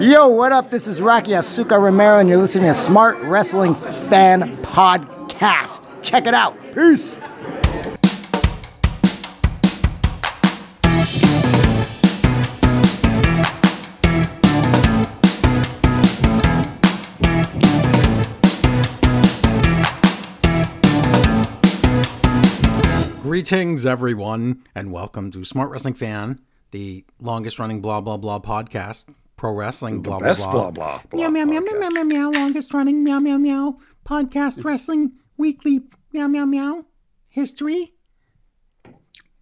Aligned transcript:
Yo, 0.00 0.28
what 0.28 0.52
up? 0.52 0.70
This 0.70 0.86
is 0.86 1.00
Rocky 1.00 1.30
Asuka 1.30 1.80
Romero, 1.80 2.18
and 2.18 2.28
you're 2.28 2.36
listening 2.36 2.66
to 2.66 2.74
Smart 2.74 3.16
Wrestling 3.22 3.74
Fan 3.74 4.42
Podcast. 4.56 5.88
Check 6.02 6.26
it 6.26 6.34
out. 6.34 6.54
Peace. 6.74 7.18
Greetings, 23.22 23.86
everyone, 23.86 24.62
and 24.74 24.92
welcome 24.92 25.30
to 25.30 25.42
Smart 25.46 25.70
Wrestling 25.70 25.94
Fan, 25.94 26.40
the 26.72 27.06
longest 27.18 27.58
running 27.58 27.80
blah 27.80 28.02
blah 28.02 28.18
blah 28.18 28.40
podcast, 28.40 29.06
pro 29.36 29.52
wrestling 29.52 30.02
blah 30.02 30.18
blah 30.18 30.28
Best 30.28 30.42
blah. 30.44 30.52
blah 30.52 30.70
blah 30.70 31.02
blah. 31.10 31.28
Meow 31.28 31.44
meow 31.44 31.44
meow 31.44 31.60
meow 31.60 31.78
meow 31.78 31.88
meow 31.90 32.04
meow. 32.04 32.30
Longest 32.30 32.72
running 32.74 33.04
meow 33.04 33.18
meow 33.18 33.36
meow 33.38 33.78
podcast 34.06 34.64
wrestling 34.64 35.12
weekly 35.36 35.82
meow 36.12 36.26
meow 36.26 36.44
meow 36.44 36.84
history. 37.28 37.92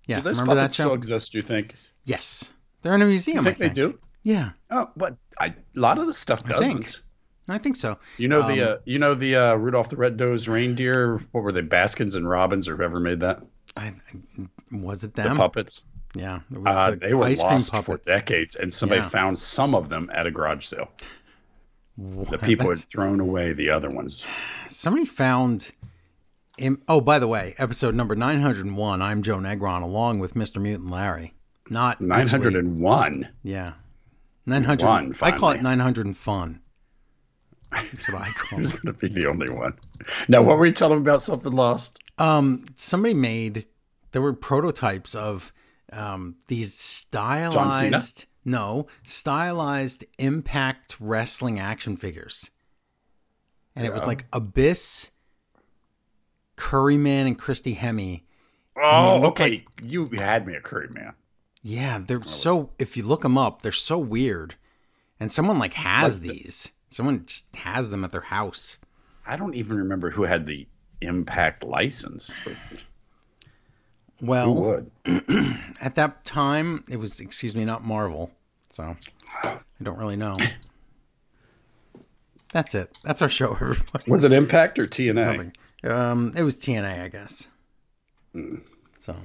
Yeah, 0.07 0.17
Do 0.17 0.23
those 0.25 0.41
remember 0.41 0.57
that 0.57 0.61
puppets 0.63 0.77
show? 0.77 0.85
still 0.85 0.95
exist? 0.95 1.33
Do 1.33 1.39
you 1.39 1.43
think? 1.43 1.75
yes, 2.05 2.53
they're 2.83 2.95
in 2.95 3.03
a 3.03 3.07
museum. 3.07 3.45
You 3.47 3.53
think 3.53 3.63
I 3.65 3.69
they 3.69 3.75
do? 3.75 3.99
Yeah, 4.23 4.51
Oh, 4.71 4.91
but 4.97 5.17
I, 5.39 5.47
a 5.49 5.55
lot 5.75 5.99
of 5.99 6.07
the 6.07 6.15
stuff 6.15 6.45
doesn't. 6.45 6.83
think. 6.85 6.97
I 7.47 7.59
think 7.59 7.77
so. 7.77 7.99
You 8.17 8.29
know 8.29 8.41
the 8.47 8.63
Um, 8.63 8.73
uh, 8.73 8.77
you 8.87 8.99
know 8.99 9.15
the 9.15 9.37
uh, 9.37 9.55
Rudolph 9.55 9.91
the 9.91 9.97
Red-Nosed 9.97 10.49
Reindeer. 10.49 11.19
What 11.33 11.45
were 11.45 11.53
they? 11.53 11.61
Baskins 11.61 12.15
and 12.15 12.27
Robbins, 12.29 12.67
or 12.69 12.77
whoever 12.77 12.99
made 13.01 13.21
that. 13.21 13.43
I, 13.77 13.89
I- 13.89 14.47
was 14.73 15.05
it 15.05 15.15
them? 15.15 15.29
The 15.31 15.35
puppets. 15.37 15.85
Yeah, 16.15 16.41
Uh, 16.65 16.91
the 16.93 16.97
they 16.97 17.15
were 17.15 17.25
ice 17.25 17.41
cream 17.41 17.53
lost 17.55 17.75
for 17.85 17.99
decades, 17.99 18.55
and 18.57 18.73
somebody 18.73 19.01
Yeah. 19.01 19.09
found 19.09 19.39
some 19.39 19.75
of 19.75 19.89
them 19.89 20.11
at 20.15 20.27
a 20.27 20.31
garage 20.31 20.65
sale. 20.65 20.91
The 21.99 22.03
What? 22.05 22.43
people 22.43 22.69
had 22.69 22.79
thrown 22.79 23.21
away 23.21 23.53
the 23.53 23.71
other 23.71 23.91
ones. 23.91 24.25
Somebody 24.69 25.07
found. 25.07 25.73
Im- 26.59 26.83
oh, 26.87 27.01
by 27.01 27.19
the 27.19 27.27
way, 27.27 27.55
episode 27.59 27.97
number 27.97 28.15
901. 28.15 29.03
I'm 29.03 29.23
Joe 29.23 29.39
Negron 29.39 29.83
along 29.83 30.21
with 30.21 30.35
Mr. 30.35 30.61
Mutant 30.63 30.89
Larry. 30.91 31.35
Not 31.69 32.01
Nine 32.01 32.29
hundred 32.29 32.55
and 32.55 32.79
one. 32.81 33.29
Yeah. 33.43 33.73
900. 34.47 34.85
I 35.21 35.31
call 35.33 35.51
it 35.51 35.55
finally. 35.55 35.61
900 35.63 36.07
and 36.07 36.17
fun. 36.17 36.61
That's 37.73 38.09
what 38.13 38.23
I 38.23 38.31
call 38.37 38.59
Who's 38.61 38.73
going 38.73 38.95
to 38.95 39.01
be 39.01 39.09
the 39.09 39.27
only 39.27 39.49
one? 39.51 39.75
Now, 40.29 40.43
what 40.43 40.59
were 40.59 40.67
you 40.67 40.73
telling 40.73 40.99
me 40.99 41.03
about 41.03 41.23
something 41.23 41.53
lost? 41.53 41.99
Um, 42.19 42.67
somebody 42.77 43.15
made, 43.15 43.67
there 44.13 44.23
were 44.23 44.33
prototypes 44.33 45.15
of 45.17 45.53
um, 45.95 46.37
these 46.49 46.75
stylized, 46.75 48.27
no, 48.45 48.87
stylized 49.05 50.05
impact 50.19 50.97
wrestling 51.01 51.59
action 51.59 51.97
figures. 51.97 52.51
And 53.77 53.87
it 53.87 53.93
was 53.93 54.07
like 54.07 54.27
Abyss, 54.33 55.11
Curry 56.57 56.97
Man, 56.97 57.27
and 57.27 57.39
Christy 57.39 57.75
Hemme. 57.75 58.23
Oh, 58.77 59.27
okay. 59.29 59.65
you 59.83 60.07
had 60.09 60.47
me 60.47 60.55
a 60.55 60.61
curry 60.61 60.89
man. 60.89 61.15
Yeah, 61.63 61.99
they're 62.05 62.23
so. 62.25 62.71
If 62.79 62.97
you 62.97 63.03
look 63.05 63.23
them 63.23 63.39
up, 63.39 63.63
they're 63.63 63.73
so 63.73 63.99
weird. 63.99 64.57
And 65.19 65.31
someone 65.33 65.59
like 65.59 65.75
has 65.75 66.15
Like 66.15 66.23
the- 66.23 66.29
these. 66.43 66.73
Someone 66.89 67.25
just 67.27 67.55
has 67.57 67.91
them 67.91 68.05
at 68.05 68.13
their 68.13 68.21
house. 68.21 68.79
I 69.27 69.37
don't 69.37 69.55
even 69.55 69.79
remember 69.79 70.11
who 70.11 70.23
had 70.25 70.47
the 70.47 70.69
Impact 71.01 71.65
license. 71.65 72.33
Well, 74.21 74.87
at 75.81 75.95
that 75.97 76.25
time, 76.25 76.85
it 76.89 76.99
was 76.99 77.21
excuse 77.21 77.55
me, 77.55 77.65
not 77.65 77.85
Marvel. 77.85 78.31
So 78.71 78.97
I 79.43 79.59
don't 79.83 79.99
really 79.99 80.17
know. 80.17 80.35
That's 82.53 82.75
it. 82.75 82.97
That's 83.03 83.21
our 83.21 83.29
show, 83.29 83.53
everybody. 83.55 84.11
Was 84.11 84.25
it 84.25 84.33
Impact 84.33 84.79
or 84.79 84.87
TNA? 84.87 85.25
Something. 85.25 85.53
Um, 85.91 86.33
it 86.37 86.45
was 86.45 86.57
TNA, 86.57 87.03
I 87.03 87.09
guess. 87.09 87.49
So 88.99 89.17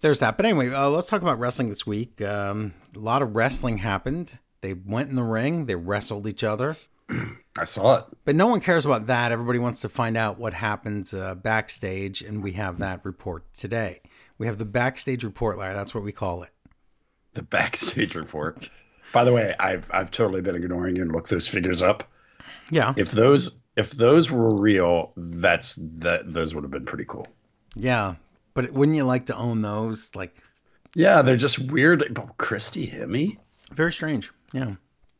there's 0.00 0.20
that. 0.20 0.36
But 0.36 0.46
anyway, 0.46 0.72
uh, 0.72 0.88
let's 0.90 1.08
talk 1.08 1.22
about 1.22 1.38
wrestling 1.38 1.68
this 1.68 1.86
week. 1.86 2.20
Um, 2.20 2.74
a 2.94 2.98
lot 2.98 3.22
of 3.22 3.36
wrestling 3.36 3.78
happened. 3.78 4.38
They 4.60 4.74
went 4.74 5.08
in 5.08 5.16
the 5.16 5.22
ring. 5.22 5.66
They 5.66 5.76
wrestled 5.76 6.26
each 6.26 6.42
other. 6.42 6.76
I 7.58 7.64
saw 7.64 7.98
it. 7.98 8.04
But 8.24 8.36
no 8.36 8.46
one 8.46 8.60
cares 8.60 8.84
about 8.84 9.06
that. 9.06 9.32
Everybody 9.32 9.58
wants 9.58 9.80
to 9.80 9.88
find 9.88 10.16
out 10.16 10.38
what 10.38 10.54
happens 10.54 11.14
uh, 11.14 11.34
backstage, 11.34 12.22
and 12.22 12.42
we 12.42 12.52
have 12.52 12.78
that 12.78 13.04
report 13.04 13.44
today. 13.54 14.00
We 14.38 14.46
have 14.46 14.58
the 14.58 14.64
backstage 14.64 15.24
report, 15.24 15.58
Larry. 15.58 15.74
That's 15.74 15.94
what 15.94 16.04
we 16.04 16.12
call 16.12 16.42
it. 16.42 16.50
The 17.34 17.42
backstage 17.42 18.14
report. 18.14 18.68
By 19.12 19.24
the 19.24 19.32
way, 19.32 19.54
I've 19.58 19.86
I've 19.90 20.10
totally 20.10 20.40
been 20.42 20.54
ignoring 20.56 20.96
you 20.96 21.02
and 21.02 21.12
looked 21.12 21.30
those 21.30 21.48
figures 21.48 21.82
up. 21.82 22.04
Yeah, 22.70 22.94
If 22.96 23.10
those 23.10 23.58
if 23.76 23.90
those 23.92 24.30
were 24.30 24.54
real, 24.54 25.12
that's 25.16 25.78
that 25.96 26.30
those 26.30 26.54
would 26.54 26.64
have 26.64 26.70
been 26.70 26.84
pretty 26.84 27.04
cool. 27.06 27.26
yeah. 27.74 28.16
But 28.54 28.72
wouldn't 28.72 28.96
you 28.96 29.04
like 29.04 29.26
to 29.26 29.36
own 29.36 29.60
those? 29.60 30.10
Like, 30.16 30.34
Yeah, 30.96 31.22
they're 31.22 31.36
just 31.36 31.58
weird. 31.70 32.04
But 32.12 32.24
oh, 32.24 32.30
Christy 32.38 32.88
Hemme. 32.88 33.38
very 33.72 33.92
strange. 33.92 34.32
Yeah, 34.52 34.74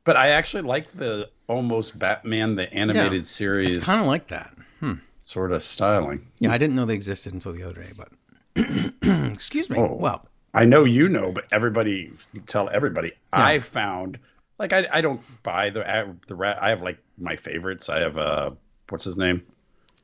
But 0.05 0.17
I 0.17 0.31
actually 0.31 0.63
like 0.65 0.91
the 0.93 1.31
almost 1.47 1.99
Batman 1.99 2.57
the 2.57 2.73
animated 2.75 3.21
it's 3.21 3.31
series 3.31 3.85
kind 3.85 4.01
of 4.01 4.07
like 4.09 4.29
that. 4.29 4.53
Hmm. 4.81 4.95
sort 5.21 5.53
of 5.53 5.63
styling. 5.63 6.27
Yeah, 6.41 6.53
I 6.53 6.59
didn't 6.59 6.75
know 6.75 6.85
they 6.85 6.95
existed 6.95 7.33
until 7.33 7.53
the 7.53 7.63
other 7.63 7.75
day. 7.81 7.91
But 7.97 8.09
excuse 9.03 9.71
me. 9.71 9.79
Oh. 9.79 9.95
Well, 9.95 10.27
I 10.55 10.65
know 10.65 10.85
you 10.85 11.09
know, 11.09 11.31
but 11.33 11.45
everybody 11.53 12.13
tell 12.47 12.69
everybody. 12.69 13.13
I 13.33 13.59
found 13.61 14.19
like 14.59 14.73
I, 14.73 14.87
I 14.91 15.01
don't 15.01 15.21
buy 15.43 15.71
the 15.71 15.89
I- 15.89 16.13
the 16.27 16.35
rat. 16.35 16.59
I 16.61 16.71
have 16.71 16.83
like 16.83 16.99
my 17.19 17.37
favorites. 17.37 17.89
I 17.89 18.01
have 18.01 18.17
uh 18.19 18.51
what's 18.89 19.05
his 19.05 19.17
name? 19.17 19.43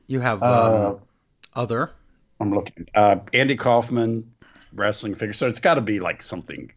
you 0.07 0.19
have 0.19 0.43
Uh, 0.43 0.89
um, 0.91 0.99
other. 1.55 1.91
I'm 2.39 2.53
looking. 2.53 2.87
Uh, 2.93 3.17
Andy 3.33 3.55
Kaufman 3.55 4.31
wrestling 4.73 5.15
figure. 5.15 5.33
So 5.33 5.47
it's 5.47 5.59
got 5.61 5.75
to 5.75 5.81
be 5.81 5.99
like 5.99 6.21
something 6.21 6.71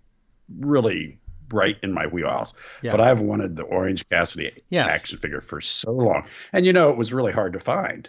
really 0.58 1.18
right 1.52 1.76
in 1.82 1.92
my 1.92 2.06
wheelhouse. 2.06 2.54
Yeah. 2.80 2.92
But 2.92 3.00
I've 3.00 3.20
wanted 3.20 3.56
the 3.56 3.64
Orange 3.64 4.08
Cassidy 4.08 4.52
Yes. 4.70 4.90
action 4.90 5.18
figure 5.18 5.40
for 5.42 5.60
so 5.60 5.92
long, 5.92 6.24
and 6.52 6.64
you 6.64 6.72
know 6.72 6.88
it 6.90 6.96
was 6.96 7.12
really 7.12 7.32
hard 7.32 7.52
to 7.54 7.60
find. 7.60 8.08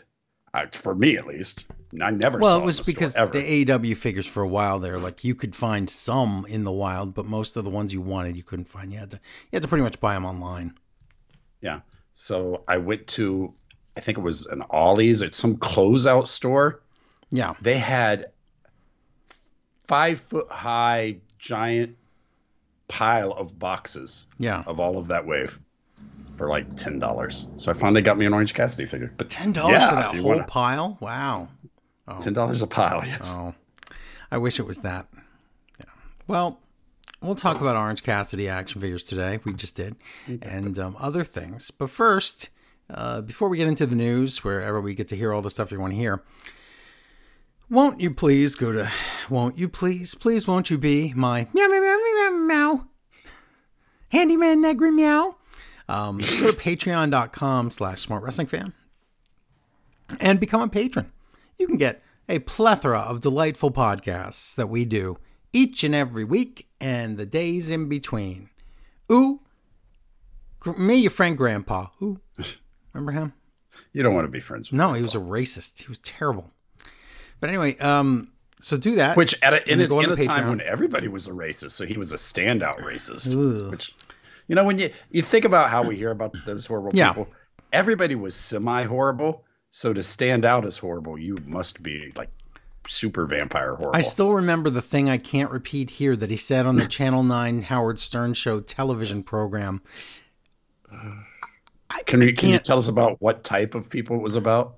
Uh, 0.54 0.68
for 0.72 0.96
me, 0.96 1.18
at 1.18 1.28
least, 1.28 1.66
I 2.02 2.12
never. 2.12 2.38
Well, 2.40 2.60
it 2.60 2.64
was 2.64 2.78
store 2.78 2.86
because 2.94 3.16
ever. 3.16 3.32
the 3.32 3.66
AEW 3.66 3.98
figures 3.98 4.28
for 4.28 4.44
a 4.44 4.48
while 4.48 4.78
there, 4.80 4.98
like 4.98 5.24
you 5.24 5.34
could 5.36 5.56
find 5.56 5.90
some 5.90 6.46
in 6.48 6.64
the 6.64 6.72
wild, 6.72 7.14
but 7.16 7.26
most 7.26 7.56
of 7.58 7.64
the 7.64 7.70
ones 7.70 7.94
you 7.94 8.02
wanted 8.02 8.38
you 8.38 8.44
couldn't 8.44 8.66
find. 8.66 8.92
You 8.94 9.00
had 9.00 9.12
to 9.12 9.18
you 9.52 9.56
had 9.56 9.62
to 9.64 9.68
pretty 9.68 9.84
much 9.84 10.00
buy 10.00 10.14
them 10.14 10.26
online. 10.26 10.76
Yeah. 11.62 11.80
So 12.12 12.64
I 12.68 12.78
went 12.78 13.08
to, 13.08 13.54
I 13.98 14.02
think 14.02 14.18
it 14.18 14.22
was 14.22 14.46
an 14.48 14.64
Ollie's 14.70 15.22
at 15.24 15.34
some 15.34 15.58
closeout 15.58 16.28
store. 16.28 16.82
Yeah, 17.32 17.54
They 17.62 17.78
had 17.78 18.32
five 19.84 20.20
foot 20.20 20.50
high 20.50 21.18
giant 21.38 21.96
pile 22.88 23.32
of 23.34 23.58
boxes 23.60 24.28
yeah. 24.38 24.64
of 24.66 24.80
all 24.80 24.98
of 24.98 25.08
that 25.08 25.26
wave 25.26 25.60
for 26.38 26.48
like 26.50 26.76
ten 26.76 27.00
dollars. 27.00 27.46
So 27.58 27.72
I 27.72 27.74
finally 27.74 28.02
got 28.02 28.18
me 28.18 28.26
an 28.26 28.34
Orange 28.34 28.54
Cassidy 28.54 28.86
figure. 28.88 29.12
But 29.18 29.30
Ten 29.30 29.52
dollars 29.52 29.74
Yeah, 29.74 29.90
for 29.90 29.96
that 29.96 30.16
whole 30.22 30.30
wanna- 30.32 30.44
pile? 30.46 30.98
Wow. 31.00 31.50
Ten 32.20 32.34
dollars 32.34 32.62
a 32.62 32.68
pile, 32.68 33.04
yes. 33.06 33.36
Oh, 33.38 33.54
I 34.32 34.38
wish 34.38 34.60
it 34.60 34.66
was 34.66 34.80
that. 34.80 35.08
Yeah. 35.80 35.86
Well, 36.28 36.60
we'll 37.22 37.36
talk 37.36 37.60
about 37.62 37.76
Orange 37.76 38.04
Cassidy 38.04 38.48
action 38.50 38.82
figures 38.82 39.04
today. 39.04 39.40
We 39.44 39.54
just 39.54 39.76
did, 39.76 39.96
and 40.28 40.78
um, 40.80 40.96
other 41.00 41.24
things. 41.24 41.72
But 41.72 41.90
first, 41.90 42.50
uh, 42.90 43.22
before 43.22 43.50
we 43.50 43.58
get 43.58 43.68
into 43.68 43.86
the 43.86 43.96
news, 43.96 44.44
wherever 44.44 44.80
we 44.82 44.96
get 44.96 45.08
to 45.10 45.16
hear 45.16 45.34
all 45.34 45.42
the 45.42 45.50
stuff 45.50 45.72
you 45.72 45.80
want 45.80 45.94
to 45.94 45.98
hear, 46.00 46.24
won't 47.70 48.00
you 48.00 48.12
please 48.14 48.56
go 48.56 48.72
to? 48.72 48.92
Won't 49.30 49.58
you 49.58 49.70
please, 49.70 50.16
please, 50.16 50.48
won't 50.48 50.70
you 50.70 50.78
be 50.78 51.14
my 51.16 51.48
meow 51.54 51.68
meow 51.68 51.80
meow 51.80 51.98
meow 51.98 52.30
meow, 52.30 52.48
meow. 52.48 52.88
handyman 54.12 54.62
negri 54.62 54.92
meow? 54.92 55.36
Um, 55.88 56.18
go 56.20 56.52
to 56.52 56.58
patreon.com 56.58 57.72
slash 57.72 58.02
smart 58.02 58.24
wrestling 58.24 58.48
fan 58.48 58.74
and 60.20 60.40
become 60.40 60.62
a 60.62 60.68
patron. 60.68 61.12
You 61.60 61.68
can 61.68 61.78
get 61.78 62.02
a 62.28 62.40
plethora 62.40 63.00
of 63.00 63.22
delightful 63.22 63.72
podcasts 63.72 64.56
that 64.56 64.68
we 64.68 64.86
do 64.86 65.18
each 65.52 65.84
and 65.84 65.94
every 65.94 66.24
week 66.24 66.68
and 66.80 67.18
the 67.18 67.26
days 67.26 67.70
in 67.70 67.90
between. 67.90 68.50
Ooh, 69.12 69.42
me, 70.78 70.96
your 70.96 71.12
friend 71.12 71.38
Grandpa. 71.38 71.88
Ooh, 72.02 72.20
remember 72.94 73.12
him? 73.12 73.34
You 73.94 74.04
don't 74.04 74.14
want 74.14 74.26
to 74.26 74.32
be 74.32 74.40
friends 74.40 74.70
with 74.72 74.78
No, 74.78 74.94
he 74.94 75.02
was 75.02 75.16
a 75.16 75.20
racist. 75.20 75.82
He 75.82 75.88
was 75.88 76.00
terrible. 76.00 76.52
But 77.40 77.50
anyway, 77.50 77.78
um, 77.78 78.32
so 78.62 78.78
do 78.78 78.96
that. 78.96 79.18
Which 79.18 79.36
at 79.42 79.54
a, 79.54 79.72
in, 79.72 79.80
a, 79.82 80.00
in 80.00 80.12
a 80.12 80.24
time 80.24 80.50
when 80.50 80.62
everybody 80.62 81.08
was 81.08 81.28
a 81.28 81.32
racist, 81.32 81.72
so 81.72 81.86
he 81.86 81.98
was 81.98 82.12
a 82.12 82.18
standout 82.18 82.82
racist. 82.84 83.34
Ugh. 83.34 83.72
Which 83.72 83.96
you 84.48 84.56
know, 84.56 84.66
when 84.66 84.78
you 84.78 84.90
you 85.12 85.22
think 85.22 85.46
about 85.46 85.70
how 85.70 85.88
we 85.88 85.96
hear 85.96 86.12
about 86.12 86.36
those 86.46 86.66
horrible 86.66 86.92
Yeah. 86.94 87.10
people, 87.10 87.30
everybody 87.72 88.16
was 88.16 88.36
semi 88.36 88.84
horrible. 88.84 89.46
So 89.70 89.94
to 89.94 90.02
stand 90.02 90.46
out 90.46 90.66
as 90.66 90.78
horrible, 90.78 91.18
you 91.18 91.38
must 91.46 91.84
be 91.84 92.12
like 92.16 92.30
super 92.88 93.26
vampire 93.26 93.76
horrible. 93.76 93.96
I 93.96 94.02
still 94.02 94.34
remember 94.34 94.70
the 94.70 94.82
thing 94.82 95.10
I 95.10 95.18
can't 95.18 95.52
repeat 95.52 95.92
here 95.92 96.16
that 96.16 96.30
he 96.30 96.38
said 96.38 96.66
on 96.66 96.76
the 96.76 96.88
Channel 96.98 97.24
9 97.24 97.64
Howard 97.64 98.00
Stern 98.00 98.34
Show 98.34 98.62
television 98.62 99.24
program 99.24 99.82
Can 102.06 102.22
you 102.22 102.34
can 102.34 102.50
you 102.50 102.60
tell 102.60 102.78
us 102.78 102.88
about 102.88 103.22
what 103.22 103.44
type 103.44 103.76
of 103.76 103.90
people 103.90 104.16
it 104.16 104.22
was 104.22 104.36
about? 104.36 104.76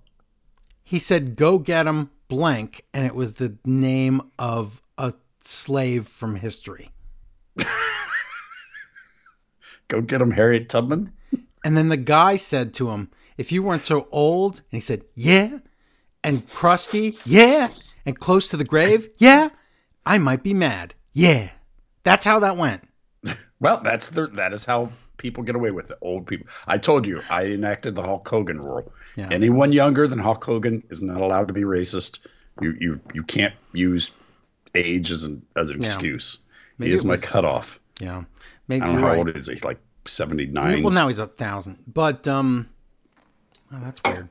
He 0.84 1.00
said, 1.00 1.36
"Go 1.36 1.58
get 1.58 1.88
him 1.88 2.10
blank," 2.28 2.86
and 2.94 3.06
it 3.06 3.16
was 3.16 3.34
the 3.34 3.56
name 3.64 4.22
of 4.38 4.82
a 4.98 5.14
slave 5.40 6.08
from 6.08 6.36
history. 6.36 6.90
Go 9.88 10.02
get 10.02 10.22
him, 10.22 10.32
Harriet 10.32 10.68
Tubman. 10.70 11.14
And 11.64 11.78
then 11.78 11.90
the 11.90 11.98
guy 11.98 12.36
said 12.38 12.74
to 12.76 12.92
him, 12.92 13.10
"If 13.42 13.52
you 13.52 13.62
weren't 13.64 13.84
so 13.84 14.08
old," 14.12 14.58
and 14.72 14.78
he 14.78 14.80
said, 14.80 15.02
"Yeah," 15.16 15.60
and 16.24 16.48
crusty, 16.50 17.18
"Yeah," 17.26 17.70
and 18.06 18.18
close 18.18 18.48
to 18.50 18.58
the 18.58 18.64
grave, 18.74 19.10
"Yeah," 19.18 19.50
I 20.06 20.18
might 20.18 20.44
be 20.44 20.54
mad. 20.54 20.94
Yeah, 21.14 21.50
that's 22.04 22.24
how 22.24 22.40
that 22.40 22.58
went. 22.58 22.84
Well, 23.60 23.80
that's 23.84 24.10
the 24.10 24.26
that 24.42 24.54
is 24.54 24.66
how 24.66 24.92
people 25.18 25.44
get 25.44 25.56
away 25.56 25.70
with 25.70 25.92
it. 25.92 25.98
Old 26.02 26.26
people. 26.26 26.48
I 26.66 26.80
told 26.80 27.06
you, 27.06 27.22
I 27.30 27.44
enacted 27.46 27.94
the 27.94 28.02
Hulk 28.02 28.28
Hogan 28.28 28.60
rule. 28.60 28.92
Yeah. 29.16 29.28
Anyone 29.30 29.72
younger 29.72 30.08
than 30.08 30.18
Hulk 30.18 30.44
Hogan 30.44 30.82
is 30.90 31.00
not 31.00 31.22
allowed 31.22 31.48
to 31.50 31.54
be 31.54 31.62
racist. 31.62 32.20
You 32.60 32.76
you 32.80 33.00
you 33.14 33.22
can't 33.24 33.54
use 33.72 34.10
age 34.74 35.12
as 35.12 35.24
an 35.24 35.44
as 35.56 35.70
an 35.70 35.80
Yeah. 35.80 35.88
excuse. 35.88 36.40
Maybe 36.80 36.90
he 36.90 36.96
is 36.96 37.06
my 37.06 37.18
cutoff. 37.18 37.80
Yeah, 38.00 38.24
maybe 38.68 38.82
I 38.82 38.88
don't 38.88 38.96
know 38.96 39.02
how 39.02 39.08
right. 39.10 39.18
old 39.20 39.30
is 39.38 39.46
he? 39.46 39.60
Like 39.60 39.80
seventy 40.06 40.48
nine. 40.48 40.82
Well, 40.82 40.92
now 40.94 41.08
he's 41.08 41.20
a 41.20 41.28
thousand, 41.28 41.78
but 41.86 42.28
um, 42.28 42.68
oh, 43.74 43.80
that's 43.82 44.02
weird. 44.06 44.30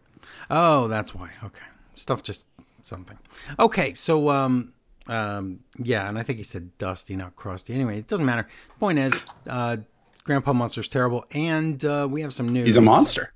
Oh, 0.51 0.89
that's 0.89 1.15
why. 1.15 1.31
Okay, 1.45 1.65
stuff 1.95 2.23
just 2.23 2.47
something. 2.83 3.19
Okay, 3.59 3.95
so 3.95 4.29
um, 4.31 4.73
um, 5.09 5.61
yeah, 5.79 6.09
and 6.09 6.19
I 6.19 6.23
think 6.23 6.39
he 6.39 6.43
said 6.43 6.77
Dusty, 6.79 7.17
not 7.17 7.37
Crusty. 7.37 7.75
Anyway, 7.75 7.99
it 7.99 8.07
doesn't 8.07 8.27
matter. 8.27 8.47
Point 8.79 8.99
is, 8.99 9.25
uh, 9.49 9.79
Grandpa 10.25 10.53
Munster's 10.53 10.89
terrible, 10.89 11.25
and 11.33 11.85
uh, 11.85 12.07
we 12.11 12.23
have 12.23 12.33
some 12.33 12.49
news. 12.49 12.67
he's 12.67 12.77
a 12.77 12.81
monster 12.81 13.33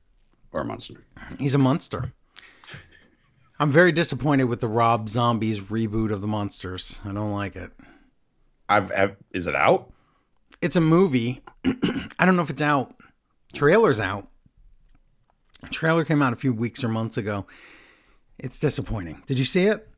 or 0.52 0.62
a 0.62 0.64
monster. 0.64 1.04
He's 1.38 1.54
a 1.54 1.58
monster. 1.58 2.12
I'm 3.58 3.70
very 3.70 3.92
disappointed 3.92 4.44
with 4.44 4.60
the 4.60 4.68
Rob 4.68 5.08
Zombies 5.08 5.60
reboot 5.60 6.12
of 6.12 6.20
the 6.20 6.26
Munsters. 6.26 7.00
I 7.04 7.12
don't 7.12 7.32
like 7.32 7.56
it. 7.56 7.70
I've, 8.68 8.90
I've 8.92 9.16
is 9.32 9.46
it 9.46 9.54
out? 9.54 9.92
It's 10.60 10.76
a 10.76 10.80
movie. 10.80 11.42
I 12.18 12.26
don't 12.26 12.36
know 12.36 12.42
if 12.42 12.50
it's 12.50 12.62
out. 12.62 12.94
Trailer's 13.52 14.00
out. 14.00 14.28
Trailer 15.70 16.04
came 16.04 16.22
out 16.22 16.32
a 16.32 16.36
few 16.36 16.52
weeks 16.52 16.82
or 16.84 16.88
months 16.88 17.16
ago. 17.16 17.46
It's 18.38 18.58
disappointing. 18.60 19.22
Did 19.26 19.38
you 19.38 19.44
see 19.44 19.66
it? 19.66 19.88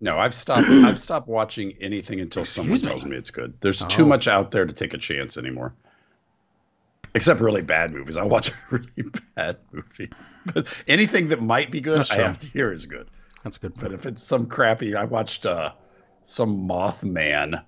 No, 0.00 0.18
I've 0.18 0.34
stopped. 0.34 0.68
I've 0.68 0.98
stopped 0.98 1.28
watching 1.28 1.72
anything 1.80 2.20
until 2.20 2.44
someone 2.44 2.80
me? 2.80 2.86
tells 2.86 3.04
me 3.04 3.16
it's 3.16 3.30
good. 3.30 3.54
There's 3.60 3.82
too 3.84 4.02
Oh. 4.04 4.06
much 4.06 4.28
out 4.28 4.50
there 4.50 4.64
to 4.66 4.72
take 4.72 4.92
a 4.94 4.98
chance 4.98 5.36
anymore. 5.38 5.74
Except 7.14 7.40
really 7.40 7.62
bad 7.62 7.92
movies. 7.92 8.16
I 8.18 8.24
watch 8.24 8.48
a 8.50 8.54
really 8.70 9.10
bad 9.36 9.56
movie, 9.72 10.10
but 10.52 10.66
anything 10.86 11.28
that 11.28 11.40
might 11.40 11.70
be 11.70 11.80
good, 11.80 11.98
I 12.10 12.14
have 12.16 12.38
to 12.40 12.46
hear 12.46 12.70
is 12.72 12.84
good. 12.84 13.08
That's 13.42 13.56
a 13.56 13.60
good 13.60 13.74
But 13.78 13.92
if 13.92 14.04
it's 14.04 14.22
some 14.22 14.46
crappy, 14.46 14.94
I 14.94 15.04
watched 15.04 15.46
uh, 15.46 15.70
some 16.24 16.68
Mothman 16.68 17.62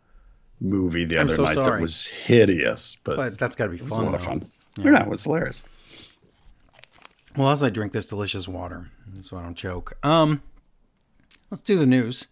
movie 0.60 1.04
the 1.06 1.18
other 1.18 1.32
so 1.34 1.44
night 1.44 1.54
sorry. 1.54 1.76
that 1.76 1.82
was 1.82 2.04
hideous, 2.06 2.96
but, 3.04 3.16
But 3.16 3.38
that's 3.38 3.54
got 3.56 3.66
to 3.66 3.70
be 3.70 3.76
it 3.78 3.84
was 3.84 3.92
a 3.92 3.94
fun. 3.94 4.04
lot 4.06 4.14
of 4.16 4.20
though. 4.20 4.26
fun. 4.26 4.50
Yeah. 4.80 5.02
it 5.02 5.08
was 5.08 5.24
hilarious. 5.24 5.64
Well, 7.38 7.50
as 7.50 7.62
I 7.62 7.70
drink 7.70 7.92
this 7.92 8.08
delicious 8.08 8.48
water, 8.48 8.90
so 9.22 9.36
I 9.36 9.44
don't 9.44 9.54
choke. 9.54 9.96
Um, 10.04 10.42
let's 11.52 11.62
do 11.62 11.78
the 11.78 11.86
news, 11.86 12.26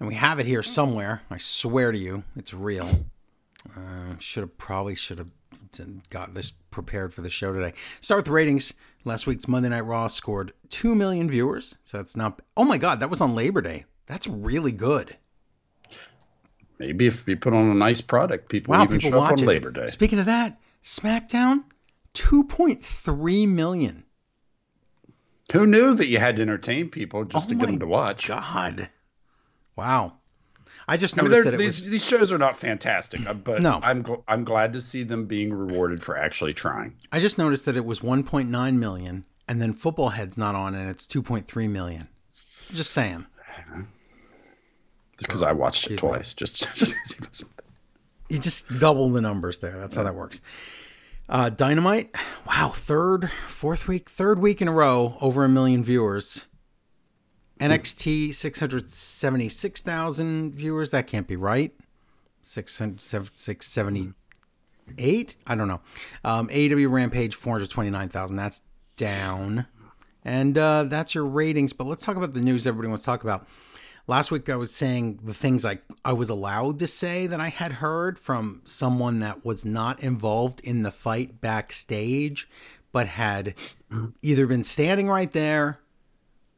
and 0.00 0.08
we 0.08 0.16
have 0.16 0.40
it 0.40 0.46
here 0.46 0.64
somewhere. 0.64 1.22
I 1.30 1.38
swear 1.38 1.92
to 1.92 1.98
you, 1.98 2.24
it's 2.34 2.52
real. 2.52 3.06
Uh, 3.76 4.18
should 4.18 4.40
have 4.40 4.58
probably 4.58 4.96
should 4.96 5.18
have 5.18 5.30
got 6.10 6.34
this 6.34 6.50
prepared 6.72 7.14
for 7.14 7.20
the 7.20 7.30
show 7.30 7.52
today. 7.52 7.72
Start 8.00 8.18
with 8.18 8.24
the 8.24 8.32
ratings. 8.32 8.74
Last 9.04 9.28
week's 9.28 9.46
Monday 9.46 9.68
Night 9.68 9.82
Raw 9.82 10.08
scored 10.08 10.52
two 10.70 10.96
million 10.96 11.30
viewers, 11.30 11.76
so 11.84 11.98
that's 11.98 12.16
not. 12.16 12.42
Oh 12.56 12.64
my 12.64 12.78
God, 12.78 12.98
that 12.98 13.10
was 13.10 13.20
on 13.20 13.36
Labor 13.36 13.62
Day. 13.62 13.84
That's 14.08 14.26
really 14.26 14.72
good. 14.72 15.18
Maybe 16.80 17.06
if 17.06 17.28
you 17.28 17.36
put 17.36 17.52
on 17.54 17.70
a 17.70 17.74
nice 17.74 18.00
product, 18.00 18.48
people 18.48 18.72
Wow, 18.72 18.82
even 18.82 18.98
people 18.98 19.20
show 19.20 19.24
up 19.24 19.34
on 19.34 19.38
it. 19.38 19.46
Labor 19.46 19.70
Day. 19.70 19.86
Speaking 19.86 20.18
of 20.18 20.26
that, 20.26 20.58
SmackDown, 20.82 21.62
two 22.12 22.42
point 22.42 22.82
three 22.82 23.46
million. 23.46 24.02
Who 25.52 25.66
knew 25.66 25.94
that 25.94 26.06
you 26.08 26.18
had 26.18 26.36
to 26.36 26.42
entertain 26.42 26.88
people 26.88 27.24
just 27.24 27.48
Oh 27.48 27.50
to 27.50 27.54
get 27.56 27.66
them 27.68 27.78
to 27.80 27.86
watch? 27.86 28.26
God, 28.28 28.88
wow. 29.76 30.14
I 30.88 30.96
just 30.96 31.18
I 31.18 31.22
mean, 31.22 31.30
noticed 31.32 31.50
that 31.50 31.58
these 31.58 31.82
was. 31.84 31.90
these 31.90 32.06
shows 32.06 32.32
are 32.32 32.38
not 32.38 32.56
fantastic, 32.56 33.26
uh, 33.26 33.34
but 33.34 33.62
No. 33.62 33.80
I'm 33.82 34.04
gl- 34.04 34.22
I'm 34.28 34.44
glad 34.44 34.72
to 34.74 34.80
see 34.80 35.02
them 35.02 35.26
being 35.26 35.52
rewarded 35.52 36.02
for 36.02 36.16
actually 36.16 36.54
trying. 36.54 36.94
I 37.12 37.18
just 37.20 37.38
noticed 37.38 37.64
that 37.66 37.76
it 37.76 37.84
was 37.84 38.00
1.9 38.00 38.74
million, 38.78 39.24
and 39.48 39.60
then 39.60 39.72
Football 39.72 40.10
Head's 40.10 40.38
not 40.38 40.54
on, 40.54 40.74
and 40.76 40.88
it's 40.88 41.06
2.3 41.06 41.68
million. 41.70 42.08
Just 42.72 42.92
saying. 42.92 43.26
Because 45.18 45.42
I 45.42 45.52
watched 45.52 45.90
it 45.90 45.96
twice, 45.96 46.34
just 46.34 46.56
just 46.76 46.94
'cause 46.94 47.14
he 47.14 47.24
wasn't 47.26 47.56
there. 47.56 47.64
You 48.28 48.38
just 48.38 48.78
double 48.78 49.08
the 49.10 49.20
numbers 49.20 49.58
there. 49.58 49.78
That's 49.78 49.94
how 49.94 50.02
that 50.02 50.14
works. 50.14 50.40
Uh, 51.28 51.50
Dynamite, 51.50 52.14
wow, 52.46 52.70
third, 52.72 53.32
fourth 53.48 53.88
week, 53.88 54.08
third 54.08 54.38
week 54.38 54.62
in 54.62 54.68
a 54.68 54.72
row, 54.72 55.16
over 55.20 55.44
a 55.44 55.48
million 55.48 55.82
viewers. 55.82 56.46
NXT, 57.58 58.32
676,000 58.32 60.54
viewers. 60.54 60.90
That 60.90 61.08
can't 61.08 61.26
be 61.26 61.36
right. 61.36 61.72
600 62.42 63.00
678? 63.00 65.36
I 65.46 65.54
don't 65.56 65.66
know. 65.66 65.80
Um, 66.22 66.46
AEW 66.48 66.90
Rampage, 66.90 67.34
429,000. 67.34 68.36
That's 68.36 68.62
down. 68.96 69.66
And 70.24 70.56
uh, 70.56 70.84
that's 70.84 71.12
your 71.14 71.24
ratings. 71.24 71.72
But 71.72 71.88
let's 71.88 72.04
talk 72.04 72.16
about 72.16 72.34
the 72.34 72.40
news 72.40 72.64
everybody 72.66 72.88
wants 72.88 73.04
to 73.04 73.06
talk 73.06 73.24
about. 73.24 73.48
Last 74.08 74.30
week 74.30 74.48
I 74.48 74.56
was 74.56 74.72
saying 74.72 75.20
the 75.24 75.34
things 75.34 75.64
I, 75.64 75.78
I 76.04 76.12
was 76.12 76.30
allowed 76.30 76.78
to 76.78 76.86
say 76.86 77.26
that 77.26 77.40
I 77.40 77.48
had 77.48 77.72
heard 77.72 78.18
from 78.18 78.62
someone 78.64 79.18
that 79.20 79.44
was 79.44 79.64
not 79.64 80.00
involved 80.00 80.60
in 80.60 80.82
the 80.82 80.92
fight 80.92 81.40
backstage, 81.40 82.48
but 82.92 83.08
had 83.08 83.54
either 84.22 84.46
been 84.46 84.62
standing 84.62 85.08
right 85.08 85.32
there 85.32 85.80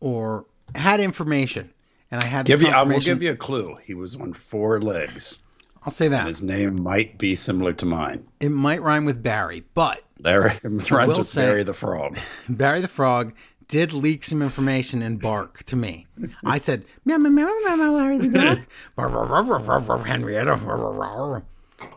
or 0.00 0.44
had 0.74 1.00
information. 1.00 1.72
And 2.10 2.20
I 2.22 2.26
had 2.26 2.46
Give 2.46 2.60
you, 2.60 2.68
I 2.68 2.82
will 2.82 3.00
give 3.00 3.22
you 3.22 3.30
a 3.30 3.36
clue. 3.36 3.76
He 3.82 3.94
was 3.94 4.16
on 4.16 4.32
four 4.34 4.80
legs. 4.80 5.40
I'll 5.84 5.92
say 5.92 6.08
that. 6.08 6.26
His 6.26 6.42
name 6.42 6.82
might 6.82 7.16
be 7.18 7.34
similar 7.34 7.72
to 7.74 7.86
mine. 7.86 8.26
It 8.40 8.50
might 8.50 8.82
rhyme 8.82 9.04
with 9.06 9.22
Barry, 9.22 9.64
but 9.72 10.02
Larry 10.20 10.58
rhymes 10.62 10.90
with 11.16 11.26
say- 11.26 11.46
Barry 11.46 11.64
the 11.64 11.72
Frog. 11.72 12.18
Barry 12.48 12.82
the 12.82 12.88
Frog 12.88 13.32
did 13.68 13.92
leak 13.92 14.24
some 14.24 14.42
information 14.42 15.02
and 15.02 15.20
bark 15.20 15.62
to 15.64 15.76
me. 15.76 16.06
I 16.44 16.58
said, 16.58 16.84
meow, 17.04 17.18
meow, 17.18 17.30
meow, 17.30 17.44
meow, 17.64 17.76
meow, 17.76 17.92
Larry 17.92 18.18
the 18.18 18.28
dog. 18.38 18.66
Henrietta. 20.04 21.44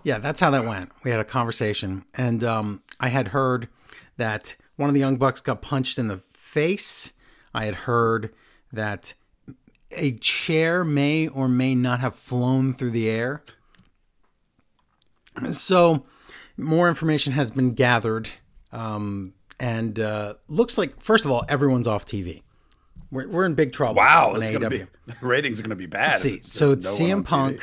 Yeah, 0.03 0.19
that's 0.19 0.39
how 0.39 0.51
that 0.51 0.65
went. 0.65 0.91
We 1.03 1.11
had 1.11 1.19
a 1.19 1.25
conversation, 1.25 2.05
and 2.13 2.43
um, 2.43 2.83
I 2.99 3.07
had 3.09 3.29
heard 3.29 3.67
that 4.17 4.55
one 4.75 4.89
of 4.89 4.93
the 4.93 4.99
Young 4.99 5.15
Bucks 5.17 5.41
got 5.41 5.61
punched 5.61 5.97
in 5.97 6.07
the 6.07 6.17
face. 6.17 7.13
I 7.53 7.65
had 7.65 7.75
heard 7.75 8.33
that 8.71 9.13
a 9.91 10.13
chair 10.17 10.83
may 10.83 11.27
or 11.27 11.47
may 11.47 11.73
not 11.75 11.99
have 11.99 12.15
flown 12.15 12.73
through 12.73 12.91
the 12.91 13.09
air. 13.09 13.43
So, 15.51 16.05
more 16.57 16.89
information 16.89 17.33
has 17.33 17.51
been 17.51 17.73
gathered, 17.73 18.29
um, 18.71 19.33
and 19.61 19.99
uh, 19.99 20.33
looks 20.47 20.77
like 20.77 20.99
first 21.01 21.23
of 21.23 21.31
all, 21.31 21.45
everyone's 21.47 21.87
off 21.87 22.05
TV. 22.05 22.41
We're, 23.11 23.27
we're 23.27 23.45
in 23.45 23.53
big 23.53 23.71
trouble. 23.71 23.97
Wow, 23.97 24.33
it's 24.35 24.49
gonna 24.49 24.69
be 24.69 24.85
ratings 25.21 25.59
are 25.59 25.63
gonna 25.63 25.75
be 25.75 25.85
bad. 25.85 26.11
Let's 26.11 26.21
see, 26.23 26.39
so 26.39 26.71
it's 26.71 26.99
no 26.99 27.05
CM 27.05 27.23
Punk. 27.25 27.61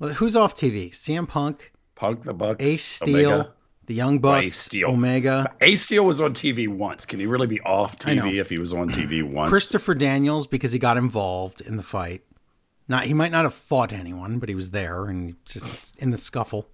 TV. 0.00 0.14
Who's 0.14 0.34
off 0.36 0.54
TV? 0.54 0.90
CM 0.90 1.28
Punk, 1.28 1.72
Punk 1.94 2.24
the 2.24 2.34
Bucks, 2.34 2.62
Ace 2.62 2.84
Steel, 2.84 3.32
Omega. 3.32 3.54
the 3.86 3.94
Young 3.94 4.18
Bucks, 4.18 4.44
Ace 4.44 4.56
Steel. 4.56 4.90
Omega, 4.90 5.54
Ace 5.60 5.82
Steel 5.82 6.04
was 6.04 6.20
on 6.20 6.34
TV 6.34 6.66
once. 6.66 7.06
Can 7.06 7.20
he 7.20 7.26
really 7.26 7.46
be 7.46 7.60
off. 7.60 7.98
TV 7.98 8.40
if 8.40 8.50
he 8.50 8.58
was 8.58 8.74
on 8.74 8.90
TV 8.90 9.22
once? 9.32 9.48
Christopher 9.48 9.94
Daniels 9.94 10.48
because 10.48 10.72
he 10.72 10.78
got 10.80 10.96
involved 10.96 11.60
in 11.60 11.76
the 11.76 11.82
fight. 11.84 12.22
Not 12.88 13.04
he 13.04 13.14
might 13.14 13.30
not 13.30 13.44
have 13.44 13.54
fought 13.54 13.92
anyone, 13.92 14.40
but 14.40 14.48
he 14.48 14.56
was 14.56 14.70
there 14.70 15.04
and 15.06 15.36
just 15.44 16.02
in 16.02 16.10
the 16.10 16.16
scuffle, 16.16 16.68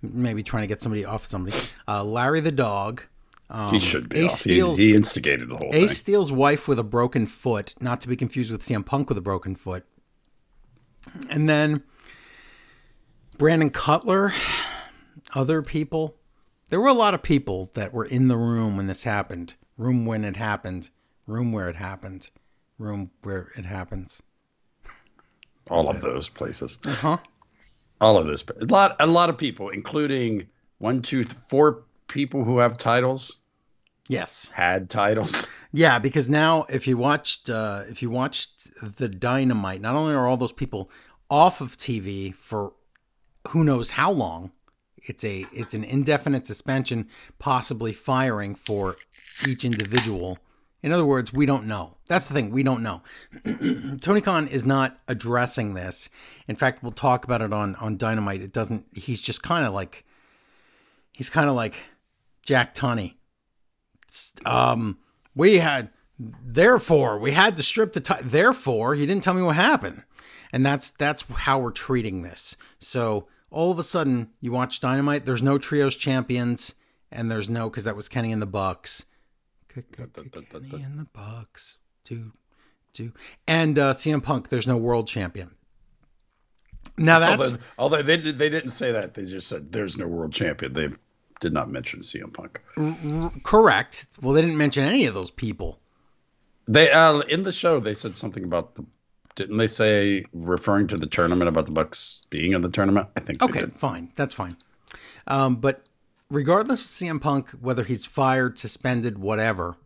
maybe 0.00 0.42
trying 0.42 0.62
to 0.62 0.68
get 0.68 0.80
somebody 0.80 1.04
off 1.04 1.26
somebody. 1.26 1.56
Uh, 1.86 2.02
Larry 2.02 2.40
the 2.40 2.52
dog. 2.52 3.02
He 3.70 3.78
should 3.78 4.08
be 4.08 4.20
Ace 4.20 4.32
off. 4.32 4.44
He, 4.44 4.52
Steel's- 4.52 4.78
he 4.78 4.94
instigated 4.94 5.48
the 5.48 5.56
whole 5.56 5.70
Ace 5.72 5.88
thing. 5.90 5.96
Steel's 5.96 6.32
wife 6.32 6.66
with 6.66 6.78
a 6.78 6.84
broken 6.84 7.26
foot, 7.26 7.74
not 7.80 8.00
to 8.00 8.08
be 8.08 8.16
confused 8.16 8.50
with 8.50 8.62
CM 8.62 8.84
Punk 8.84 9.08
with 9.08 9.16
a 9.18 9.22
broken 9.22 9.54
foot. 9.54 9.84
And 11.30 11.48
then 11.48 11.84
Brandon 13.38 13.70
Cutler, 13.70 14.32
other 15.34 15.62
people. 15.62 16.16
There 16.68 16.80
were 16.80 16.88
a 16.88 16.92
lot 16.94 17.14
of 17.14 17.22
people 17.22 17.70
that 17.74 17.92
were 17.92 18.04
in 18.04 18.26
the 18.28 18.36
room 18.36 18.76
when 18.76 18.88
this 18.88 19.04
happened. 19.04 19.54
Room 19.78 20.04
when 20.06 20.24
it 20.24 20.36
happened. 20.36 20.90
Room 21.26 21.52
where 21.52 21.68
it 21.68 21.76
happened. 21.76 22.30
Room 22.78 23.10
where 23.22 23.52
it 23.56 23.64
happens. 23.64 24.22
All 25.70 25.88
of 25.88 26.00
those 26.00 26.28
places. 26.28 26.78
Uh 26.84 26.90
huh. 26.94 27.18
All 28.00 28.18
of 28.18 28.26
this. 28.26 28.44
A 28.60 28.64
lot. 28.64 28.96
A 28.98 29.06
lot 29.06 29.30
of 29.30 29.38
people, 29.38 29.68
including 29.68 30.46
one, 30.78 31.02
two, 31.02 31.24
four, 31.24 31.84
people 32.08 32.44
who 32.44 32.58
have 32.58 32.76
titles 32.78 33.38
Yes. 34.08 34.50
had 34.52 34.88
titles. 34.90 35.48
Yeah, 35.72 35.98
because 35.98 36.26
now 36.26 36.64
if 36.70 36.86
you 36.86 36.96
watched 36.96 37.50
uh, 37.50 37.82
if 37.90 38.00
you 38.00 38.08
watched 38.08 38.70
the 38.96 39.10
Dynamite, 39.10 39.82
not 39.82 39.94
only 39.94 40.14
are 40.14 40.26
all 40.26 40.38
those 40.38 40.52
people 40.52 40.90
off 41.28 41.60
of 41.60 41.76
TV 41.76 42.34
for 42.34 42.72
who 43.48 43.62
knows 43.62 43.90
how 43.90 44.10
long, 44.10 44.52
it's 45.02 45.22
a 45.22 45.44
it's 45.52 45.74
an 45.74 45.84
indefinite 45.84 46.46
suspension, 46.46 47.10
possibly 47.38 47.92
firing 47.92 48.54
for 48.54 48.96
each 49.46 49.66
individual. 49.66 50.38
In 50.82 50.92
other 50.92 51.04
words, 51.04 51.30
we 51.30 51.44
don't 51.44 51.66
know. 51.66 51.98
That's 52.06 52.26
the 52.26 52.32
thing, 52.32 52.50
we 52.50 52.62
don't 52.62 52.82
know. 52.82 53.02
Tony 54.00 54.22
Khan 54.22 54.48
is 54.48 54.64
not 54.64 54.98
addressing 55.08 55.74
this. 55.74 56.08
In 56.48 56.56
fact, 56.56 56.82
we'll 56.82 56.92
talk 56.92 57.24
about 57.24 57.42
it 57.42 57.52
on 57.52 57.74
on 57.76 57.98
Dynamite. 57.98 58.40
It 58.40 58.52
doesn't. 58.52 58.86
He's 58.94 59.20
just 59.20 59.42
kind 59.42 59.66
of 59.66 59.74
like 59.74 60.06
he's 61.12 61.28
kind 61.28 61.50
of 61.50 61.54
like 61.54 61.82
Jack 62.46 62.72
Tunney 62.72 63.16
um, 64.44 64.98
we 65.34 65.58
had, 65.58 65.90
therefore, 66.18 67.18
we 67.18 67.32
had 67.32 67.56
to 67.56 67.62
strip 67.62 67.92
the. 67.92 68.00
T- 68.00 68.14
therefore, 68.22 68.94
he 68.94 69.06
didn't 69.06 69.22
tell 69.22 69.34
me 69.34 69.42
what 69.42 69.56
happened, 69.56 70.04
and 70.52 70.64
that's 70.64 70.90
that's 70.92 71.22
how 71.22 71.58
we're 71.58 71.70
treating 71.72 72.22
this. 72.22 72.56
So 72.78 73.28
all 73.50 73.70
of 73.70 73.78
a 73.78 73.82
sudden, 73.82 74.30
you 74.40 74.52
watch 74.52 74.80
Dynamite. 74.80 75.24
There's 75.24 75.42
no 75.42 75.58
trios 75.58 75.96
champions, 75.96 76.74
and 77.10 77.30
there's 77.30 77.50
no 77.50 77.68
because 77.68 77.84
that 77.84 77.96
was 77.96 78.08
Kenny 78.08 78.30
in 78.30 78.40
the 78.40 78.46
Bucks. 78.46 79.04
Kenny 80.70 80.84
in 80.84 80.96
the 80.96 81.06
Bucks, 81.12 81.78
two, 82.04 82.32
two, 82.92 83.12
and 83.46 83.78
uh, 83.78 83.92
CM 83.92 84.22
Punk. 84.22 84.48
There's 84.48 84.68
no 84.68 84.76
world 84.76 85.06
champion. 85.06 85.52
Now 86.98 87.18
that's 87.18 87.52
although, 87.52 87.62
although 87.78 88.02
they 88.02 88.16
they 88.16 88.48
didn't 88.48 88.70
say 88.70 88.92
that. 88.92 89.12
They 89.12 89.26
just 89.26 89.48
said 89.48 89.70
there's 89.70 89.98
no 89.98 90.06
world 90.06 90.32
champion. 90.32 90.72
They 90.72 90.88
did 91.40 91.52
not 91.52 91.70
mention 91.70 92.00
CM 92.00 92.32
Punk. 92.32 92.60
correct. 93.42 94.06
Well, 94.20 94.32
they 94.32 94.42
didn't 94.42 94.58
mention 94.58 94.84
any 94.84 95.06
of 95.06 95.14
those 95.14 95.30
people. 95.30 95.80
They 96.66 96.90
uh, 96.90 97.20
in 97.20 97.44
the 97.44 97.52
show 97.52 97.80
they 97.80 97.94
said 97.94 98.16
something 98.16 98.44
about 98.44 98.74
the. 98.74 98.84
Didn't 99.34 99.58
they 99.58 99.66
say 99.66 100.24
referring 100.32 100.86
to 100.88 100.96
the 100.96 101.06
tournament 101.06 101.48
about 101.48 101.66
the 101.66 101.72
Bucks 101.72 102.22
being 102.30 102.52
in 102.52 102.62
the 102.62 102.70
tournament? 102.70 103.08
I 103.16 103.20
think. 103.20 103.40
they 103.40 103.46
Okay, 103.46 103.66
fine. 103.66 104.10
That's 104.16 104.32
fine. 104.32 104.56
Um, 105.26 105.56
but 105.56 105.82
regardless 106.30 106.80
of 106.80 106.86
CM 107.08 107.20
Punk, 107.20 107.50
whether 107.50 107.84
he's 107.84 108.06
fired, 108.06 108.58
suspended, 108.58 109.18
whatever, 109.18 109.76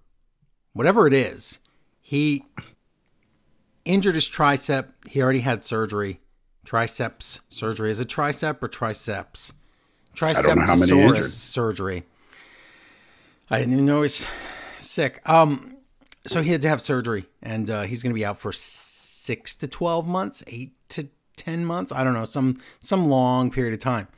whatever 0.72 1.08
it 1.08 1.12
is, 1.12 1.58
he 2.00 2.44
injured 3.84 4.14
his 4.14 4.28
tricep. 4.28 4.92
He 5.06 5.20
already 5.20 5.40
had 5.40 5.62
surgery. 5.62 6.20
Triceps 6.64 7.40
surgery. 7.48 7.90
Is 7.90 8.00
it 8.00 8.08
tricep 8.08 8.62
or 8.62 8.68
triceps? 8.68 9.52
Triceptosaurus 10.14 10.90
injured. 10.90 11.24
surgery. 11.24 12.02
I 13.50 13.58
didn't 13.58 13.74
even 13.74 13.86
know 13.86 14.02
he's 14.02 14.26
sick. 14.78 15.20
Um, 15.28 15.76
so 16.26 16.42
he 16.42 16.50
had 16.50 16.62
to 16.62 16.68
have 16.68 16.80
surgery, 16.80 17.26
and 17.42 17.68
uh, 17.70 17.82
he's 17.82 18.02
going 18.02 18.10
to 18.12 18.18
be 18.18 18.24
out 18.24 18.38
for 18.38 18.52
six 18.52 19.56
to 19.56 19.66
twelve 19.68 20.06
months, 20.06 20.44
eight 20.46 20.72
to 20.90 21.08
ten 21.36 21.64
months. 21.64 21.92
I 21.92 22.04
don't 22.04 22.14
know, 22.14 22.24
some 22.24 22.58
some 22.80 23.06
long 23.08 23.50
period 23.50 23.74
of 23.74 23.80
time. 23.80 24.08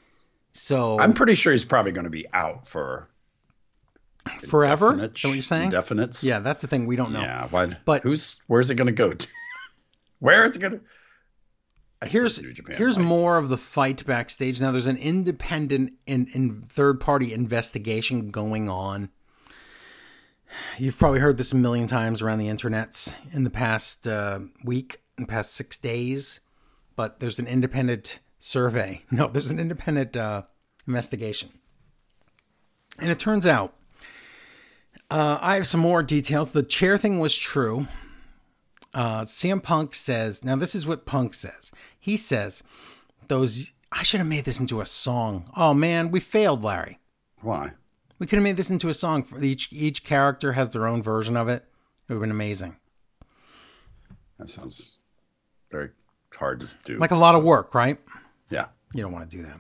So 0.53 0.99
I'm 0.99 1.15
pretty 1.15 1.35
sure 1.35 1.53
he's 1.53 1.65
probably 1.65 1.93
going 1.93 2.05
to 2.05 2.11
be 2.11 2.27
out 2.33 2.67
for 2.67 3.09
forever. 4.41 4.87
Is 4.89 4.93
indefinite- 4.93 5.15
that 5.15 5.29
what 5.29 5.35
you're 5.35 5.43
saying? 5.43 5.71
Indefinites. 5.71 6.25
Yeah, 6.25 6.41
that's 6.41 6.61
the 6.61 6.67
thing. 6.67 6.87
We 6.87 6.97
don't 6.97 7.13
know. 7.13 7.21
Yeah. 7.21 7.47
Why? 7.49 7.77
But- 7.85 8.03
who's 8.03 8.37
where's 8.49 8.71
it 8.71 8.75
going 8.75 8.87
to 8.87 8.93
go? 8.93 9.13
To? 9.13 9.29
Where 10.19 10.45
is 10.45 10.55
it 10.55 10.59
going 10.61 10.73
to? 10.75 10.81
Here's 12.07 12.41
here's 12.69 12.99
more 12.99 13.39
of 13.39 13.49
the 13.49 13.57
fight 13.57 14.05
backstage. 14.07 14.61
Now 14.61 14.73
there's 14.73 14.87
an 14.87 14.97
independent 14.97 15.93
and 16.07 16.29
in, 16.29 16.51
in 16.51 16.63
third 16.63 17.01
party 17.01 17.33
investigation 17.33 18.31
going 18.31 18.69
on. 18.69 19.11
You've 20.79 20.99
probably 20.99 21.21
heard 21.21 21.39
this 21.39 21.53
a 21.53 21.57
million 21.57 21.87
times 21.87 22.21
around 22.21 22.39
the 22.39 22.49
internets 22.49 23.17
in 23.35 23.45
the 23.45 23.51
past 23.51 24.07
uh, 24.07 24.41
week, 24.65 25.01
in 25.17 25.25
the 25.25 25.29
past 25.29 25.55
six 25.55 25.79
days. 25.79 26.41
But 26.95 27.21
there's 27.21 27.39
an 27.39 27.47
independent 27.47 28.21
survey. 28.39 29.05
No, 29.11 29.29
there's 29.29 29.51
an 29.51 29.59
independent 29.59 30.17
uh, 30.17 30.43
investigation, 30.87 31.51
and 32.99 33.11
it 33.11 33.19
turns 33.19 33.47
out 33.47 33.75
uh, 35.11 35.39
I 35.41 35.57
have 35.57 35.67
some 35.67 35.81
more 35.81 36.03
details. 36.03 36.53
The 36.53 36.63
chair 36.63 36.97
thing 36.97 37.19
was 37.19 37.37
true. 37.37 37.87
Uh, 38.95 39.23
CM 39.23 39.63
Punk 39.63 39.95
says, 39.95 40.45
now 40.45 40.57
this 40.57 40.75
is 40.75 40.87
what 40.87 41.07
Punk 41.07 41.35
says. 41.35 41.73
He 41.99 42.17
says, 42.17 42.63
those, 43.29 43.73
I 43.91 44.03
should 44.03 44.19
have 44.19 44.27
made 44.27 44.45
this 44.45 44.61
into 44.61 44.81
a 44.81 44.87
song. 44.87 45.49
Oh 45.57 45.73
man, 45.75 46.11
we 46.11 46.21
failed, 46.21 46.63
Larry. 46.63 46.99
Why? 47.41 47.73
We 48.19 48.27
could 48.27 48.37
have 48.37 48.45
made 48.45 48.57
this 48.57 48.71
into 48.71 48.89
a 48.89 48.95
song. 48.95 49.25
For 49.25 49.43
each 49.43 49.73
each 49.73 50.05
character 50.05 50.53
has 50.53 50.71
their 50.71 50.87
own 50.87 51.03
version 51.03 51.37
of 51.37 51.49
it. 51.49 51.65
It 52.09 52.13
would 52.13 52.17
have 52.17 52.21
been 52.21 52.31
amazing. 52.31 52.77
That 54.39 54.49
sounds 54.49 54.93
very 55.71 55.91
hard 56.33 56.61
to 56.61 56.79
do. 56.85 56.99
Like 56.99 57.11
a 57.11 57.17
lot 57.17 57.35
of 57.35 57.43
work, 57.43 57.75
right? 57.75 57.99
yeah. 58.51 58.67
You 58.95 59.03
don't 59.03 59.13
want 59.13 59.29
to 59.29 59.37
do 59.37 59.43
that. 59.43 59.57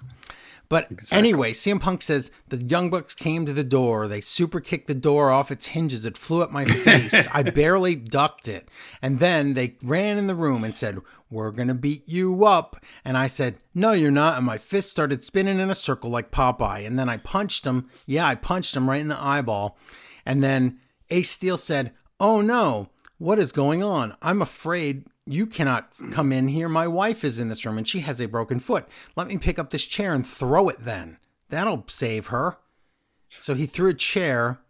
But 0.72 0.88
anyway, 1.12 1.52
CM 1.52 1.78
Punk 1.78 2.00
says 2.00 2.30
the 2.48 2.56
Young 2.56 2.88
Bucks 2.88 3.14
came 3.14 3.44
to 3.44 3.52
the 3.52 3.62
door. 3.62 4.08
They 4.08 4.22
super 4.22 4.58
kicked 4.58 4.86
the 4.86 4.94
door 4.94 5.30
off 5.30 5.50
its 5.50 5.66
hinges. 5.66 6.06
It 6.06 6.16
flew 6.16 6.42
at 6.42 6.50
my 6.50 6.64
face. 6.64 7.28
I 7.30 7.42
barely 7.42 7.94
ducked 7.94 8.48
it. 8.48 8.70
And 9.02 9.18
then 9.18 9.52
they 9.52 9.76
ran 9.82 10.16
in 10.16 10.28
the 10.28 10.34
room 10.34 10.64
and 10.64 10.74
said, 10.74 11.00
We're 11.28 11.50
going 11.50 11.68
to 11.68 11.74
beat 11.74 12.08
you 12.08 12.46
up. 12.46 12.76
And 13.04 13.18
I 13.18 13.26
said, 13.26 13.58
No, 13.74 13.92
you're 13.92 14.10
not. 14.10 14.38
And 14.38 14.46
my 14.46 14.56
fist 14.56 14.90
started 14.90 15.22
spinning 15.22 15.58
in 15.60 15.68
a 15.68 15.74
circle 15.74 16.08
like 16.08 16.30
Popeye. 16.30 16.86
And 16.86 16.98
then 16.98 17.10
I 17.10 17.18
punched 17.18 17.66
him. 17.66 17.90
Yeah, 18.06 18.26
I 18.26 18.34
punched 18.34 18.74
him 18.74 18.88
right 18.88 19.02
in 19.02 19.08
the 19.08 19.22
eyeball. 19.22 19.76
And 20.24 20.42
then 20.42 20.78
Ace 21.10 21.28
Steel 21.28 21.58
said, 21.58 21.92
Oh 22.18 22.40
no, 22.40 22.88
what 23.18 23.38
is 23.38 23.52
going 23.52 23.82
on? 23.82 24.16
I'm 24.22 24.40
afraid 24.40 25.04
you 25.26 25.46
cannot 25.46 25.92
come 26.10 26.32
in 26.32 26.48
here. 26.48 26.68
My 26.68 26.88
wife 26.88 27.24
is 27.24 27.38
in 27.38 27.48
this 27.48 27.64
room 27.64 27.78
and 27.78 27.86
she 27.86 28.00
has 28.00 28.20
a 28.20 28.26
broken 28.26 28.58
foot. 28.58 28.86
Let 29.16 29.28
me 29.28 29.38
pick 29.38 29.58
up 29.58 29.70
this 29.70 29.84
chair 29.84 30.14
and 30.14 30.26
throw 30.26 30.68
it 30.68 30.78
then. 30.80 31.18
That'll 31.48 31.84
save 31.86 32.28
her. 32.28 32.58
So 33.28 33.54
he 33.54 33.66
threw 33.66 33.90
a 33.90 33.94
chair 33.94 34.60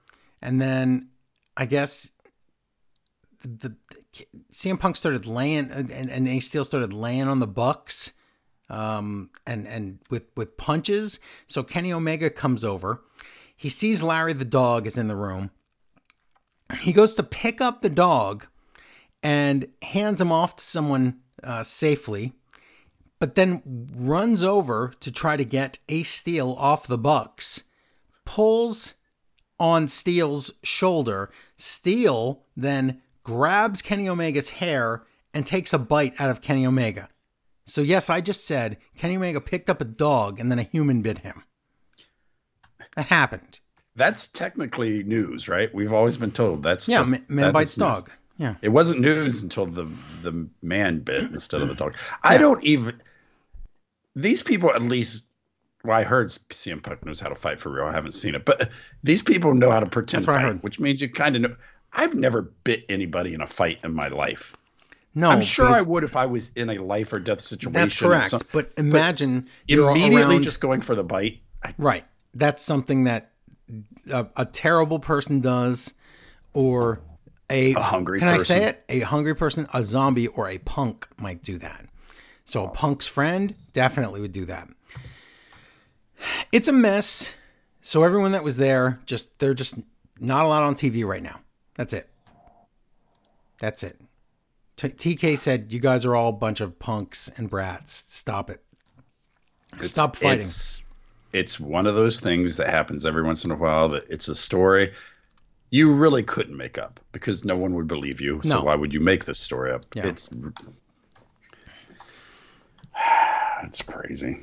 and 0.40 0.60
then 0.60 1.08
I 1.56 1.66
guess 1.66 2.10
the, 3.40 3.48
the 3.48 3.76
CM 4.52 4.78
Punk 4.78 4.96
started 4.96 5.26
laying 5.26 5.70
and, 5.70 5.90
and 5.90 6.28
Ace 6.28 6.48
Steel 6.48 6.64
started 6.64 6.92
laying 6.92 7.28
on 7.28 7.40
the 7.40 7.46
Bucks 7.46 8.12
um, 8.68 9.30
and 9.46 9.66
and 9.66 9.98
with 10.10 10.24
with 10.36 10.56
punches. 10.56 11.20
So 11.46 11.62
Kenny 11.62 11.92
Omega 11.92 12.30
comes 12.30 12.64
over. 12.64 13.02
He 13.54 13.68
sees 13.68 14.02
Larry 14.02 14.32
the 14.32 14.44
dog 14.44 14.86
is 14.86 14.98
in 14.98 15.08
the 15.08 15.16
room. 15.16 15.50
He 16.80 16.92
goes 16.92 17.14
to 17.16 17.22
pick 17.22 17.60
up 17.60 17.82
the 17.82 17.90
dog 17.90 18.46
and 19.22 19.66
hands 19.82 20.20
him 20.20 20.32
off 20.32 20.56
to 20.56 20.64
someone 20.64 21.20
uh, 21.42 21.62
safely, 21.62 22.32
but 23.18 23.34
then 23.34 23.62
runs 23.94 24.42
over 24.42 24.92
to 25.00 25.10
try 25.12 25.36
to 25.36 25.44
get 25.44 25.78
Ace 25.88 26.10
Steel 26.10 26.52
off 26.58 26.86
the 26.86 26.98
Bucks, 26.98 27.64
pulls 28.24 28.94
on 29.60 29.86
Steel's 29.88 30.52
shoulder. 30.62 31.30
Steel 31.56 32.42
then 32.56 33.00
grabs 33.22 33.80
Kenny 33.82 34.08
Omega's 34.08 34.48
hair 34.50 35.04
and 35.32 35.46
takes 35.46 35.72
a 35.72 35.78
bite 35.78 36.20
out 36.20 36.30
of 36.30 36.40
Kenny 36.42 36.66
Omega. 36.66 37.08
So, 37.64 37.80
yes, 37.80 38.10
I 38.10 38.20
just 38.20 38.44
said 38.44 38.76
Kenny 38.96 39.16
Omega 39.16 39.40
picked 39.40 39.70
up 39.70 39.80
a 39.80 39.84
dog 39.84 40.40
and 40.40 40.50
then 40.50 40.58
a 40.58 40.64
human 40.64 41.00
bit 41.00 41.18
him. 41.18 41.44
That 42.96 43.06
happened. 43.06 43.60
That's 43.94 44.26
technically 44.26 45.02
news, 45.04 45.48
right? 45.48 45.72
We've 45.74 45.92
always 45.92 46.16
been 46.16 46.32
told 46.32 46.62
that's 46.62 46.88
Yeah, 46.88 47.02
the- 47.02 47.06
ma- 47.10 47.18
man 47.28 47.46
that 47.46 47.52
bites 47.54 47.76
dog. 47.76 48.08
news. 48.08 48.16
Yeah. 48.42 48.54
It 48.60 48.70
wasn't 48.70 49.00
news 49.00 49.40
until 49.44 49.66
the 49.66 49.88
the 50.22 50.48
man 50.62 50.98
bit 50.98 51.22
instead 51.30 51.62
of 51.62 51.68
the 51.68 51.76
dog. 51.76 51.94
I 52.24 52.38
don't 52.38 52.62
even. 52.64 53.00
These 54.16 54.42
people, 54.42 54.70
at 54.72 54.82
least, 54.82 55.26
well, 55.84 55.96
I 55.96 56.02
heard 56.02 56.28
CM 56.28 56.82
Punk 56.82 57.06
knows 57.06 57.20
how 57.20 57.28
to 57.28 57.36
fight 57.36 57.60
for 57.60 57.70
real. 57.70 57.84
I 57.84 57.92
haven't 57.92 58.12
seen 58.12 58.34
it, 58.34 58.44
but 58.44 58.68
these 59.04 59.22
people 59.22 59.54
know 59.54 59.70
how 59.70 59.78
to 59.78 59.86
pretend 59.86 60.22
That's 60.22 60.26
what 60.26 60.44
I 60.44 60.50
fight, 60.52 60.62
which 60.64 60.80
means 60.80 61.00
you 61.00 61.08
kind 61.08 61.36
of 61.36 61.42
know. 61.42 61.54
I've 61.92 62.14
never 62.14 62.42
bit 62.64 62.84
anybody 62.88 63.32
in 63.32 63.40
a 63.42 63.46
fight 63.46 63.78
in 63.84 63.94
my 63.94 64.08
life. 64.08 64.56
No, 65.14 65.30
I'm 65.30 65.42
sure 65.42 65.68
I 65.68 65.82
would 65.82 66.02
if 66.02 66.16
I 66.16 66.26
was 66.26 66.50
in 66.56 66.68
a 66.70 66.78
life 66.78 67.12
or 67.12 67.20
death 67.20 67.40
situation. 67.42 67.72
That's 67.80 67.98
correct. 68.00 68.30
some- 68.30 68.40
but 68.52 68.72
imagine 68.76 69.48
you're 69.68 69.90
immediately 69.90 70.34
around- 70.34 70.42
just 70.42 70.60
going 70.60 70.80
for 70.80 70.96
the 70.96 71.04
bite. 71.04 71.38
I, 71.62 71.74
right. 71.78 72.04
That's 72.34 72.60
something 72.62 73.04
that 73.04 73.30
a, 74.10 74.26
a 74.36 74.46
terrible 74.46 74.98
person 74.98 75.40
does, 75.40 75.94
or 76.54 77.00
a, 77.52 77.74
A 77.74 77.80
hungry 77.80 78.18
Can 78.18 78.28
I 78.28 78.38
person. 78.38 78.56
say 78.56 78.64
it? 78.64 78.84
A 78.88 79.00
hungry 79.00 79.34
person, 79.34 79.66
a 79.74 79.84
zombie, 79.84 80.26
or 80.28 80.48
a 80.48 80.58
punk 80.58 81.06
might 81.20 81.42
do 81.42 81.58
that. 81.58 81.86
So 82.44 82.64
a 82.64 82.68
punk's 82.70 83.06
friend 83.06 83.54
definitely 83.72 84.20
would 84.20 84.32
do 84.32 84.44
that. 84.46 84.68
It's 86.50 86.68
a 86.68 86.72
mess. 86.72 87.34
So 87.80 88.02
everyone 88.02 88.32
that 88.32 88.44
was 88.44 88.56
there, 88.56 89.00
just 89.06 89.38
they're 89.38 89.54
just 89.54 89.78
not 90.20 90.44
allowed 90.44 90.62
on 90.64 90.74
TV 90.74 91.04
right 91.04 91.22
now. 91.22 91.40
That's 91.74 91.92
it. 91.92 92.08
That's 93.58 93.82
it. 93.82 94.00
T- 94.76 94.88
TK 94.88 95.36
said, 95.38 95.72
"You 95.72 95.78
guys 95.80 96.04
are 96.04 96.14
all 96.16 96.30
a 96.30 96.32
bunch 96.32 96.60
of 96.60 96.78
punks 96.78 97.30
and 97.36 97.48
brats. 97.50 97.92
Stop 97.92 98.50
it. 98.50 98.62
it's- 99.74 99.90
Stop 99.90 100.16
fighting." 100.16 100.40
It's, 100.40 100.82
it's 101.32 101.58
one 101.60 101.86
of 101.86 101.94
those 101.94 102.20
things 102.20 102.56
that 102.58 102.68
happens 102.70 103.06
every 103.06 103.22
once 103.22 103.44
in 103.44 103.50
a 103.50 103.56
while 103.56 103.88
that 103.90 104.04
it's 104.10 104.28
a 104.28 104.34
story 104.34 104.92
you 105.72 105.90
really 105.92 106.22
couldn't 106.22 106.56
make 106.56 106.76
up 106.78 107.00
because 107.12 107.44
no 107.44 107.56
one 107.56 107.74
would 107.74 107.88
believe 107.88 108.20
you. 108.20 108.40
So 108.44 108.58
No. 108.58 108.64
why 108.66 108.76
would 108.76 108.92
you 108.92 109.00
make 109.00 109.24
this 109.24 109.38
story 109.40 109.72
up? 109.72 109.84
Yeah. 109.96 110.06
It's 110.06 110.28
it's 113.64 113.82
crazy. 113.82 114.38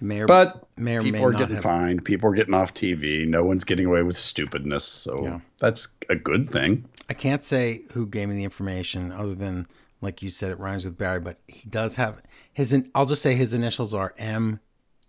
May 0.00 0.20
or, 0.20 0.26
But 0.26 0.66
may 0.76 0.96
or 0.96 1.02
may 1.02 1.12
people 1.12 1.26
are 1.26 1.32
not 1.32 1.38
getting 1.38 1.54
have- 1.54 1.64
fined. 1.64 2.04
People 2.04 2.28
are 2.30 2.34
getting 2.34 2.54
off 2.54 2.74
TV. 2.74 3.26
No 3.26 3.42
one's 3.44 3.64
getting 3.64 3.86
away 3.86 4.02
with 4.02 4.18
stupidness. 4.18 4.84
So 4.84 5.18
Yeah. 5.22 5.40
that's 5.60 5.88
a 6.10 6.14
good 6.16 6.50
thing. 6.50 6.84
I 7.08 7.14
can't 7.14 7.42
say 7.42 7.82
who 7.92 8.06
gave 8.06 8.28
me 8.28 8.34
the 8.34 8.44
information 8.44 9.12
other 9.12 9.34
than 9.34 9.66
like 10.00 10.20
you 10.22 10.28
said 10.28 10.50
it 10.50 10.58
rhymes 10.58 10.84
with 10.84 10.98
Barry, 10.98 11.20
but 11.20 11.38
he 11.46 11.66
does 11.68 11.96
have 11.96 12.20
his. 12.52 12.76
I'll 12.94 13.06
just 13.06 13.22
say 13.22 13.34
his 13.34 13.54
initials 13.54 13.94
are 13.94 14.12
M 14.18 14.60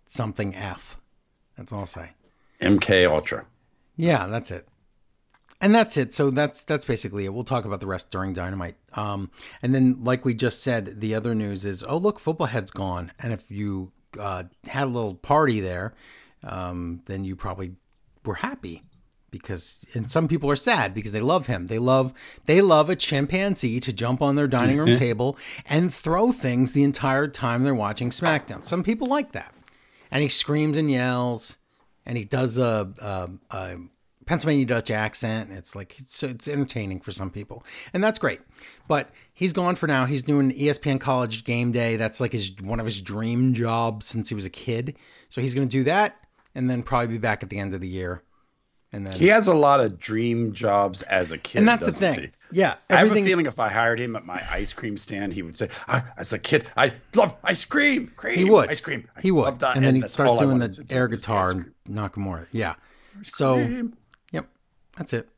something 0.06 0.54
F. 0.54 0.98
That's 1.58 1.72
all 1.72 1.80
I'll 1.80 1.86
say. 1.86 2.12
MK 2.62 3.04
Ultra. 3.10 3.44
Yeah, 3.96 4.26
that's 4.26 4.50
it. 4.50 4.66
And 5.60 5.74
that's 5.74 5.96
it. 5.96 6.12
So 6.12 6.30
that's 6.30 6.62
that's 6.62 6.84
basically 6.84 7.24
it. 7.24 7.32
We'll 7.32 7.44
talk 7.44 7.64
about 7.64 7.80
the 7.80 7.86
rest 7.86 8.10
during 8.10 8.32
Dynamite. 8.32 8.76
Um, 8.94 9.30
and 9.62 9.74
then, 9.74 10.04
like 10.04 10.24
we 10.24 10.34
just 10.34 10.62
said, 10.62 11.00
the 11.00 11.14
other 11.14 11.34
news 11.34 11.64
is, 11.64 11.82
oh 11.82 11.96
look, 11.96 12.18
football 12.18 12.48
head's 12.48 12.70
gone. 12.70 13.12
And 13.18 13.32
if 13.32 13.50
you 13.50 13.92
uh, 14.20 14.44
had 14.66 14.84
a 14.84 14.90
little 14.90 15.14
party 15.14 15.60
there, 15.60 15.94
um, 16.42 17.00
then 17.06 17.24
you 17.24 17.36
probably 17.36 17.76
were 18.24 18.36
happy 18.36 18.82
because 19.30 19.84
and 19.94 20.10
some 20.10 20.28
people 20.28 20.50
are 20.50 20.56
sad 20.56 20.94
because 20.94 21.12
they 21.12 21.20
love 21.20 21.46
him. 21.46 21.66
They 21.66 21.78
love 21.78 22.12
they 22.46 22.60
love 22.60 22.90
a 22.90 22.96
chimpanzee 22.96 23.80
to 23.80 23.92
jump 23.92 24.22
on 24.22 24.36
their 24.36 24.48
dining 24.48 24.78
room 24.78 24.94
table 24.94 25.36
and 25.66 25.92
throw 25.92 26.32
things 26.32 26.72
the 26.72 26.84
entire 26.84 27.28
time 27.28 27.62
they're 27.62 27.74
watching 27.74 28.10
SmackDown. 28.10 28.64
Some 28.64 28.82
people 28.82 29.06
like 29.06 29.32
that. 29.32 29.54
And 30.10 30.22
he 30.22 30.28
screams 30.28 30.76
and 30.76 30.90
yells 30.90 31.58
and 32.04 32.16
he 32.16 32.24
does 32.24 32.58
a, 32.58 32.92
a, 33.02 33.30
a 33.56 33.76
Pennsylvania 34.26 34.66
Dutch 34.66 34.90
accent. 34.90 35.50
It's 35.52 35.74
like 35.76 35.98
it's, 35.98 36.22
it's 36.22 36.48
entertaining 36.48 37.00
for 37.00 37.12
some 37.12 37.30
people, 37.30 37.64
and 37.94 38.02
that's 38.02 38.18
great. 38.18 38.40
But 38.88 39.10
he's 39.32 39.52
gone 39.52 39.76
for 39.76 39.86
now. 39.86 40.04
He's 40.04 40.22
doing 40.22 40.50
ESPN 40.52 41.00
College 41.00 41.44
Game 41.44 41.72
Day. 41.72 41.96
That's 41.96 42.20
like 42.20 42.32
his 42.32 42.54
one 42.62 42.80
of 42.80 42.86
his 42.86 43.00
dream 43.00 43.54
jobs 43.54 44.06
since 44.06 44.28
he 44.28 44.34
was 44.34 44.44
a 44.44 44.50
kid. 44.50 44.96
So 45.28 45.40
he's 45.40 45.54
going 45.54 45.68
to 45.68 45.72
do 45.72 45.84
that, 45.84 46.16
and 46.54 46.68
then 46.68 46.82
probably 46.82 47.08
be 47.08 47.18
back 47.18 47.42
at 47.42 47.50
the 47.50 47.58
end 47.58 47.72
of 47.72 47.80
the 47.80 47.88
year. 47.88 48.22
And 48.92 49.04
then, 49.04 49.14
He 49.14 49.26
has 49.28 49.48
a 49.48 49.54
lot 49.54 49.80
of 49.80 49.98
dream 49.98 50.52
jobs 50.52 51.02
as 51.02 51.32
a 51.32 51.38
kid. 51.38 51.58
and 51.58 51.68
that's 51.68 51.84
the 51.84 51.92
thing. 51.92 52.20
he? 52.20 52.30
Yeah, 52.52 52.76
I 52.88 52.98
have 52.98 53.10
a 53.10 53.14
feeling 53.14 53.46
if 53.46 53.58
I 53.58 53.68
hired 53.68 53.98
him 54.00 54.14
at 54.14 54.24
my 54.24 54.42
ice 54.48 54.72
cream 54.72 54.96
stand, 54.96 55.32
he 55.32 55.42
would 55.42 55.58
say, 55.58 55.68
I, 55.88 56.02
"As 56.16 56.32
a 56.32 56.38
kid, 56.38 56.66
I 56.76 56.92
love 57.14 57.34
ice 57.42 57.64
cream. 57.64 58.12
cream 58.16 58.38
he 58.38 58.44
would. 58.44 58.70
ice 58.70 58.80
cream. 58.80 59.08
I 59.16 59.20
He 59.20 59.32
would, 59.32 59.60
and 59.62 59.84
then 59.84 59.96
he'd 59.96 60.08
start 60.08 60.38
doing 60.38 60.58
the 60.58 60.68
do 60.68 60.84
air 60.88 61.08
guitar 61.08 61.50
and. 61.50 61.72
Nakamura. 61.88 62.46
Yeah. 62.52 62.74
So, 63.24 63.90
that's 64.96 65.12
it. 65.12 65.28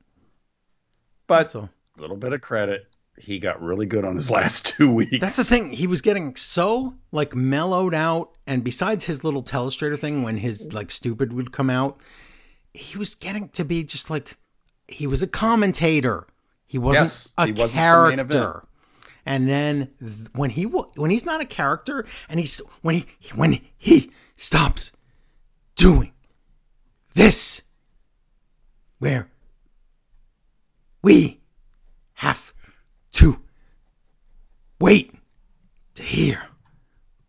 but 1.26 1.54
all. 1.54 1.70
a 1.96 2.00
little 2.00 2.16
bit 2.16 2.32
of 2.32 2.40
credit, 2.40 2.86
he 3.18 3.38
got 3.38 3.60
really 3.60 3.86
good 3.86 4.04
on 4.04 4.14
his 4.16 4.30
last 4.38 4.66
two 4.66 4.90
weeks. 4.90 5.18
That's 5.20 5.36
the 5.36 5.44
thing. 5.44 5.70
He 5.70 5.86
was 5.86 6.00
getting 6.00 6.36
so 6.36 6.94
like 7.12 7.34
mellowed 7.34 7.94
out, 7.94 8.30
and 8.46 8.62
besides 8.64 9.04
his 9.06 9.24
little 9.24 9.42
telestrator 9.42 9.98
thing, 9.98 10.22
when 10.22 10.38
his 10.38 10.72
like 10.72 10.90
stupid 10.90 11.32
would 11.32 11.52
come 11.52 11.70
out, 11.70 12.00
he 12.72 12.96
was 12.98 13.14
getting 13.14 13.48
to 13.50 13.64
be 13.64 13.82
just 13.84 14.08
like 14.10 14.36
he 14.86 15.06
was 15.06 15.22
a 15.22 15.26
commentator. 15.26 16.26
He 16.66 16.78
wasn't 16.78 17.02
Yes, 17.06 17.32
a 17.38 17.46
he 17.46 17.52
wasn't 17.52 17.72
character. 17.72 18.20
event. 18.22 18.64
And 19.26 19.48
then 19.48 19.90
th- 20.00 20.28
when 20.34 20.50
he 20.50 20.62
when 20.64 21.10
he's 21.10 21.26
not 21.26 21.40
a 21.40 21.44
character, 21.46 22.06
and 22.28 22.38
he's 22.40 22.58
when 22.82 22.94
he 22.96 23.06
when 23.34 23.60
he 23.76 24.10
stops 24.36 24.92
doing 25.76 26.12
this, 27.14 27.62
where 28.98 29.30
we 31.02 31.40
have 32.14 32.52
to 33.12 33.40
wait 34.80 35.14
to 35.94 36.02
hear 36.02 36.42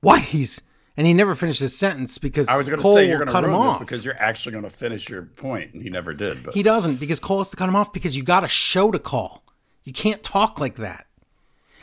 what 0.02 0.22
he's 0.22 0.62
and 1.00 1.08
he 1.08 1.14
never 1.14 1.34
finished 1.34 1.62
his 1.62 1.74
sentence 1.78 2.18
because 2.18 2.50
I 2.50 2.58
was 2.58 2.68
going 2.68 2.78
to 2.78 2.84
Cole 2.84 2.96
say 2.96 3.08
you're 3.08 3.20
going 3.20 3.30
cut 3.30 3.42
to 3.42 3.48
him 3.48 3.54
ruin 3.54 3.68
this 3.68 3.76
off. 3.76 3.80
because 3.80 4.04
you're 4.04 4.20
actually 4.20 4.52
going 4.52 4.66
to 4.66 4.70
finish 4.70 5.08
your 5.08 5.22
point, 5.24 5.74
and 5.74 5.82
he 5.82 5.90
never 5.90 6.14
did. 6.14 6.44
But 6.44 6.54
he 6.54 6.62
doesn't 6.62 7.00
because 7.00 7.22
Cole 7.22 7.38
has 7.38 7.50
to 7.52 7.56
cut 7.56 7.70
him 7.70 7.76
off 7.78 7.94
because 7.94 8.18
you 8.18 8.24
got 8.24 8.44
a 8.44 8.50
show 8.50 8.92
to 8.92 9.00
call. 9.00 9.46
You 9.86 9.94
can't 9.94 10.22
talk 10.24 10.60
like 10.60 10.76
that. 10.76 11.08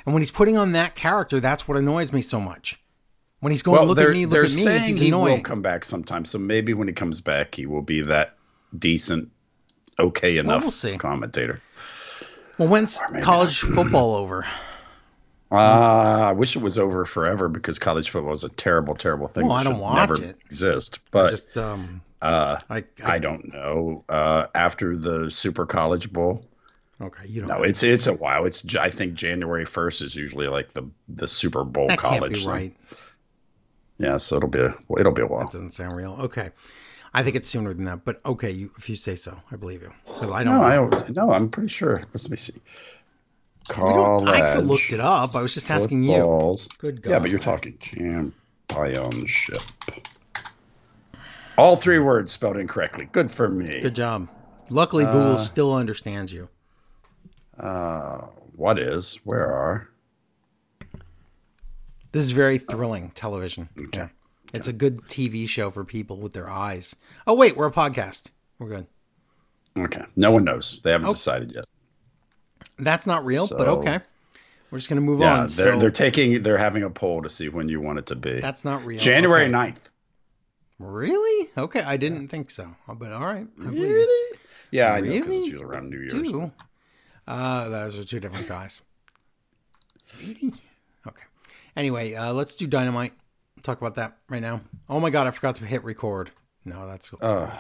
And 0.04 0.14
when 0.14 0.20
he's 0.20 0.30
putting 0.30 0.58
on 0.58 0.72
that 0.72 0.94
character, 0.96 1.40
that's 1.40 1.66
what 1.66 1.78
annoys 1.78 2.12
me 2.12 2.20
so 2.20 2.38
much. 2.38 2.78
When 3.40 3.52
he's 3.52 3.62
going, 3.62 3.78
well, 3.78 3.86
look 3.86 3.98
at 3.98 4.10
me, 4.10 4.26
look 4.26 4.38
at 4.38 4.42
me, 4.44 4.48
saying 4.48 4.96
he 4.96 5.08
annoying. 5.08 5.36
will 5.36 5.42
come 5.42 5.62
back 5.62 5.86
sometime. 5.86 6.26
So 6.26 6.38
maybe 6.38 6.74
when 6.74 6.86
he 6.86 6.92
comes 6.92 7.22
back, 7.22 7.54
he 7.54 7.64
will 7.64 7.80
be 7.82 8.02
that 8.02 8.36
decent, 8.78 9.30
okay 9.98 10.36
enough 10.36 10.62
we'll 10.62 10.70
see. 10.70 10.98
commentator. 10.98 11.58
Well, 12.58 12.68
when's 12.68 12.98
college 13.22 13.60
football 13.60 14.14
over? 14.16 14.46
Uh, 15.50 15.54
I 16.28 16.32
wish 16.32 16.56
it 16.56 16.62
was 16.62 16.78
over 16.78 17.04
forever 17.04 17.48
because 17.48 17.78
college 17.78 18.10
football 18.10 18.32
is 18.32 18.42
a 18.44 18.48
terrible, 18.48 18.94
terrible 18.94 19.28
thing. 19.28 19.46
Well, 19.46 19.56
I 19.56 19.62
don't 19.62 19.78
watch 19.78 19.96
never 19.96 20.22
it. 20.22 20.36
Exist, 20.46 20.98
but 21.12 21.30
Just 21.30 21.56
um, 21.56 22.00
uh, 22.20 22.58
I, 22.68 22.78
I, 22.78 22.84
I 23.04 23.18
don't 23.18 23.52
know. 23.52 24.04
Uh, 24.08 24.46
after 24.54 24.96
the 24.96 25.30
Super 25.30 25.64
College 25.64 26.12
Bowl, 26.12 26.44
okay, 27.00 27.26
you 27.28 27.42
don't. 27.42 27.48
no, 27.48 27.58
know. 27.58 27.62
it's 27.62 27.84
it's 27.84 28.08
a 28.08 28.14
while. 28.14 28.44
It's 28.44 28.74
I 28.74 28.90
think 28.90 29.14
January 29.14 29.64
first 29.64 30.02
is 30.02 30.16
usually 30.16 30.48
like 30.48 30.72
the 30.72 30.82
the 31.08 31.28
Super 31.28 31.62
Bowl 31.62 31.86
that 31.88 31.98
college. 31.98 32.20
can't 32.20 32.32
be 32.32 32.40
thing. 32.40 32.48
right. 32.48 32.76
Yeah, 33.98 34.16
so 34.16 34.36
it'll 34.36 34.48
be 34.48 34.58
a 34.60 34.74
it'll 34.98 35.12
be 35.12 35.22
a 35.22 35.26
while. 35.26 35.42
That 35.44 35.52
doesn't 35.52 35.74
sound 35.74 35.94
real. 35.96 36.16
Okay, 36.22 36.50
I 37.16 37.22
think 37.22 37.34
it's 37.34 37.48
sooner 37.48 37.72
than 37.72 37.86
that. 37.86 38.04
But 38.04 38.20
okay, 38.26 38.50
you, 38.50 38.70
if 38.76 38.90
you 38.90 38.94
say 38.94 39.14
so, 39.14 39.40
I 39.50 39.56
believe 39.56 39.80
you 39.80 39.90
because 40.04 40.30
I 40.30 40.44
don't. 40.44 40.54
No, 40.54 40.60
know. 40.60 40.66
I 40.66 40.74
don't. 40.76 41.16
No, 41.16 41.32
I'm 41.32 41.48
pretty 41.48 41.68
sure. 41.68 41.96
Let 42.12 42.28
me 42.28 42.36
see. 42.36 42.60
College. 43.68 44.28
I 44.28 44.56
could 44.56 44.66
looked 44.66 44.92
it 44.92 45.00
up. 45.00 45.34
I 45.34 45.40
was 45.40 45.54
just 45.54 45.70
asking 45.70 46.02
you. 46.02 46.56
Good 46.76 47.00
Yeah, 47.06 47.18
but 47.18 47.30
you're 47.30 47.38
talking 47.38 47.78
championship. 48.68 49.62
All 51.56 51.76
three 51.76 51.98
words 51.98 52.32
spelled 52.32 52.58
incorrectly. 52.58 53.08
Good 53.12 53.30
for 53.30 53.48
me. 53.48 53.80
Good 53.80 53.94
job. 53.94 54.28
Luckily, 54.68 55.06
Uh, 55.06 55.12
Google 55.12 55.38
still 55.38 55.74
understands 55.74 56.34
you. 56.34 56.50
Uh, 57.58 58.26
what 58.56 58.78
is? 58.78 59.20
Where 59.24 59.46
are? 59.46 59.88
This 62.12 62.26
is 62.26 62.32
very 62.32 62.58
thrilling 62.58 63.10
television. 63.14 63.70
Yeah. 63.94 64.08
It's 64.56 64.68
a 64.68 64.72
good 64.72 65.02
TV 65.02 65.48
show 65.48 65.70
for 65.70 65.84
people 65.84 66.16
with 66.18 66.32
their 66.32 66.48
eyes. 66.50 66.96
Oh, 67.26 67.34
wait, 67.34 67.56
we're 67.56 67.66
a 67.66 67.72
podcast. 67.72 68.30
We're 68.58 68.68
good. 68.68 68.86
Okay. 69.78 70.04
No 70.16 70.30
one 70.30 70.44
knows. 70.44 70.80
They 70.82 70.90
Oh. 70.90 70.92
haven't 70.94 71.10
decided 71.10 71.52
yet. 71.54 71.64
That's 72.78 73.06
not 73.06 73.24
real, 73.24 73.46
but 73.48 73.68
okay. 73.68 74.00
We're 74.70 74.78
just 74.78 74.88
going 74.88 75.00
to 75.00 75.04
move 75.06 75.20
Yeah, 75.20 75.32
on. 75.34 75.38
they're, 75.48 75.48
So 75.74 75.78
they're 75.78 75.90
taking. 75.90 76.42
They're 76.42 76.58
having 76.58 76.82
a 76.82 76.90
poll 76.90 77.22
to 77.22 77.30
see 77.30 77.48
when 77.48 77.68
you 77.68 77.80
want 77.80 77.98
it 78.00 78.06
to 78.06 78.16
be. 78.16 78.40
that's 78.40 78.64
not 78.64 78.84
real. 78.84 78.98
January 78.98 79.42
Okay. 79.42 79.52
9th. 79.52 79.76
Really? 80.78 81.50
Okay, 81.56 81.80
I 81.82 81.96
didn't 81.96 82.28
think 82.28 82.50
so. 82.50 82.74
But 82.88 83.12
all 83.12 83.24
right. 83.24 83.46
I 83.60 83.64
believe 83.64 83.80
you. 83.82 84.34
Yeah, 84.70 84.92
I 84.92 85.00
know 85.00 85.06
because 85.10 85.20
Really? 85.22 85.36
it's 85.38 85.46
usually 85.46 85.64
around 85.64 85.90
New 85.90 85.98
Year's. 85.98 86.12
Two? 86.12 86.52
Uh, 87.26 87.68
those 87.68 87.98
are 87.98 88.04
two 88.04 88.20
different 88.20 88.48
guys. 88.48 88.82
Really? 90.20 90.52
Okay. 91.06 91.22
Anyway, 91.76 92.14
uh, 92.14 92.32
let's 92.32 92.56
do 92.56 92.66
Dynamite. 92.66 93.12
Talk 93.62 93.80
about 93.80 93.96
that 93.96 94.18
right 94.28 94.42
now. 94.42 94.60
Oh 94.88 95.00
my 95.00 95.10
God, 95.10 95.26
I 95.26 95.30
forgot 95.30 95.56
to 95.56 95.64
hit 95.64 95.82
record. 95.84 96.30
No, 96.64 96.86
that's. 96.86 97.12
Uh, 97.14 97.50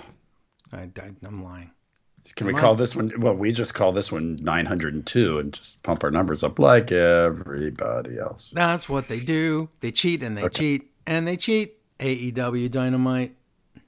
I, 0.72 0.76
I, 0.76 1.10
I'm 1.24 1.42
lying. 1.42 1.70
can 2.34 2.46
we 2.46 2.54
call 2.54 2.72
on. 2.72 2.76
this 2.76 2.94
one? 2.94 3.12
Well, 3.18 3.34
we 3.34 3.52
just 3.52 3.74
call 3.74 3.92
this 3.92 4.12
one 4.12 4.36
902 4.42 5.38
and 5.38 5.52
just 5.52 5.82
pump 5.82 6.04
our 6.04 6.10
numbers 6.10 6.44
up 6.44 6.58
like 6.58 6.92
everybody 6.92 8.18
else. 8.18 8.52
That's 8.54 8.88
what 8.88 9.08
they 9.08 9.20
do. 9.20 9.68
They 9.80 9.90
cheat 9.90 10.22
and 10.22 10.36
they 10.36 10.48
cheat 10.48 10.90
and 11.06 11.26
they 11.26 11.36
cheat. 11.36 11.74
AEW 11.98 12.70
Dynamite 12.70 13.34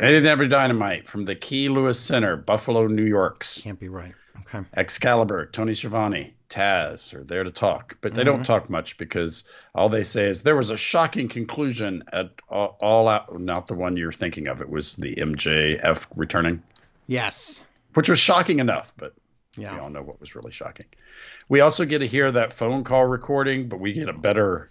Never 0.01 0.47
Dynamite 0.47 1.09
from 1.09 1.25
the 1.25 1.35
Key 1.35 1.69
Lewis 1.69 1.99
Center, 1.99 2.37
Buffalo, 2.37 2.87
New 2.87 3.05
York's. 3.05 3.63
can't 3.63 3.81
be 3.81 3.89
right. 3.89 4.15
Okay. 4.41 4.67
Excalibur, 4.77 5.47
Tony 5.53 5.75
Schiavone, 5.75 6.35
Taz 6.49 7.13
are 7.15 7.25
there 7.25 7.45
to 7.45 7.51
talk, 7.51 7.97
but 8.01 8.15
they 8.15 8.23
Mm-hmm. 8.23 8.37
don't 8.37 8.45
talk 8.45 8.71
much 8.71 8.97
because 8.97 9.45
all 9.75 9.89
they 9.89 10.03
say 10.05 10.27
is 10.27 10.43
there 10.43 10.57
was 10.57 10.71
a 10.71 10.77
shocking 10.77 11.29
conclusion 11.29 12.03
at 12.13 12.31
all, 12.49 12.77
all 12.81 13.09
out. 13.09 13.39
Not 13.39 13.67
the 13.67 13.75
one 13.75 13.97
you're 13.97 14.13
thinking 14.13 14.47
of. 14.49 14.61
It 14.63 14.71
was 14.71 14.97
the 14.97 15.15
MJF 15.17 16.07
returning, 16.17 16.63
Yes. 17.07 17.65
which 17.95 18.09
was 18.09 18.19
shocking 18.19 18.61
enough, 18.61 18.93
but 18.97 19.15
we 19.57 19.67
all 19.67 19.91
know 19.91 20.03
what 20.03 20.21
was 20.21 20.35
really 20.35 20.53
shocking. 20.53 20.87
We 21.49 21.61
also 21.61 21.85
get 21.85 21.99
to 21.99 22.07
hear 22.07 22.31
that 22.33 22.53
phone 22.53 22.85
call 22.85 23.05
recording, 23.07 23.69
but 23.69 23.81
we 23.81 23.93
get 23.93 24.09
a 24.09 24.13
better. 24.13 24.71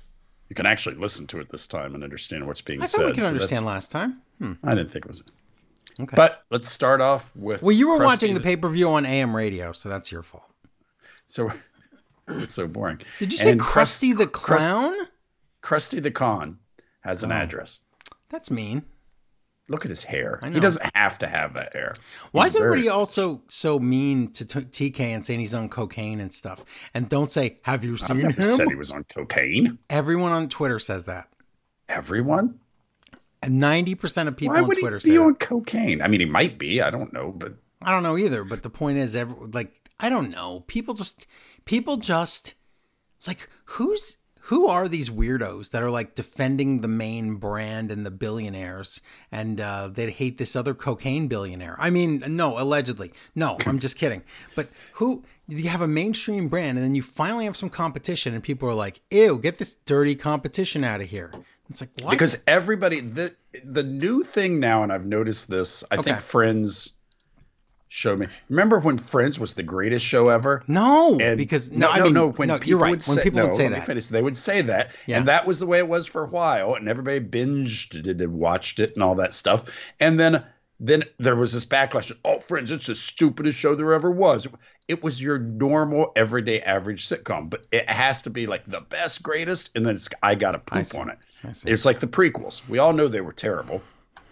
You 0.49 0.55
can 0.55 0.65
actually 0.65 0.95
listen 0.95 1.27
to 1.27 1.41
it 1.41 1.49
this 1.49 1.67
time 1.67 1.93
and 1.93 2.03
understand 2.05 2.47
what's 2.47 2.61
being 2.61 2.81
I 2.81 2.85
said. 2.85 2.99
thought 3.01 3.05
we 3.07 3.13
could 3.13 3.23
so 3.23 3.29
understand 3.29 3.65
last 3.65 3.91
time. 3.91 4.21
Hmm. 4.39 4.53
I 4.63 4.75
didn't 4.75 4.91
think 4.91 5.05
it 5.05 5.09
was. 5.09 5.23
Okay. 5.99 6.15
But 6.15 6.43
let's 6.51 6.69
start 6.69 7.01
off 7.01 7.31
with. 7.35 7.61
well, 7.63 7.71
you 7.75 7.87
were 7.89 7.97
watching 8.03 8.33
the 8.33 8.39
pay 8.41 8.55
per 8.55 8.69
view 8.69 8.89
on 8.89 9.05
AM 9.05 9.35
radio, 9.35 9.71
so 9.71 9.89
that's 9.89 10.11
your 10.11 10.21
fault. 10.23 10.51
So 11.25 11.51
it's 12.27 12.53
so 12.53 12.67
boring. 12.67 13.01
Did 13.19 13.31
you 13.31 13.37
say 13.39 13.51
And 13.51 13.59
Crust- 13.59 14.01
Krusty 14.03 14.17
the 14.17 14.27
Clown? 14.27 14.93
Krusty 15.63 16.01
the 16.01 16.11
Con 16.11 16.59
has 17.01 17.23
Oh. 17.23 17.27
an 17.27 17.31
address. 17.31 17.81
That's 18.29 18.51
mean. 18.51 18.83
look 19.69 19.83
at 19.83 19.89
his 19.89 20.03
hair. 20.03 20.39
He 20.43 20.59
doesn't 20.61 20.89
have 20.95 21.17
to 21.19 21.27
have 21.27 21.51
that 21.53 21.73
hair. 21.73 21.93
Why 22.31 22.45
He's 22.45 22.51
is 22.55 22.61
everybody 22.61 22.81
very- 22.83 22.89
also 22.89 23.41
so 23.49 23.79
mean 23.79 24.31
to 24.33 24.45
t- 24.45 24.61
TK 24.91 24.99
and 25.13 25.25
saying 25.25 25.41
he's 25.41 25.53
on 25.53 25.67
cocaine 25.67 26.21
and 26.21 26.33
stuff? 26.33 26.63
And 26.93 27.09
don't 27.09 27.29
say, 27.29 27.59
"Have 27.63 27.83
you 27.83 27.97
seen 27.97 28.19
never 28.19 28.43
said 28.43 28.61
him?" 28.63 28.69
he 28.69 28.75
was 28.75 28.91
on 28.91 29.03
cocaine. 29.05 29.77
Everyone 29.89 30.31
on 30.31 30.47
Twitter 30.47 30.79
says 30.79 31.03
that, 31.05 31.27
Everyone. 31.89 32.59
And 33.41 33.59
ninety 33.59 33.95
percent 33.95 34.27
of 34.29 34.37
people 34.37 34.55
Why 34.55 34.61
on 34.61 34.67
would 34.67 34.77
Twitter 34.77 34.97
he 34.97 35.01
say 35.01 35.09
be 35.11 35.17
that. 35.17 35.23
on 35.23 35.35
cocaine? 35.35 36.01
I 36.01 36.07
mean, 36.07 36.19
he 36.19 36.25
might 36.25 36.57
be. 36.57 36.81
I 36.81 36.89
don't 36.89 37.13
know, 37.13 37.31
but 37.35 37.53
I 37.81 37.91
don't 37.91 38.03
know 38.03 38.17
either, 38.17 38.43
but 38.43 38.63
the 38.63 38.69
point 38.69 38.97
is, 38.97 39.15
every, 39.15 39.47
like, 39.47 39.89
I 39.99 40.09
don't 40.09 40.31
know. 40.31 40.63
People 40.67 40.93
just, 40.93 41.27
people 41.65 41.97
just, 41.97 42.55
like, 43.27 43.49
who's, 43.65 44.17
who 44.41 44.67
are 44.67 44.87
these 44.87 45.09
weirdos 45.09 45.71
that 45.71 45.83
are 45.83 45.89
like 45.89 46.15
defending 46.15 46.81
the 46.81 46.87
main 46.87 47.35
brand 47.35 47.91
and 47.91 48.05
the 48.05 48.11
billionaires 48.11 49.01
and 49.31 49.59
uh, 49.59 49.89
they 49.89 50.09
hate 50.09 50.37
this 50.37 50.55
other 50.55 50.73
cocaine 50.73 51.27
billionaire? 51.27 51.75
I 51.79 51.89
mean, 51.89 52.23
no, 52.27 52.57
allegedly. 52.57 53.13
No, 53.35 53.57
I'm 53.65 53.79
just 53.79 53.97
kidding. 53.97 54.23
But 54.55 54.69
who, 54.93 55.23
you 55.47 55.69
have 55.69 55.81
a 55.81 55.87
mainstream 55.87 56.47
brand 56.47 56.77
and 56.77 56.85
then 56.85 56.95
you 56.95 57.03
finally 57.03 57.45
have 57.45 57.57
some 57.57 57.69
competition 57.69 58.33
and 58.33 58.43
people 58.43 58.69
are 58.69 58.73
like, 58.73 59.01
ew, 59.11 59.37
get 59.37 59.57
this 59.57 59.75
dirty 59.75 60.15
competition 60.15 60.83
out 60.83 61.01
of 61.01 61.07
here. 61.07 61.33
It's 61.69 61.81
like, 61.81 61.89
what? 62.01 62.11
because 62.11 62.37
everybody 62.47 62.99
the 63.01 63.33
the 63.63 63.83
new 63.83 64.23
thing 64.23 64.59
now, 64.59 64.83
and 64.83 64.91
I've 64.91 65.05
noticed 65.05 65.49
this. 65.49 65.83
I 65.91 65.97
think 65.97 66.19
Friends 66.19 66.93
showed 67.89 68.19
me. 68.19 68.27
Remember 68.49 68.79
when 68.79 68.97
Friends 68.97 69.39
was 69.39 69.53
the 69.53 69.63
greatest 69.63 70.05
show 70.05 70.29
ever? 70.29 70.63
no, 70.67 71.17
And 71.19 71.37
because, 71.37 71.71
no, 71.71 71.89
I 71.89 72.01
mean, 72.01 72.13
no. 72.13 72.29
When 72.31 72.49
no, 72.49 72.59
people 72.59 72.81
right. 72.81 72.91
would 72.91 73.07
when 73.07 73.17
say, 73.17 73.23
people 73.23 73.39
no, 73.39 73.45
would 73.47 73.55
say 73.55 73.69
that. 73.69 73.85
finish. 73.85 74.07
they 74.07 74.21
would 74.21 74.37
say 74.37 74.61
that, 74.61 74.91
Yeah. 75.07 75.17
and 75.19 75.27
that 75.27 75.47
was 75.47 75.59
the 75.59 75.65
way 75.65 75.77
it 75.79 75.87
was 75.87 76.05
for 76.05 76.23
a 76.23 76.27
while, 76.27 76.75
and 76.75 76.87
everybody 76.89 77.19
binged 77.21 77.95
it 78.07 78.19
and 78.21 78.33
watched 78.33 78.79
it 78.79 78.93
and 78.95 79.03
all 79.03 79.15
that 79.15 79.33
stuff, 79.33 79.63
and 79.99 80.19
then. 80.19 80.43
Then 80.79 81.03
there 81.17 81.35
was 81.35 81.53
this 81.53 81.65
backlash. 81.65 82.11
Oh, 82.23 82.39
Friends, 82.39 82.69
it's 82.69 82.85
the 82.87 82.95
stupidest 82.95 83.57
show 83.57 83.73
there 83.75 83.93
ever 83.93 84.11
was. 84.11 84.47
It 84.87 85.03
was 85.03 85.21
your 85.21 85.39
normal, 85.39 86.11
everyday, 86.15 86.61
average 86.61 87.07
sitcom, 87.09 87.49
but 87.49 87.65
it 87.71 87.89
has 87.89 88.21
to 88.23 88.29
be 88.29 88.45
like 88.47 88.65
the 88.65 88.81
best, 88.81 89.23
greatest, 89.23 89.71
and 89.75 89.85
then 89.85 89.95
it's 89.95 90.07
I 90.21 90.35
got 90.35 90.51
to 90.51 90.59
poop 90.59 90.93
on 90.95 91.09
it. 91.09 91.17
It's 91.65 91.83
like 91.85 91.99
the 91.99 92.07
prequels. 92.07 92.67
We 92.69 92.77
all 92.79 92.93
know 92.93 93.07
they 93.07 93.21
were 93.21 93.33
terrible. 93.33 93.81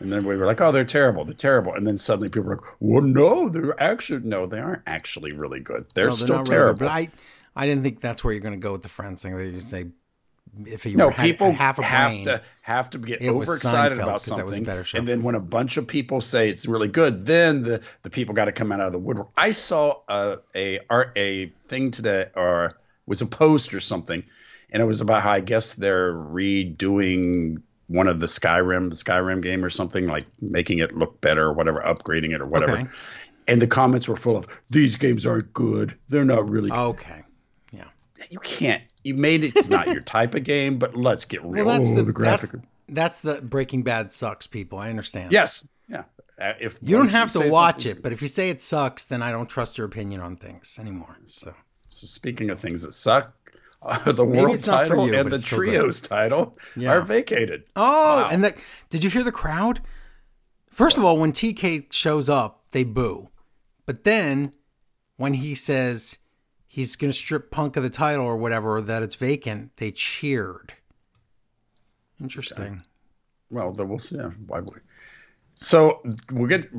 And 0.01 0.11
then 0.11 0.25
we 0.25 0.35
were 0.35 0.45
like, 0.45 0.59
oh, 0.61 0.71
they're 0.73 0.83
terrible. 0.83 1.23
They're 1.25 1.33
terrible. 1.33 1.73
And 1.73 1.87
then 1.87 1.97
suddenly 1.97 2.29
people 2.29 2.49
were 2.49 2.57
like, 2.57 2.65
well, 2.81 3.01
no, 3.01 3.47
they're 3.49 3.81
actually, 3.81 4.27
no, 4.27 4.45
they 4.45 4.59
aren't 4.59 4.81
actually 4.85 5.31
really 5.31 5.61
good. 5.61 5.85
They're 5.95 6.07
No, 6.07 6.11
still 6.11 6.35
not 6.35 6.47
really 6.49 6.55
terrible. 6.57 6.73
good, 6.79 6.85
but 6.85 6.91
I, 6.91 7.09
I 7.55 7.65
didn't 7.65 7.83
think 7.83 8.01
that's 8.01 8.21
where 8.23 8.33
you're 8.33 8.41
going 8.41 8.59
to 8.59 8.63
go 8.63 8.73
with 8.73 8.81
the 8.83 8.89
friends 8.89 9.21
thing. 9.21 9.37
That 9.37 9.47
you 9.47 9.61
say, 9.61 9.85
if 10.65 10.85
you 10.85 10.95
no, 10.97 11.07
were 11.07 11.13
people 11.13 11.51
half 11.51 11.79
a 11.79 11.83
have 11.83 12.11
brain, 12.11 12.25
to 12.25 12.41
have 12.61 12.89
to 12.91 12.97
get 12.97 13.21
it 13.21 13.29
overexcited 13.29 13.97
Seinfeld, 13.97 14.03
about 14.03 14.11
'cause 14.23 14.25
that 14.37 14.45
was 14.45 14.55
a 14.57 14.65
something. 14.65 14.99
And 14.99 15.07
then 15.07 15.23
when 15.23 15.35
a 15.35 15.39
bunch 15.39 15.77
of 15.77 15.87
people 15.87 16.21
say 16.21 16.49
it's 16.49 16.65
really 16.65 16.87
good, 16.87 17.25
then 17.25 17.63
the, 17.63 17.81
the 18.03 18.09
people 18.09 18.33
got 18.33 18.45
to 18.45 18.51
come 18.51 18.71
out 18.71 18.79
of 18.79 18.91
the 18.91 18.99
woodwork. 18.99 19.29
I 19.37 19.51
saw 19.51 20.01
a 20.07 20.37
a 20.55 20.79
art 20.89 21.11
a 21.17 21.47
thing 21.67 21.91
today, 21.91 22.27
or 22.35 22.77
was 23.05 23.21
a 23.21 23.25
post 23.27 23.73
or 23.73 23.79
something, 23.79 24.23
and 24.71 24.81
it 24.81 24.85
was 24.85 25.01
about 25.01 25.21
how 25.21 25.31
I 25.31 25.39
guess 25.39 25.73
they're 25.73 26.13
redoing 26.13 27.61
one 27.87 28.07
of 28.07 28.19
the 28.19 28.25
Skyrim, 28.25 28.89
the 28.89 28.95
Skyrim 28.95 29.41
game 29.41 29.63
or 29.63 29.69
something, 29.69 30.07
like 30.07 30.25
making 30.41 30.79
it 30.79 30.97
look 30.97 31.21
better 31.21 31.43
or 31.45 31.53
whatever, 31.53 31.81
upgrading 31.81 32.33
it 32.33 32.41
or 32.41 32.45
whatever. 32.47 32.77
Okay. 32.77 32.87
And 33.47 33.61
the 33.61 33.67
comments 33.67 34.07
were 34.07 34.15
full 34.15 34.35
of 34.35 34.47
these 34.71 34.95
games 34.95 35.23
aren't 35.23 35.53
good. 35.53 35.95
They're 36.09 36.25
not 36.25 36.49
really. 36.49 36.71
okay, 36.71 37.21
Yeah. 37.71 37.83
You 38.31 38.39
can't. 38.39 38.81
You 39.05 39.13
made 39.13 39.43
it. 39.43 39.55
It's 39.55 39.69
not 39.69 39.87
your 39.87 40.01
type 40.17 40.33
of 40.35 40.43
game. 40.43 40.77
But 40.77 40.95
let's 40.95 41.25
get 41.25 41.43
real. 41.43 41.65
well 41.65 41.77
that's 41.77 41.91
Oh, 41.91 41.95
the, 41.95 42.03
the 42.03 42.11
graphic. 42.13 42.51
that's 42.51 42.63
that's 42.87 43.21
the 43.21 43.41
Breaking 43.41 43.83
Bad 43.83 44.11
sucks. 44.11 44.47
People, 44.47 44.77
I 44.79 44.89
understand. 44.89 45.31
Yes. 45.31 45.67
Yeah. 45.87 46.03
Uh, 46.39 46.53
if 46.59 46.77
you 46.81 46.91
don't 46.97 47.01
once 47.03 47.11
have 47.13 47.31
to 47.31 47.49
watch 47.49 47.85
it, 47.85 48.03
but 48.03 48.11
if 48.11 48.21
you 48.21 48.27
say 48.27 48.49
it 48.49 48.59
sucks, 48.59 49.05
then 49.05 49.21
I 49.21 49.31
don't 49.31 49.49
trust 49.49 49.77
your 49.77 49.87
opinion 49.87 50.19
on 50.21 50.35
things 50.35 50.77
anymore. 50.79 51.17
So 51.25 51.53
So 51.89 52.07
speaking 52.07 52.49
of 52.49 52.59
things 52.59 52.81
that 52.83 52.91
suck, 52.93 53.33
uh, 53.81 54.11
the 54.11 54.25
Maybe 54.25 54.41
world 54.43 54.55
it's 54.55 54.67
not 54.67 54.87
for 54.87 54.95
title 54.95 55.07
you, 55.07 55.17
and 55.19 55.31
the 55.31 55.35
it's 55.35 55.49
good. 55.49 55.55
trios 55.55 55.99
title 56.01 56.57
Yeah. 56.75 56.91
are 56.93 57.01
vacated. 57.01 57.63
Oh, 57.75 57.81
Wow. 58.23 58.29
and 58.31 58.43
that 58.43 58.57
did 58.89 59.03
you 59.03 59.09
hear 59.09 59.23
the 59.23 59.31
crowd? 59.31 59.79
First 60.69 60.97
of 60.97 61.05
all, 61.05 61.17
when 61.17 61.31
TK 61.31 61.91
shows 61.93 62.27
up, 62.27 62.65
they 62.71 62.83
boo. 62.83 63.29
But 63.85 64.03
then 64.03 64.51
when 65.15 65.35
he 65.35 65.55
says 65.55 66.17
he's 66.75 66.97
going 66.97 67.09
to 67.09 67.17
strip 67.17 67.51
Punk 67.51 67.77
of 67.77 67.83
the 67.83 67.89
title 67.89 68.25
or 68.25 68.35
whatever, 68.35 68.75
or 68.75 68.81
that 68.81 69.01
it's 69.01 69.15
vacant, 69.15 69.77
they 69.77 69.91
cheered. 69.91 70.73
Interesting. 72.21 72.81
Well, 73.49 73.71
then 73.71 73.87
we'll 73.87 73.99
see. 73.99 74.17
Yeah, 74.17 74.31
why 74.47 74.59
would? 74.59 74.81
So 75.53 76.01
we'll 76.31 76.49
get 76.49 76.69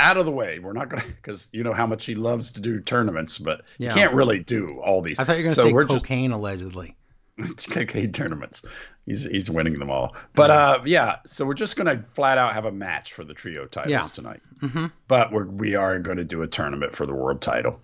out 0.00 0.16
of 0.16 0.24
the 0.24 0.32
way. 0.32 0.58
We're 0.58 0.72
not 0.72 0.88
going 0.88 1.02
to 1.02 1.08
because 1.08 1.48
you 1.52 1.62
know 1.62 1.72
how 1.72 1.86
much 1.86 2.04
he 2.04 2.16
loves 2.16 2.50
to 2.52 2.60
do 2.60 2.80
tournaments, 2.80 3.38
but 3.38 3.62
Yeah. 3.78 3.90
you 3.90 3.94
can't 3.94 4.14
really 4.14 4.40
do 4.40 4.80
all 4.84 5.02
these. 5.02 5.18
I 5.20 5.24
thought 5.24 5.34
you 5.38 5.44
were 5.44 5.54
going 5.54 5.54
to 5.54 5.60
so 5.60 5.66
say 5.68 5.72
we're 5.72 5.84
cocaine 5.86 6.32
allegedly. 6.32 6.96
cocaine 7.70 8.10
tournaments. 8.10 8.64
He's 9.06 9.24
he's 9.24 9.50
winning 9.50 9.78
them 9.78 9.90
all. 9.90 10.16
But 10.34 10.50
uh, 10.50 10.80
yeah. 10.84 11.16
So 11.26 11.44
we're 11.46 11.54
just 11.54 11.76
going 11.76 11.96
to 11.96 12.04
flat 12.04 12.38
out 12.38 12.54
have 12.54 12.64
a 12.64 12.72
match 12.72 13.12
for 13.12 13.22
the 13.24 13.34
trio 13.34 13.66
titles 13.66 13.90
Yeah. 13.92 14.02
tonight. 14.02 14.40
hmm 14.60 14.86
But 15.06 15.30
we're 15.32 15.46
we 15.46 15.76
are 15.76 15.98
going 16.00 16.16
to 16.16 16.24
do 16.24 16.42
a 16.42 16.48
tournament 16.48 16.94
for 16.96 17.06
the 17.06 17.14
world 17.14 17.40
title. 17.40 17.80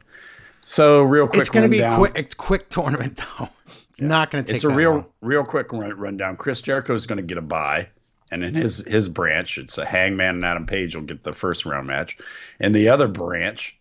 So 0.63 1.03
real 1.03 1.27
quick, 1.27 1.41
It's 1.41 1.49
going 1.49 1.63
to 1.65 1.69
be 1.71 1.83
quick. 1.97 2.13
It's 2.17 2.35
quick 2.35 2.69
tournament 2.69 3.17
though. 3.39 3.49
It's 3.91 4.01
not 4.01 4.31
going 4.31 4.45
to 4.45 4.49
take. 4.49 4.57
it's 4.57 4.65
a 4.65 4.69
real 4.69 4.91
long. 4.93 5.07
real 5.21 5.45
quick 5.45 5.73
run, 5.73 5.93
rundown. 5.99 6.37
Chris 6.37 6.61
Jericho 6.61 6.95
is 6.95 7.07
going 7.07 7.17
to 7.17 7.23
get 7.23 7.39
a 7.39 7.43
bye, 7.43 7.89
and 8.31 8.45
in 8.45 8.55
his 8.55 8.79
his 8.87 9.09
branch, 9.09 9.59
it's 9.59 9.79
a 9.79 9.85
Hangman 9.85 10.37
and 10.37 10.45
Adam 10.45 10.67
Page 10.67 10.95
will 10.95 11.03
get 11.03 11.23
the 11.23 11.33
first 11.33 11.65
round 11.67 11.87
match, 11.87 12.17
and 12.61 12.75
the 12.75 12.89
other 12.91 13.09
branch, 13.09 13.79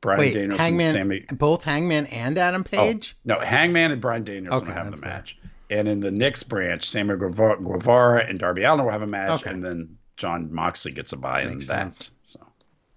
Bryan 0.00 0.18
Wait, 0.18 0.32
Danielson, 0.34 0.58
Hangman, 0.58 0.92
Sammy. 0.92 1.20
both 1.32 1.64
Hangman 1.64 2.06
and 2.06 2.36
Adam 2.38 2.62
Oh, 2.66 2.76
Page. 2.76 3.16
no, 3.24 3.38
Hangman 3.38 3.92
and 3.92 4.00
Bryan 4.00 4.24
Danielson 4.24 4.66
Okay, 4.68 4.76
have 4.76 4.90
the 4.94 5.00
match, 5.00 5.38
and 5.70 5.86
in 5.86 6.00
the 6.00 6.10
next 6.10 6.44
branch, 6.44 6.88
Sammy 6.88 7.14
Guevara, 7.16 8.24
and 8.28 8.38
Darby 8.38 8.64
Allin 8.64 8.84
will 8.84 8.90
have 8.92 9.02
a 9.02 9.06
match, 9.06 9.42
Okay. 9.42 9.50
and 9.50 9.64
then 9.64 9.96
Jon 10.16 10.52
Moxley 10.52 10.92
gets 10.92 11.12
a 11.12 11.16
bye, 11.16 11.42
and 11.42 11.50
Makes 11.50 11.68
that's 11.68 12.06
sense. 12.06 12.10
so. 12.26 12.40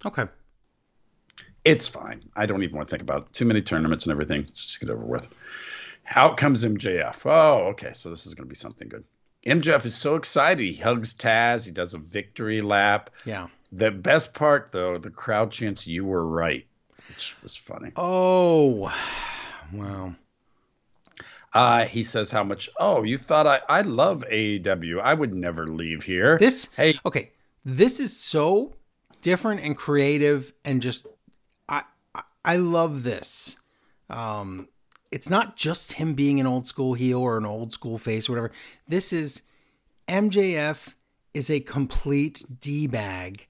Okay. 0.04 0.24
It's 1.66 1.88
fine. 1.88 2.22
I 2.36 2.46
don't 2.46 2.62
even 2.62 2.76
want 2.76 2.88
to 2.88 2.90
think 2.90 3.02
about 3.02 3.22
it. 3.26 3.32
Too 3.32 3.44
many 3.44 3.60
tournaments 3.60 4.06
and 4.06 4.12
everything. 4.12 4.42
Let's 4.42 4.64
just 4.66 4.80
get 4.80 4.90
over 4.90 5.04
with. 5.04 5.28
Out 6.14 6.36
comes 6.36 6.64
MJF. 6.64 7.16
Oh, 7.24 7.68
okay. 7.70 7.92
So 7.92 8.10
this 8.10 8.26
is 8.26 8.34
going 8.34 8.46
to 8.46 8.48
be 8.48 8.54
something 8.56 8.88
good. 8.88 9.04
MJF 9.44 9.84
is 9.84 9.94
so 9.94 10.14
excited. 10.16 10.64
He 10.64 10.74
hugs 10.74 11.14
Taz. 11.14 11.66
He 11.66 11.72
does 11.72 11.94
a 11.94 11.98
victory 11.98 12.60
lap. 12.60 13.10
Yeah. 13.24 13.48
The 13.72 13.90
best 13.90 14.34
part, 14.34 14.70
though, 14.72 14.96
the 14.96 15.10
crowd 15.10 15.50
chants, 15.50 15.86
You 15.86 16.04
were 16.04 16.24
right, 16.26 16.64
which 17.08 17.36
was 17.42 17.56
funny. 17.56 17.90
Oh, 17.96 18.92
wow. 19.72 20.14
Uh, 21.52 21.86
he 21.86 22.02
says 22.02 22.30
how 22.30 22.44
much, 22.44 22.68
Oh, 22.78 23.02
you 23.02 23.18
thought 23.18 23.46
I, 23.46 23.60
I 23.68 23.80
love 23.82 24.24
AEW. 24.30 25.00
I 25.00 25.14
would 25.14 25.34
never 25.34 25.66
leave 25.66 26.02
here. 26.02 26.38
This 26.38 26.68
Hey. 26.76 26.98
okay. 27.04 27.32
This 27.64 27.98
is 27.98 28.16
so 28.16 28.74
different 29.22 29.62
and 29.62 29.76
creative 29.76 30.52
and 30.64 30.80
just 30.82 31.06
I, 32.46 32.56
love 32.56 33.02
this. 33.02 33.56
Um 34.08 34.68
it's 35.12 35.30
not 35.30 35.56
just 35.56 35.94
him 35.94 36.14
being 36.14 36.40
an 36.40 36.46
old 36.46 36.66
school 36.66 36.94
heel 36.94 37.20
or 37.20 37.38
an 37.38 37.46
old 37.46 37.72
school 37.72 37.96
face 37.96 38.28
or 38.28 38.32
whatever. 38.32 38.52
This 38.88 39.12
is 39.12 39.42
MJF 40.08 40.94
is 41.32 41.50
a 41.50 41.60
complete 41.60 42.44
D 42.60 42.86
bag. 42.86 43.46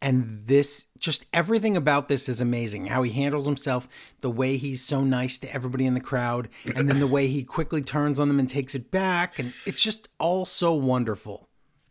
And 0.00 0.46
this, 0.46 0.86
just 0.98 1.26
everything 1.32 1.76
about 1.76 2.08
this 2.08 2.28
is 2.28 2.40
amazing. 2.40 2.86
How 2.86 3.02
he 3.02 3.10
handles 3.10 3.46
himself, 3.46 3.88
the 4.20 4.30
way 4.30 4.56
he's 4.56 4.82
so 4.82 5.02
nice 5.02 5.40
to 5.40 5.52
everybody 5.52 5.86
in 5.86 5.94
the 5.94 6.00
crowd, 6.00 6.48
and 6.76 6.88
then 6.88 7.00
the 7.00 7.06
way 7.06 7.26
he 7.26 7.42
quickly 7.42 7.82
turns 7.82 8.20
on 8.20 8.28
them 8.28 8.38
and 8.38 8.48
takes 8.48 8.76
it 8.76 8.92
back. 8.92 9.40
And 9.40 9.52
it's 9.66 9.82
just 9.82 10.08
all 10.18 10.46
so 10.46 10.72
wonderful. 10.72 11.47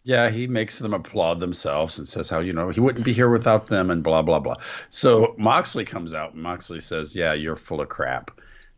Yeah, 0.08 0.30
he 0.30 0.48
makes 0.48 0.80
them 0.80 0.94
applaud 0.94 1.42
themselves 1.42 2.00
and 2.00 2.08
says 2.08 2.30
how 2.30 2.40
you 2.40 2.54
know 2.54 2.70
he 2.70 2.80
wouldn't 2.80 3.04
be 3.04 3.12
here 3.12 3.30
without 3.30 3.68
them 3.68 3.90
and 3.90 4.02
blah 4.02 4.22
blah 4.22 4.40
blah. 4.40 4.56
So 4.88 5.36
Moxley 5.38 5.84
comes 5.84 6.14
out 6.14 6.34
and 6.34 6.42
Moxley 6.42 6.80
says, 6.80 7.14
"Yeah, 7.14 7.34
you're 7.34 7.58
full 7.58 7.82
of 7.82 7.90
crap." 7.90 8.32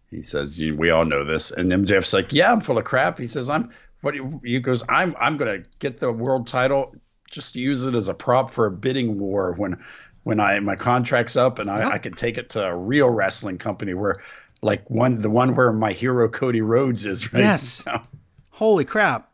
He 0.09 0.23
says, 0.23 0.59
"We 0.59 0.89
all 0.89 1.05
know 1.05 1.23
this." 1.23 1.51
And 1.51 1.71
MJF's 1.71 2.13
like, 2.13 2.33
"Yeah, 2.33 2.51
I'm 2.51 2.61
full 2.61 2.79
of 2.79 2.85
crap." 2.85 3.19
He 3.19 3.27
says, 3.27 3.47
"I'm 3.47 3.69
what?" 4.01 4.15
you-" 4.15 4.41
He 4.43 4.59
goes, 4.59 4.83
"I'm 4.89 5.15
I'm 5.19 5.37
gonna 5.37 5.59
get 5.77 5.99
the 5.99 6.11
world 6.11 6.47
title. 6.47 6.95
Just 7.29 7.55
use 7.55 7.85
it 7.85 7.93
as 7.93 8.09
a 8.09 8.15
prop 8.15 8.49
for 8.49 8.65
a 8.65 8.71
bidding 8.71 9.19
war 9.19 9.53
when 9.53 9.77
when 10.23 10.39
I 10.39 10.59
my 10.61 10.75
contract's 10.75 11.35
up 11.35 11.59
and 11.59 11.69
I, 11.69 11.83
Yep. 11.83 11.91
I 11.93 11.97
can 11.99 12.13
take 12.13 12.39
it 12.39 12.49
to 12.51 12.65
a 12.65 12.75
real 12.75 13.09
wrestling 13.11 13.59
company 13.59 13.93
where." 13.93 14.15
Like 14.61 14.89
one, 14.89 15.21
the 15.21 15.29
one 15.29 15.55
where 15.55 15.71
my 15.71 15.93
hero 15.93 16.27
Cody 16.27 16.59
Rhodes 16.59 17.05
is 17.05 17.31
right 17.33 17.39
Yes. 17.43 17.85
now. 17.85 18.03
Holy 18.49 18.83
crap. 18.83 19.28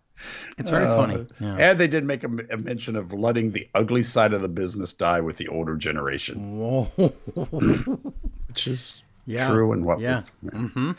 It's 0.57 0.69
very 0.69 0.85
Uh, 0.85 0.95
funny. 0.95 1.27
Yeah. 1.39 1.55
And 1.57 1.79
they 1.79 1.88
did 1.88 2.03
make 2.05 2.23
a, 2.23 2.29
a 2.51 2.57
mention 2.57 2.95
of 2.95 3.13
letting 3.13 3.51
the 3.51 3.67
ugly 3.75 4.03
side 4.03 4.33
of 4.33 4.41
the 4.41 4.47
business 4.47 4.93
die 4.93 5.19
with 5.21 5.38
the 5.38 5.47
older 5.49 5.75
generation, 5.75 6.57
Whoa. 6.57 6.83
which 8.47 8.67
is 8.67 9.03
Yeah. 9.25 9.47
true 9.49 9.71
and 9.73 9.85
what. 9.85 9.99
Yeah. 9.99 10.23
we- 10.41 10.49
hmm 10.49 10.91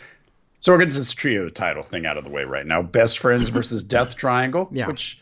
So 0.61 0.73
we're 0.73 0.79
getting 0.79 0.93
to 0.95 0.99
this 0.99 1.13
trio 1.13 1.49
title 1.49 1.83
thing 1.83 2.07
out 2.07 2.17
of 2.17 2.25
the 2.25 2.31
way 2.31 2.45
right 2.45 2.67
now. 2.67 2.83
Best 2.83 3.19
friends 3.19 3.49
versus 3.51 3.83
Death 3.97 4.17
Triangle, 4.17 4.69
Yeah. 4.73 4.87
which 4.89 5.21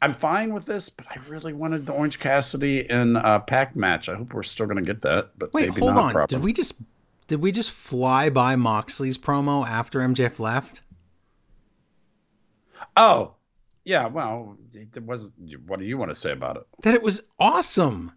I'm 0.00 0.12
fine 0.12 0.52
with 0.52 0.66
this, 0.66 0.88
but 0.90 1.06
I 1.10 1.20
really 1.28 1.52
wanted 1.52 1.86
the 1.86 1.92
Orange 1.92 2.18
Cassidy 2.18 2.90
and 2.90 3.16
uh, 3.16 3.38
Pac 3.38 3.76
match. 3.76 4.08
I 4.08 4.16
hope 4.16 4.34
we're 4.34 4.42
still 4.42 4.66
going 4.66 4.78
to 4.78 4.82
get 4.82 5.02
that, 5.02 5.30
but 5.38 5.52
Wait, 5.54 5.68
maybe 5.68 5.80
hold 5.80 5.94
not 5.94 6.04
on. 6.06 6.12
properly. 6.12 6.38
Did 6.38 6.44
we 6.44 6.52
just 6.52 6.74
did 7.28 7.40
we 7.40 7.52
just 7.52 7.70
fly 7.70 8.28
by 8.28 8.56
Moxley's 8.56 9.16
promo 9.16 9.64
after 9.66 10.00
MJF 10.00 10.40
left? 10.40 10.82
Oh, 12.96 13.34
yeah. 13.84 14.06
Well, 14.06 14.56
it 14.74 15.02
was. 15.04 15.30
What 15.66 15.78
do 15.78 15.84
you 15.84 15.98
want 15.98 16.10
to 16.10 16.14
say 16.14 16.32
about 16.32 16.56
it? 16.56 16.66
That 16.82 16.94
it 16.94 17.02
was 17.02 17.22
awesome. 17.38 18.12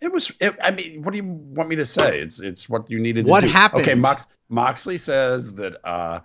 It 0.00 0.12
was. 0.12 0.30
It, 0.40 0.54
I 0.62 0.70
mean, 0.70 1.02
what 1.02 1.12
do 1.12 1.16
you 1.18 1.24
want 1.24 1.68
me 1.68 1.76
to 1.76 1.86
say? 1.86 2.20
It's 2.20 2.40
it's 2.40 2.68
what 2.68 2.90
you 2.90 2.98
needed. 2.98 3.26
What 3.26 3.40
to 3.40 3.46
do. 3.46 3.52
happened? 3.52 3.82
Okay, 3.82 3.94
Mox, 3.94 4.26
Moxley 4.48 4.98
says 4.98 5.54
that 5.54 5.76
uh, 5.84 6.20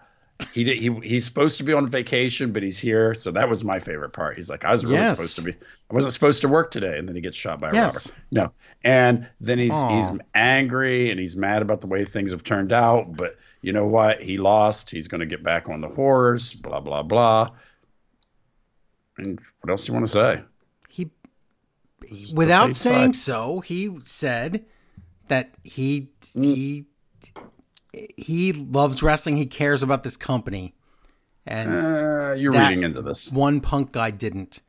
he 0.53 0.63
did. 0.65 0.77
He 0.77 0.89
he's 1.01 1.23
supposed 1.23 1.57
to 1.59 1.63
be 1.63 1.71
on 1.73 1.87
vacation, 1.87 2.51
but 2.51 2.61
he's 2.63 2.77
here. 2.79 3.13
So 3.13 3.31
that 3.31 3.47
was 3.47 3.63
my 3.63 3.79
favorite 3.79 4.09
part. 4.11 4.35
He's 4.35 4.49
like, 4.49 4.65
I 4.65 4.71
was 4.71 4.83
really 4.83 4.97
Yes. 4.97 5.17
supposed 5.17 5.35
to 5.37 5.43
be. 5.43 5.51
I 5.89 5.93
wasn't 5.93 6.13
supposed 6.13 6.41
to 6.41 6.49
work 6.49 6.71
today, 6.71 6.97
and 6.97 7.07
then 7.07 7.15
he 7.15 7.21
gets 7.21 7.37
shot 7.37 7.59
by 7.61 7.69
a 7.69 7.73
Yes. 7.73 8.07
robber. 8.11 8.21
No, 8.31 8.51
and 8.83 9.27
then 9.39 9.59
he's 9.59 9.73
Aw. 9.73 9.95
he's 9.95 10.19
angry 10.35 11.09
and 11.11 11.19
he's 11.19 11.37
mad 11.37 11.61
about 11.61 11.79
the 11.81 11.87
way 11.87 12.03
things 12.03 12.31
have 12.31 12.43
turned 12.43 12.73
out. 12.73 13.15
But 13.15 13.37
you 13.61 13.71
know 13.71 13.85
what? 13.85 14.21
He 14.21 14.37
lost. 14.37 14.89
He's 14.89 15.07
going 15.07 15.19
to 15.21 15.25
get 15.25 15.41
back 15.43 15.69
on 15.69 15.79
the 15.79 15.87
horse. 15.89 16.53
Blah 16.53 16.81
blah 16.81 17.03
blah. 17.03 17.49
And 19.19 19.39
what 19.61 19.69
else 19.71 19.85
do 19.85 19.91
you 19.91 19.93
want 19.93 20.07
to 20.07 20.11
say? 20.11 20.43
He 20.89 21.09
without 22.35 22.75
saying 22.75 23.13
side. 23.13 23.15
so, 23.21 23.59
he 23.59 23.97
said 24.01 24.65
that 25.27 25.53
he 25.63 26.09
Mm. 26.35 26.43
he 26.55 26.85
he 28.17 28.53
loves 28.53 29.01
wrestling. 29.03 29.37
He 29.37 29.45
cares 29.45 29.83
about 29.83 30.03
this 30.03 30.15
company, 30.17 30.73
and 31.45 31.69
Uh, 31.71 32.33
you're 32.33 32.51
reading 32.51 32.83
into 32.83 33.01
this. 33.01 33.31
one 33.31 33.61
punk 33.61 33.91
guy 33.91 34.11
didn't. 34.11 34.61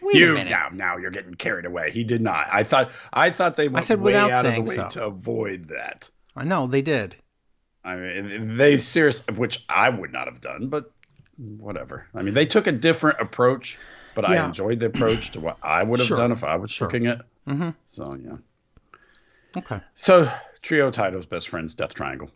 Wait 0.00 0.16
a 0.16 0.18
you 0.18 0.34
minute. 0.34 0.50
now 0.50 0.68
now 0.72 0.96
you're 0.96 1.10
getting 1.10 1.34
carried 1.34 1.64
away. 1.64 1.90
He 1.90 2.04
did 2.04 2.20
not. 2.20 2.46
I 2.52 2.62
thought 2.62 2.90
I 3.12 3.30
thought 3.30 3.56
they 3.56 3.68
went 3.68 3.84
said 3.84 3.98
way 4.00 4.12
without 4.12 4.30
out 4.30 4.44
of 4.46 4.52
saying 4.52 4.64
the 4.66 4.70
way 4.70 4.76
so. 4.76 4.88
to 4.90 5.06
avoid 5.06 5.68
that. 5.68 6.10
I 6.36 6.44
know 6.44 6.66
they 6.66 6.82
did. 6.82 7.16
I 7.84 7.96
mean, 7.96 8.56
they 8.56 8.78
seriously, 8.78 9.34
which 9.34 9.64
I 9.68 9.88
would 9.88 10.12
not 10.12 10.26
have 10.26 10.40
done, 10.40 10.68
but 10.68 10.92
whatever. 11.38 12.06
I 12.14 12.22
mean, 12.22 12.34
they 12.34 12.46
took 12.46 12.66
a 12.66 12.72
different 12.72 13.20
approach, 13.20 13.78
but 14.16 14.24
I 14.24 14.44
enjoyed 14.44 14.80
the 14.80 14.86
approach 14.86 15.30
to 15.32 15.40
what 15.40 15.58
I 15.62 15.84
would 15.84 16.00
have 16.00 16.08
Sure. 16.08 16.16
done 16.16 16.32
if 16.32 16.42
I 16.42 16.56
was 16.56 16.72
Sure. 16.72 16.88
booking 16.88 17.06
it. 17.06 17.20
Mm-hmm. 17.46 17.70
So 17.86 18.16
yeah. 18.20 18.36
Okay. 19.56 19.80
So 19.94 20.28
trio 20.62 20.90
titles, 20.90 21.26
best 21.26 21.48
friends, 21.48 21.74
Death 21.74 21.94
Triangle. 21.94 22.30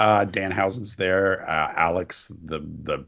Uh, 0.00 0.24
Danhausen's 0.24 0.96
there. 0.96 1.48
Uh, 1.48 1.72
Alex, 1.76 2.32
the 2.44 2.60
the 2.82 3.04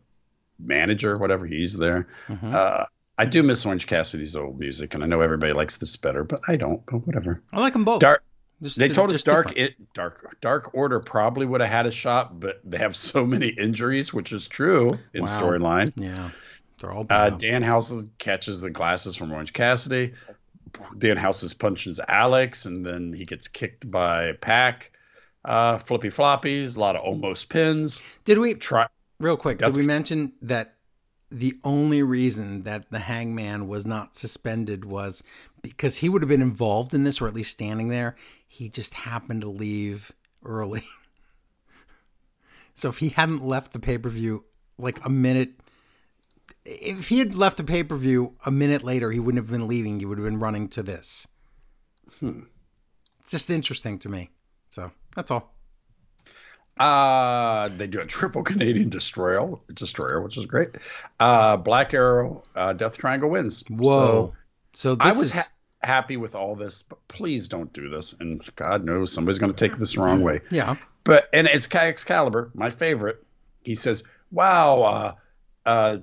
manager, 0.59 1.17
whatever, 1.17 1.47
he's 1.47 1.77
there. 1.79 2.07
Mhm. 2.29 2.53
Uh, 2.55 2.85
I 3.19 3.25
do 3.27 3.43
miss 3.43 3.65
Orange 3.67 3.87
Cassidy's 3.87 4.35
old 4.37 4.59
music, 4.59 4.95
and 4.95 5.03
I 5.03 5.07
know 5.07 5.21
everybody 5.21 5.53
likes 5.53 5.77
this 5.77 5.97
better, 5.97 6.25
but 6.25 6.41
I 6.49 6.57
don't. 6.57 6.85
But 6.87 7.07
whatever. 7.07 7.43
I 7.53 7.61
like 7.61 7.73
them 7.75 7.85
both. 7.85 8.01
Dark. 8.01 8.23
Just- 8.63 8.79
They 8.79 8.89
told 8.91 9.11
us 9.11 9.23
Dark 9.25 9.49
different. 9.49 9.71
it 9.81 9.95
Dark 9.95 10.37
Dark 10.43 10.71
Order 10.75 11.01
probably 11.01 11.47
would 11.47 11.61
have 11.63 11.71
had 11.71 11.87
a 11.87 11.91
shot, 11.91 12.39
but 12.41 12.61
they 12.65 12.77
have 12.79 12.95
so 12.97 13.25
many 13.27 13.49
injuries, 13.49 14.13
which 14.13 14.33
is 14.33 14.47
true 14.49 14.99
in 15.15 15.23
Wow. 15.23 15.27
storyline. 15.29 15.93
Yeah, 15.97 16.31
they're 16.81 16.93
all. 16.93 17.07
Uh. 17.09 17.31
Danhausen 17.31 18.11
catches 18.19 18.61
the 18.61 18.71
glasses 18.71 19.17
from 19.17 19.33
Orange 19.33 19.53
Cassidy. 19.53 20.15
Danhausen 20.99 21.59
punches 21.59 22.01
Alex, 22.09 22.67
and 22.67 22.85
then 22.85 23.13
he 23.13 23.25
gets 23.25 23.49
kicked 23.49 23.91
by 23.91 24.33
Pac. 24.41 24.93
Uh, 25.45 25.79
flippy 25.79 26.09
floppies, 26.09 26.77
a 26.77 26.81
lot 26.81 26.97
of 26.97 27.03
almost 27.03 27.49
pins. 27.49 28.03
Did 28.25 28.39
we 28.39 28.55
Try. 28.55 28.87
real 29.19 29.37
quick? 29.39 29.59
Death 29.59 29.71
Did 29.71 29.77
we 29.77 29.83
Tr- 29.83 29.89
mention 29.89 30.33
that 30.43 30.75
the 31.31 31.59
only 31.65 32.03
reason 32.03 32.65
that 32.65 32.91
the 32.91 32.99
Hangman 32.99 33.67
was 33.67 33.87
not 33.87 34.15
suspended 34.15 34.85
was 34.85 35.23
because 35.63 35.99
he 35.99 36.09
would 36.09 36.23
have 36.23 36.29
been 36.29 36.43
involved 36.43 36.93
in 36.93 37.05
this, 37.05 37.21
or 37.21 37.29
at 37.29 37.35
least 37.35 37.53
standing 37.53 37.89
there. 37.89 38.17
He 38.47 38.69
just 38.69 38.95
happened 38.95 39.41
to 39.43 39.49
leave 39.49 40.13
early. 40.45 40.83
so 42.75 42.89
if 42.89 42.99
he 42.99 43.11
hadn't 43.11 43.43
left 43.43 43.73
the 43.73 43.79
pay 43.79 43.97
per 43.97 44.09
view 44.09 44.45
like 44.77 45.03
a 45.05 45.11
minute, 45.11 45.60
if 46.65 47.09
he 47.09 47.19
had 47.19 47.35
left 47.35 47.57
the 47.57 47.65
pay 47.65 47.83
per 47.83 47.97
view 47.97 48.37
a 48.47 48.51
minute 48.51 48.83
later, 48.83 49.11
he 49.11 49.19
wouldn't 49.19 49.43
have 49.43 49.51
been 49.51 49.67
leaving. 49.69 49.99
He 50.01 50.07
would 50.07 50.19
have 50.19 50.25
been 50.27 50.39
running 50.41 50.69
to 50.69 50.83
this. 50.83 51.27
Hmm. 52.19 52.41
It's 53.21 53.31
just 53.31 53.51
interesting 53.51 53.99
to 54.01 54.09
me. 54.09 54.31
So 54.69 54.91
that's 55.15 55.31
all. 55.31 55.55
Uh, 56.79 57.69
they 57.77 57.87
do 57.87 58.01
a 58.01 58.07
triple 58.07 58.43
Canadian 58.51 58.89
destroyer, 58.89 59.55
destroyer, 59.75 60.23
which 60.23 60.39
is 60.39 60.47
great. 60.47 60.71
Uh, 61.19 61.57
Black 61.57 61.93
Arrow, 61.93 62.43
uh, 62.55 62.73
Death 62.73 62.97
Triangle 62.97 63.29
wins. 63.31 63.63
Whoa. 63.69 64.35
So, 64.73 64.95
So 64.95 64.97
I 65.01 65.09
was 65.09 65.21
is 65.23 65.35
ha- 65.35 65.49
happy 65.83 66.17
with 66.17 66.35
all 66.35 66.57
this, 66.57 66.83
but 66.83 66.99
please 67.09 67.49
don't 67.49 67.71
do 67.73 67.89
this. 67.91 68.15
And 68.21 68.43
God 68.57 68.85
knows 68.85 69.13
somebody's 69.13 69.39
going 69.39 69.53
to 69.53 69.69
take 69.69 69.79
this 69.79 69.95
the 69.95 70.01
wrong 70.03 70.23
way. 70.23 70.41
yeah. 70.51 70.77
But 71.05 71.29
and 71.33 71.47
it's 71.47 71.67
Kai 71.67 71.89
Excalibur, 71.89 72.51
my 72.55 72.69
favorite. 72.69 73.25
He 73.63 73.75
says, 73.75 74.05
"Wow, 74.31 74.75
uh, 74.77 75.13
uh, 75.67 75.97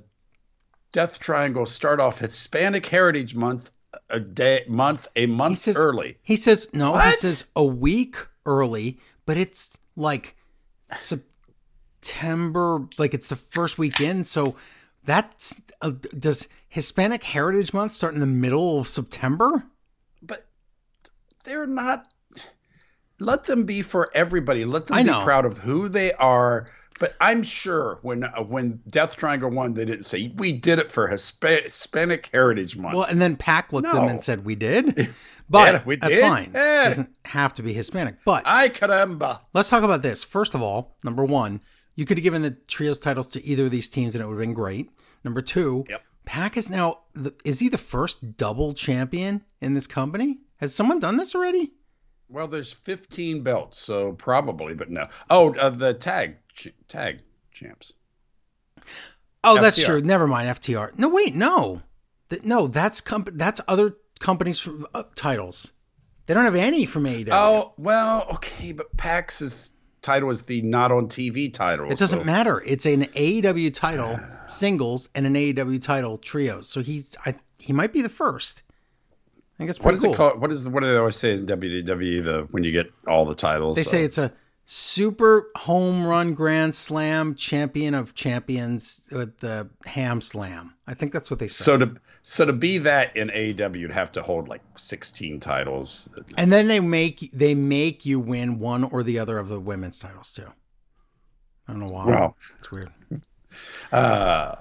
Death 0.92 1.20
Triangle 1.20 1.66
start 1.66 2.00
off 2.00 2.20
Hispanic 2.20 2.86
Heritage 2.86 3.36
Month 3.36 3.72
a 4.10 4.20
day 4.20 4.64
month 4.68 5.08
a 5.16 5.26
month 5.26 5.60
says- 5.60 5.78
early." 5.78 6.18
He 6.22 6.36
says 6.36 6.70
no. 6.74 6.98
He 6.98 7.12
says 7.12 7.46
a 7.56 7.64
week 7.64 8.16
early, 8.46 9.00
but 9.26 9.38
it's 9.38 9.78
like 9.96 10.36
September, 10.96 12.88
like 12.98 13.14
it's 13.14 13.28
the 13.28 13.36
first 13.36 13.78
weekend. 13.78 14.28
So 14.28 14.56
that's 15.04 15.62
uh, 15.82 15.92
does 16.18 16.48
Hispanic 16.70 17.24
Heritage 17.24 17.74
Month 17.74 17.94
start 17.94 18.14
in 18.14 18.20
the 18.20 18.28
middle 18.28 18.80
of 18.80 18.88
September? 18.88 19.66
But 20.22 20.48
they're 21.44 21.68
not. 21.68 22.12
Let 23.20 23.46
them 23.46 23.64
be 23.64 23.82
for 23.82 24.12
everybody. 24.14 24.64
Let 24.64 24.88
them 24.88 24.98
be 25.04 25.24
proud 25.24 25.46
of 25.46 25.58
who 25.58 25.90
they 25.90 26.14
are. 26.14 26.68
But 27.00 27.16
I'm 27.22 27.44
sure 27.44 28.00
when 28.02 28.24
uh, 28.24 28.44
when 28.44 28.82
Death 28.90 29.16
Triangle 29.16 29.50
won, 29.50 29.74
they 29.74 29.86
didn't 29.86 30.06
say 30.06 30.34
we 30.38 30.52
did 30.54 30.80
it 30.80 30.90
for 30.90 31.08
Hispa- 31.10 31.64
Hispanic 31.64 32.30
Heritage 32.34 32.76
Month. 32.78 32.96
Well, 32.96 33.06
and 33.06 33.22
then 33.22 33.36
Pac 33.36 33.72
looked 33.74 33.88
at 33.88 33.94
them 33.94 34.08
and 34.08 34.22
said, 34.24 34.46
"We 34.46 34.56
did," 34.56 35.14
but 35.50 35.74
Yeah, 35.74 35.82
we 35.86 35.96
that's 35.98 36.14
did. 36.16 36.22
fine. 36.24 36.52
Yeah. 36.54 36.82
It 36.86 36.90
doesn't 36.90 37.10
have 37.26 37.54
to 37.56 37.64
be 37.64 37.74
Hispanic. 37.74 38.16
But 38.26 38.44
Ay 38.46 38.70
caramba! 38.70 39.42
Let's 39.54 39.70
talk 39.70 39.84
about 39.84 40.02
this. 40.02 40.24
First 40.24 40.54
of 40.56 40.62
all, 40.62 40.98
number 41.04 41.24
one, 41.24 41.62
you 41.96 42.06
could 42.06 42.18
have 42.18 42.24
given 42.24 42.42
the 42.42 42.52
trios 42.68 43.00
titles 43.00 43.28
to 43.30 43.44
either 43.46 43.66
of 43.66 43.72
these 43.72 43.90
teams 43.90 44.16
and 44.16 44.24
it 44.24 44.28
would 44.28 44.34
have 44.34 44.42
been 44.42 44.54
great. 44.54 44.90
Number 45.24 45.42
two, 45.42 45.86
Yep. 45.90 46.02
Pac 46.26 46.58
is 46.58 46.70
now, 46.70 47.00
the, 47.14 47.34
is 47.46 47.60
he 47.60 47.70
the 47.70 47.78
first 47.78 48.38
double 48.38 48.74
champion 48.74 49.44
in 49.62 49.74
this 49.74 49.88
company? 49.88 50.40
Has 50.58 50.74
someone 50.76 51.00
done 51.00 51.18
this 51.18 51.34
already? 51.36 51.72
Well, 52.30 52.48
there's 52.48 52.74
15 52.74 53.42
belts, 53.44 53.80
so 53.80 54.12
probably, 54.14 54.74
but 54.76 54.90
no. 54.90 55.08
Oh, 55.30 55.56
uh, 55.56 55.70
the 55.70 55.94
tag 55.94 56.36
ch- 56.58 56.74
tag 56.90 57.22
champs. 57.52 57.94
Oh, 59.44 59.62
that's 59.62 59.82
true. 59.84 60.02
Never 60.02 60.28
mind. 60.28 60.50
FTR. 60.50 60.98
No, 60.98 61.08
wait, 61.08 61.34
no. 61.36 61.82
Th- 62.30 62.44
no, 62.44 62.68
that's 62.68 63.00
comp- 63.00 63.30
that's 63.34 63.62
other 63.68 63.96
companies' 64.20 64.60
from, 64.60 64.86
uh, 64.94 65.04
titles. 65.16 65.72
They 66.26 66.34
don't 66.34 66.44
have 66.44 66.56
any 66.56 66.86
from 66.86 67.06
AEW. 67.06 67.30
Oh, 67.32 67.74
well, 67.78 68.28
okay, 68.34 68.74
but 68.74 68.96
Pac's 68.98 69.72
title 70.02 70.30
is 70.30 70.42
the 70.42 70.62
not 70.62 70.92
on 70.92 71.08
TV 71.08 71.52
title. 71.54 71.90
It 71.90 71.98
doesn't 71.98 72.20
so- 72.20 72.26
matter. 72.26 72.62
It's 72.66 72.86
an 72.86 73.04
AEW 73.16 73.74
title 73.74 74.20
singles 74.48 75.08
and 75.16 75.26
an 75.26 75.36
AEW 75.36 75.82
title 75.82 76.18
trios. 76.18 76.68
So 76.68 76.82
he's 76.82 77.16
I, 77.26 77.36
he 77.60 77.72
might 77.72 77.94
be 77.94 78.02
the 78.02 78.10
first. 78.10 78.64
I 79.60 79.64
it's 79.64 79.80
What 79.80 79.94
is 79.96 80.04
cool. 80.04 80.14
it 80.14 80.18
called? 80.18 80.42
What 80.42 80.52
is 80.52 80.66
the, 80.66 80.70
what 80.70 80.84
do 80.84 80.92
they 80.92 80.98
always 80.98 81.16
say 81.16 81.32
is 81.32 81.44
WWE 81.44 82.24
the 82.24 82.48
when 82.52 82.64
you 82.64 82.72
get 82.72 82.92
all 83.08 83.26
the 83.26 83.34
titles? 83.36 83.78
They 83.78 83.84
so- 83.84 83.92
say 83.92 84.04
it's 84.04 84.18
a 84.18 84.34
super 84.70 85.50
home 85.56 86.06
run 86.06 86.34
grand 86.34 86.76
slam 86.76 87.34
champion 87.36 87.96
of 87.96 88.14
champions 88.14 89.08
with 89.12 89.40
the 89.40 89.70
ham 89.86 90.20
slam. 90.22 90.76
I 90.86 90.94
think 90.94 91.14
that's 91.14 91.32
what 91.32 91.40
they 91.40 91.48
said. 91.48 91.64
so 91.64 91.78
to 91.78 91.96
so 92.22 92.44
to 92.46 92.52
be 92.52 92.78
that 92.80 93.16
in 93.16 93.30
AEW, 93.30 93.80
you'd 93.80 93.92
have 93.92 94.12
to 94.12 94.22
hold 94.22 94.50
like 94.50 94.62
16 94.76 95.40
titles. 95.40 96.10
and 96.38 96.52
then 96.52 96.68
they 96.68 96.82
make 96.82 97.32
they 97.32 97.56
make 97.56 98.06
you 98.06 98.20
win 98.20 98.60
one 98.60 98.84
or 98.84 99.04
the 99.04 99.18
other 99.18 99.38
of 99.40 99.48
the 99.48 99.60
women's 99.60 100.00
titles 100.00 100.34
too. 100.34 100.52
I 101.68 101.72
don't 101.72 101.80
know 101.80 101.94
why. 101.94 102.06
Wow. 102.06 102.36
It's 102.60 102.70
weird. 102.70 102.92
Uh, 103.92 104.56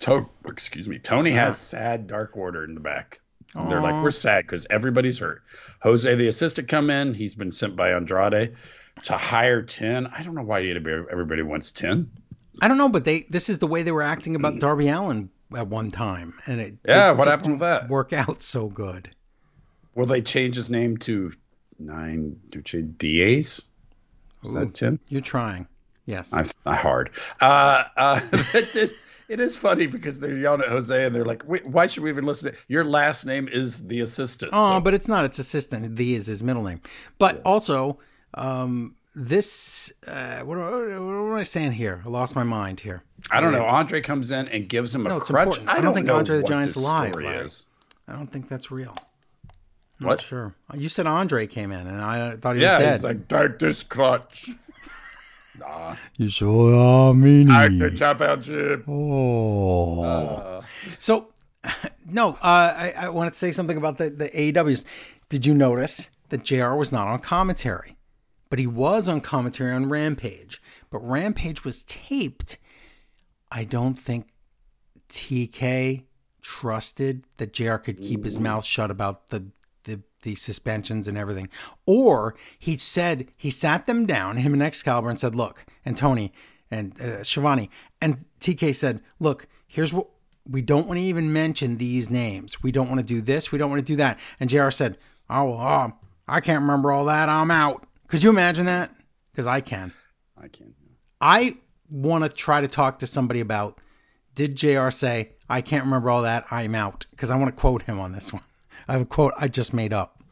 to- 0.00 0.28
excuse 0.46 0.88
me. 0.88 0.98
Tony 0.98 1.30
has 1.32 1.58
sad 1.58 2.06
Dark 2.06 2.36
Order 2.36 2.64
in 2.64 2.74
the 2.74 2.80
back. 2.80 3.20
They're 3.54 3.80
like, 3.80 4.02
we're 4.02 4.10
sad 4.10 4.44
because 4.46 4.66
everybody's 4.68 5.18
hurt. 5.20 5.42
Jose, 5.80 6.12
the 6.16 6.26
assistant, 6.26 6.66
come 6.66 6.90
in. 6.90 7.14
He's 7.14 7.34
been 7.34 7.52
sent 7.52 7.76
by 7.76 7.92
Andrade 7.92 8.56
to 9.02 9.16
hire 9.16 9.62
ten. 9.62 10.06
I 10.06 10.22
don't 10.22 10.34
know 10.34 10.42
why 10.42 10.62
everybody 10.62 11.42
wants 11.42 11.72
ten. 11.72 12.10
I 12.62 12.68
don't 12.68 12.78
know, 12.78 12.88
but 12.88 13.04
they 13.04 13.26
this 13.30 13.48
is 13.48 13.58
the 13.58 13.66
way 13.66 13.82
they 13.82 13.92
were 13.92 14.02
acting 14.02 14.36
about 14.36 14.60
Darby 14.60 14.88
Allin 14.88 15.30
at 15.56 15.68
one 15.68 15.90
time, 15.90 16.34
and 16.46 16.60
it 16.60 16.76
Yeah, 16.86 17.12
what 17.12 17.26
happened 17.26 17.52
with 17.52 17.60
that? 17.60 17.88
Work 17.88 18.12
out 18.12 18.42
so 18.42 18.68
good. 18.68 19.10
Will 19.94 20.06
they 20.06 20.22
change 20.22 20.56
his 20.56 20.70
name 20.70 20.96
to 20.98 21.32
nine 21.78 22.40
Duce 22.50 22.82
Diaz? 22.96 23.68
Is 24.42 24.54
Ooh. 24.54 24.60
that 24.60 24.74
ten? 24.74 24.98
You're 25.08 25.20
trying. 25.20 25.68
Yes. 26.06 26.34
I, 26.34 26.44
I 26.66 26.76
hard. 26.76 27.10
Uh, 27.40 27.84
uh, 27.96 28.20
it 28.32 29.40
is 29.40 29.56
funny 29.56 29.86
because 29.86 30.20
they're 30.20 30.36
yelling 30.36 30.60
at 30.60 30.68
Jose 30.68 31.04
and 31.04 31.14
they're 31.14 31.24
like, 31.24 31.46
Wait, 31.48 31.66
why 31.66 31.86
should 31.86 32.02
we 32.02 32.10
even 32.10 32.26
listen 32.26 32.52
to 32.52 32.58
your 32.68 32.84
last 32.84 33.24
name 33.24 33.48
is 33.48 33.86
the 33.86 34.00
assistant? 34.00 34.50
Oh, 34.54 34.76
so- 34.76 34.80
but 34.80 34.94
it's 34.94 35.08
not. 35.08 35.24
It's 35.24 35.38
assistant. 35.38 35.96
The 35.96 36.14
is 36.14 36.26
his 36.26 36.42
middle 36.42 36.62
name. 36.62 36.80
But 37.18 37.40
also, 37.44 37.98
um, 38.34 38.96
this. 39.14 39.92
Uh, 40.06 40.40
what, 40.40 40.58
what, 40.58 40.90
am 40.90 41.34
I 41.34 41.42
saying 41.44 41.72
here? 41.72 42.02
I 42.04 42.08
lost 42.08 42.34
my 42.34 42.44
mind 42.44 42.80
here. 42.80 43.02
I 43.30 43.40
don't 43.40 43.52
know. 43.52 43.64
Andre 43.64 44.00
comes 44.00 44.30
in 44.30 44.48
and 44.48 44.68
gives 44.68 44.94
him 44.94 45.06
a 45.06 45.08
No, 45.08 45.16
it's 45.18 45.28
crutch. 45.28 45.58
I 45.66 45.78
I 45.78 45.80
don't, 45.80 45.94
think 45.94 46.08
Andre 46.10 46.38
the 46.38 46.42
Giant's 46.42 46.76
alive, 46.76 47.14
is. 47.20 47.68
I 48.06 48.12
don't 48.12 48.26
think 48.26 48.48
that's 48.48 48.70
real. 48.70 48.94
I'm 50.00 50.06
What? 50.08 50.14
Not 50.14 50.20
sure. 50.20 50.54
You 50.74 50.88
said 50.88 51.06
Andre 51.06 51.46
came 51.46 51.72
in, 51.72 51.86
and 51.86 52.00
I 52.02 52.36
thought 52.36 52.56
he 52.56 52.62
was 52.62 52.70
Yeah, 52.70 52.78
dead. 52.78 52.92
he's 52.94 53.04
like, 53.04 53.28
take 53.28 53.58
this 53.58 53.82
crutch. 53.82 54.50
nah, 55.60 55.94
you 56.16 56.28
saw 56.28 57.12
me. 57.12 57.46
take 57.46 57.78
the 57.78 57.90
championship. 57.92 58.84
Oh. 58.88 60.02
Uh, 60.02 60.62
So, 60.98 61.28
no, 62.06 62.30
uh, 62.30 62.36
I, 62.42 62.94
I 62.98 63.08
wanted 63.08 63.30
to 63.34 63.38
say 63.38 63.52
something 63.52 63.76
about 63.76 63.98
the, 63.98 64.10
the 64.10 64.28
AEWs. 64.28 64.84
Did 65.28 65.46
you 65.46 65.54
notice 65.54 66.10
that 66.28 66.42
JR 66.42 66.74
was 66.74 66.92
not 66.92 67.06
on 67.08 67.20
commentary? 67.20 67.96
But 68.50 68.58
he 68.58 68.66
was 68.66 69.08
on 69.08 69.20
commentary 69.20 69.72
on 69.72 69.88
Rampage. 69.88 70.62
But 70.90 71.00
Rampage 71.00 71.64
was 71.64 71.82
taped. 71.84 72.58
I 73.50 73.64
don't 73.64 73.94
think 73.94 74.28
TK 75.08 76.04
trusted 76.42 77.24
that 77.38 77.52
JR 77.52 77.76
could 77.76 78.00
keep 78.00 78.24
his 78.24 78.38
mouth 78.38 78.64
shut 78.64 78.90
about 78.90 79.30
the, 79.30 79.46
the 79.84 80.02
the 80.22 80.34
suspensions 80.34 81.08
and 81.08 81.16
everything. 81.16 81.48
Or 81.86 82.34
he 82.58 82.76
said 82.76 83.28
he 83.36 83.50
sat 83.50 83.86
them 83.86 84.06
down, 84.06 84.36
him 84.38 84.52
and 84.52 84.62
Excalibur, 84.62 85.08
and 85.08 85.20
said, 85.20 85.34
"Look," 85.34 85.64
and 85.84 85.96
Tony 85.96 86.32
and 86.70 86.92
uh, 87.00 87.22
Shivani 87.22 87.68
and 88.00 88.16
TK 88.40 88.74
said, 88.74 89.00
"Look, 89.20 89.46
here's 89.66 89.92
what 89.92 90.08
we 90.46 90.60
don't 90.60 90.86
want 90.86 90.98
to 90.98 91.04
even 91.04 91.32
mention 91.32 91.78
these 91.78 92.10
names. 92.10 92.62
We 92.62 92.72
don't 92.72 92.88
want 92.88 93.00
to 93.00 93.06
do 93.06 93.20
this. 93.20 93.52
We 93.52 93.58
don't 93.58 93.70
want 93.70 93.80
to 93.80 93.92
do 93.92 93.96
that." 93.96 94.18
And 94.40 94.50
JR 94.50 94.70
said, 94.70 94.98
"Oh, 95.30 95.54
uh, 95.54 95.90
I 96.28 96.40
can't 96.40 96.62
remember 96.62 96.92
all 96.92 97.04
that. 97.06 97.28
I'm 97.28 97.50
out." 97.50 97.86
Could 98.08 98.22
you 98.22 98.30
imagine 98.30 98.66
that? 98.66 98.90
Because 99.32 99.46
I 99.46 99.60
can. 99.60 99.92
I 100.36 100.48
can't. 100.48 100.74
I 101.20 101.56
want 101.90 102.24
to 102.24 102.30
try 102.30 102.60
to 102.60 102.68
talk 102.68 102.98
to 103.00 103.06
somebody 103.06 103.40
about 103.40 103.78
did 104.34 104.56
JR 104.56 104.90
say, 104.90 105.30
I 105.48 105.60
can't 105.60 105.84
remember 105.84 106.10
all 106.10 106.22
that, 106.22 106.44
I'm 106.50 106.74
out? 106.74 107.06
Because 107.10 107.30
I 107.30 107.36
want 107.36 107.54
to 107.54 107.60
quote 107.60 107.82
him 107.82 108.00
on 108.00 108.12
this 108.12 108.32
one. 108.32 108.42
I 108.88 108.94
have 108.94 109.02
a 109.02 109.06
quote 109.06 109.32
I 109.38 109.48
just 109.48 109.72
made 109.72 109.92
up. 109.92 110.22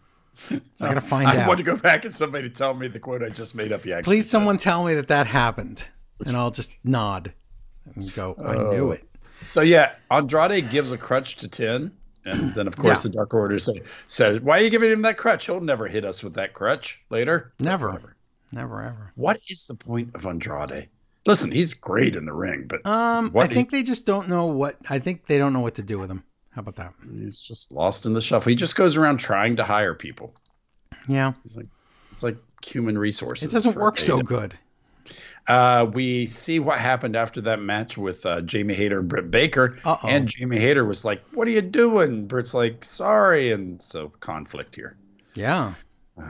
So 0.76 0.86
I 0.86 0.88
got 0.88 0.94
to 0.94 1.00
find 1.02 1.28
I 1.28 1.42
out. 1.42 1.48
want 1.48 1.58
to 1.58 1.64
go 1.64 1.76
back 1.76 2.04
and 2.04 2.14
somebody 2.14 2.48
tell 2.50 2.74
me 2.74 2.88
the 2.88 2.98
quote 2.98 3.22
I 3.22 3.28
just 3.28 3.54
made 3.54 3.70
up. 3.70 3.80
Actually 3.82 4.02
Please, 4.02 4.28
someone 4.28 4.56
tell 4.56 4.84
me 4.84 4.94
that 4.94 5.08
that 5.08 5.26
happened. 5.26 5.88
And 6.26 6.36
I'll 6.36 6.50
just 6.50 6.74
nod 6.82 7.32
and 7.94 8.12
go, 8.14 8.34
I 8.42 8.54
knew 8.54 8.88
oh. 8.88 8.92
it. 8.92 9.04
So 9.42 9.60
yeah, 9.60 9.92
Andrade 10.10 10.70
gives 10.70 10.90
a 10.90 10.98
crutch 10.98 11.36
to 11.36 11.48
Ten, 11.48 11.92
and 12.24 12.54
then 12.54 12.66
of 12.66 12.76
course 12.76 12.98
Yeah. 13.04 13.10
the 13.10 13.16
Dark 13.16 13.34
Order 13.34 13.58
say, 13.58 13.82
says, 14.06 14.40
"Why 14.40 14.58
are 14.58 14.62
you 14.62 14.70
giving 14.70 14.90
him 14.90 15.02
that 15.02 15.16
crutch? 15.18 15.46
He'll 15.46 15.60
never 15.60 15.86
hit 15.88 16.04
us 16.04 16.22
with 16.22 16.34
that 16.34 16.52
crutch 16.54 17.00
later." 17.10 17.52
Never. 17.60 17.90
Never, 17.92 18.16
never 18.52 18.82
ever. 18.82 19.12
What 19.16 19.38
is 19.48 19.66
the 19.66 19.74
point 19.74 20.14
of 20.14 20.26
Andrade? 20.26 20.88
Listen, 21.24 21.52
he's 21.52 21.74
great 21.74 22.16
in 22.16 22.24
the 22.24 22.32
ring, 22.32 22.64
but 22.68 22.84
Um, 22.84 23.30
I 23.36 23.46
think 23.46 23.70
they 23.70 23.84
just 23.84 24.06
don't 24.06 24.28
know 24.28 24.46
what, 24.46 24.76
I 24.90 24.98
think 24.98 25.26
they 25.26 25.38
don't 25.38 25.52
know 25.52 25.60
what 25.60 25.76
to 25.76 25.82
do 25.82 25.96
with 25.98 26.10
him. 26.10 26.24
How 26.50 26.60
about 26.60 26.74
that? 26.76 26.94
he's 27.16 27.38
just 27.40 27.70
lost 27.70 28.06
in 28.06 28.12
the 28.12 28.20
shuffle. 28.20 28.50
He 28.50 28.56
just 28.56 28.74
goes 28.74 28.96
around 28.96 29.18
trying 29.18 29.56
to 29.56 29.64
hire 29.64 29.94
people. 29.94 30.34
Yeah. 31.06 31.32
He's 31.44 31.56
like, 31.56 31.66
it's 32.10 32.22
like 32.24 32.36
human 32.66 32.98
resources. 32.98 33.48
It 33.48 33.52
doesn't 33.52 33.76
work 33.76 33.98
so 33.98 34.20
good. 34.20 34.58
Uh, 35.48 35.86
we 35.92 36.26
see 36.26 36.60
what 36.60 36.78
happened 36.78 37.16
after 37.16 37.40
that 37.40 37.60
match 37.60 37.98
with 37.98 38.24
uh, 38.24 38.40
Jamie 38.42 38.74
Hayter 38.74 39.00
and 39.00 39.08
Britt 39.08 39.30
Baker. 39.30 39.78
Uh-oh. 39.84 40.08
And 40.08 40.28
Jamie 40.28 40.58
Hayter 40.60 40.84
was 40.84 41.04
like, 41.04 41.22
What 41.34 41.48
are 41.48 41.50
you 41.52 41.62
doing? 41.62 42.26
Britt's 42.26 42.54
like, 42.54 42.84
Sorry. 42.84 43.50
And 43.52 43.80
so 43.82 44.12
conflict 44.20 44.74
here. 44.76 44.96
Yeah. 45.34 45.74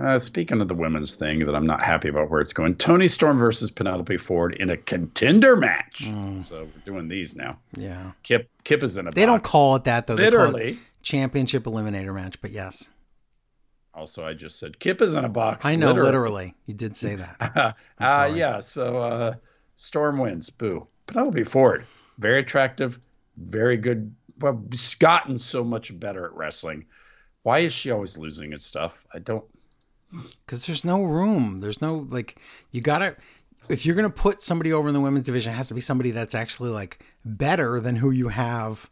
Uh, 0.00 0.18
speaking 0.18 0.60
of 0.60 0.66
the 0.66 0.74
women's 0.74 1.14
thing 1.14 1.44
that 1.44 1.54
I'm 1.54 1.64
not 1.64 1.80
happy 1.80 2.08
about 2.08 2.28
where 2.28 2.40
it's 2.40 2.52
going, 2.52 2.74
Toni 2.74 3.06
Storm 3.06 3.38
versus 3.38 3.70
Penelope 3.70 4.16
Ford 4.16 4.56
in 4.56 4.68
a 4.68 4.76
contender 4.76 5.54
match. 5.56 6.06
Mm. 6.06 6.42
So 6.42 6.64
we're 6.64 6.92
doing 6.92 7.06
these 7.06 7.36
now. 7.36 7.58
Yeah. 7.76 8.10
Kip 8.24 8.50
Kip 8.64 8.82
is 8.82 8.96
in 8.96 9.06
a 9.06 9.12
They 9.12 9.24
don't 9.24 9.44
call 9.44 9.76
it 9.76 9.84
that, 9.84 10.08
though. 10.08 10.16
They 10.16 10.28
call 10.28 10.40
it 10.40 10.52
literally. 10.54 10.78
championship 11.02 11.64
eliminator 11.64 12.12
match, 12.12 12.40
but 12.40 12.50
yes. 12.50 12.90
Also, 13.96 14.26
I 14.26 14.34
just 14.34 14.58
said 14.58 14.78
Kip 14.78 15.00
is 15.00 15.16
in 15.16 15.24
a 15.24 15.28
box. 15.28 15.64
I 15.64 15.74
know, 15.74 15.92
literally. 15.92 16.54
You 16.66 16.74
did 16.74 16.94
say 16.94 17.16
that. 17.16 17.76
uh, 17.98 18.32
yeah. 18.34 18.60
So 18.60 18.98
uh, 18.98 19.34
Storm 19.76 20.18
wins. 20.18 20.50
Boo. 20.50 20.86
Penelope 21.06 21.44
Ford, 21.44 21.86
very 22.18 22.40
attractive, 22.40 22.98
very 23.36 23.76
good. 23.76 24.14
Well, 24.40 24.62
she's 24.72 24.94
gotten 24.94 25.38
so 25.38 25.64
much 25.64 25.98
better 25.98 26.26
at 26.26 26.34
wrestling. 26.34 26.86
Why 27.42 27.60
is 27.60 27.72
she 27.72 27.90
always 27.90 28.18
losing 28.18 28.52
at 28.52 28.60
stuff? 28.60 29.06
I 29.14 29.20
don't. 29.20 29.44
Because 30.44 30.66
there's 30.66 30.84
no 30.84 31.02
room. 31.02 31.60
There's 31.60 31.80
no, 31.80 32.06
like, 32.08 32.36
you 32.70 32.80
got 32.80 32.98
to, 32.98 33.16
if 33.68 33.86
you're 33.86 33.94
going 33.94 34.10
to 34.10 34.14
put 34.14 34.42
somebody 34.42 34.72
over 34.72 34.88
in 34.88 34.94
the 34.94 35.00
women's 35.00 35.26
division, 35.26 35.52
it 35.52 35.56
has 35.56 35.68
to 35.68 35.74
be 35.74 35.80
somebody 35.80 36.10
that's 36.10 36.34
actually, 36.34 36.70
like, 36.70 37.04
better 37.24 37.80
than 37.80 37.96
who 37.96 38.10
you 38.10 38.28
have 38.28 38.90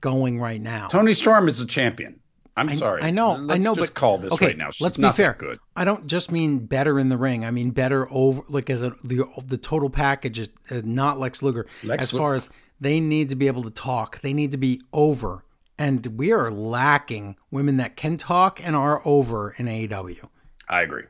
going 0.00 0.40
right 0.40 0.60
now. 0.60 0.88
Toni 0.88 1.14
Storm 1.14 1.48
is 1.48 1.60
a 1.60 1.66
champion. 1.66 2.20
I'm 2.60 2.68
sorry. 2.68 3.02
I 3.02 3.10
know, 3.10 3.34
Let's 3.34 3.60
I 3.60 3.62
know, 3.62 3.74
just 3.74 3.92
but 3.92 3.94
call 3.94 4.18
this 4.18 4.32
okay, 4.32 4.48
right 4.48 4.56
now. 4.56 4.70
She's 4.70 4.82
let's 4.82 4.96
be 4.96 5.10
fair. 5.10 5.34
Good. 5.38 5.58
I 5.74 5.84
don't 5.84 6.06
just 6.06 6.30
mean 6.30 6.66
better 6.66 6.98
in 6.98 7.08
the 7.08 7.16
ring. 7.16 7.44
I 7.44 7.50
mean 7.50 7.70
better 7.70 8.06
over, 8.10 8.42
like 8.48 8.68
as 8.70 8.82
a 8.82 8.90
the 9.02 9.24
the 9.44 9.56
total 9.56 9.90
package 9.90 10.38
is 10.38 10.50
uh, 10.70 10.82
not 10.84 11.18
Lex 11.18 11.42
Luger. 11.42 11.66
Lex 11.82 12.02
as 12.02 12.10
far 12.10 12.34
as 12.34 12.50
they 12.80 13.00
need 13.00 13.28
to 13.30 13.36
be 13.36 13.46
able 13.46 13.62
to 13.62 13.70
talk, 13.70 14.20
they 14.20 14.32
need 14.32 14.50
to 14.52 14.56
be 14.56 14.80
over, 14.92 15.44
and 15.78 16.06
we 16.18 16.32
are 16.32 16.50
lacking 16.50 17.36
women 17.50 17.78
that 17.78 17.96
can 17.96 18.16
talk 18.16 18.64
and 18.64 18.76
are 18.76 19.00
over 19.04 19.54
in 19.56 19.66
AEW. 19.66 20.28
I 20.68 20.82
agree. 20.82 21.04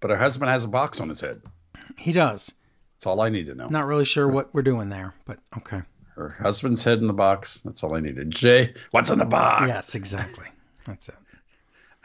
But 0.00 0.10
her 0.10 0.16
husband 0.16 0.50
has 0.50 0.64
a 0.64 0.68
box 0.68 1.00
on 1.00 1.08
his 1.08 1.20
head. 1.20 1.42
He 1.96 2.12
does. 2.12 2.52
That's 2.96 3.06
all 3.06 3.20
I 3.20 3.28
need 3.28 3.46
to 3.46 3.54
know. 3.54 3.68
Not 3.68 3.86
really 3.86 4.04
sure 4.04 4.28
what 4.28 4.52
we're 4.54 4.62
doing 4.62 4.88
there, 4.88 5.14
but 5.26 5.38
okay. 5.58 5.82
Her 6.14 6.30
husband's 6.40 6.82
head 6.82 6.98
in 6.98 7.06
the 7.06 7.12
box. 7.12 7.60
That's 7.64 7.82
all 7.84 7.94
I 7.94 8.00
needed. 8.00 8.30
Jay, 8.30 8.74
what's 8.90 9.10
in 9.10 9.18
the 9.18 9.26
box? 9.26 9.66
Yes, 9.66 9.94
exactly. 9.94 10.46
That's 10.86 11.08
it. 11.08 11.16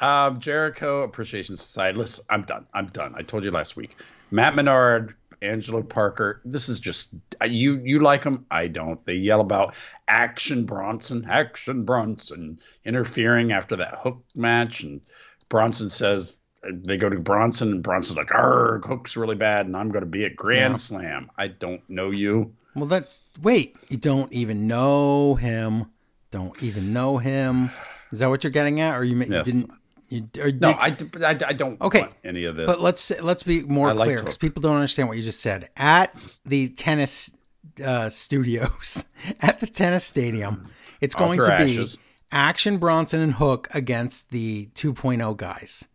Um, 0.04 0.40
Jericho 0.40 1.04
Appreciation 1.04 1.56
Society. 1.56 1.98
Listen, 1.98 2.26
I'm 2.30 2.42
done. 2.42 2.66
I'm 2.74 2.88
done. 2.88 3.14
I 3.16 3.22
told 3.22 3.44
you 3.44 3.52
last 3.52 3.76
week. 3.76 3.96
Matt 4.32 4.56
Menard, 4.56 5.14
Angelo 5.44 5.84
Parker. 5.84 6.42
This 6.44 6.70
is 6.70 6.80
just 6.80 7.14
uh, 7.40 7.46
you. 7.46 7.80
You 7.84 8.00
like 8.00 8.24
them? 8.24 8.46
I 8.50 8.68
don't. 8.68 9.04
They 9.06 9.14
yell 9.14 9.42
about 9.42 9.76
Action 10.08 10.66
Bronson, 10.66 11.26
Action 11.30 11.86
Bronson, 11.86 12.60
interfering 12.84 13.52
after 13.52 13.76
that 13.76 14.00
Hook 14.00 14.24
match, 14.34 14.82
and 14.82 15.02
Bronson 15.50 15.90
says 15.90 16.38
they 16.64 16.98
go 16.98 17.10
to 17.10 17.20
Bronson, 17.20 17.72
and 17.72 17.84
Bronson's 17.84 18.18
like, 18.18 18.34
"Arg, 18.34 18.86
Hook's 18.86 19.16
really 19.16 19.36
bad, 19.36 19.68
and 19.68 19.78
I'm 19.78 19.90
going 19.90 20.04
to 20.04 20.10
be 20.10 20.26
at 20.26 20.36
Grand 20.36 20.74
Yeah. 20.74 20.78
Slam." 20.78 21.30
I 21.38 21.48
don't 21.48 21.88
know 21.90 22.10
you. 22.10 22.54
Well, 22.76 22.86
that's 22.86 23.22
wait. 23.42 23.76
You 23.90 23.98
don't 23.98 24.32
even 24.34 24.66
know 24.68 25.36
him. 25.36 25.92
Don't 26.32 26.62
even 26.64 26.94
know 26.94 27.18
him. 27.18 27.70
Is 28.12 28.20
that 28.20 28.30
what 28.30 28.44
you're 28.44 28.52
getting 28.52 28.82
at, 28.82 28.96
or 29.00 29.04
you 29.04 29.18
Yes. 29.24 29.46
didn't? 29.52 29.72
You, 30.10 30.28
or 30.40 30.52
No, 30.52 30.74
did- 30.92 31.24
I, 31.24 31.30
I, 31.30 31.38
I 31.48 31.54
don't 31.54 31.80
Okay, 31.82 32.02
want 32.02 32.14
any 32.24 32.44
of 32.46 32.56
this. 32.58 32.66
But 32.68 32.82
let's 32.82 33.12
let's 33.22 33.44
be 33.44 33.62
more 33.64 33.92
I 33.92 33.96
clear 33.96 34.20
because 34.20 34.38
people 34.38 34.62
don't 34.62 34.76
understand 34.76 35.08
what 35.08 35.18
you 35.18 35.24
just 35.24 35.40
said. 35.40 35.70
At 35.78 36.14
the 36.46 36.68
tennis 36.70 37.36
uh, 37.84 38.10
studios, 38.10 39.06
at 39.42 39.60
the 39.62 39.68
tennis 39.68 40.04
stadium, 40.04 40.68
it's 41.00 41.16
going 41.16 41.40
to 41.42 41.48
be 41.48 41.78
Ashes. 41.78 41.98
Action 42.34 42.78
Bronson 42.78 43.22
and 43.22 43.34
Hook 43.34 43.68
against 43.74 44.32
the 44.32 44.68
2.0 44.76 45.36
guys. 45.38 45.86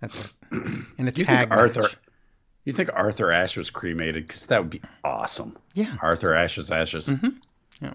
That's 0.00 0.24
it. 0.24 0.32
And 0.98 1.08
a 1.08 1.12
you 1.14 1.24
tag 1.24 1.48
think 1.48 1.52
Arthur? 1.52 1.82
match. 1.82 1.96
You 2.64 2.72
think 2.72 2.90
Arthur 2.94 3.32
Ashe 3.32 3.56
was 3.56 3.70
cremated? 3.70 4.26
Because 4.26 4.46
that 4.46 4.60
would 4.60 4.70
be 4.70 4.80
awesome. 5.04 5.56
Yeah. 5.74 5.96
Arthur 6.00 6.34
Ashe's 6.34 6.70
ashes. 6.70 7.08
Mm-hmm. 7.08 7.28
Yeah. 7.80 7.94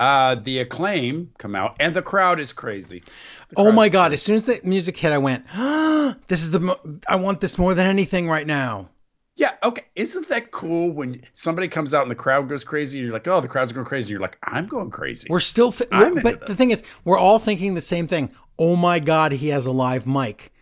Uh, 0.00 0.34
the 0.34 0.58
acclaim 0.60 1.30
come 1.38 1.54
out, 1.54 1.76
and 1.78 1.94
the 1.94 2.00
crowd 2.02 2.40
is 2.40 2.52
crazy. 2.54 3.02
The 3.50 3.56
Oh 3.58 3.70
my 3.70 3.88
god! 3.90 4.12
As 4.14 4.22
soon 4.22 4.36
as 4.36 4.46
the 4.46 4.58
music 4.64 4.96
hit, 4.96 5.12
I 5.12 5.18
went, 5.18 5.46
"This 6.28 6.42
is 6.42 6.50
the 6.52 6.60
mo- 6.60 6.80
I 7.06 7.16
want 7.16 7.40
this 7.42 7.58
more 7.58 7.74
than 7.74 7.86
anything 7.86 8.26
right 8.28 8.46
now." 8.46 8.88
Yeah. 9.36 9.52
Okay. 9.62 9.82
Isn't 9.96 10.28
that 10.30 10.50
cool 10.52 10.90
when 10.92 11.22
somebody 11.34 11.68
comes 11.68 11.92
out 11.94 12.02
and 12.02 12.10
the 12.10 12.14
crowd 12.14 12.48
goes 12.48 12.64
crazy? 12.64 12.98
You're 12.98 13.12
like, 13.12 13.26
oh, 13.28 13.40
the 13.40 13.48
crowd's 13.48 13.72
going 13.72 13.86
crazy. 13.86 14.10
You're 14.10 14.20
like, 14.20 14.36
I'm 14.44 14.66
going 14.66 14.90
crazy. 14.90 15.28
We're 15.30 15.40
still, 15.40 15.72
th- 15.72 15.88
but 15.90 16.22
this. 16.40 16.48
the 16.48 16.54
thing 16.54 16.72
is, 16.72 16.82
we're 17.04 17.18
all 17.18 17.38
thinking 17.38 17.72
the 17.74 17.80
same 17.80 18.06
thing. 18.06 18.30
Oh 18.58 18.76
my 18.76 18.98
god, 19.00 19.32
he 19.32 19.48
has 19.48 19.64
a 19.66 19.70
live 19.72 20.06
mic. 20.06 20.52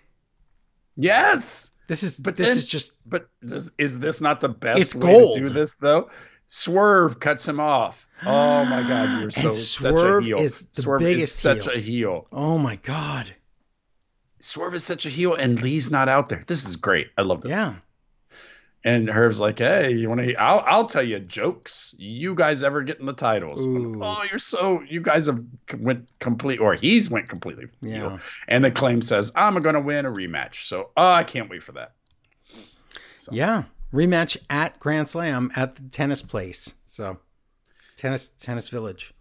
yes. 0.96 1.72
This 1.88 2.02
is, 2.02 2.20
But 2.20 2.36
this 2.36 2.48
then- 2.48 2.56
is 2.58 2.66
just 2.66 2.96
But 3.06 3.26
this, 3.40 3.70
is 3.78 3.98
this 4.00 4.20
not 4.20 4.40
the 4.40 4.48
best 4.50 4.80
It's 4.80 4.94
way 4.94 5.12
gold. 5.12 5.38
to 5.38 5.44
do 5.46 5.52
this 5.52 5.74
though? 5.76 6.10
Swerve 6.48 7.18
cuts 7.20 7.48
him 7.48 7.60
off. 7.60 8.06
Oh 8.26 8.64
my 8.64 8.82
god, 8.82 9.20
you're 9.20 9.30
so 9.30 9.48
And 9.48 9.54
such 9.56 9.94
a 10.02 10.20
heel. 10.22 10.38
is 10.38 10.66
the 10.66 10.82
Swerve 10.82 11.00
biggest 11.00 11.22
is 11.36 11.40
such 11.40 11.64
heel. 11.64 11.72
a 11.74 11.78
heel. 11.78 12.26
Oh 12.32 12.58
my 12.58 12.76
god. 12.76 13.34
Swerve 14.40 14.74
is 14.74 14.84
such 14.84 15.04
a 15.06 15.08
heel, 15.08 15.34
and 15.34 15.60
Lee's 15.62 15.90
not 15.90 16.08
out 16.08 16.28
there. 16.28 16.42
This 16.46 16.66
is 16.68 16.76
great. 16.76 17.08
I 17.18 17.22
love 17.22 17.40
this. 17.42 17.50
Yeah. 17.52 17.74
And 18.84 19.08
Herb's 19.10 19.40
like, 19.40 19.58
"Hey, 19.58 19.92
you 19.92 20.08
want 20.08 20.20
to? 20.20 20.34
I'll 20.36 20.62
I'll 20.66 20.86
tell 20.86 21.02
you 21.02 21.18
jokes. 21.18 21.94
You 21.98 22.34
guys 22.36 22.62
ever 22.62 22.82
getting 22.82 23.06
the 23.06 23.12
titles? 23.12 23.66
Ooh. 23.66 24.00
Oh, 24.02 24.24
you're 24.30 24.38
so 24.38 24.82
you 24.88 25.00
guys 25.00 25.26
have 25.26 25.42
went 25.78 26.12
complete, 26.20 26.60
or 26.60 26.74
he's 26.74 27.10
went 27.10 27.28
completely. 27.28 27.66
heel. 27.80 27.90
Yeah. 28.12 28.18
And 28.46 28.64
the 28.64 28.70
claim 28.70 29.02
says, 29.02 29.32
I'm 29.34 29.54
going 29.60 29.74
to 29.74 29.80
win 29.80 30.06
a 30.06 30.10
rematch. 30.10 30.66
So 30.66 30.90
oh, 30.96 31.12
I 31.12 31.24
can't 31.24 31.50
wait 31.50 31.62
for 31.64 31.72
that. 31.72 31.94
Yeah. 33.30 33.64
Rematch 33.92 34.36
at 34.48 34.78
Grand 34.78 35.08
Slam 35.08 35.50
at 35.56 35.74
the 35.74 35.82
tennis 35.82 36.22
place. 36.22 36.74
So 36.86 37.18
tennis 37.98 38.28
tennis 38.30 38.68
village. 38.68 39.12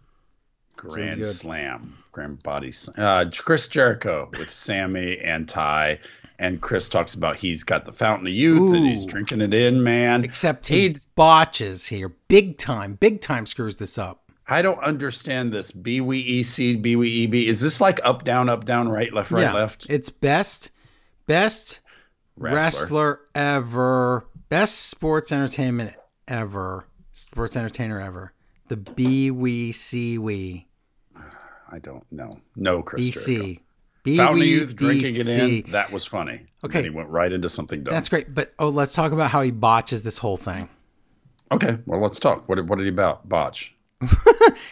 Grand. 0.76 1.24
Slam, 1.24 1.98
Grand 2.12 2.40
Body 2.42 2.70
Slam. 2.70 2.94
Uh, 2.98 3.30
Chris 3.36 3.66
Jericho 3.66 4.30
with 4.38 4.50
Sammy 4.52 5.18
and 5.18 5.48
Ty. 5.48 5.98
And 6.38 6.60
Chris 6.60 6.88
talks 6.88 7.14
about 7.14 7.34
he's 7.34 7.64
got 7.64 7.84
the 7.84 7.90
fountain 7.90 8.28
of 8.28 8.32
youth 8.32 8.72
and 8.76 8.86
he's 8.86 9.04
drinking 9.04 9.40
it 9.40 9.52
in, 9.52 9.82
man. 9.82 10.22
Except 10.22 10.68
he 10.68 10.82
He'd- 10.82 11.00
botches 11.16 11.88
here. 11.88 12.10
Big 12.28 12.58
time. 12.58 12.94
Big 12.94 13.20
time 13.20 13.44
screws 13.44 13.76
this 13.76 13.98
up. 13.98 14.22
I 14.46 14.62
don't 14.62 14.78
understand 14.78 15.52
this. 15.52 15.72
B 15.72 15.98
W 15.98 16.12
E 16.24 16.42
C 16.44 16.76
B 16.76 16.92
W 16.92 17.10
E 17.10 17.26
B. 17.26 17.48
Is 17.48 17.60
this 17.60 17.80
like 17.80 17.98
up, 18.04 18.22
down, 18.22 18.48
up, 18.48 18.64
down, 18.64 18.88
right, 18.88 19.12
left, 19.12 19.32
right, 19.32 19.42
yeah. 19.42 19.52
left? 19.52 19.86
It's 19.90 20.10
best 20.10 20.70
best 21.26 21.80
Wrestler. 22.36 22.56
wrestler. 22.56 23.20
ever. 23.34 24.26
Best 24.48 24.76
sports 24.86 25.32
entertainment 25.32 25.96
ever. 26.28 26.86
Sports 27.12 27.56
entertainer 27.56 28.00
ever. 28.00 28.32
The 28.68 28.76
B 28.76 29.30
we 29.30 29.72
C 29.72 30.18
we. 30.18 30.66
I 31.70 31.78
don't 31.78 32.04
know. 32.10 32.32
No, 32.56 32.82
Chris. 32.82 33.26
BC. 33.26 33.60
B 34.04 34.16
Fountain 34.16 34.40
of 34.42 34.46
Youth 34.46 34.76
drinking 34.76 35.14
it 35.16 35.28
in. 35.66 35.72
That 35.72 35.90
was 35.92 36.04
funny. 36.06 36.46
Okay. 36.64 36.78
And 36.78 36.84
he 36.86 36.90
went 36.90 37.08
right 37.08 37.30
into 37.32 37.48
something 37.48 37.82
dumb. 37.82 37.92
That's 37.92 38.08
great. 38.08 38.32
But 38.32 38.54
oh, 38.58 38.68
let's 38.68 38.92
talk 38.94 39.12
about 39.12 39.30
how 39.30 39.42
he 39.42 39.50
botches 39.50 40.02
this 40.02 40.18
whole 40.18 40.36
thing. 40.36 40.68
okay. 41.52 41.78
Well, 41.86 42.00
let's 42.00 42.18
talk. 42.18 42.48
What 42.48 42.54
did, 42.56 42.68
what 42.68 42.76
did 42.78 42.84
he 42.84 42.90
about 42.90 43.28
botch? 43.28 43.74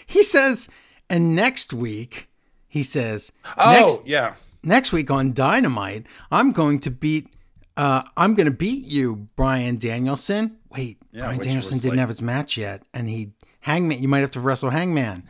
He 0.07 0.23
says, 0.23 0.69
and 1.11 1.35
next 1.37 1.73
week, 1.73 2.29
he 2.69 2.83
says, 2.83 3.33
Oh, 3.59 3.73
next 3.73 4.07
yeah. 4.07 4.35
next 4.63 4.93
week 4.93 5.11
on 5.11 5.33
Dynamite, 5.33 6.07
I'm 6.31 6.53
going 6.53 6.79
to 6.81 6.91
beat 6.91 7.29
uh 7.77 8.03
I'm 8.17 8.35
going 8.35 8.47
to 8.47 8.53
beat 8.57 8.87
you, 8.87 9.29
Bryan 9.37 9.77
Danielson. 9.79 10.59
Wait, 10.71 10.99
Yeah, 11.13 11.25
Bryan 11.27 11.41
Danielson 11.41 11.79
didn't 11.79 11.91
like- 11.93 12.01
have 12.01 12.09
his 12.09 12.23
match 12.23 12.57
yet 12.57 12.83
and 12.95 13.09
he 13.09 13.33
Hangman, 13.67 14.01
you 14.01 14.09
might 14.09 14.21
have 14.21 14.31
to 14.33 14.41
wrestle 14.41 14.71
Hangman. 14.71 15.25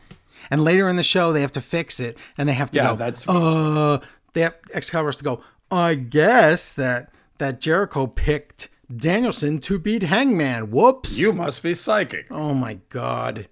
And 0.50 0.62
later 0.62 0.88
in 0.88 0.96
the 0.96 1.02
show 1.02 1.32
they 1.32 1.40
have 1.40 1.52
to 1.52 1.60
fix 1.62 1.98
it 1.98 2.16
and 2.36 2.48
they 2.48 2.52
have 2.52 2.70
to 2.72 2.78
Yeah, 2.78 2.90
go 2.90 2.96
that's- 2.96 3.26
uh 3.28 3.98
they 4.34 4.42
have 4.42 4.54
Excalibur 4.74 5.08
has 5.08 5.16
to 5.18 5.24
go, 5.24 5.40
I 5.70 5.94
guess 5.94 6.70
that 6.72 7.12
that 7.38 7.60
Jericho 7.60 8.06
picked 8.06 8.68
Danielson 8.94 9.58
to 9.60 9.78
beat 9.78 10.02
Hangman. 10.02 10.70
Whoops. 10.70 11.18
You 11.18 11.32
must 11.32 11.62
be 11.62 11.72
psychic. 11.74 12.26
oh 12.30 12.52
my 12.54 12.74
god. 12.90 13.48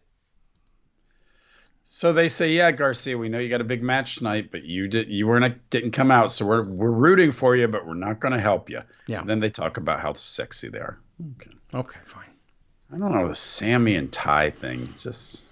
So 1.87 2.13
they 2.13 2.29
say, 2.29 2.53
yeah, 2.53 2.71
Garcia, 2.71 3.17
we 3.19 3.29
know 3.29 3.39
you 3.39 3.51
got 3.51 3.61
a 3.61 3.65
big 3.65 3.83
match 3.83 4.17
tonight, 4.17 4.51
but 4.51 4.65
you 4.65 4.89
did 4.89 5.09
you 5.09 5.27
weren't 5.27 5.59
didn't 5.71 5.91
come 5.93 6.11
out, 6.11 6.31
so 6.33 6.45
we're 6.47 6.65
we're 6.69 6.91
rooting 6.91 7.33
for 7.33 7.57
you, 7.57 7.69
but 7.69 7.87
we're 7.87 7.95
not 7.95 8.21
going 8.21 8.33
to 8.33 8.41
help 8.41 8.71
you. 8.71 8.81
Yeah. 9.07 9.21
And 9.21 9.29
then 9.29 9.41
they 9.41 9.51
talk 9.51 9.77
about 9.77 10.01
how 10.01 10.13
sexy 10.15 10.69
they 10.69 10.79
are. 10.79 10.99
Okay. 11.41 11.51
Okay, 11.75 12.01
fine. 12.05 12.29
I 12.93 12.99
don't 12.99 13.13
know 13.13 13.29
the 13.29 13.35
Sammy 13.35 13.95
and 13.97 14.11
Ty 14.13 14.51
thing. 14.51 14.89
Just 14.99 15.47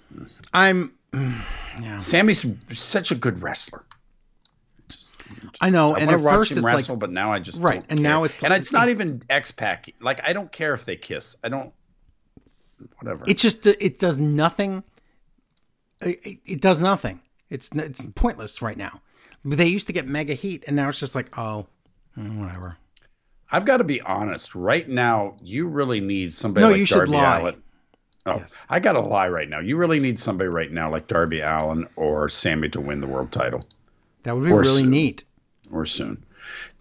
I'm 0.53 0.93
yeah. 1.13 1.97
Sammy's 1.97 2.45
such 2.71 3.11
a 3.11 3.15
good 3.15 3.41
wrestler. 3.41 3.83
Just, 4.89 5.15
I 5.61 5.69
know 5.69 5.95
I 5.95 5.99
and 5.99 6.11
at 6.11 6.19
first 6.19 6.51
him 6.51 6.59
it's 6.59 6.65
wrestle, 6.65 6.95
like 6.95 6.99
but 6.99 7.09
now 7.11 7.31
I 7.31 7.39
just 7.39 7.61
Right, 7.61 7.83
and 7.89 7.99
care. 7.99 8.03
now 8.03 8.23
it's 8.23 8.43
and 8.43 8.51
like- 8.51 8.61
it's 8.61 8.71
not 8.73 8.89
even 8.89 9.21
X 9.29 9.51
Pac. 9.51 9.89
Like 9.99 10.27
I 10.27 10.33
don't 10.33 10.51
care 10.51 10.73
if 10.73 10.85
they 10.85 10.95
kiss. 10.95 11.37
I 11.43 11.49
don't. 11.49 11.73
Whatever. 12.99 13.23
It 13.27 13.37
just 13.37 13.65
it 13.65 13.97
does 13.99 14.19
nothing. 14.19 14.83
It, 16.01 16.39
it 16.45 16.61
does 16.61 16.81
nothing. 16.81 17.21
It's 17.49 17.71
it's 17.73 18.05
pointless 18.15 18.61
right 18.61 18.77
now. 18.77 19.01
But 19.45 19.57
they 19.57 19.67
used 19.67 19.87
to 19.87 19.93
get 19.93 20.05
mega 20.05 20.33
heat, 20.33 20.63
and 20.67 20.75
now 20.75 20.89
it's 20.89 20.99
just 20.99 21.15
like 21.15 21.37
oh, 21.37 21.67
mm, 22.17 22.39
whatever. 22.39 22.77
I've 23.53 23.65
got 23.65 23.77
to 23.77 23.83
be 23.85 24.01
honest. 24.01 24.55
Right 24.55 24.87
now, 24.89 25.35
you 25.41 25.67
really 25.67 26.01
need 26.01 26.33
somebody 26.33 26.65
No, 26.65 26.71
like 26.71 26.79
you 26.79 26.85
should 26.85 26.95
Darby 26.97 27.11
lie. 27.11 27.39
Allin. 27.39 27.63
Oh, 28.25 28.35
Yes. 28.37 28.65
I 28.69 28.79
got 28.79 28.93
to 28.93 28.99
lie 29.01 29.29
right 29.29 29.47
now. 29.47 29.59
You 29.59 29.77
really 29.77 29.99
need 29.99 30.17
somebody 30.19 30.47
right 30.49 30.71
now 30.71 30.89
like 30.91 31.07
Darby 31.07 31.41
Allin 31.41 31.87
or 31.95 32.29
Sammy 32.29 32.67
to 32.69 32.81
win 32.81 32.99
the 32.99 33.07
world 33.07 33.31
title 33.31 33.61
That 34.23 34.35
would 34.35 34.45
be 34.45 34.51
Or 34.51 34.61
really 34.61 34.81
soon. 34.81 34.89
neat. 34.89 35.23
or 35.71 35.85
soon. 35.85 36.23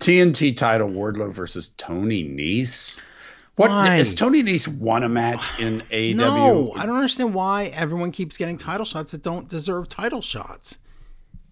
TNT 0.00 0.56
title 0.56 0.88
Wardlow 0.88 1.30
versus 1.32 1.68
Tony 1.76 2.24
Nese. 2.24 3.00
What 3.56 3.70
Why? 3.70 3.96
has 3.96 4.14
Tony 4.14 4.42
Nese 4.42 4.66
won 4.68 5.02
a 5.02 5.08
match 5.08 5.44
in 5.60 5.82
AEW? 5.90 6.14
No, 6.16 6.72
I 6.74 6.86
don't 6.86 6.96
understand 6.96 7.34
why 7.34 7.64
everyone 7.66 8.12
keeps 8.12 8.36
getting 8.38 8.56
title 8.56 8.86
shots 8.86 9.12
that 9.12 9.22
don't 9.22 9.48
deserve 9.48 9.88
title 9.88 10.22
shots. 10.22 10.78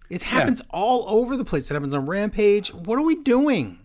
It 0.09 0.23
happens 0.23 0.61
all 0.71 1.05
over 1.07 1.37
the 1.37 1.45
place. 1.45 1.69
It 1.71 1.73
happens 1.73 1.93
on 1.93 2.05
Rampage. 2.05 2.73
What 2.73 2.97
are 2.99 3.03
we 3.03 3.15
doing? 3.21 3.77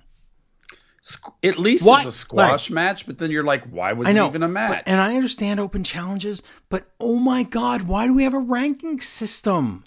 At 1.44 1.58
least 1.58 1.86
Why- 1.86 1.98
it's 1.98 2.06
a 2.06 2.12
squash 2.12 2.70
match, 2.70 3.06
but 3.06 3.18
then 3.18 3.30
you're 3.30 3.44
like, 3.44 3.64
why 3.70 3.92
was 3.92 4.08
know, 4.12 4.26
it 4.26 4.28
even 4.30 4.42
a 4.42 4.48
but- 4.48 4.52
match? 4.52 4.82
and 4.86 5.00
I 5.00 5.14
understand 5.14 5.60
open 5.60 5.84
challenges, 5.84 6.42
but 6.68 6.90
oh 6.98 7.16
my 7.18 7.42
god, 7.44 7.82
why 7.82 8.06
do 8.06 8.14
we 8.14 8.24
have 8.24 8.34
a 8.34 8.38
ranking 8.40 9.00
system? 9.00 9.84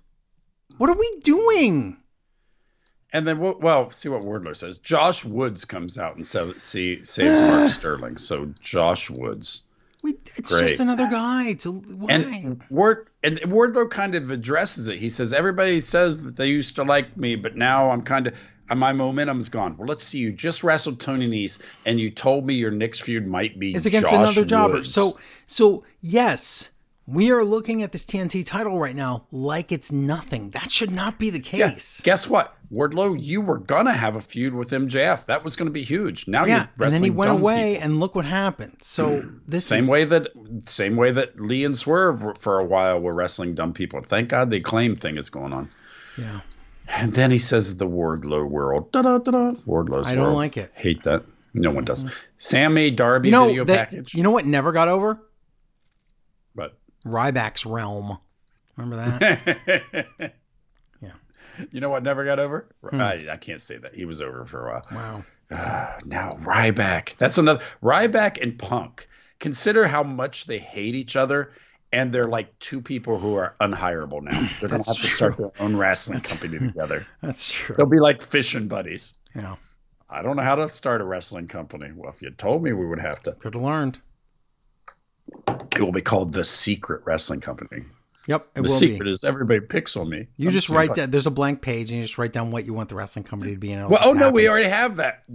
What 0.77 0.89
are 0.89 0.97
we 0.97 1.19
doing? 1.23 1.97
And 3.11 3.27
then, 3.27 3.39
well- 3.39 3.57
well, 3.59 3.91
see 3.91 4.07
what 4.07 4.21
Wardlow 4.21 4.55
says. 4.55 4.77
Josh 4.77 5.25
Woods 5.25 5.65
comes 5.65 5.97
out 5.97 6.15
and 6.15 6.25
sa- 6.25 6.53
see, 6.57 7.03
saves 7.03 7.39
Mark 7.41 7.69
Sterling. 7.71 8.17
So 8.17 8.53
Josh 8.61 9.09
Woods. 9.09 9.63
We, 10.01 10.11
it's 10.37 10.51
Great. 10.53 10.69
just 10.69 10.79
another 10.79 11.07
guy. 11.09 11.53
To 11.55 11.71
why? 11.73 12.13
And 12.13 12.63
Ward 12.69 13.07
and 13.21 13.37
Wardlow 13.41 13.89
kind 13.89 14.15
of 14.15 14.31
addresses 14.31 14.87
it. 14.87 14.97
He 14.97 15.09
says, 15.09 15.33
"Everybody 15.33 15.81
says 15.81 16.23
that 16.23 16.37
they 16.37 16.47
used 16.47 16.77
to 16.77 16.83
like 16.83 17.17
me, 17.17 17.35
but 17.35 17.57
now 17.57 17.89
I'm 17.89 18.03
kind 18.03 18.27
of 18.27 18.35
Uh, 18.69 18.75
my 18.75 18.93
momentum's 18.93 19.49
gone." 19.49 19.75
Well, 19.77 19.87
let's 19.87 20.03
see. 20.03 20.19
You 20.19 20.31
just 20.31 20.63
wrestled 20.63 20.99
Tony 20.99 21.27
Nese, 21.27 21.59
and 21.85 21.99
you 21.99 22.09
told 22.09 22.45
me 22.45 22.53
your 22.53 22.71
next 22.71 23.01
feud 23.01 23.27
might 23.27 23.59
be 23.59 23.73
it's 23.75 23.85
against 23.85 24.09
Josh 24.09 24.19
another 24.19 24.45
jobber. 24.45 24.75
Woods. 24.75 24.93
So, 24.93 25.17
so 25.45 25.83
yes, 26.01 26.71
we 27.11 27.31
are 27.31 27.43
looking 27.43 27.81
at 27.81 27.91
this 27.91 28.05
TNT 28.05 28.45
title 28.45 28.77
right 28.77 28.95
now 28.95 29.25
like 29.31 29.71
it's 29.71 29.91
nothing. 29.91 30.51
That 30.51 30.71
should 30.71 30.91
not 30.91 31.17
be 31.17 31.31
the 31.31 31.39
yeah, 31.57 31.71
case. 31.71 32.01
guess 32.01 32.27
what, 32.27 32.55
Wardlow? 32.71 33.17
You 33.19 33.41
were 33.41 33.57
gonna 33.57 33.93
have 33.93 34.15
a 34.15 34.21
feud 34.21 34.53
with 34.53 34.69
MJF. 34.69 35.25
That 35.25 35.43
was 35.43 35.55
gonna 35.55 35.71
be 35.71 35.83
huge. 35.83 36.27
Now 36.27 36.45
Yeah, 36.45 36.67
you're 36.77 36.85
and 36.85 36.93
then 36.93 37.03
he 37.03 37.09
went 37.09 37.31
away, 37.31 37.73
people. 37.73 37.85
and 37.85 37.99
look 37.99 38.13
what 38.13 38.25
happened. 38.25 38.77
So 38.81 39.21
hmm. 39.21 39.37
this 39.47 39.65
Same 39.65 39.85
is, 39.85 39.89
way 39.89 40.03
that 40.05 40.27
same 40.67 40.95
way 40.95 41.09
that 41.11 41.39
Lee 41.39 41.65
and 41.65 41.75
Swerve 41.75 42.37
for 42.37 42.59
a 42.59 42.63
while 42.63 42.99
were 42.99 43.13
wrestling 43.13 43.55
dumb 43.55 43.73
people. 43.73 44.01
Thank 44.01 44.29
God 44.29 44.51
the 44.51 44.61
claim 44.61 44.95
thing 44.95 45.17
is 45.17 45.31
going 45.31 45.51
on. 45.51 45.69
Yeah, 46.15 46.41
And 46.89 47.13
then 47.13 47.31
he 47.31 47.39
says 47.39 47.77
the 47.77 47.87
Wardlow 47.87 48.47
world. 48.47 48.91
Da 48.91 49.01
da 49.01 49.19
da 49.19 49.31
da. 49.31 49.51
Wardlow's 49.65 50.05
world. 50.05 50.07
I 50.07 50.15
don't 50.15 50.23
world. 50.23 50.35
like 50.35 50.57
it. 50.57 50.71
Hate 50.73 51.03
that. 51.03 51.23
No 51.53 51.71
one 51.71 51.85
does. 51.85 52.05
Sammy 52.37 52.91
Darby 52.91 53.29
you 53.29 53.31
know 53.31 53.47
video 53.47 53.65
that, 53.65 53.89
package. 53.89 54.13
You 54.13 54.23
know 54.23 54.31
what 54.31 54.45
never 54.45 54.71
got 54.71 54.87
over? 54.87 55.21
but 56.55 56.77
Ryback's 57.05 57.65
realm. 57.65 58.17
Remember 58.75 58.95
that? 58.97 60.07
yeah. 61.01 61.11
You 61.71 61.81
know 61.81 61.89
what 61.89 62.03
never 62.03 62.23
got 62.23 62.39
over? 62.39 62.67
Hmm. 62.87 63.01
I, 63.01 63.27
I 63.31 63.37
can't 63.37 63.61
say 63.61 63.77
that. 63.77 63.95
He 63.95 64.05
was 64.05 64.21
over 64.21 64.45
for 64.45 64.67
a 64.67 64.71
while. 64.71 64.85
wow. 64.91 65.23
Ah, 65.51 65.97
now 66.05 66.31
Ryback. 66.41 67.17
That's 67.17 67.37
another 67.37 67.63
Ryback 67.81 68.41
and 68.41 68.57
Punk. 68.57 69.07
Consider 69.39 69.87
how 69.87 70.03
much 70.03 70.45
they 70.45 70.59
hate 70.59 70.95
each 70.95 71.15
other, 71.15 71.53
and 71.91 72.11
they're 72.11 72.27
like 72.27 72.57
two 72.59 72.81
people 72.81 73.17
who 73.17 73.35
are 73.35 73.55
unhireable 73.61 74.21
now. 74.21 74.39
They're 74.59 74.69
gonna 74.69 74.83
That's 74.83 74.87
have 74.87 74.97
to 74.97 75.07
start 75.07 75.37
their 75.37 75.51
own 75.59 75.75
wrestling 75.75 76.21
company 76.21 76.59
together. 76.59 77.05
That's 77.21 77.51
true. 77.51 77.75
They'll 77.75 77.85
be 77.85 77.99
like 77.99 78.21
fishing 78.21 78.67
buddies. 78.67 79.15
Yeah, 79.35 79.55
I 80.09 80.21
don't 80.21 80.35
know 80.35 80.43
how 80.43 80.55
to 80.55 80.69
start 80.69 81.01
a 81.01 81.03
wrestling 81.03 81.47
company. 81.47 81.91
Well, 81.95 82.11
if 82.11 82.21
you 82.21 82.31
told 82.31 82.63
me, 82.63 82.73
we 82.73 82.85
would 82.85 82.99
have 82.99 83.21
to. 83.23 83.33
could 83.33 83.53
have 83.53 83.63
learned. 83.63 83.99
It 85.47 85.81
will 85.81 85.91
be 85.91 86.01
called 86.01 86.33
the 86.33 86.43
Secret 86.43 87.03
Wrestling 87.05 87.41
Company. 87.41 87.83
Yep, 88.27 88.47
it 88.55 88.61
the 88.61 88.69
secret 88.69 89.05
be. 89.05 89.11
is 89.11 89.23
everybody 89.23 89.59
picks 89.59 89.95
on 89.95 90.09
me. 90.09 90.27
You 90.37 90.49
I'm 90.49 90.53
just 90.53 90.69
write 90.69 90.93
down. 90.93 91.09
There's 91.09 91.25
a 91.25 91.31
blank 91.31 91.61
page, 91.61 91.89
and 91.89 91.97
you 91.97 92.03
just 92.03 92.17
write 92.17 92.33
down 92.33 92.51
what 92.51 92.65
you 92.65 92.73
want 92.73 92.89
the 92.89 92.95
wrestling 92.95 93.23
company 93.23 93.53
to 93.53 93.57
be. 93.57 93.71
And 93.71 93.89
Well, 93.89 94.01
oh 94.03 94.13
no, 94.13 94.29
we 94.29 94.47
already 94.47 94.69
have 94.69 94.97
that. 94.97 95.25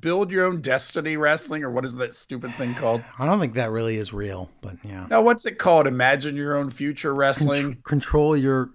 Build 0.00 0.30
your 0.30 0.46
own 0.46 0.60
destiny 0.60 1.16
wrestling, 1.16 1.62
or 1.62 1.70
what 1.70 1.84
is 1.84 1.94
that 1.96 2.12
stupid 2.14 2.54
thing 2.56 2.74
called? 2.74 3.02
I 3.18 3.26
don't 3.26 3.38
think 3.38 3.54
that 3.54 3.70
really 3.70 3.96
is 3.96 4.12
real, 4.12 4.50
but 4.60 4.76
yeah. 4.82 5.06
No, 5.10 5.20
what's 5.20 5.46
it 5.46 5.58
called? 5.58 5.86
Imagine 5.86 6.36
your 6.36 6.56
own 6.56 6.70
future 6.70 7.14
wrestling. 7.14 7.74
Contr- 7.76 7.84
control 7.84 8.36
your 8.36 8.70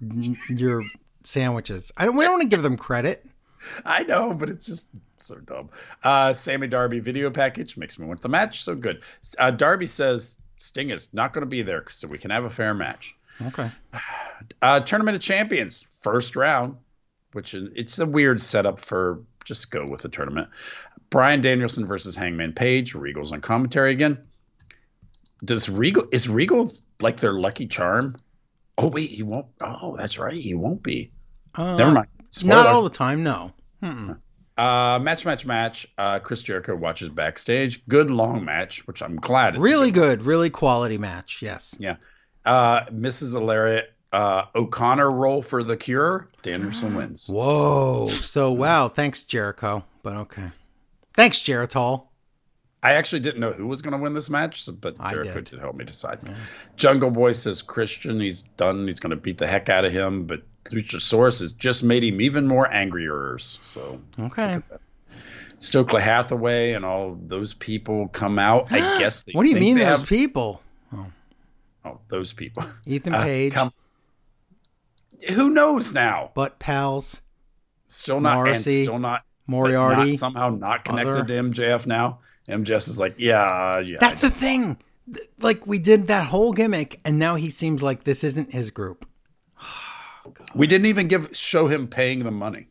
your 0.47 0.83
sandwiches. 1.23 1.91
I 1.97 2.05
don't. 2.05 2.15
We 2.15 2.23
don't 2.23 2.33
want 2.33 2.43
to 2.43 2.49
give 2.49 2.63
them 2.63 2.77
credit. 2.77 3.25
I 3.85 4.03
know, 4.03 4.33
but 4.33 4.49
it's 4.49 4.65
just 4.65 4.87
so 5.17 5.35
dumb. 5.35 5.69
Uh, 6.03 6.33
Sammy 6.33 6.67
Darby 6.67 6.99
video 6.99 7.29
package 7.29 7.77
makes 7.77 7.99
me 7.99 8.05
want 8.05 8.21
the 8.21 8.29
match. 8.29 8.63
So 8.63 8.75
good. 8.75 9.01
Uh, 9.37 9.51
Darby 9.51 9.87
says 9.87 10.41
Sting 10.59 10.89
is 10.89 11.13
not 11.13 11.33
going 11.33 11.41
to 11.41 11.49
be 11.49 11.61
there, 11.61 11.85
so 11.89 12.07
we 12.07 12.17
can 12.17 12.31
have 12.31 12.45
a 12.45 12.49
fair 12.49 12.73
match. 12.73 13.15
Okay. 13.41 13.71
Uh, 14.61 14.79
Tournament 14.79 15.15
of 15.15 15.21
Champions, 15.21 15.85
first 15.99 16.37
round, 16.37 16.77
which 17.33 17.53
is 17.53 17.73
it's 17.75 17.99
a 17.99 18.05
weird 18.05 18.41
setup 18.41 18.79
for 18.79 19.19
just 19.43 19.69
go 19.69 19.85
with 19.85 20.01
the 20.01 20.07
tournament. 20.07 20.47
Bryan 21.09 21.41
Danielson 21.41 21.85
versus 21.85 22.15
Hangman 22.15 22.53
Page. 22.53 22.95
Regal's 22.95 23.31
on 23.31 23.41
commentary 23.41 23.91
again. 23.91 24.17
Does 25.43 25.69
Regal 25.69 26.07
is 26.11 26.27
Regal 26.29 26.71
like 27.01 27.17
their 27.17 27.33
lucky 27.33 27.67
charm? 27.67 28.15
Oh 28.77 28.87
wait, 28.89 29.09
he 29.09 29.23
won't. 29.23 29.47
Oh, 29.61 29.95
that's 29.97 30.19
right, 30.19 30.39
he 30.39 30.53
won't 30.53 30.83
be. 30.83 31.11
Uh, 31.55 31.75
Never 31.75 31.91
mind. 31.91 32.07
Not 32.43 32.67
all 32.67 32.83
the 32.83 32.89
time, 32.89 33.23
no. 33.23 33.53
Mm-mm. 33.83 34.19
Uh, 34.57 34.99
match, 34.99 35.25
match, 35.25 35.45
match. 35.45 35.87
Uh, 35.97 36.19
Chris 36.19 36.43
Jericho 36.43 36.75
watches 36.75 37.09
backstage. 37.09 37.85
Good 37.87 38.11
long 38.11 38.43
match, 38.43 38.85
which 38.87 39.01
I'm 39.01 39.15
glad. 39.15 39.57
Really 39.59 39.89
good, 39.89 40.21
really 40.21 40.49
quality 40.49 40.97
match. 40.97 41.41
Yes. 41.41 41.75
Yeah. 41.79 41.95
Uh, 42.45 42.81
Mrs. 42.87 43.35
Alaria 43.35 43.85
uh, 44.11 44.45
O'Connor 44.55 45.11
roll 45.11 45.41
for 45.41 45.63
the 45.63 45.77
cure. 45.77 46.27
Danielson 46.41 46.95
wins. 46.97 47.29
Whoa. 47.29 48.09
So 48.21 48.51
wow, 48.51 48.89
thanks 48.89 49.23
Jericho. 49.23 49.83
But 50.03 50.13
okay. 50.17 50.49
Thanks 51.19 51.39
Geritol. 51.39 52.05
I 52.81 52.93
actually 52.93 53.19
didn't 53.19 53.41
know 53.41 53.51
who 53.51 53.67
was 53.67 53.81
going 53.81 53.91
to 53.91 53.97
win 53.97 54.13
this 54.13 54.29
match, 54.29 54.69
but 54.79 54.97
Jericho 55.09 55.33
did. 55.33 55.49
did. 55.51 55.59
help 55.59 55.75
me 55.75 55.83
decide. 55.83 56.17
Jungle 56.77 57.11
Boy 57.11 57.33
says 57.33 57.61
Christian, 57.61 58.21
he's 58.21 58.43
done. 58.55 58.87
He's 58.87 59.01
going 59.01 59.09
to 59.09 59.17
beat 59.17 59.37
the 59.37 59.45
heck 59.45 59.67
out 59.67 59.83
of 59.83 59.91
him, 59.91 60.23
but 60.27 60.43
Luchasaurus 60.67 61.41
has 61.41 61.51
just 61.51 61.83
made 61.83 62.05
him 62.05 62.21
even 62.21 62.47
more 62.47 62.71
angrier. 62.71 63.37
So 63.37 63.99
Okay. 64.17 64.61
Stokely 65.57 66.01
Hathaway 66.01 66.71
and 66.71 66.85
all 66.85 67.19
those 67.27 67.53
people 67.53 68.07
come 68.07 68.39
out. 68.39 68.71
I 68.71 68.79
guess. 68.99 69.23
They 69.23 69.33
What 69.33 69.43
do 69.43 69.49
you 69.49 69.59
mean 69.59 69.75
those 69.77 69.99
have- 69.99 70.07
people? 70.07 70.63
Oh, 71.83 71.99
those 72.07 72.31
people. 72.31 72.63
Ethan 72.85 73.13
Uh, 73.13 73.23
Page, 73.23 73.51
come- 73.51 73.73
Who 75.33 75.49
knows 75.49 75.91
now? 75.91 76.31
But 76.33 76.59
Pals, 76.59 77.21
Still 77.89 78.21
not. 78.21 78.35
Morrissey, 78.35 78.85
still 78.85 78.99
not. 78.99 79.23
Moriarty. 79.49 80.11
not 80.11 80.17
somehow 80.19 80.49
not 80.49 80.85
connected 80.85 81.15
other- 81.15 81.25
to 81.25 81.33
MJF 81.33 81.85
now. 81.87 82.19
MJF 82.47 82.87
is 82.87 82.97
like, 82.97 83.15
yeah, 83.17 83.79
yeah. 83.79 83.97
That's 83.99 84.21
the 84.21 84.29
thing. 84.29 84.77
Like 85.39 85.65
we 85.67 85.79
did 85.79 86.07
that 86.07 86.27
whole 86.27 86.53
gimmick, 86.53 86.99
and 87.03 87.17
now 87.17 87.35
he 87.35 87.49
seems 87.49 87.81
like 87.81 88.03
this 88.03 88.23
isn't 88.23 88.53
his 88.53 88.71
group. 88.71 89.07
we 90.55 90.67
didn't 90.67 90.87
even 90.87 91.07
give 91.07 91.35
show 91.35 91.67
him 91.67 91.87
paying 91.87 92.19
the 92.19 92.31
money. 92.31 92.67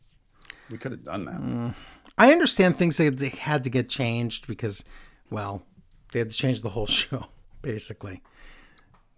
We 0.71 0.79
could 0.79 0.93
have 0.93 1.05
done 1.05 1.25
that. 1.25 1.41
Mm. 1.41 1.75
I 2.17 2.33
understand 2.33 2.77
things 2.77 2.97
that 2.97 3.17
they 3.17 3.29
had 3.29 3.65
to 3.65 3.71
get 3.71 3.89
changed 3.89 4.47
because, 4.47 4.85
well, 5.31 5.65
they 6.13 6.19
had 6.19 6.31
to 6.31 6.37
change 6.37 6.63
the 6.63 6.71
whole 6.71 6.87
show 7.01 7.27
basically, 7.63 8.23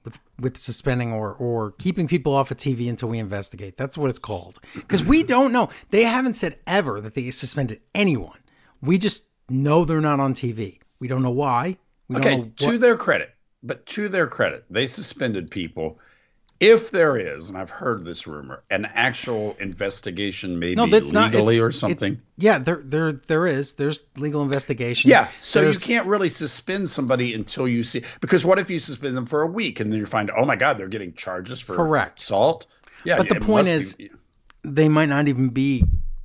with 0.05 0.21
with 0.39 0.57
suspending 0.57 1.13
or 1.13 1.35
or 1.35 1.73
keeping 1.73 2.09
people 2.09 2.33
off 2.33 2.51
of 2.51 2.57
TV 2.57 2.89
until 2.89 3.09
we 3.09 3.19
investigate. 3.19 3.77
That's 3.77 3.99
what 3.99 4.11
it's 4.11 4.19
called. 4.19 4.59
Because 4.75 5.05
we 5.05 5.23
don't 5.23 5.53
know. 5.53 5.69
They 5.91 6.05
haven't 6.05 6.35
said 6.35 6.59
ever 6.67 7.01
that 7.01 7.15
they 7.15 7.31
suspended 7.31 7.81
anyone. 7.95 8.39
We 8.81 8.99
just 8.99 9.27
know 9.49 9.85
they're 9.85 10.01
not 10.01 10.21
on 10.21 10.35
TV. 10.35 10.79
We 10.99 11.09
don't 11.09 11.23
know 11.23 11.31
why. 11.31 11.77
We 12.09 12.17
Okay, 12.17 12.37
don't 12.37 12.61
know 12.61 12.71
to 12.73 12.79
their 12.79 12.97
credit, 12.97 13.35
but 13.63 13.87
to 13.87 14.09
their 14.09 14.27
credit, 14.27 14.65
they 14.71 14.87
suspended 14.87 15.51
people. 15.51 15.99
If 16.61 16.91
there 16.91 17.17
is, 17.17 17.49
and 17.49 17.57
I've 17.57 17.71
heard 17.71 18.05
this 18.05 18.27
rumor, 18.27 18.63
an 18.71 18.85
actual 18.85 19.57
investigation, 19.61 20.59
maybe 20.59 20.75
no, 20.77 20.85
that's 20.87 21.11
not 21.11 21.33
legally 21.33 21.57
it's- 21.57 21.67
or 21.69 21.73
something. 21.73 22.21
Yeah, 22.37 22.59
there 22.59 22.83
there 22.85 23.13
there 23.13 23.47
is. 23.47 23.73
There's 23.75 24.05
legal 24.17 24.43
investigation. 24.43 25.11
Yeah, 25.11 25.29
so 25.41 25.63
There's- 25.63 25.81
you 25.89 25.95
can't 25.95 26.07
really 26.07 26.29
suspend 26.29 26.91
somebody 26.91 27.33
until 27.35 27.67
you 27.67 27.83
see 27.83 28.03
because 28.21 28.45
what 28.45 28.59
if 28.59 28.69
you 28.71 28.79
suspend 28.79 29.17
them 29.17 29.25
for 29.27 29.41
a 29.43 29.47
week 29.47 29.81
and 29.81 29.91
then 29.91 29.99
you 29.99 30.07
find 30.07 30.31
oh 30.37 30.45
my 30.45 30.55
god 30.57 30.77
they're 30.79 30.89
getting 30.89 31.15
charges 31.15 31.61
for 31.61 31.75
Correct. 31.77 32.19
assault? 32.19 32.67
Yeah, 33.05 33.17
But 33.17 33.29
the 33.31 33.41
point 33.41 33.67
is- 33.67 33.95
be- 33.95 34.11
they 34.63 34.91
might 34.91 35.09
not 35.09 35.29
even 35.29 35.49
be 35.49 35.85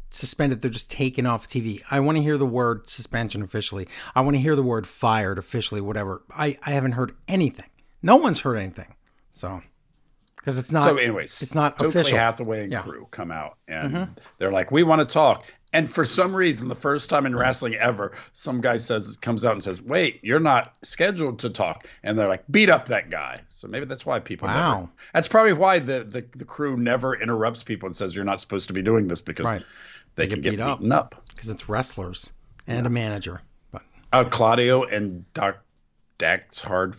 suspended. 0.10 0.62
They're 0.62 0.70
just 0.72 0.92
taken 0.92 1.26
off 1.26 1.48
TV. 1.48 1.82
I 1.90 2.02
want 2.02 2.18
to 2.18 2.22
hear 2.22 2.38
the 2.38 2.46
word 2.46 2.90
suspension 2.90 3.42
officially. 3.42 3.88
I 4.14 4.20
want 4.22 4.36
to 4.36 4.42
hear 4.42 4.58
the 4.58 4.64
word 4.64 4.86
fired 4.86 5.38
officially, 5.38 5.80
whatever. 5.80 6.24
I, 6.32 6.58
I 6.66 6.72
haven't 6.72 6.94
heard 6.94 7.14
anything. 7.30 7.70
No 8.04 8.18
one's 8.18 8.42
heard 8.42 8.56
anything. 8.58 8.94
So, 9.34 9.62
because 10.46 10.60
it's 10.60 10.72
not, 10.72 10.84
so 10.84 10.98
anyways, 10.98 11.41
it's 11.41 11.56
not 11.56 11.76
Stokely 11.76 11.89
official. 12.02 12.18
Hathaway 12.20 12.64
and 12.64 12.72
Yeah. 12.72 12.80
Mm-hmm. 12.82 12.89
crew 12.89 13.08
come 13.12 13.32
out 13.32 13.58
and 13.68 14.16
they're 14.38 14.52
like, 14.52 14.70
we 14.72 14.84
want 14.84 15.02
to 15.02 15.08
talk. 15.08 15.43
And 15.74 15.89
for 15.91 16.06
some 16.06 16.34
reason, 16.34 16.70
the 16.70 16.76
first 16.76 17.10
time 17.10 17.26
in 17.26 17.36
wrestling 17.36 17.74
ever, 17.76 18.16
some 18.32 18.62
guy 18.62 18.78
says 18.78 19.18
comes 19.18 19.43
out 19.43 19.52
and 19.54 19.62
says, 19.62 19.82
"Wait, 19.82 20.22
you're 20.24 20.39
not 20.39 20.78
scheduled 20.84 21.39
to 21.39 21.50
talk." 21.50 21.86
And 22.02 22.18
they're 22.18 22.30
like, 22.30 22.46
"Beat 22.50 22.70
up 22.70 22.88
that 22.88 23.10
guy." 23.10 23.41
So 23.50 23.68
maybe 23.68 23.86
that's 23.86 24.06
why 24.06 24.20
people. 24.22 24.48
Wow. 24.48 24.76
Never, 24.80 24.91
that's 25.14 25.28
probably 25.28 25.52
why 25.52 25.80
the, 25.80 26.06
the 26.06 26.26
the 26.34 26.46
crew 26.46 26.78
never 26.78 27.14
interrupts 27.14 27.62
people 27.62 27.88
and 27.88 27.96
says 27.96 28.16
you're 28.16 28.24
not 28.24 28.39
supposed 28.39 28.68
to 28.68 28.74
be 28.74 28.82
doing 28.82 29.10
this 29.10 29.20
because 29.20 29.46
Right. 29.48 29.64
they, 30.16 30.28
They 30.28 30.34
can 30.34 30.39
get 30.41 30.52
get 30.52 30.58
beat 30.58 30.64
up. 30.64 30.80
beaten 30.80 30.91
up. 30.93 31.22
Because 31.34 31.50
it's 31.50 31.68
wrestlers 31.68 32.32
and 32.68 32.88
a 32.88 32.89
manager. 32.89 33.41
But 33.74 33.82
uh, 34.14 34.24
Claudio 34.24 34.84
and 34.84 35.26
Doc 35.34 35.58
Dax 36.18 36.62
Harwood. 36.62 36.96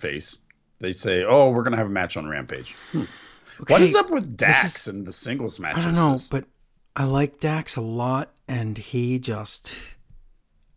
They 0.80 0.92
say, 0.92 1.24
"Oh, 1.24 1.49
we're 1.49 1.62
gonna 1.62 1.78
have 1.78 1.86
a 1.86 1.88
match 1.88 2.18
on 2.18 2.28
Rampage." 2.28 2.74
Hmm. 2.92 3.05
What 3.59 3.70
Okay, 3.72 3.84
is 3.84 3.94
up 3.94 4.11
with 4.11 4.36
Dax 4.36 4.76
is- 4.82 4.88
and 4.88 5.07
the 5.07 5.12
singles 5.12 5.59
matches? 5.59 5.84
I 5.84 5.86
don't 5.86 5.94
know, 5.94 6.18
but 6.30 6.44
I 6.94 7.04
like 7.04 7.40
Dax 7.40 7.76
a 7.76 7.80
lot, 7.80 8.32
and 8.48 8.76
he 8.76 9.18
just, 9.18 9.72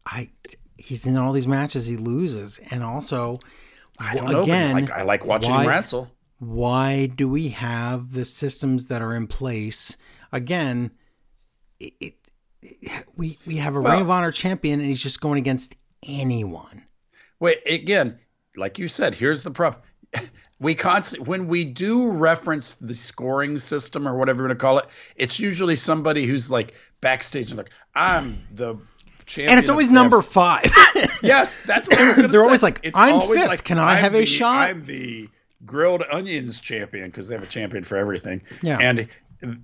I, 0.05 0.29
he's 0.77 1.05
in 1.05 1.15
all 1.17 1.33
these 1.33 1.47
matches 1.47 1.87
he 1.87 1.97
loses, 1.97 2.59
and 2.71 2.83
also, 2.83 3.39
I 3.99 4.15
don't 4.15 4.31
know. 4.31 4.43
again, 4.43 4.73
like, 4.73 4.91
I 4.91 5.03
like 5.03 5.25
watching 5.25 5.51
why- 5.51 5.63
him 5.63 5.69
wrestle. 5.69 6.11
why 6.39 7.05
do 7.07 7.27
we 7.27 7.49
have 7.49 8.13
the 8.13 8.23
systems 8.25 8.87
that 8.87 9.01
are 9.01 9.13
in 9.13 9.27
place 9.27 9.97
again 10.31 10.91
it, 11.81 11.93
it, 11.99 12.13
it- 12.61 13.05
we 13.17 13.37
we 13.45 13.57
have 13.57 13.75
a 13.75 13.81
Well- 13.81 13.91
ring 13.93 14.01
of 14.01 14.09
honor 14.09 14.31
champion 14.31 14.79
and 14.79 14.87
he's 14.87 15.03
just 15.03 15.19
going 15.19 15.37
against 15.37 15.75
anyone 16.07 16.85
Wait, 17.41 17.59
again, 17.65 18.19
like 18.57 18.77
you 18.79 18.87
said, 18.89 19.15
here's 19.15 19.43
the 19.43 19.51
problem. 19.51 19.81
We 20.59 20.75
constantly, 20.75 21.27
when 21.29 21.47
we 21.47 21.63
do 21.65 22.11
reference 22.11 22.73
the 22.75 22.93
scoring 22.93 23.57
system 23.57 24.07
or 24.07 24.17
whatever 24.17 24.39
you 24.43 24.47
want 24.49 24.59
to 24.59 24.61
call 24.61 24.77
it, 24.79 24.85
it's 25.15 25.39
usually 25.39 25.75
somebody 25.77 26.25
who's 26.25 26.51
like 26.51 26.73
backstage 27.01 27.49
and 27.49 27.57
like, 27.57 27.69
I'm 27.95 28.43
the 28.53 28.75
champion. 29.25 29.51
and 29.51 29.59
it's 29.59 29.69
always 29.69 29.87
this." 29.87 29.93
number 29.93 30.21
five 30.21 30.69
Yes, 31.23 31.61
that's 31.65 31.87
what 31.87 31.97
I 31.99 32.07
was 32.07 32.15
They're 32.17 32.29
say. 32.29 32.37
always 32.37 32.63
like, 32.63 32.79
It's 32.83 32.97
"I'm 32.97 33.15
always 33.15 33.41
fifth. 33.41 33.63
Can 33.63 33.77
I 33.79 33.93
"I'm 33.93 33.97
have 34.03 34.15
a 34.15 34.25
shot?" 34.25 34.69
I'm 34.69 34.83
the 34.83 35.29
grilled 35.65 36.03
onions 36.11 36.59
champion 36.59 37.05
because 37.07 37.27
they 37.27 37.35
have 37.35 37.43
a 37.43 37.47
champion 37.47 37.83
for 37.83 37.95
everything. 37.97 38.41
Yeah. 38.61 38.79
And 38.81 39.07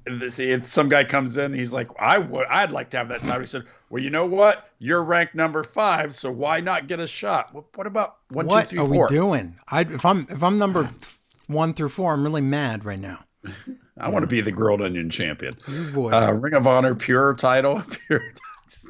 this, 0.06 0.40
some 0.70 0.88
guy 0.88 1.04
comes 1.04 1.36
in, 1.36 1.54
he's 1.54 1.74
like, 1.74 1.90
I 2.00 2.18
would, 2.18 2.46
I'd 2.50 2.72
like 2.72 2.90
to 2.92 2.98
have 2.98 3.10
that 3.10 3.24
title. 3.24 3.42
He 3.42 3.46
said, 3.48 3.64
Well, 3.96 4.04
you 4.04 4.10
know 4.10 4.26
what? 4.26 4.72
You're 4.80 5.04
ranked 5.04 5.36
number 5.36 5.64
five, 5.64 6.14
so 6.14 6.30
why 6.30 6.60
not 6.60 6.88
get 6.88 7.00
a 7.00 7.08
shot? 7.08 7.54
What, 7.54 7.64
what 7.76 7.88
about 7.88 8.18
one, 8.28 8.44
two, 8.44 8.50
what 8.50 8.68
three, 8.68 8.80
are 8.80 8.88
four? 8.90 9.08
we 9.10 9.16
doing 9.16 9.56
i 9.70 9.82
if 9.84 10.06
i'm 10.06 10.28
if 10.30 10.44
i'm 10.44 10.58
number 10.58 10.90
one 11.48 11.74
through 11.74 11.88
four 11.88 12.12
i'm 12.12 12.22
really 12.22 12.42
mad 12.42 12.84
right 12.84 13.00
now 13.00 13.24
I 13.98 14.10
want 14.10 14.24
to 14.24 14.28
be 14.28 14.42
the 14.42 14.52
grilled 14.52 14.82
onion 14.82 15.10
champion. 15.10 15.54
Uh, 15.96 16.34
Ring 16.34 16.54
of 16.56 16.68
Honor 16.68 16.94
Pure 16.94 17.36
title. 17.36 17.82
Pure. 18.08 18.34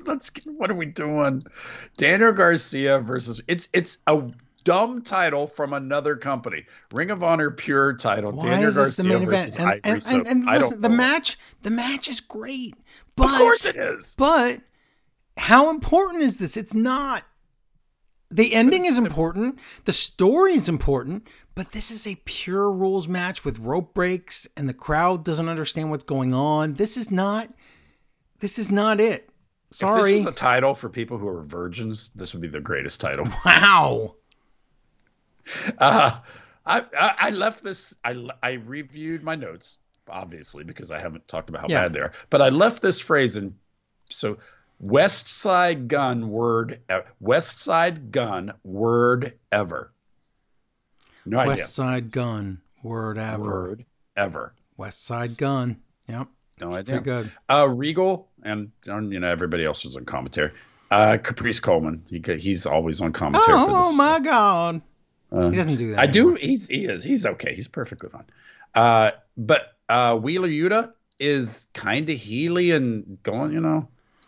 Let's. 0.07 0.31
Get, 0.31 0.47
what 0.47 0.71
are 0.71 0.75
we 0.75 0.87
doing? 0.87 1.43
Daniel 1.97 2.31
Garcia 2.31 2.99
versus. 3.01 3.39
It's 3.47 3.69
it's 3.73 3.99
a 4.07 4.23
dumb 4.63 5.03
title 5.03 5.45
from 5.45 5.73
another 5.73 6.15
company. 6.15 6.65
Ring 6.91 7.11
of 7.11 7.23
Honor 7.23 7.51
Pure 7.51 7.97
title. 7.97 8.31
why 8.31 8.47
Daniel 8.49 8.69
is 8.69 8.75
this 8.75 8.97
the 8.97 9.03
Garcia 9.03 9.19
main 9.19 9.29
versus 9.29 9.59
event 9.59 9.81
and, 9.83 10.03
and, 10.07 10.27
and, 10.27 10.27
and 10.27 10.45
listen 10.47 10.81
the 10.81 10.89
match 10.89 11.37
the 11.61 11.69
match 11.69 12.07
is 12.07 12.19
great 12.19 12.73
but 13.15 13.25
Of 13.25 13.37
course 13.37 13.65
it 13.65 13.75
is. 13.75 14.15
But 14.17 14.59
how 15.37 15.69
important 15.69 16.23
is 16.23 16.37
this? 16.37 16.57
It's 16.57 16.73
not. 16.73 17.23
The 18.31 18.53
ending 18.53 18.85
is 18.85 18.97
important. 18.97 19.59
The 19.85 19.93
story 19.93 20.53
is 20.53 20.67
important. 20.67 21.27
But 21.53 21.71
this 21.71 21.89
is 21.89 22.05
a 22.05 22.15
pure 22.25 22.69
rules 22.69 23.07
match 23.07 23.45
with 23.45 23.59
rope 23.59 23.93
breaks, 23.93 24.45
and 24.57 24.67
the 24.67 24.73
crowd 24.73 25.23
doesn't 25.23 25.47
understand 25.47 25.89
what's 25.89 26.03
going 26.03 26.33
on. 26.33 26.73
This 26.73 26.97
is 26.97 27.09
not. 27.09 27.49
This 28.39 28.59
is 28.59 28.69
not 28.69 28.99
it. 28.99 29.29
If 29.71 29.77
Sorry. 29.77 30.11
this 30.11 30.19
is 30.21 30.25
a 30.25 30.31
title 30.33 30.75
for 30.75 30.89
people 30.89 31.17
who 31.17 31.27
are 31.29 31.43
virgins, 31.43 32.09
this 32.09 32.33
would 32.33 32.41
be 32.41 32.49
the 32.49 32.59
greatest 32.59 32.99
title. 32.99 33.27
wow. 33.45 34.15
Uh, 35.77 36.19
I, 36.65 36.79
I 36.97 37.15
I 37.19 37.29
left 37.29 37.63
this. 37.63 37.93
I 38.03 38.15
I 38.43 38.53
reviewed 38.53 39.23
my 39.23 39.35
notes 39.35 39.77
obviously 40.07 40.63
because 40.63 40.91
I 40.91 40.99
haven't 40.99 41.27
talked 41.27 41.49
about 41.49 41.61
how 41.63 41.67
Yeah. 41.69 41.83
bad 41.83 41.93
they 41.93 41.99
are. 41.99 42.11
But 42.29 42.41
I 42.41 42.49
left 42.49 42.81
this 42.81 42.99
phrase 42.99 43.37
in. 43.37 43.55
So 44.09 44.37
Westside 44.83 45.87
Gunn 45.87 46.29
word 46.29 46.79
Westside 47.23 48.11
Gunn 48.11 48.53
word 48.63 49.33
ever. 49.51 49.91
No 51.25 51.39
idea. 51.39 51.55
West 51.55 51.73
Side 51.75 52.11
Gun. 52.11 52.61
Word 52.83 53.17
ever. 53.17 53.43
Word 53.43 53.85
ever. 54.15 54.53
Westside 54.77 55.37
Gunn. 55.37 55.77
Yep. 56.07 56.27
No 56.61 56.73
idea. 56.73 56.83
Pretty 57.01 57.03
good. 57.03 57.31
Uh, 57.49 57.67
Regal 57.67 58.29
and 58.43 58.71
um, 58.87 59.11
you 59.11 59.19
know 59.19 59.27
everybody 59.27 59.65
else 59.65 59.83
was 59.85 59.95
on 59.97 60.05
commentary. 60.05 60.51
Uh, 60.91 61.17
Caprice 61.21 61.59
Coleman. 61.59 62.03
He 62.09 62.21
he's 62.37 62.65
always 62.65 63.01
on 63.01 63.11
commentary. 63.11 63.57
for 63.57 63.65
Oh 63.69 63.95
my 63.95 64.19
God. 64.19 64.81
Uh, 65.31 65.49
He 65.49 65.55
doesn't 65.57 65.77
do 65.77 65.91
that. 65.91 65.99
I 65.99 66.03
anymore. 66.03 66.37
do. 66.37 66.45
He's 66.45 66.67
he 66.67 66.85
is. 66.85 67.03
He's 67.03 67.25
okay. 67.25 67.55
He's 67.55 67.67
perfectly 67.67 68.09
fine. 68.09 68.25
Uh, 68.75 69.11
but 69.35 69.73
uh, 69.89 70.15
Wheeler 70.17 70.47
Yuta 70.47 70.93
is 71.17 71.65
kind 71.73 72.09
of 72.09 72.17
Healy 72.19 72.71
and 72.71 73.17
going. 73.23 73.51
You 73.51 73.61
know, 73.61 73.87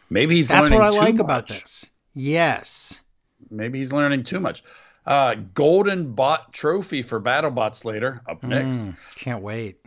Maybe 0.10 0.36
he's 0.36 0.50
That's 0.50 0.70
what 0.70 0.82
I 0.82 0.90
like 0.90 1.20
about 1.20 1.48
this. 1.48 1.90
Yes. 2.14 3.02
Maybe 3.50 3.78
he's 3.78 3.94
learning 3.94 4.24
too 4.24 4.40
much. 4.40 4.64
Uh, 5.06 5.36
Golden 5.54 6.14
Bot 6.14 6.52
Trophy 6.52 7.02
for 7.02 7.22
BattleBots 7.22 7.86
later 7.86 8.22
up 8.28 8.44
next. 8.44 8.80
Mm, 8.80 8.96
can't 9.16 9.42
wait. 9.42 9.78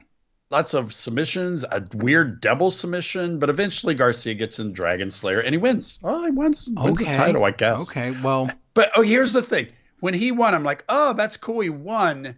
Lots 0.51 0.75
of 0.75 0.93
submissions, 0.93 1.63
a 1.65 1.87
weird 1.95 2.41
double 2.41 2.71
submission, 2.71 3.39
but 3.39 3.51
eventually 3.51 3.95
Garcia 3.95 4.35
gets 4.35 4.59
in 4.59 4.73
Dragon 4.73 5.11
Slayer 5.11 5.41
and 5.41 5.55
he 5.55 5.59
wins. 5.59 5.99
Oh, 6.03 6.25
he 6.25 6.31
wins, 6.31 6.69
wins 6.75 7.01
Okay. 7.01 7.11
the 7.13 7.17
title, 7.17 7.45
I 7.45 7.53
guess. 7.53 7.83
Okay. 7.91 8.13
Well, 8.23 8.51
But 8.75 8.91
oh, 8.97 9.03
here's 9.03 9.33
the 9.33 9.43
thing: 9.43 9.69
when 10.01 10.15
he 10.15 10.33
won, 10.33 10.55
I'm 10.55 10.65
like, 10.65 10.85
oh, 10.89 11.13
that's 11.13 11.37
cool, 11.37 11.61
he 11.61 11.71
won. 11.71 12.35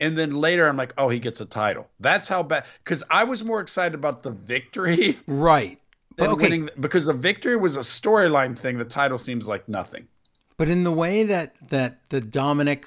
And 0.00 0.18
then 0.18 0.34
later, 0.34 0.68
I'm 0.68 0.76
like, 0.76 0.92
oh, 0.98 1.08
he 1.08 1.18
gets 1.18 1.40
a 1.40 1.46
title. 1.46 1.88
That's 2.00 2.28
how 2.28 2.42
bad. 2.42 2.64
Because 2.84 3.02
I 3.10 3.24
was 3.24 3.42
more 3.42 3.60
excited 3.60 3.94
about 3.94 4.22
the 4.22 4.32
victory 4.32 5.18
right. 5.26 5.78
But 6.16 6.30
okay. 6.30 6.42
winning. 6.44 6.70
Because 6.80 7.06
the 7.06 7.12
victory 7.12 7.56
was 7.56 7.76
a 7.76 7.80
storyline 7.80 8.58
thing. 8.58 8.78
The 8.78 8.84
title 8.84 9.18
seems 9.18 9.46
like 9.46 9.68
nothing. 9.68 10.08
But 10.56 10.68
in 10.68 10.84
the 10.84 10.92
way 10.92 11.24
that 11.24 11.56
that 11.68 12.08
the 12.08 12.20
Dominic 12.20 12.86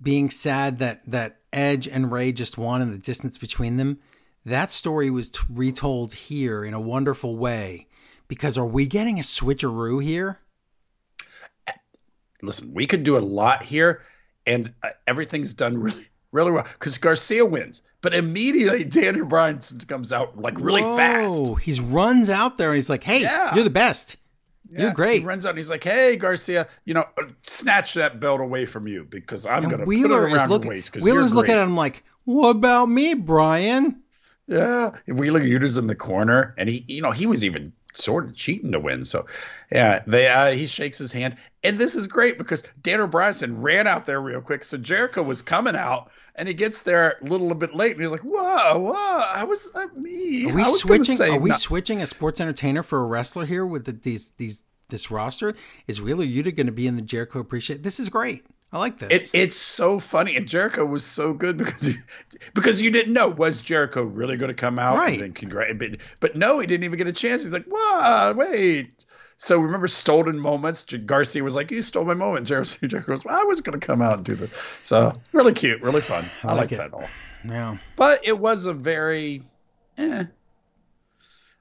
being 0.00 0.30
sad 0.30 0.78
that 0.78 1.04
that 1.10 1.40
Edge 1.52 1.88
and 1.88 2.10
Rey 2.10 2.32
just 2.32 2.58
won 2.58 2.80
and 2.80 2.92
the 2.92 2.98
distance 2.98 3.38
between 3.38 3.76
them, 3.76 3.98
that 4.44 4.70
story 4.70 5.10
was 5.10 5.30
t- 5.30 5.40
retold 5.48 6.14
here 6.14 6.64
in 6.64 6.74
a 6.74 6.80
wonderful 6.80 7.36
way. 7.36 7.86
Because 8.28 8.58
are 8.58 8.66
we 8.66 8.86
getting 8.86 9.18
a 9.18 9.22
switcheroo 9.22 10.02
here? 10.02 10.38
Listen, 12.42 12.72
we 12.72 12.86
could 12.86 13.02
do 13.02 13.16
a 13.16 13.20
lot 13.20 13.62
here, 13.62 14.02
and 14.46 14.72
uh, 14.82 14.90
everything's 15.06 15.54
done 15.54 15.78
really, 15.78 16.06
really 16.30 16.52
well. 16.52 16.66
Because 16.72 16.98
Garcia 16.98 17.44
wins, 17.44 17.82
but 18.00 18.14
immediately 18.14 18.84
Daniel 18.84 19.26
Bryan 19.26 19.60
comes 19.86 20.12
out 20.12 20.38
like 20.38 20.58
really 20.58 20.82
fast. 20.82 21.30
Whoa, 21.40 21.54
He 21.54 21.78
runs 21.80 22.30
out 22.30 22.56
there 22.56 22.68
and 22.70 22.76
he's 22.76 22.90
like, 22.90 23.04
"Hey, 23.04 23.22
Yeah. 23.22 23.54
you're 23.54 23.64
the 23.64 23.70
best. 23.70 24.16
Yeah, 24.70 24.82
You're 24.82 24.92
great." 24.92 25.20
He 25.20 25.26
runs 25.26 25.46
out 25.46 25.50
and 25.50 25.58
he's 25.58 25.70
like, 25.70 25.82
"Hey, 25.84 26.16
Garcia, 26.16 26.68
you 26.84 26.94
know, 26.94 27.04
uh, 27.16 27.24
snatch 27.42 27.94
that 27.94 28.20
belt 28.20 28.40
away 28.40 28.66
from 28.66 28.86
you 28.86 29.06
because 29.08 29.46
I'm 29.46 29.62
And 29.62 29.70
gonna 29.70 29.84
Wheeler 29.84 30.22
put 30.24 30.32
it 30.32 30.36
around 30.36 30.50
looking. 30.50 30.66
your 30.66 30.74
waist 30.76 30.92
because 30.92 31.04
Wheeler's 31.04 31.34
looking 31.34 31.54
at 31.54 31.62
him 31.62 31.76
like, 31.76 32.04
"What 32.24 32.50
about 32.50 32.86
me, 32.86 33.14
Bryan?" 33.14 34.02
Yeah, 34.46 34.92
Wheeler 35.06 35.40
Yuta's 35.40 35.76
in 35.76 35.88
the 35.88 35.94
corner, 35.94 36.54
and 36.56 36.68
he, 36.70 36.84
you 36.88 37.02
know, 37.02 37.10
he 37.12 37.26
was 37.26 37.44
even 37.44 37.72
sort 37.92 38.26
of 38.26 38.34
cheating 38.34 38.72
to 38.72 38.80
win. 38.80 39.04
So, 39.04 39.26
yeah, 39.70 40.02
they 40.06 40.28
uh, 40.28 40.52
he 40.52 40.66
shakes 40.66 40.98
his 40.98 41.12
hand, 41.12 41.36
and 41.62 41.78
this 41.78 41.94
is 41.94 42.06
great 42.06 42.38
because 42.38 42.62
Daniel 42.82 43.08
Bryan 43.08 43.60
ran 43.60 43.86
out 43.86 44.06
there 44.06 44.20
real 44.20 44.40
quick. 44.40 44.64
So 44.64 44.76
Jericho 44.76 45.22
was 45.22 45.42
coming 45.42 45.76
out, 45.76 46.10
and 46.34 46.48
he 46.48 46.54
gets 46.54 46.82
there 46.82 47.18
a 47.20 47.24
little 47.24 47.54
bit 47.54 47.74
late, 47.74 47.92
and 47.92 48.00
he's 48.00 48.12
like, 48.12 48.22
"Whoa, 48.22 48.78
whoa, 48.78 48.92
I 48.94 49.44
was 49.44 49.68
uh, 49.74 49.86
me." 49.94 50.50
Are 50.50 50.54
we 50.54 50.64
switching? 50.64 51.20
Are 51.20 51.38
we 51.38 51.50
no- 51.50 51.56
switching 51.56 52.02
a 52.02 52.06
sports 52.06 52.40
entertainer 52.40 52.82
for 52.82 53.00
a 53.00 53.06
wrestler 53.06 53.46
here 53.46 53.66
with 53.66 53.84
the, 53.84 53.92
these 53.92 54.30
these 54.32 54.64
this 54.88 55.10
roster? 55.10 55.54
Is 55.86 56.00
Wheeler 56.00 56.24
Yuta 56.24 56.54
going 56.54 56.66
to 56.66 56.72
be 56.72 56.86
in 56.86 56.96
the 56.96 57.02
Jericho 57.02 57.40
Appreciate? 57.40 57.82
This 57.82 57.98
is 58.00 58.08
great. 58.08 58.44
I 58.70 58.78
like 58.78 58.98
this. 58.98 59.32
It, 59.32 59.38
it's 59.38 59.56
so 59.56 59.98
funny, 59.98 60.36
and 60.36 60.46
Jericho 60.46 60.84
was 60.84 61.02
so 61.02 61.32
good 61.32 61.56
because 61.56 61.86
he, 61.86 61.94
because 62.54 62.80
you 62.82 62.90
didn't 62.90 63.14
know 63.14 63.28
was 63.28 63.62
Jericho 63.62 64.02
really 64.02 64.36
going 64.36 64.48
to 64.50 64.54
come 64.54 64.78
out, 64.78 64.98
Right. 64.98 65.14
And 65.14 65.22
then 65.22 65.32
congrat, 65.32 65.78
but, 65.78 65.90
but 66.20 66.36
no, 66.36 66.58
he 66.58 66.66
didn't 66.66 66.84
even 66.84 66.98
get 66.98 67.06
a 67.06 67.12
chance. 67.12 67.44
He's 67.44 67.52
like, 67.52 67.64
"What? 67.66 68.36
Wait." 68.36 69.06
So 69.38 69.58
remember 69.60 69.86
stolen 69.86 70.38
moments? 70.40 70.82
J- 70.82 70.98
Garcia 70.98 71.42
was 71.44 71.54
like, 71.54 71.70
"You 71.70 71.80
stole 71.80 72.04
my 72.04 72.14
moment." 72.14 72.46
Jericho, 72.48 72.86
Jericho 72.86 73.12
was, 73.12 73.24
well, 73.24 73.40
"I 73.40 73.44
was 73.44 73.62
going 73.62 73.78
to 73.78 73.86
come 73.86 74.02
out 74.02 74.14
and 74.14 74.24
do 74.24 74.34
this." 74.34 74.54
So 74.82 75.14
really 75.32 75.54
cute, 75.54 75.80
really 75.80 76.02
fun. 76.02 76.26
I, 76.42 76.48
I 76.48 76.50
like 76.50 76.58
like 76.58 76.72
it. 76.72 76.76
that 76.76 76.92
all. 76.92 77.08
yeah. 77.44 77.78
But 77.96 78.26
it 78.26 78.38
was 78.38 78.66
a 78.66 78.74
very, 78.74 79.44
eh. 79.96 80.24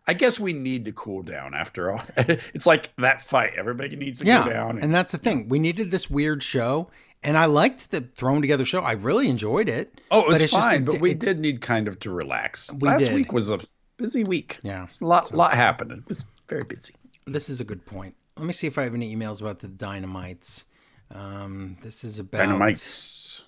I 0.07 0.13
guess 0.13 0.39
we 0.39 0.53
need 0.53 0.85
to 0.85 0.91
cool 0.93 1.21
down 1.21 1.53
after 1.53 1.91
all. 1.91 2.01
it's 2.17 2.65
like 2.65 2.91
that 2.97 3.21
fight. 3.21 3.53
Everybody 3.57 3.95
needs 3.95 4.21
to 4.21 4.25
Yeah, 4.27 4.45
go 4.45 4.53
down. 4.53 4.79
and 4.79 4.93
that's 4.93 5.11
the 5.11 5.17
thing. 5.17 5.49
We 5.49 5.59
needed 5.59 5.91
this 5.91 6.09
weird 6.09 6.41
show, 6.41 6.89
and 7.23 7.37
I 7.37 7.45
liked 7.45 7.91
the 7.91 8.01
thrown 8.01 8.39
together 8.41 8.63
show. 8.63 8.79
I 8.81 8.93
really 8.93 9.27
enjoyed 9.29 9.67
it. 9.67 9.99
Oh, 10.09 10.21
it 10.21 10.27
was 10.27 10.35
but 10.35 10.41
it's 10.43 10.53
just 10.53 10.67
fine, 10.67 10.85
but 10.85 11.01
we 11.01 11.13
did 11.13 11.39
need 11.39 11.61
kind 11.61 11.87
of 11.89 11.99
to 11.99 12.11
relax. 12.11 12.71
We 12.73 12.87
Last 12.87 13.05
did. 13.05 13.13
week 13.15 13.33
was 13.33 13.49
a 13.49 13.59
busy 13.97 14.23
week. 14.23 14.59
Yeah, 14.63 14.85
It's 14.85 15.01
a 15.01 15.05
lot, 15.05 15.33
lot 15.33 15.53
happened. 15.53 15.91
It 15.91 16.07
was 16.07 16.23
very 16.47 16.63
busy. 16.63 16.93
This 17.25 17.49
is 17.49 17.59
a 17.59 17.65
good 17.65 17.85
point. 17.85 18.15
Let 18.37 18.45
me 18.45 18.53
see 18.53 18.67
if 18.67 18.77
I 18.77 18.83
have 18.83 18.93
any 18.93 19.13
emails 19.13 19.41
about 19.41 19.59
the 19.59 19.67
Dynamites. 19.67 20.63
Um, 21.11 21.75
this 21.81 22.03
is 22.05 22.19
about 22.19 22.47
Dynamites. 22.47 23.41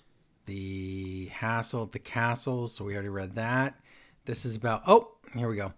the 0.46 1.26
hassle 1.32 1.84
at 1.84 1.92
the 1.92 1.98
castle. 1.98 2.68
So 2.68 2.84
we 2.84 2.94
already 2.94 3.08
read 3.08 3.36
that. 3.36 3.74
This 4.26 4.44
is 4.44 4.56
about. 4.56 4.82
Oh, 4.86 5.12
here 5.34 5.48
we 5.48 5.56
go. 5.56 5.72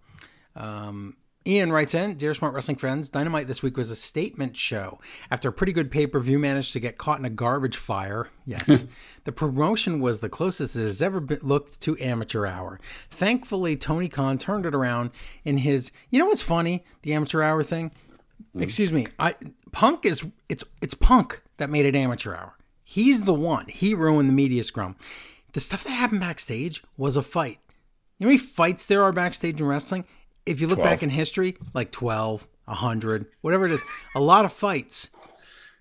Um, 0.57 1.17
Ian 1.45 1.73
writes 1.73 1.95
in, 1.95 2.15
Dear 2.15 2.35
Smart 2.35 2.55
Wrestling 2.55 2.77
friends, 2.77 3.09
Dynamite 3.09 3.49
this 3.49 3.63
week 3.63 3.77
was 3.77 3.91
a 3.91 3.97
statement 3.97 4.57
show. 4.57 5.01
After 5.31 5.49
a 5.49 5.53
pretty 5.53 5.73
good 5.73 5.91
pay 5.91 6.07
per 6.07 6.21
view 6.21 6.39
managed 6.39 6.73
to 6.75 6.81
get 6.81 6.99
caught 6.99 7.19
in 7.19 7.25
a 7.25 7.31
garbage 7.31 7.77
fire, 7.77 8.29
yes, 8.47 8.85
the 9.25 9.33
promotion 9.33 10.01
was 10.01 10.21
the 10.21 10.29
closest 10.29 10.77
it 10.77 10.81
has 10.81 11.03
ever 11.03 11.19
been, 11.19 11.41
looked 11.43 11.81
to 11.81 11.99
amateur 11.99 12.47
hour. 12.47 12.79
Thankfully, 13.11 13.77
Tony 13.77 14.09
Khan 14.09 14.39
turned 14.39 14.67
it 14.67 14.75
around 14.75 15.11
in 15.45 15.59
his. 15.59 15.91
You 16.11 16.21
know 16.21 16.27
what's 16.27 16.43
funny? 16.43 16.85
The 17.03 17.13
amateur 17.13 17.43
hour 17.43 17.63
thing. 17.65 17.91
Excuse 18.57 18.93
me. 18.93 19.09
I 19.19 19.35
Punk 19.73 20.05
is 20.05 20.25
it's 20.49 20.65
it's 20.81 20.95
Punk 20.95 21.43
that 21.57 21.71
made 21.71 21.87
it 21.87 21.97
amateur 21.97 22.35
hour. 22.35 22.57
He's 22.85 23.25
the 23.25 23.35
one. 23.35 23.67
He 23.69 23.95
ruined 23.95 24.29
the 24.29 24.35
media 24.35 24.63
scrum. 24.63 24.97
The 25.55 25.61
stuff 25.61 25.85
that 25.85 25.91
happened 25.91 26.21
backstage 26.21 26.85
was 26.97 27.17
a 27.17 27.23
fight. 27.23 27.59
You 28.19 28.27
know 28.27 28.29
how 28.29 28.37
many 28.37 28.39
fights 28.39 28.87
there 28.87 29.03
are 29.03 29.13
backstage 29.13 29.61
in 29.61 29.67
wrestling? 29.67 30.05
If 30.47 30.61
you 30.61 30.67
look 30.67 30.79
12. 30.79 30.91
back 30.91 31.03
in 31.03 31.11
history, 31.11 31.57
like 31.75 31.93
12, 31.93 32.49
100, 32.65 33.27
whatever 33.43 33.67
it 33.67 33.73
is, 33.73 33.83
a 34.15 34.21
lot 34.21 34.45
of 34.45 34.53
fights. 34.53 35.11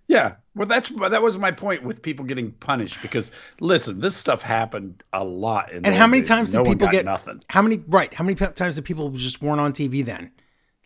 Yeah. 0.07 0.35
Well, 0.55 0.67
that's 0.67 0.89
that 0.89 1.21
was 1.21 1.37
my 1.37 1.51
point 1.51 1.83
with 1.83 2.01
people 2.01 2.25
getting 2.25 2.51
punished 2.51 3.01
because 3.01 3.31
listen, 3.61 4.01
this 4.01 4.15
stuff 4.15 4.41
happened 4.41 5.03
a 5.13 5.23
lot. 5.23 5.71
In 5.71 5.85
And 5.85 5.95
how 5.95 6.05
many 6.07 6.21
days. 6.21 6.27
times 6.27 6.53
no 6.53 6.63
did 6.63 6.71
people 6.71 6.89
get 6.89 7.05
nothing? 7.05 7.41
How 7.49 7.61
many 7.61 7.81
right? 7.87 8.13
How 8.13 8.25
many 8.25 8.35
times 8.35 8.75
did 8.75 8.83
people 8.83 9.09
just 9.11 9.41
weren't 9.41 9.61
on 9.61 9.71
TV 9.71 10.03
then? 10.03 10.31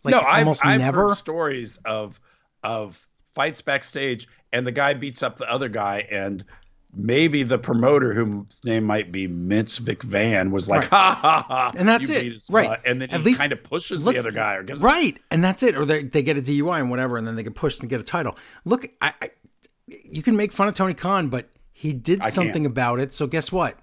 Like 0.04 0.12
no, 0.12 0.20
I've, 0.20 0.46
I've 0.62 0.80
never. 0.80 1.08
heard 1.08 1.16
stories 1.16 1.78
of 1.78 2.20
of 2.62 3.04
fights 3.34 3.60
backstage, 3.60 4.28
and 4.52 4.64
the 4.64 4.72
guy 4.72 4.94
beats 4.94 5.24
up 5.24 5.36
the 5.36 5.50
other 5.50 5.68
guy, 5.68 6.06
and 6.10 6.44
maybe 6.96 7.42
the 7.42 7.58
promoter, 7.58 8.14
whose 8.14 8.60
name 8.64 8.84
might 8.84 9.12
be 9.12 9.26
Vince 9.26 9.78
McVan, 9.78 10.50
was 10.50 10.68
like, 10.68 10.80
Right. 10.80 10.90
"Ha 10.90 11.18
ha 11.20 11.44
ha!" 11.46 11.70
And 11.76 11.86
that's 11.86 12.08
it. 12.10 12.42
Right. 12.50 12.68
butt," 12.68 12.80
And 12.84 13.00
then 13.02 13.10
At 13.10 13.20
he 13.20 13.26
least 13.26 13.40
kind 13.40 13.52
of 13.52 13.62
pushes 13.62 14.02
the 14.04 14.18
other 14.18 14.30
guy, 14.32 14.54
or 14.54 14.62
gives 14.62 14.80
Right, 14.82 15.18
and 15.30 15.44
that's 15.44 15.62
it. 15.62 15.76
Or 15.76 15.84
they, 15.84 16.02
they 16.02 16.22
get 16.22 16.36
a 16.36 16.42
DUI 16.42 16.80
and 16.80 16.90
whatever, 16.90 17.16
and 17.16 17.26
then 17.26 17.36
they 17.36 17.42
get 17.42 17.54
pushed 17.54 17.80
and 17.80 17.88
get 17.90 18.00
a 18.00 18.04
title. 18.04 18.36
Look, 18.64 18.86
I, 19.00 19.12
I 19.22 19.30
you 19.86 20.22
can 20.22 20.36
make 20.36 20.52
fun 20.52 20.66
of 20.68 20.74
Tony 20.74 20.94
Khan, 20.94 21.28
but 21.28 21.48
he 21.72 21.92
did 21.92 22.20
can't. 22.20 22.32
something 22.32 22.66
about 22.66 22.98
it. 22.98 23.12
So 23.14 23.26
guess 23.26 23.52
what? 23.52 23.78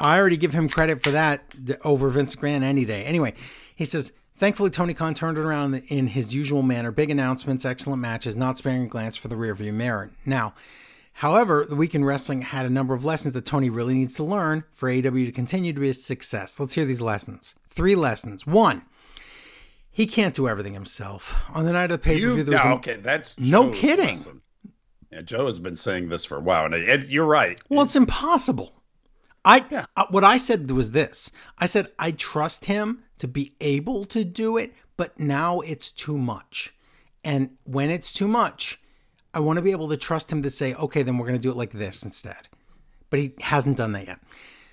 I 0.00 0.18
already 0.18 0.36
give 0.36 0.52
him 0.52 0.68
credit 0.68 1.02
for 1.02 1.10
that 1.10 1.44
over 1.84 2.08
Vince 2.08 2.34
McMahon 2.36 2.62
any 2.62 2.84
day. 2.84 3.04
Anyway, 3.04 3.34
he 3.74 3.84
says, 3.84 4.12
thankfully 4.36 4.70
Tony 4.70 4.94
Khan 4.94 5.12
turned 5.12 5.36
it 5.38 5.40
around 5.42 5.74
in 5.88 6.06
his 6.08 6.34
usual 6.34 6.62
manner. 6.62 6.90
Big 6.92 7.10
announcements, 7.10 7.64
excellent 7.64 8.00
matches, 8.00 8.36
not 8.36 8.56
sparing 8.56 8.82
a 8.84 8.86
glance 8.86 9.16
for 9.16 9.26
the 9.28 9.34
rearview 9.34 9.72
mirror. 9.74 10.10
Now, 10.24 10.54
however, 11.18 11.64
the 11.68 11.76
week 11.76 11.94
in 11.94 12.04
wrestling 12.04 12.42
had 12.42 12.66
a 12.66 12.70
number 12.70 12.94
of 12.94 13.04
lessons 13.04 13.34
that 13.34 13.44
Tony 13.44 13.70
really 13.70 13.94
needs 13.94 14.14
to 14.14 14.24
learn 14.24 14.64
for 14.72 14.88
AEW 14.88 15.26
to 15.26 15.32
continue 15.32 15.72
to 15.72 15.80
be 15.80 15.88
a 15.88 15.94
success. 15.94 16.58
Let's 16.58 16.72
hear 16.74 16.84
these 16.84 17.00
lessons. 17.00 17.54
Three 17.68 17.94
lessons. 17.94 18.46
One. 18.46 18.82
He 19.90 20.06
can't 20.06 20.34
do 20.34 20.46
everything 20.46 20.74
himself. 20.74 21.36
On 21.52 21.64
the 21.64 21.72
night 21.72 21.84
of 21.84 21.90
the 21.90 21.98
pay 21.98 22.14
per 22.14 22.32
view, 22.34 22.42
there 22.44 22.52
was 22.54 22.64
yeah, 22.64 22.72
a- 22.72 22.76
okay, 22.76 22.96
that's 22.96 23.38
No 23.38 23.66
Joe's 23.66 23.78
kidding. 23.78 24.06
lesson. 24.06 24.42
Yeah, 25.10 25.22
Joe 25.22 25.46
has 25.46 25.58
been 25.58 25.74
saying 25.76 26.08
this 26.08 26.24
for 26.24 26.36
a 26.36 26.40
while, 26.40 26.66
and 26.66 26.74
it, 26.74 26.88
it- 26.88 27.08
you're 27.08 27.24
right. 27.26 27.58
Well, 27.68 27.82
it's 27.82 27.96
impossible. 27.96 28.74
I 29.44 29.64
uh, 29.96 30.04
what 30.10 30.24
I 30.24 30.36
said 30.36 30.70
was 30.70 30.90
this. 30.92 31.32
I 31.58 31.66
said 31.66 31.88
I 31.98 32.10
trust 32.12 32.66
him 32.66 33.02
to 33.18 33.26
be 33.26 33.54
able 33.60 34.04
to 34.06 34.24
do 34.24 34.56
it, 34.56 34.74
but 34.96 35.18
now 35.18 35.60
it's 35.60 35.90
too 35.90 36.18
much. 36.18 36.74
And 37.24 37.56
when 37.64 37.88
it's 37.90 38.12
too 38.12 38.28
much, 38.28 38.80
I 39.34 39.40
want 39.40 39.58
to 39.58 39.62
be 39.62 39.70
able 39.70 39.88
to 39.88 39.96
trust 39.96 40.32
him 40.32 40.42
to 40.42 40.50
say, 40.50 40.74
"Okay, 40.74 41.02
then 41.02 41.18
we're 41.18 41.26
going 41.26 41.38
to 41.38 41.42
do 41.42 41.50
it 41.50 41.56
like 41.56 41.72
this 41.72 42.02
instead." 42.02 42.48
But 43.10 43.20
he 43.20 43.34
hasn't 43.40 43.76
done 43.76 43.92
that 43.92 44.06
yet. 44.06 44.20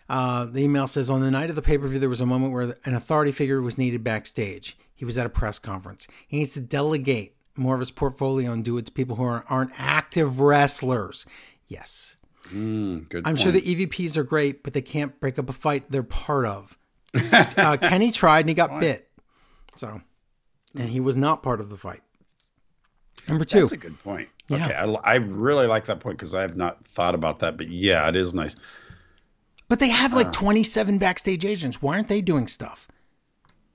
Uh, 0.08 0.46
the 0.46 0.64
email 0.64 0.88
says 0.88 1.10
on 1.10 1.22
the 1.22 1.32
night 1.32 1.50
of 1.50 1.56
the 1.56 1.62
pay 1.62 1.78
per 1.78 1.88
view, 1.88 2.00
there 2.00 2.10
was 2.10 2.22
a 2.22 2.26
moment 2.26 2.54
where 2.54 2.76
an 2.86 2.94
authority 2.94 3.32
figure 3.32 3.62
was 3.62 3.78
needed 3.78 4.04
backstage. 4.04 4.78
He 4.94 5.06
was 5.06 5.18
at 5.18 5.26
a 5.26 5.30
press 5.30 5.60
conference. 5.60 6.08
He 6.28 6.38
needs 6.38 6.54
to 6.54 6.62
delegate 6.62 7.36
more 7.56 7.74
of 7.74 7.80
his 7.80 7.92
portfolio 7.92 8.52
and 8.52 8.64
do 8.64 8.78
it 8.78 8.86
to 8.86 8.92
people 8.92 9.16
who 9.16 9.24
are, 9.24 9.46
aren't 9.50 9.72
active 9.78 10.40
wrestlers. 10.40 11.26
Yes, 11.68 12.18
Mm, 12.54 13.10
good. 13.10 13.24
I'm 13.26 13.36
sure 13.36 13.52
the 13.52 13.62
EVPs 13.62 14.18
are 14.18 14.24
great, 14.24 14.64
but 14.64 14.74
they 14.74 14.82
can't 14.82 15.20
break 15.20 15.40
up 15.40 15.50
a 15.50 15.54
fight 15.54 15.90
they're 15.90 16.04
part 16.04 16.46
of. 16.46 16.78
uh, 17.58 17.78
Kenny 17.78 18.12
tried 18.12 18.42
and 18.42 18.50
he 18.50 18.56
got 18.56 18.80
bit. 18.80 19.10
So, 19.76 20.02
and 20.78 20.90
he 20.90 21.00
was 21.00 21.16
not 21.16 21.42
part 21.42 21.60
of 21.60 21.70
the 21.70 21.78
fight. 21.78 22.02
Number 23.28 23.46
two, 23.46 23.62
That's 23.62 23.72
a 23.72 23.78
good 23.78 23.98
point. 24.04 24.30
Yeah. 24.48 24.66
Okay, 24.66 24.74
I, 24.76 24.86
I 24.86 25.16
really 25.16 25.66
like 25.68 25.86
that 25.86 26.00
point 26.00 26.18
because 26.18 26.36
I 26.36 26.42
have 26.42 26.56
not 26.56 26.86
thought 26.86 27.16
about 27.16 27.40
that, 27.40 27.58
but 27.58 27.68
yeah, 27.70 28.08
it 28.08 28.16
is 28.16 28.34
nice. 28.34 28.56
but 29.68 29.80
they 29.80 29.90
have 29.90 30.14
like 30.14 30.32
27 30.32 31.00
backstage 31.00 31.44
agents. 31.44 31.82
Why 31.82 31.96
aren't 31.96 32.08
they 32.08 32.22
doing 32.22 32.48
stuff? 32.48 32.88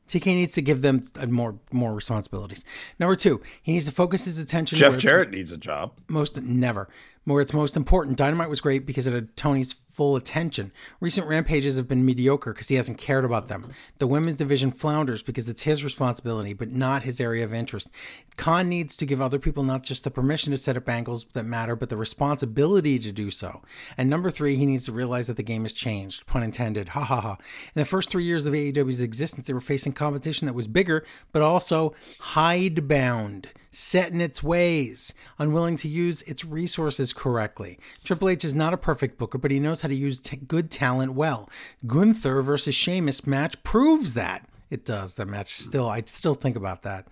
TK 0.08 0.26
needs 0.26 0.52
to 0.54 0.62
give 0.62 0.82
them 0.82 1.02
uh, 1.20 1.26
more 1.26 1.58
more 1.72 1.94
responsibilities. 1.94 2.64
Number 2.98 3.14
two, 3.14 3.40
he 3.62 3.72
needs 3.72 3.86
to 3.86 3.92
focus 3.92 4.24
his 4.24 4.40
attention. 4.40 4.76
Jeff 4.76 4.98
Jarrett 4.98 5.30
needs 5.30 5.52
a 5.52 5.56
job. 5.56 5.92
most 6.08 6.40
never 6.40 6.88
where 7.24 7.42
it's 7.42 7.52
most 7.52 7.76
important. 7.76 8.16
Dynamite 8.16 8.48
was 8.48 8.60
great 8.60 8.86
because 8.86 9.06
it 9.06 9.12
had 9.12 9.36
Tony's 9.36 9.72
full 9.72 10.16
attention. 10.16 10.72
Recent 11.00 11.26
rampages 11.26 11.76
have 11.76 11.86
been 11.86 12.04
mediocre 12.04 12.54
because 12.54 12.68
he 12.68 12.76
hasn't 12.76 12.96
cared 12.96 13.24
about 13.24 13.48
them. 13.48 13.70
The 13.98 14.06
women's 14.06 14.36
division 14.36 14.70
flounders 14.70 15.22
because 15.22 15.48
it's 15.48 15.64
his 15.64 15.84
responsibility, 15.84 16.54
but 16.54 16.70
not 16.70 17.02
his 17.02 17.20
area 17.20 17.44
of 17.44 17.52
interest. 17.52 17.90
Khan 18.38 18.68
needs 18.68 18.96
to 18.96 19.04
give 19.04 19.20
other 19.20 19.38
people 19.38 19.62
not 19.62 19.82
just 19.82 20.04
the 20.04 20.10
permission 20.10 20.52
to 20.52 20.58
set 20.58 20.76
up 20.76 20.88
angles 20.88 21.26
that 21.34 21.44
matter, 21.44 21.76
but 21.76 21.90
the 21.90 21.96
responsibility 21.98 22.98
to 22.98 23.12
do 23.12 23.30
so. 23.30 23.60
And 23.98 24.08
number 24.08 24.30
three, 24.30 24.56
he 24.56 24.64
needs 24.64 24.86
to 24.86 24.92
realize 24.92 25.26
that 25.26 25.36
the 25.36 25.42
game 25.42 25.62
has 25.62 25.74
changed. 25.74 26.26
Pun 26.26 26.42
intended. 26.42 26.90
Ha 26.90 27.04
ha 27.04 27.20
ha. 27.20 27.36
In 27.74 27.80
the 27.80 27.84
first 27.84 28.10
three 28.10 28.24
years 28.24 28.46
of 28.46 28.54
AEW's 28.54 29.02
existence, 29.02 29.46
they 29.46 29.52
were 29.52 29.60
facing 29.60 29.92
competition 29.92 30.46
that 30.46 30.54
was 30.54 30.68
bigger, 30.68 31.04
but 31.32 31.42
also 31.42 31.94
hidebound 32.20 33.50
set 33.70 34.12
in 34.12 34.20
its 34.20 34.42
ways, 34.42 35.14
unwilling 35.38 35.76
to 35.76 35.88
use 35.88 36.22
its 36.22 36.44
resources 36.44 37.12
correctly. 37.12 37.78
Triple 38.04 38.28
H 38.28 38.44
is 38.44 38.54
not 38.54 38.74
a 38.74 38.78
perfect 38.78 39.18
booker, 39.18 39.38
but 39.38 39.50
he 39.50 39.60
knows 39.60 39.82
how 39.82 39.88
to 39.88 39.94
use 39.94 40.20
t- 40.20 40.36
good 40.36 40.70
talent 40.70 41.14
well. 41.14 41.48
Gunther 41.86 42.42
versus 42.42 42.74
Sheamus 42.74 43.26
match 43.26 43.62
proves 43.62 44.14
that. 44.14 44.48
It 44.70 44.84
does. 44.84 45.14
That 45.14 45.26
match 45.26 45.54
still, 45.54 45.88
I 45.88 46.02
still 46.06 46.34
think 46.34 46.56
about 46.56 46.82
that. 46.82 47.06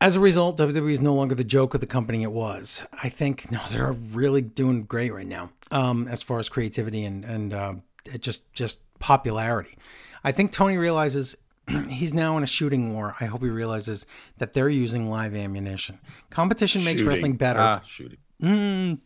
As 0.00 0.16
a 0.16 0.20
result, 0.20 0.56
WWE 0.58 0.92
is 0.92 1.00
no 1.00 1.14
longer 1.14 1.34
the 1.34 1.44
joke 1.44 1.74
of 1.74 1.80
the 1.80 1.86
company 1.86 2.22
it 2.22 2.32
was. 2.32 2.86
I 3.02 3.10
think 3.10 3.52
no, 3.52 3.60
they're 3.70 3.92
really 3.92 4.40
doing 4.40 4.84
great 4.84 5.12
right 5.12 5.26
now, 5.26 5.50
um, 5.70 6.08
as 6.08 6.22
far 6.22 6.38
as 6.38 6.48
creativity 6.48 7.04
and 7.04 7.22
and 7.22 7.52
uh, 7.52 7.74
just 8.18 8.50
just 8.54 8.80
popularity. 8.98 9.76
I 10.24 10.32
think 10.32 10.52
Tony 10.52 10.78
realizes 10.78 11.36
he's 11.88 12.14
now 12.14 12.36
in 12.36 12.42
a 12.42 12.46
shooting 12.46 12.92
war. 12.94 13.14
I 13.20 13.26
hope 13.26 13.42
he 13.42 13.48
realizes 13.48 14.06
that 14.38 14.52
they're 14.52 14.68
using 14.68 15.08
live 15.10 15.34
ammunition. 15.34 15.98
Competition 16.30 16.82
makes 16.84 16.98
Shooting. 16.98 17.06
wrestling 17.06 17.36
better. 17.36 17.60
Ah, 17.60 17.80
shooting. 17.86 19.00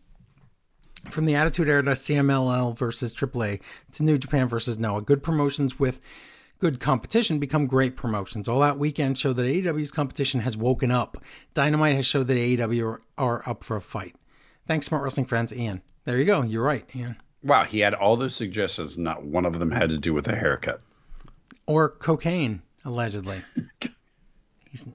From 1.11 1.27
the 1.27 1.35
Attitude 1.35 1.69
Era 1.69 1.83
to 1.83 1.91
CMLL 1.91 2.79
versus 2.79 3.15
AAA 3.15 3.61
to 3.93 4.03
New 4.03 4.17
Japan 4.17 4.49
versus 4.49 4.79
Noah, 4.79 5.03
good 5.03 5.23
promotions 5.23 5.79
with 5.79 6.01
good 6.61 6.81
competition 6.81 7.39
become 7.39 7.67
great 7.67 7.95
promotions. 7.95 8.49
All 8.49 8.61
that 8.61 8.79
Weekend 8.79 9.19
showed 9.19 9.37
that 9.37 9.43
AEW's 9.43 9.91
competition 9.91 10.41
has 10.41 10.57
woken 10.57 10.91
up. 10.91 11.23
Dynamite 11.53 11.97
has 11.97 12.07
showed 12.07 12.27
that 12.29 12.37
AEW 12.39 12.87
are, 12.87 13.03
are 13.19 13.43
up 13.49 13.63
for 13.65 13.77
a 13.77 13.83
fight. 13.83 14.17
Thanks, 14.67 14.87
Smart 14.87 15.05
Wrestling 15.05 15.27
friends. 15.27 15.53
Ian. 15.53 15.83
There 16.05 16.19
you 16.19 16.25
go. 16.25 16.41
You're 16.43 16.63
right, 16.63 16.85
Ian. 16.97 17.17
Wow, 17.43 17.65
he 17.65 17.81
had 17.81 17.93
all 17.93 18.17
those 18.17 18.35
suggestions. 18.35 18.97
Not 18.97 19.25
one 19.25 19.45
of 19.45 19.59
them 19.59 19.71
had 19.71 19.91
to 19.91 19.99
do 19.99 20.15
with 20.15 20.27
a 20.29 20.35
haircut. 20.35 20.81
Or 21.67 21.89
cocaine, 21.91 22.63
allegedly. 22.85 23.39
He's 24.71 24.87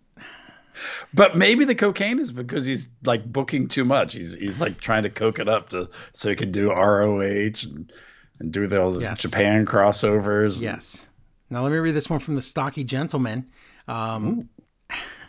But 1.13 1.35
maybe 1.35 1.65
the 1.65 1.75
cocaine 1.75 2.19
is 2.19 2.31
because 2.31 2.65
he's 2.65 2.89
like 3.03 3.25
booking 3.25 3.67
too 3.67 3.85
much. 3.85 4.13
He's 4.13 4.33
he's 4.35 4.59
like 4.61 4.79
trying 4.79 5.03
to 5.03 5.09
coke 5.09 5.39
it 5.39 5.49
up 5.49 5.69
to 5.69 5.89
so 6.13 6.29
he 6.29 6.35
can 6.35 6.51
do 6.51 6.69
ROH 6.71 7.21
and, 7.21 7.91
and 8.39 8.51
do 8.51 8.67
those 8.67 9.01
Yes. 9.01 9.21
Japan 9.21 9.65
crossovers. 9.65 10.59
Yes. 10.61 11.09
Now 11.49 11.63
let 11.63 11.71
me 11.71 11.77
read 11.79 11.95
this 11.95 12.09
one 12.09 12.19
from 12.19 12.35
the 12.35 12.41
stocky 12.41 12.83
gentleman. 12.83 13.47
Um, 13.87 14.49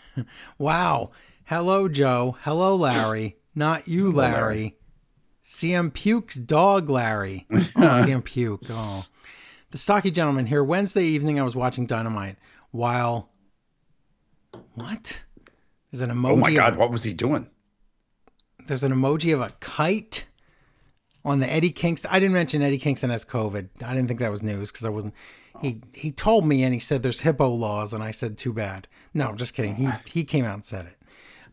wow. 0.59 1.11
Hello, 1.45 1.89
Joe. 1.89 2.37
Hello, 2.43 2.77
Larry. 2.77 3.37
Not 3.55 3.89
you, 3.89 4.11
Larry. 4.13 4.77
CM 5.45 5.93
Puke's 5.93 6.37
dog, 6.37 6.89
Larry. 6.89 7.47
Oh, 7.51 8.05
CM 8.05 8.23
Puke. 8.23 8.63
Oh. 8.71 9.05
The 9.71 9.79
stocky 9.79 10.11
gentleman 10.11 10.47
here. 10.47 10.65
Wednesday 10.65 11.05
evening, 11.05 11.39
I 11.39 11.45
was 11.45 11.55
watching 11.57 11.87
Dynamite 11.87 12.37
while. 12.71 13.31
What? 14.75 15.23
There's 15.91 16.01
an 16.01 16.11
emoji. 16.11 16.31
Oh 16.31 16.37
my 16.37 16.53
god, 16.55 16.75
a- 16.75 16.77
what 16.77 16.91
was 16.91 17.03
he 17.03 17.13
doing? 17.13 17.49
there's 18.67 18.85
an 18.85 18.93
emoji 18.93 19.35
of 19.35 19.41
a 19.41 19.51
kite 19.59 20.27
on 21.25 21.41
the 21.41 21.53
Eddie 21.53 21.73
Kingston. 21.73 22.09
I 22.13 22.21
didn't 22.21 22.35
mention 22.35 22.63
Eddie 22.63 22.79
Kingston 22.79 23.11
has 23.11 23.25
COVID. 23.25 23.69
I 23.85 23.95
didn't 23.95 24.07
think 24.07 24.21
that 24.21 24.31
was 24.31 24.45
news 24.45 24.71
because 24.71 24.87
I 24.87 24.91
wasn't. 24.91 25.15
He 25.61 25.81
he 25.93 26.13
told 26.13 26.47
me 26.47 26.63
and 26.63 26.73
he 26.73 26.79
said 26.81 27.03
there's 27.03 27.23
HIPAA 27.23 27.59
laws 27.59 27.93
and 27.93 28.03
I 28.03 28.13
said 28.13 28.39
too 28.39 28.53
bad. 28.53 28.87
No, 29.13 29.35
just 29.35 29.55
kidding. 29.55 29.75
He 29.75 29.89
he 30.07 30.25
came 30.25 30.45
out 30.45 30.55
and 30.55 30.65
said 30.65 30.87
it. 30.87 30.97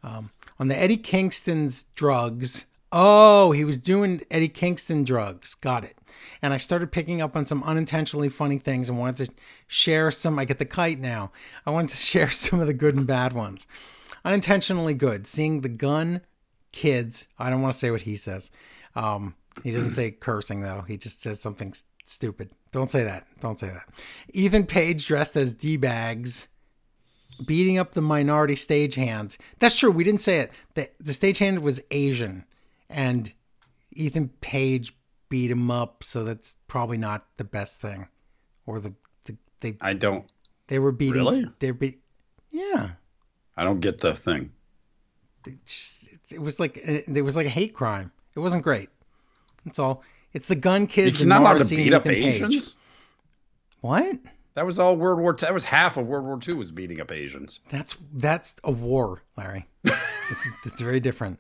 Um, 0.04 0.30
on 0.60 0.68
the 0.68 0.78
Eddie 0.78 0.98
Kingston's 0.98 1.86
drugs. 1.96 2.66
Oh, 2.92 3.52
he 3.52 3.66
was 3.66 3.80
doing 3.80 4.22
Eddie 4.32 4.48
Kingston 4.48 5.04
drugs. 5.04 5.56
Got 5.56 5.84
it. 5.84 5.98
And 6.42 6.54
I 6.54 6.58
started 6.58 6.92
picking 6.92 7.22
up 7.22 7.36
on 7.36 7.46
some 7.46 7.64
unintentionally 7.64 8.30
funny 8.30 8.58
things 8.58 8.90
and 8.90 9.00
wanted 9.00 9.28
to 9.28 9.34
share 9.68 10.12
some. 10.12 10.40
I 10.40 10.46
get 10.46 10.60
the 10.60 10.66
kite 10.66 11.00
now. 11.00 11.32
I 11.66 11.72
wanted 11.72 11.92
to 11.92 11.98
share 12.12 12.32
some 12.32 12.60
of 12.60 12.68
the 12.68 12.74
good 12.74 12.96
and 12.96 13.08
bad 13.08 13.34
ones. 13.34 13.68
Unintentionally 14.26 14.94
good. 14.94 15.28
Seeing 15.28 15.62
the 15.62 15.70
Gunn 15.70 16.22
kids. 16.72 17.28
I 17.40 17.50
don't 17.50 17.62
want 17.62 17.74
to 17.74 17.80
say 17.80 17.92
what 17.92 18.02
he 18.02 18.16
says. 18.16 18.52
Um, 18.96 19.36
he 19.64 19.72
doesn't 19.72 19.92
say 19.92 20.12
cursing 20.20 20.62
though. 20.62 20.82
He 20.88 20.98
just 20.98 21.22
says 21.22 21.40
something 21.40 21.74
stupid. 22.04 22.50
Don't 22.72 22.90
say 22.90 23.04
that. 23.04 23.28
Don't 23.42 23.60
say 23.60 23.68
that. 23.68 23.88
Ethan 24.30 24.66
Page 24.66 25.06
dressed 25.06 25.36
as 25.36 25.54
d 25.54 25.78
bags, 25.78 26.48
beating 27.46 27.78
up 27.78 27.94
the 27.94 28.02
minority 28.02 28.56
stagehand. 28.56 29.38
That's 29.60 29.76
true. 29.76 29.92
We 29.92 30.04
didn't 30.04 30.22
say 30.22 30.40
it. 30.40 30.52
The 30.74 30.90
the 31.00 31.14
stagehand 31.14 31.60
was 31.60 31.82
Asian, 31.92 32.46
and 32.90 33.32
Ethan 33.94 34.30
Page 34.42 34.94
beat 35.30 35.52
him 35.52 35.70
up. 35.72 36.04
So 36.04 36.24
that's 36.24 36.58
probably 36.68 36.98
not 36.98 37.26
the 37.38 37.44
best 37.44 37.82
thing. 37.82 38.08
Or 38.66 38.80
the, 38.80 38.94
the 39.26 39.36
they 39.62 39.78
I 39.82 39.94
don't 39.94 40.26
they 40.68 40.80
were 40.80 40.92
beating. 40.92 41.24
Really? 41.24 41.46
They're 41.60 41.74
be. 41.74 41.98
Yeah. 42.52 42.92
I 43.56 43.64
don't 43.64 43.80
get 43.80 44.00
the 44.00 44.14
thing. 44.14 44.52
it, 45.46 45.66
just, 45.66 46.32
it, 46.32 46.42
was 46.42 46.60
like 46.60 46.78
it 46.78 47.24
was 47.24 47.36
like 47.36 47.46
a 47.46 47.50
hate 47.50 47.74
crime. 47.74 48.12
It 48.36 48.40
wasn't 48.40 48.64
great. 48.64 48.90
That's 49.66 49.80
all. 49.80 50.04
It's 50.34 50.48
the 50.48 50.56
Gunn 50.56 50.88
kids 50.88 51.22
and 51.22 51.30
not 51.30 51.42
allowed 51.42 51.60
to 51.60 51.76
beat 51.76 51.94
up 51.94 52.06
Ethan 52.06 52.14
Page. 52.14 52.36
Asians. 52.36 52.76
What? 53.82 54.18
That 54.54 54.66
was 54.66 54.80
all 54.80 54.96
World 54.96 55.20
War. 55.20 55.34
That 55.34 55.54
was 55.54 55.64
half 55.64 55.98
of 55.98 56.08
World 56.08 56.26
War 56.26 56.40
II 56.46 56.56
was 56.56 56.72
beating 56.72 57.00
up 57.02 57.12
Asians. 57.12 57.62
That's 57.70 57.98
that's 58.14 58.60
a 58.64 58.72
war, 58.72 59.24
Larry. 59.38 59.68
this 59.84 60.46
is 60.46 60.54
it's 60.66 60.82
very 60.82 61.00
different 61.00 61.40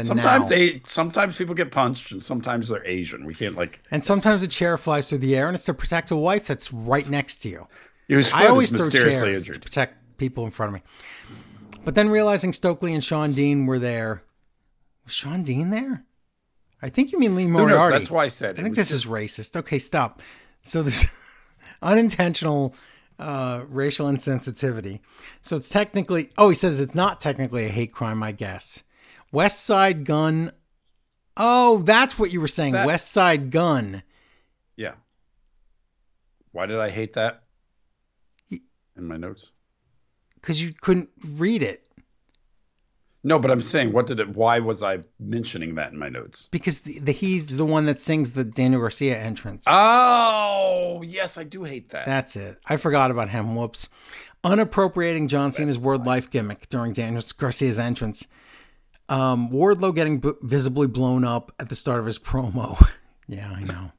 Sometimes 0.00 0.50
now. 0.50 0.56
they, 0.56 0.80
sometimes 0.84 1.36
people 1.36 1.54
get 1.54 1.70
punched, 1.70 2.12
and 2.12 2.22
sometimes 2.22 2.70
they're 2.70 2.84
Asian. 2.86 3.26
We 3.26 3.34
can't 3.34 3.56
like. 3.56 3.80
and 3.90 4.02
sometimes 4.02 4.42
a 4.42 4.48
chair 4.48 4.78
flies 4.78 5.08
through 5.08 5.18
the 5.18 5.36
air, 5.36 5.48
and 5.48 5.54
it's 5.54 5.66
to 5.66 5.74
protect 5.74 6.10
a 6.10 6.16
wife 6.16 6.46
that's 6.46 6.72
right 6.72 7.08
next 7.08 7.38
to 7.38 7.50
you. 7.50 7.68
It 8.08 8.16
was 8.16 8.32
I 8.32 8.46
always 8.46 8.70
throw 8.70 8.88
chairs 8.88 9.46
to 9.46 9.58
protect 9.58 10.18
people 10.18 10.44
in 10.44 10.50
front 10.50 10.74
of 10.74 10.74
me. 10.74 10.82
But 11.84 11.94
then 11.94 12.08
realizing 12.08 12.52
Stokely 12.52 12.94
and 12.94 13.04
Sean 13.04 13.32
Dean 13.32 13.66
were 13.66 13.78
there, 13.78 14.22
was 15.04 15.12
Sean 15.12 15.42
Dean 15.42 15.70
there? 15.70 16.04
I 16.80 16.88
think 16.88 17.12
you 17.12 17.18
mean 17.18 17.34
Lee? 17.34 17.46
Moriarty. 17.46 17.98
That's 17.98 18.10
why 18.10 18.24
I 18.24 18.28
said. 18.28 18.58
I 18.58 18.62
think 18.62 18.76
this 18.76 18.90
is 18.90 19.04
racist. 19.04 19.56
Okay, 19.56 19.78
stop. 19.78 20.22
So 20.62 20.82
there's 20.82 21.06
unintentional 21.82 22.74
uh, 23.18 23.64
racial 23.68 24.08
insensitivity. 24.08 25.00
So 25.42 25.56
it's 25.56 25.68
technically, 25.68 26.30
oh, 26.38 26.48
he 26.48 26.54
says 26.54 26.80
it's 26.80 26.94
not 26.94 27.20
technically 27.20 27.66
a 27.66 27.68
hate 27.68 27.92
crime, 27.92 28.22
I 28.22 28.32
guess. 28.32 28.82
Westside 29.32 30.04
Gunn. 30.04 30.52
Oh, 31.36 31.78
that's 31.82 32.18
what 32.18 32.30
you 32.30 32.40
were 32.40 32.48
saying. 32.48 32.72
That- 32.74 32.86
Westside 32.86 33.50
Gunn. 33.50 34.02
Yeah. 34.76 34.94
Why 36.52 36.66
did 36.66 36.78
I 36.78 36.90
hate 36.90 37.14
that? 37.14 37.42
In 38.50 39.06
my 39.08 39.16
notes. 39.16 39.52
Because 40.34 40.62
you 40.62 40.74
couldn't 40.74 41.08
read 41.24 41.62
it. 41.62 41.86
No, 43.24 43.38
but 43.38 43.52
I'm 43.52 43.62
saying, 43.62 43.92
what 43.92 44.06
did 44.06 44.18
it? 44.18 44.30
Why 44.30 44.58
was 44.58 44.82
I 44.82 44.98
mentioning 45.20 45.76
that 45.76 45.92
in 45.92 45.98
my 45.98 46.08
notes? 46.08 46.48
Because 46.50 46.80
the, 46.80 46.98
the, 46.98 47.12
he's 47.12 47.56
the 47.56 47.64
one 47.64 47.86
that 47.86 48.00
sings 48.00 48.32
the 48.32 48.44
Daniel 48.44 48.80
Garcia 48.80 49.16
entrance. 49.16 49.64
Oh, 49.68 51.02
yes, 51.06 51.38
I 51.38 51.44
do 51.44 51.62
hate 51.62 51.90
that. 51.90 52.04
That's 52.04 52.34
it. 52.34 52.58
I 52.66 52.76
forgot 52.76 53.12
about 53.12 53.28
him. 53.28 53.54
Whoops. 53.54 53.88
Unappropriating 54.42 55.28
John 55.28 55.52
Cena's 55.52 55.82
word 55.84 56.04
life 56.04 56.30
gimmick 56.30 56.68
during 56.68 56.92
Daniel 56.92 57.22
Garcia's 57.38 57.78
entrance. 57.78 58.26
Um, 59.12 59.50
Wardlow 59.50 59.94
getting 59.94 60.20
b- 60.20 60.32
visibly 60.40 60.86
blown 60.86 61.22
up 61.22 61.52
at 61.60 61.68
the 61.68 61.76
start 61.76 62.00
of 62.00 62.06
his 62.06 62.18
promo. 62.18 62.88
yeah, 63.28 63.52
I 63.54 63.62
know. 63.62 63.92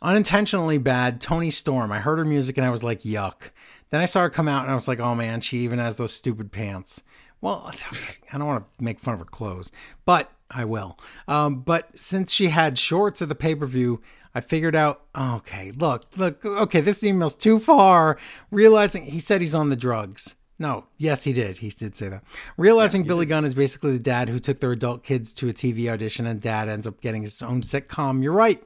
Unintentionally 0.00 0.78
bad. 0.78 1.20
Toni 1.20 1.50
Storm. 1.50 1.90
I 1.90 1.98
heard 1.98 2.18
her 2.18 2.24
music 2.24 2.56
and 2.56 2.64
I 2.64 2.70
was 2.70 2.84
like, 2.84 3.00
yuck. 3.00 3.50
Then 3.90 4.00
I 4.00 4.04
saw 4.04 4.20
her 4.20 4.30
come 4.30 4.46
out 4.46 4.62
and 4.62 4.70
I 4.70 4.76
was 4.76 4.86
like, 4.86 5.00
oh 5.00 5.16
man, 5.16 5.40
she 5.40 5.58
even 5.58 5.80
has 5.80 5.96
those 5.96 6.12
stupid 6.12 6.52
pants. 6.52 7.02
Well, 7.40 7.64
okay. 7.68 8.18
I 8.32 8.38
don't 8.38 8.46
want 8.46 8.64
to 8.64 8.84
make 8.84 9.00
fun 9.00 9.14
of 9.14 9.20
her 9.20 9.26
clothes, 9.26 9.72
but 10.04 10.30
I 10.48 10.66
will. 10.66 10.96
Um, 11.26 11.56
but 11.62 11.98
since 11.98 12.32
she 12.32 12.50
had 12.50 12.78
shorts 12.78 13.22
at 13.22 13.28
the 13.28 13.34
pay 13.34 13.56
per 13.56 13.66
view, 13.66 14.00
I 14.36 14.40
figured 14.40 14.76
out. 14.76 15.02
Okay, 15.18 15.72
look, 15.72 16.04
look. 16.16 16.44
Okay, 16.44 16.80
this 16.80 17.02
email's 17.02 17.34
too 17.34 17.58
far. 17.58 18.18
Realizing 18.52 19.06
he 19.06 19.18
said 19.18 19.40
he's 19.40 19.54
on 19.54 19.68
the 19.68 19.76
drugs. 19.76 20.36
No, 20.62 20.86
yes, 20.96 21.24
he 21.24 21.32
did. 21.32 21.58
He 21.58 21.70
did 21.70 21.96
say 21.96 22.08
that. 22.08 22.22
Realizing 22.56 23.02
Billy 23.02 23.26
Gunn 23.26 23.44
is 23.44 23.52
basically 23.52 23.94
the 23.94 23.98
dad 23.98 24.28
who 24.28 24.38
took 24.38 24.60
their 24.60 24.70
adult 24.70 25.02
kids 25.02 25.34
to 25.34 25.48
a 25.48 25.52
TV 25.52 25.88
audition, 25.90 26.24
and 26.24 26.40
dad 26.40 26.68
ends 26.68 26.86
up 26.86 27.00
getting 27.00 27.22
his 27.22 27.42
own 27.42 27.62
sitcom. 27.62 28.22
You're 28.22 28.32
right. 28.32 28.62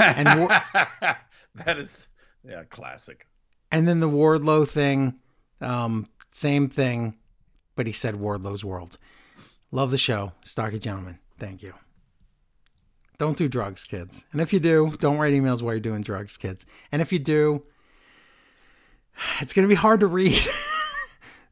And 0.00 0.40
War- 0.40 0.48
that 1.64 1.78
is, 1.78 2.08
yeah, 2.44 2.64
classic. 2.64 3.28
And 3.70 3.86
then 3.86 4.00
the 4.00 4.10
Wardlow 4.10 4.66
thing, 4.66 5.20
um, 5.60 6.08
same 6.30 6.68
thing, 6.68 7.16
but 7.76 7.86
he 7.86 7.92
said 7.92 8.16
Wardlow's 8.16 8.64
World. 8.64 8.96
Love 9.70 9.92
the 9.92 9.98
show, 9.98 10.32
Stocky 10.42 10.80
Gentleman. 10.80 11.20
Thank 11.38 11.62
you. 11.62 11.74
Don't 13.18 13.38
do 13.38 13.48
drugs, 13.48 13.84
kids. 13.84 14.26
And 14.32 14.40
if 14.40 14.52
you 14.52 14.58
do, 14.58 14.94
don't 14.98 15.18
write 15.18 15.32
emails 15.32 15.62
while 15.62 15.74
you're 15.74 15.80
doing 15.80 16.02
drugs, 16.02 16.36
kids. 16.36 16.66
And 16.90 17.00
if 17.00 17.12
you 17.12 17.20
do, 17.20 17.62
it's 19.40 19.52
going 19.52 19.62
to 19.62 19.72
be 19.72 19.76
hard 19.76 20.00
to 20.00 20.08
read. 20.08 20.42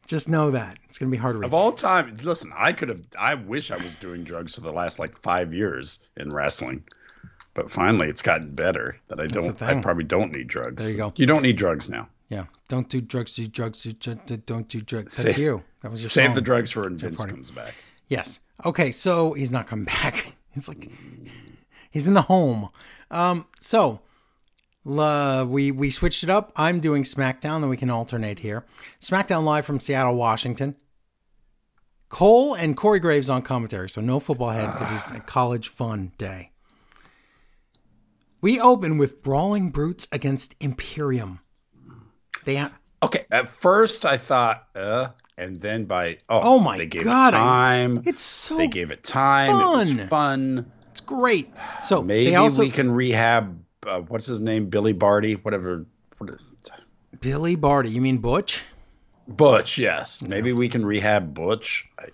Just 0.07 0.29
know 0.29 0.51
that 0.51 0.79
it's 0.85 0.99
going 0.99 1.11
to 1.11 1.17
be 1.17 1.21
hard 1.21 1.35
to 1.35 1.39
read. 1.41 1.47
Of 1.47 1.55
all 1.55 1.73
time, 1.73 2.15
listen, 2.23 2.53
I 2.57 2.73
could 2.73 2.89
have. 2.91 3.01
I 3.19 3.35
wish 3.35 3.71
I 3.71 3.77
was 3.77 3.97
doing 3.97 4.23
drugs 4.25 4.55
for 4.55 4.61
the 4.61 4.73
last 4.73 4.99
like 4.99 5.17
five 5.19 5.55
years 5.55 6.01
in 6.17 6.31
wrestling, 6.31 6.85
but 7.55 7.71
finally 7.71 8.09
it's 8.09 8.23
gotten 8.23 8.51
better. 8.55 8.97
That 9.09 9.19
I 9.21 9.27
don't. 9.27 9.61
I 9.63 9.81
probably 9.81 10.05
don't 10.05 10.33
need 10.33 10.47
drugs. 10.49 10.83
There 10.83 10.91
you 10.93 10.99
go. 10.99 11.13
You 11.17 11.27
don't 11.27 11.43
need 11.43 11.57
drugs 11.57 11.89
now. 11.89 12.09
Yeah. 12.29 12.47
Don't 12.69 12.89
do 12.89 13.01
drugs. 13.01 13.35
Do 13.35 13.47
drugs. 13.47 13.83
Do, 13.83 13.93
do, 14.15 14.37
don't 14.39 14.69
do 14.69 14.81
drugs. 14.81 15.13
Save- 15.15 15.25
That's 15.27 15.39
you. 15.39 15.63
That 15.83 15.91
was 15.93 16.01
your 16.03 16.09
Save 16.11 16.27
song. 16.29 16.35
the 16.35 16.41
drugs 16.41 16.71
for 16.71 16.83
when 16.83 16.97
Vince 16.99 17.25
comes 17.25 17.51
back. 17.51 17.75
Yes. 18.09 18.41
Okay. 18.65 18.91
So 18.93 19.33
he's 19.35 19.51
not 19.51 19.67
coming 19.67 19.85
back. 20.03 20.35
He's 20.53 20.69
like, 20.69 20.91
he's 21.91 22.07
in 22.07 22.15
the 22.15 22.23
home. 22.23 22.69
Um. 23.11 23.47
So, 23.59 24.01
uh, 24.87 25.45
we 25.49 25.71
we 25.71 25.91
switched 25.91 26.23
it 26.25 26.31
up. 26.31 26.53
I'm 26.57 26.81
doing 26.81 27.03
SmackDown. 27.05 27.61
Then 27.61 27.69
we 27.69 27.77
can 27.77 27.91
alternate 27.91 28.41
here. 28.41 28.65
SmackDown 29.01 29.45
live 29.45 29.65
from 29.67 29.81
Seattle, 29.81 30.17
Washington. 30.17 30.77
Cole 32.11 32.55
and 32.55 32.77
Corey 32.77 33.01
Graves 33.01 33.29
on 33.29 33.43
commentary. 33.43 33.89
So 33.91 34.01
no 34.01 34.21
football 34.21 34.51
head 34.51 34.71
because 34.73 34.93
it's 34.93 35.11
a 35.11 35.21
college 35.21 35.69
fun 35.69 36.13
day. 36.19 36.53
We 38.41 38.61
open 38.61 38.99
with 38.99 39.23
Brawling 39.23 39.71
Brutes 39.71 40.07
against 40.13 40.55
Imperium. 40.61 41.41
They 42.45 42.57
ha- 42.57 42.73
Okay. 43.03 43.25
At 43.31 43.49
first, 43.49 44.05
I 44.05 44.17
thought, 44.17 44.69
uh, 44.75 45.09
and 45.37 45.61
then 45.61 45.85
by 45.87 46.19
oh, 46.29 46.41
Oh 46.43 46.59
my 46.59 46.77
they 46.79 46.87
gave 46.87 47.05
God, 47.05 47.35
it 47.35 47.39
I- 47.39 48.03
it's 48.09 48.23
so 48.23 48.57
they 48.59 48.67
gave 48.69 48.91
it 48.91 49.03
time. 49.03 49.51
It 49.51 49.63
fun. 49.63 49.97
was 49.97 50.09
fun. 50.09 50.73
it's 50.91 51.01
great. 51.01 51.53
So 51.85 52.03
Maybe 52.03 52.31
they 52.31 52.37
also 52.37 52.63
we 52.63 52.71
can 52.71 52.91
rehab. 52.93 53.64
Uh, 53.87 54.01
what's 54.01 54.27
his 54.27 54.41
name? 54.41 54.67
Billy 54.69 54.93
Barty. 54.93 55.35
Whatever. 55.35 55.87
What 56.19 56.31
is, 56.31 56.43
Billy 57.21 57.55
Barty. 57.57 57.91
You 57.91 58.01
mean 58.01 58.19
Butch? 58.19 58.63
Butch. 59.29 59.79
Yes. 59.79 60.21
Maybe 60.23 60.53
we 60.53 60.69
can 60.69 60.85
rehab 60.85 61.35
Butch. 61.35 61.89
I, 61.99 62.07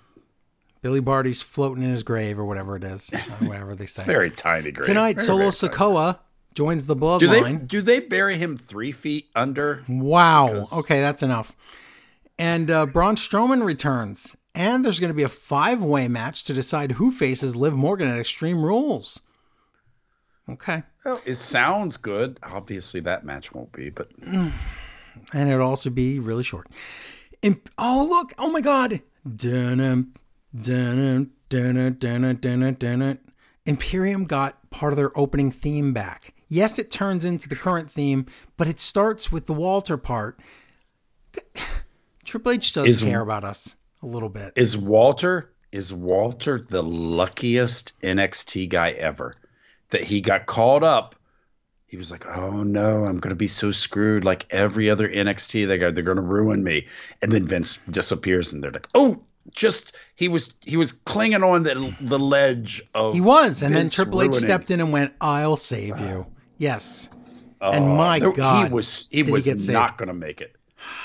Billy 0.83 1.01
Barty's 1.01 1.43
floating 1.43 1.83
in 1.83 1.91
his 1.91 2.03
grave 2.03 2.39
or 2.39 2.45
whatever 2.47 2.77
it 2.77 2.85
is, 2.85 3.11
whatever 3.41 3.75
they 3.75 3.87
say. 3.87 4.05
very 4.05 4.31
tiny 4.31 4.71
grave. 4.71 4.87
Tonight, 4.87 5.17
Very, 5.17 5.27
Solo 5.27 5.39
very 5.51 5.53
tiny. 5.53 5.75
Sikoa 5.75 6.19
joins 6.55 6.87
the 6.87 6.95
Do 6.95 7.19
they 7.27 7.41
Bloodline. 7.43 7.69
do 7.69 7.81
they 7.83 8.01
bury 8.01 8.39
him 8.39 8.57
three 8.57 8.93
feet 8.93 9.27
under? 9.35 9.83
Wow. 9.89 10.47
Because- 10.49 10.73
Okay, 10.79 11.01
that's 11.01 11.23
enough. 11.23 11.55
And 12.39 12.71
uh, 12.71 12.87
Braun 12.87 13.17
Strowman 13.17 13.63
returns, 13.65 14.35
and 14.55 14.83
there's 14.83 14.99
going 14.99 15.11
to 15.11 15.15
be 15.15 15.23
a 15.23 15.29
five-way 15.29 16.09
match 16.09 16.45
to 16.45 16.55
decide 16.55 16.93
who 16.93 17.11
faces 17.11 17.55
Liv 17.55 17.75
Morgan 17.75 18.09
at 18.09 18.19
Extreme 18.19 18.63
Rules. 18.65 19.21
Okay, 20.49 20.83
Well, 21.05 21.21
it 21.25 21.35
sounds 21.35 21.97
good. 21.97 22.39
Obviously, 22.43 23.01
that 23.01 23.25
match 23.25 23.53
won't 23.55 23.73
be, 23.73 23.91
but 23.91 24.11
and 24.23 24.53
it'll 25.35 25.67
also 25.67 25.91
be 25.91 26.19
really 26.19 26.45
short. 26.45 26.67
Imp- 27.43 27.71
oh 27.79 28.07
look! 28.09 28.35
Oh 28.39 28.51
my 28.51 28.61
God! 28.61 29.01
Imperium 33.67 34.25
got 34.25 34.71
part 34.71 34.93
of 34.93 34.97
their 34.97 35.19
opening 35.19 35.51
theme 35.51 35.93
back. 35.93 36.35
Yes, 36.49 36.79
it 36.79 36.91
turns 36.91 37.25
into 37.25 37.49
the 37.49 37.57
current 37.57 37.91
theme, 37.91 38.27
but 38.57 38.67
it 38.67 38.81
starts 38.81 39.31
with 39.31 39.47
the 39.47 39.53
Walter 39.53 39.97
part. 39.97 40.41
Triple 42.25 42.53
H 42.53 42.73
does 42.73 42.87
Is- 42.87 43.03
care 43.03 43.21
about 43.21 43.45
us 43.45 43.77
a 44.03 44.07
little 44.07 44.29
bit. 44.29 44.53
is 44.57 44.77
Walter 44.77 45.53
is 45.73 45.93
Walter 45.93 46.61
the 46.69 46.83
luckiest 46.83 48.01
NXT 48.03 48.69
guy 48.69 48.91
ever? 48.91 49.35
That 49.91 50.03
he 50.03 50.21
got 50.21 50.47
called 50.47 50.85
up. 50.85 51.15
He 51.87 51.97
was 51.97 52.11
like, 52.11 52.27
"Oh 52.27 52.63
no, 52.63 53.05
I'm 53.05 53.19
going 53.19 53.31
to 53.31 53.35
be 53.37 53.49
so 53.49 53.73
screwed. 53.73 54.25
Like 54.25 54.47
every 54.51 54.89
other 54.91 55.09
NXT, 55.09 55.67
they 55.67 55.79
got 55.79 55.95
they're 55.95 56.05
going 56.05 56.17
to 56.17 56.23
ruin 56.23 56.63
me." 56.63 56.87
And 57.21 57.33
then 57.33 57.47
Vince 57.47 57.79
disappears, 57.91 58.53
and 58.53 58.63
they're 58.63 58.71
like, 58.73 58.89
"Oh." 58.95 59.23
Just 59.53 59.97
he 60.17 60.29
was 60.29 60.53
he 60.67 60.77
was 60.77 60.93
clinging 60.93 61.43
on 61.43 61.63
the 61.63 61.95
the 62.03 62.19
ledge 62.19 62.83
of 62.95 63.15
He 63.15 63.23
was, 63.23 63.63
and 63.63 63.75
then 63.75 63.85
Vince 63.85 63.95
Triple 63.95 64.21
H 64.23 64.35
stepped 64.35 64.71
in 64.71 64.81
and 64.81 64.93
went, 64.93 65.15
"I'll 65.19 65.57
save 65.57 65.99
you." 65.99 66.27
Yes, 66.59 67.09
Oh, 67.61 67.71
and 67.71 67.97
my 67.97 68.19
there- 68.21 68.33
God, 68.33 68.69
he 68.69 68.73
was 68.73 69.09
he 69.11 69.23
he 69.25 69.33
was 69.33 69.45
saved. 69.47 69.71
not 69.73 69.97
going 69.97 70.09
to 70.09 70.15
make 70.15 70.43
it. 70.43 70.55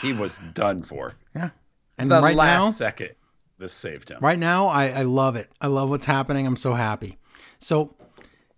He 0.02 0.12
was 0.12 0.38
done 0.54 0.84
for. 0.84 1.14
yeah. 1.34 1.52
And 1.98 2.12
The 2.12 2.22
right 2.22 2.36
last 2.36 2.60
now, 2.62 2.70
second, 2.72 3.12
this 3.58 3.72
saved 3.72 4.10
him. 4.10 4.18
Right 4.22 4.38
now, 4.38 4.68
I, 4.68 4.90
I 4.90 5.02
love 5.04 5.38
it. 5.38 5.48
I 5.62 5.68
love 5.68 5.90
what's 5.90 6.06
happening. 6.06 6.46
I'm 6.46 6.58
so 6.58 6.74
happy. 6.74 7.18
So, 7.60 7.96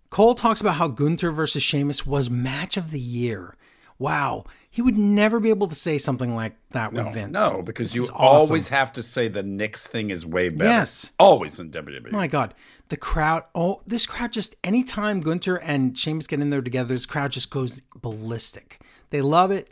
Cole 0.09 0.35
talks 0.35 0.61
about 0.61 0.75
how 0.75 0.87
Gunther 0.87 1.31
versus 1.31 1.63
Sheamus 1.63 2.05
was 2.05 2.29
match 2.29 2.77
of 2.77 2.91
the 2.91 2.99
year. 2.99 3.55
Wow. 3.99 4.45
He 4.69 4.81
would 4.81 4.95
never 4.97 5.39
be 5.39 5.49
able 5.49 5.67
to 5.69 5.75
say 5.75 5.97
something 5.97 6.35
like 6.35 6.55
that 6.69 6.93
with 6.93 7.05
No, 7.05 7.11
Vince. 7.11 7.31
no, 7.31 7.61
because 7.63 7.93
This 7.93 7.95
you 7.95 8.03
awesome. 8.13 8.15
always 8.49 8.69
have 8.69 8.93
to 8.93 9.01
say 9.03 9.27
the 9.27 9.41
Knicks 9.43 9.87
thing 9.87 10.11
is 10.11 10.23
way 10.25 10.49
better. 10.49 10.69
Yes. 10.69 11.11
always 11.19 11.59
in 11.59 11.71
WWE. 11.71 12.11
My 12.11 12.27
God. 12.27 12.53
The 12.89 12.97
crowd, 12.97 13.43
oh, 13.55 13.81
this 13.87 14.05
crowd 14.05 14.31
just, 14.31 14.55
anytime 14.63 15.19
Gunther 15.19 15.57
and 15.57 15.97
Sheamus 15.97 16.27
get 16.27 16.39
in 16.39 16.51
there 16.51 16.61
together, 16.61 16.93
this 16.93 17.05
crowd 17.07 17.31
just 17.31 17.49
goes 17.49 17.81
ballistic. 17.99 18.79
They 19.09 19.21
love 19.21 19.51
it. 19.51 19.71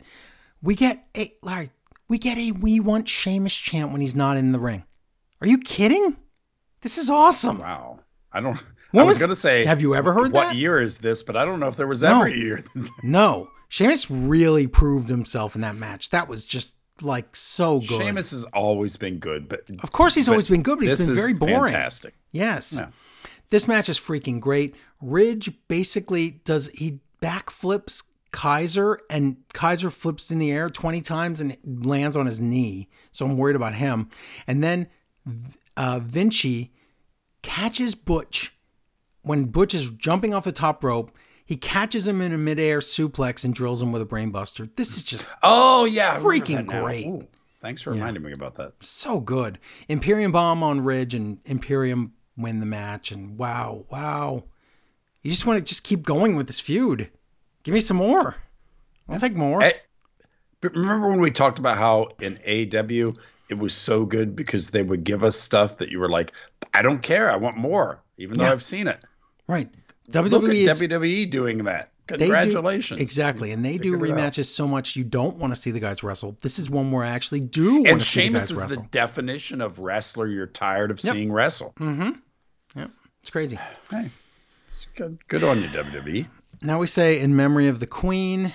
We 0.60 0.74
get 0.74 1.06
a, 1.16 1.32
like 1.42 1.70
we 2.08 2.18
get 2.18 2.36
a 2.38 2.50
we 2.52 2.80
want 2.80 3.08
Sheamus 3.08 3.54
chant 3.54 3.92
when 3.92 4.00
he's 4.00 4.16
not 4.16 4.36
in 4.36 4.52
the 4.52 4.58
ring. 4.58 4.84
Are 5.40 5.46
you 5.46 5.58
kidding? 5.58 6.16
This 6.80 6.98
is 6.98 7.08
awesome. 7.10 7.58
Wow, 7.58 8.00
I 8.32 8.40
don't. 8.40 8.58
When 8.92 9.04
I 9.04 9.06
was, 9.06 9.16
was- 9.16 9.22
gonna 9.22 9.36
say, 9.36 9.64
have 9.64 9.82
you 9.82 9.94
ever 9.94 10.12
heard 10.12 10.32
what 10.32 10.48
that? 10.48 10.56
year 10.56 10.80
is 10.80 10.98
this? 10.98 11.22
But 11.22 11.36
I 11.36 11.44
don't 11.44 11.60
know 11.60 11.68
if 11.68 11.76
there 11.76 11.86
was 11.86 12.02
No. 12.02 12.18
ever 12.22 12.26
a 12.26 12.34
year. 12.34 12.64
No, 13.02 13.50
Sheamus 13.68 14.10
really 14.10 14.66
proved 14.66 15.08
himself 15.08 15.54
in 15.54 15.60
that 15.62 15.76
match. 15.76 16.10
That 16.10 16.28
was 16.28 16.44
just 16.44 16.76
like 17.02 17.34
so 17.36 17.80
good. 17.80 18.00
Sheamus 18.02 18.30
has 18.30 18.44
always 18.44 18.96
been 18.96 19.18
good, 19.18 19.48
but 19.48 19.68
of 19.82 19.92
course, 19.92 20.14
he's 20.14 20.28
always 20.28 20.48
been 20.48 20.62
good, 20.62 20.78
but 20.78 20.86
he's 20.88 21.04
been 21.06 21.14
very 21.14 21.34
boring. 21.34 21.72
Fantastic. 21.72 22.14
Yes. 22.32 22.74
Yeah. 22.78 22.88
This 23.50 23.68
match 23.68 23.88
is 23.88 23.98
freaking 24.00 24.40
great. 24.40 24.74
Ridge 25.00 25.50
basically 25.68 26.40
does 26.44 26.68
he 26.74 27.00
backflips 27.22 28.02
Kaiser 28.32 28.98
and 29.08 29.36
Kaiser 29.52 29.88
flips 29.90 30.30
in 30.30 30.38
the 30.38 30.50
air 30.50 30.68
20 30.68 31.00
times 31.00 31.40
and 31.40 31.56
lands 31.64 32.16
on 32.16 32.26
his 32.26 32.40
knee. 32.40 32.88
So 33.12 33.24
I'm 33.24 33.36
worried 33.36 33.56
about 33.56 33.74
him. 33.74 34.08
And 34.46 34.62
then 34.64 34.88
uh, 35.76 36.00
Vinci 36.02 36.72
catches 37.42 37.94
Butch 37.94 38.52
when 39.26 39.46
Butch 39.46 39.74
is 39.74 39.90
jumping 39.90 40.32
off 40.32 40.44
the 40.44 40.52
top 40.52 40.82
rope. 40.84 41.10
He 41.44 41.56
catches 41.56 42.08
him 42.08 42.20
in 42.20 42.32
a 42.32 42.38
midair 42.38 42.80
suplex 42.80 43.44
and 43.44 43.54
drills 43.54 43.80
him 43.80 43.92
with 43.92 44.02
a 44.02 44.04
brainbuster. 44.04 44.68
This 44.74 44.96
is 44.96 45.04
just 45.04 45.28
Oh 45.44 45.84
yeah, 45.84 46.16
Freaking 46.18 46.66
great. 46.66 47.06
Ooh, 47.06 47.28
thanks 47.62 47.82
for 47.82 47.90
reminding 47.92 48.24
me 48.24 48.32
about 48.32 48.56
that. 48.56 48.72
so 48.80 49.20
good. 49.20 49.60
Imperium 49.88 50.32
bomb 50.32 50.64
on 50.64 50.80
Ridge 50.80 51.14
and 51.14 51.38
Imperium 51.44 52.14
win 52.36 52.58
the 52.58 52.66
match. 52.66 53.12
And 53.12 53.38
wow, 53.38 53.84
wow. 53.90 54.42
You 55.22 55.30
just 55.30 55.46
want 55.46 55.58
to 55.60 55.64
just 55.64 55.84
keep 55.84 56.02
going 56.02 56.34
with 56.34 56.48
this 56.48 56.58
feud. 56.58 57.10
Give 57.62 57.74
me 57.74 57.80
some 57.80 57.96
more. 57.98 58.34
I'll 59.08 59.20
take 59.20 59.36
more. 59.36 59.62
Eh, 59.62 59.72
But 60.60 60.74
remember 60.74 61.08
when 61.10 61.20
we 61.20 61.30
talked 61.30 61.60
about 61.60 61.78
how 61.78 62.08
in 62.20 62.38
AW 62.44 63.12
it 63.48 63.56
was 63.56 63.72
so 63.72 64.04
good 64.04 64.34
because 64.34 64.70
they 64.70 64.82
would 64.82 65.04
give 65.04 65.22
us 65.22 65.36
stuff 65.36 65.78
that 65.78 65.90
you 65.90 66.00
were 66.00 66.08
like, 66.10 66.32
I 66.74 66.82
don't 66.82 67.02
care, 67.04 67.30
I 67.30 67.36
want 67.36 67.56
more, 67.56 68.02
even 68.18 68.36
though 68.36 68.50
I've 68.50 68.64
seen 68.64 68.88
it. 68.88 68.98
Right. 69.48 69.68
WWE 70.10 70.54
is 70.68 70.80
WWE 70.80 71.30
doing 71.30 71.64
that. 71.64 71.90
they 72.06 72.16
do- 72.16 72.22
Congratulations. 72.24 73.00
exactly. 73.00 73.50
And 73.50 73.64
they 73.64 73.76
do 73.78 73.98
Figured 73.98 74.10
rematches 74.18 74.44
so 74.46 74.68
much 74.68 74.94
you 74.94 75.02
don't 75.04 75.36
want 75.38 75.52
to 75.52 75.56
see 75.56 75.72
the 75.72 75.80
guys 75.80 76.02
wrestle. 76.04 76.36
This 76.42 76.58
is 76.60 76.70
one 76.70 76.92
where 76.92 77.04
I 77.04 77.08
actually 77.08 77.40
do 77.40 77.74
want 77.76 77.88
And 77.88 78.00
to 78.00 78.06
see 78.06 78.20
the 78.20 78.24
Sheamus 78.26 78.40
guys 78.42 78.50
is 78.52 78.56
wrestle. 78.58 78.82
the 78.82 78.88
definition 78.90 79.60
of 79.60 79.78
wrestler 79.80 80.28
you're 80.28 80.46
tired 80.46 80.90
of 80.92 81.02
Yep. 81.02 81.12
seeing 81.14 81.32
wrestle. 81.32 81.72
Mm-hmm. 81.80 82.10
Yeah, 82.78 82.86
it's 83.20 83.30
crazy. 83.30 83.58
Hey, 83.90 84.10
it's 84.74 84.86
good, 84.94 85.18
good 85.28 85.42
on 85.42 85.60
you, 85.62 85.68
WWE. 85.68 86.28
Now 86.62 86.78
we 86.78 86.86
say 86.86 87.18
in 87.20 87.34
memory 87.34 87.66
of 87.66 87.80
the 87.80 87.86
Queen. 87.86 88.52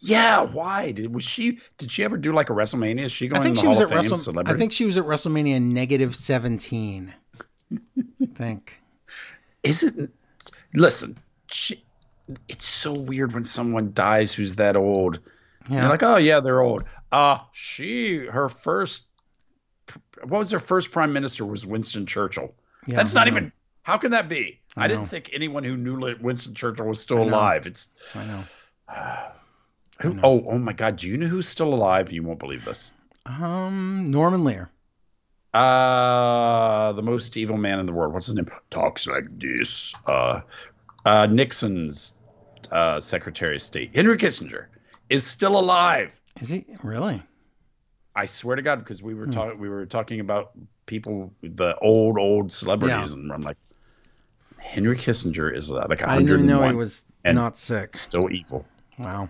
Yeah, 0.00 0.42
why 0.42 0.92
did 0.92 1.12
was 1.14 1.24
she? 1.24 1.58
Did 1.78 1.90
she 1.90 2.04
ever 2.04 2.16
do 2.16 2.32
like 2.32 2.50
a 2.50 2.52
WrestleMania? 2.52 3.04
Is 3.06 3.12
she 3.12 3.26
going 3.28 3.40
I 3.40 3.44
think 3.44 3.56
she 3.56 3.62
Hall 3.62 3.70
was 3.70 3.80
of 3.80 3.84
at 3.84 3.88
Fame? 3.90 3.98
Wrestle. 3.98 4.16
Celebrity? 4.18 4.54
I 4.54 4.58
think 4.58 4.72
she 4.72 4.84
was 4.86 4.96
at 4.96 5.04
WrestleMania 5.04 5.60
negative 5.60 6.14
seventeen. 6.14 7.14
I 7.72 7.78
think. 8.34 8.80
Is 9.62 9.82
it? 9.82 10.10
Listen, 10.74 11.16
she, 11.50 11.82
it's 12.48 12.66
so 12.66 12.92
weird 12.92 13.32
when 13.32 13.44
someone 13.44 13.92
dies 13.94 14.32
who's 14.32 14.56
that 14.56 14.76
old. 14.76 15.20
Yeah. 15.68 15.80
You're 15.80 15.88
like, 15.88 16.02
oh 16.02 16.16
yeah, 16.16 16.40
they're 16.40 16.62
old. 16.62 16.82
Uh 17.12 17.38
she 17.52 18.26
her 18.26 18.48
first. 18.48 19.04
What 20.24 20.40
was 20.40 20.50
her 20.50 20.58
first 20.58 20.90
prime 20.90 21.12
minister? 21.12 21.44
Was 21.44 21.64
Winston 21.64 22.06
Churchill. 22.06 22.54
Yeah, 22.86 22.96
That's 22.96 23.14
not 23.14 23.28
even. 23.28 23.52
How 23.82 23.96
can 23.96 24.10
that 24.10 24.28
be? 24.28 24.60
I, 24.76 24.84
I 24.84 24.88
didn't 24.88 25.06
think 25.06 25.30
anyone 25.32 25.64
who 25.64 25.76
knew 25.76 26.14
Winston 26.20 26.54
Churchill 26.54 26.86
was 26.86 27.00
still 27.00 27.22
alive. 27.22 27.66
It's 27.66 27.88
I 28.14 28.24
know. 28.26 28.44
Who, 30.00 30.16
oh, 30.22 30.44
oh 30.46 30.58
my 30.58 30.72
God! 30.72 30.94
Do 30.96 31.08
you 31.08 31.16
know 31.16 31.26
who's 31.26 31.48
still 31.48 31.74
alive? 31.74 32.12
You 32.12 32.22
won't 32.22 32.38
believe 32.38 32.64
this. 32.64 32.92
Um, 33.26 34.04
Norman 34.06 34.44
Lear. 34.44 34.70
Uh, 35.58 36.92
the 36.92 37.02
most 37.02 37.36
evil 37.36 37.56
man 37.56 37.80
in 37.80 37.86
the 37.86 37.92
world. 37.92 38.12
What's 38.14 38.26
his 38.26 38.36
name? 38.36 38.48
Talks 38.70 39.06
like 39.06 39.24
this. 39.38 39.92
Uh, 40.06 40.40
uh, 41.04 41.26
Nixon's 41.26 42.14
uh, 42.70 43.00
Secretary 43.00 43.56
of 43.56 43.62
State, 43.62 43.94
Henry 43.94 44.16
Kissinger, 44.16 44.66
is 45.08 45.26
still 45.26 45.58
alive. 45.58 46.18
Is 46.40 46.48
he 46.50 46.64
really? 46.84 47.22
I 48.14 48.26
swear 48.26 48.56
to 48.56 48.62
God, 48.62 48.78
because 48.80 49.02
we 49.02 49.14
were 49.14 49.26
talking, 49.26 49.58
we 49.58 49.68
were 49.68 49.84
talking 49.86 50.20
about 50.20 50.52
people, 50.86 51.32
the 51.42 51.76
old, 51.78 52.18
old 52.18 52.52
celebrities, 52.52 53.12
Yeah. 53.14 53.20
and 53.20 53.32
I'm 53.32 53.42
like, 53.42 53.56
Henry 54.58 54.96
Kissinger 54.96 55.54
is 55.54 55.70
uh, 55.72 55.86
like 55.88 56.02
I 56.02 56.18
didn't 56.18 56.30
even 56.34 56.46
know 56.46 56.60
101 56.60 56.70
he 56.70 56.76
was 56.76 57.04
and 57.24 57.34
not 57.36 57.58
sick. 57.58 57.96
still 57.96 58.30
evil. 58.30 58.64
Wow. 58.98 59.28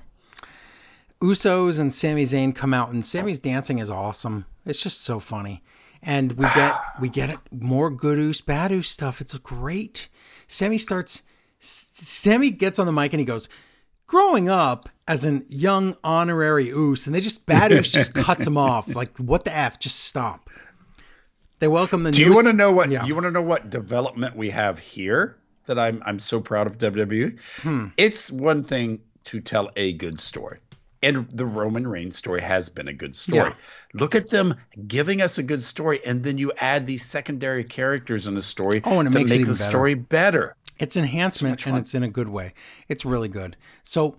Usos 1.22 1.78
and 1.80 1.94
Sami 1.94 2.24
Zayn 2.24 2.54
come 2.54 2.72
out, 2.74 2.90
and 2.90 3.04
Sami's 3.04 3.40
dancing 3.40 3.78
is 3.78 3.90
awesome. 3.90 4.46
It's 4.66 4.82
just 4.82 5.02
so 5.02 5.20
funny, 5.20 5.62
and 6.02 6.32
we 6.32 6.44
get 6.54 6.74
we 7.00 7.08
get 7.08 7.30
it 7.30 7.38
more 7.50 7.90
good 7.90 8.18
Us 8.18 8.40
bad 8.40 8.72
Us 8.72 8.88
stuff. 8.88 9.20
It's 9.20 9.36
great. 9.38 10.08
Sammy 10.46 10.78
starts. 10.78 11.22
Sammy 11.60 12.50
gets 12.50 12.78
on 12.78 12.86
the 12.86 12.92
mic 12.92 13.12
and 13.12 13.20
he 13.20 13.26
goes, 13.26 13.48
"Growing 14.06 14.48
up 14.48 14.88
as 15.06 15.24
an 15.24 15.44
young 15.48 15.96
honorary 16.04 16.66
Us," 16.70 17.06
and 17.06 17.14
they 17.14 17.20
just 17.20 17.46
bad 17.46 17.72
Us 17.72 17.88
just 17.88 18.14
cuts 18.26 18.46
him 18.46 18.56
off. 18.56 18.94
Like 18.94 19.16
what 19.18 19.44
the 19.44 19.54
f? 19.56 19.78
Just 19.78 20.00
stop. 20.00 20.48
They 21.58 21.66
welcome 21.68 22.04
the. 22.04 22.12
Do 22.12 22.22
you 22.22 22.32
want 22.34 22.46
to 22.46 22.52
know 22.52 22.70
what 22.70 22.90
Yeah. 22.90 23.04
you 23.04 23.14
want 23.14 23.24
to 23.24 23.30
know 23.32 23.42
what 23.42 23.68
development 23.70 24.36
we 24.36 24.50
have 24.50 24.78
here 24.78 25.36
that 25.66 25.78
I'm 25.78 26.00
I'm 26.06 26.18
so 26.20 26.40
proud 26.40 26.66
of 26.68 26.78
WWE? 26.78 27.36
Hmm. 27.62 27.86
It's 27.96 28.30
one 28.30 28.62
thing 28.62 29.00
to 29.24 29.40
tell 29.40 29.70
a 29.76 29.92
good 29.94 30.20
story. 30.20 30.58
And 31.02 31.28
the 31.30 31.46
Roman 31.46 31.86
Reigns 31.86 32.16
story 32.16 32.40
has 32.40 32.68
been 32.68 32.88
a 32.88 32.92
good 32.92 33.14
story. 33.14 33.38
Yeah. 33.38 33.54
Look 33.94 34.14
at 34.14 34.30
them 34.30 34.54
giving 34.86 35.22
us 35.22 35.38
a 35.38 35.42
good 35.42 35.62
story, 35.62 36.00
and 36.04 36.22
then 36.24 36.38
you 36.38 36.52
add 36.58 36.86
these 36.86 37.04
secondary 37.04 37.62
characters 37.64 38.26
in 38.26 38.36
a 38.36 38.42
story 38.42 38.80
Oh, 38.84 38.98
and 38.98 39.08
it 39.08 39.12
makes 39.14 39.30
make 39.30 39.40
even 39.40 39.52
the 39.52 39.58
better. 39.58 39.70
story 39.70 39.94
better. 39.94 40.56
It's 40.78 40.96
enhancement 40.96 41.66
and 41.66 41.76
it's 41.76 41.94
in 41.94 42.02
a 42.02 42.08
good 42.08 42.28
way. 42.28 42.54
It's 42.88 43.04
really 43.04 43.28
good. 43.28 43.56
So 43.82 44.18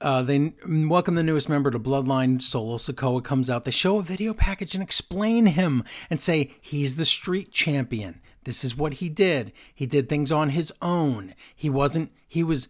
uh, 0.00 0.22
they 0.22 0.52
welcome 0.66 1.14
the 1.14 1.22
newest 1.22 1.48
member 1.48 1.70
to 1.70 1.78
Bloodline. 1.78 2.40
Solo 2.40 2.76
Sikoa 2.76 3.22
comes 3.22 3.50
out. 3.50 3.64
They 3.64 3.70
show 3.70 3.98
a 3.98 4.02
video 4.02 4.34
package 4.34 4.74
and 4.74 4.82
explain 4.82 5.46
him 5.46 5.84
and 6.10 6.20
say 6.20 6.54
he's 6.60 6.96
the 6.96 7.04
street 7.04 7.52
champion. 7.52 8.20
This 8.44 8.64
is 8.64 8.76
what 8.76 8.94
he 8.94 9.08
did. 9.08 9.52
He 9.74 9.86
did 9.86 10.08
things 10.08 10.32
on 10.32 10.50
his 10.50 10.72
own. 10.80 11.34
He 11.54 11.68
wasn't, 11.68 12.12
he 12.26 12.42
was 12.42 12.68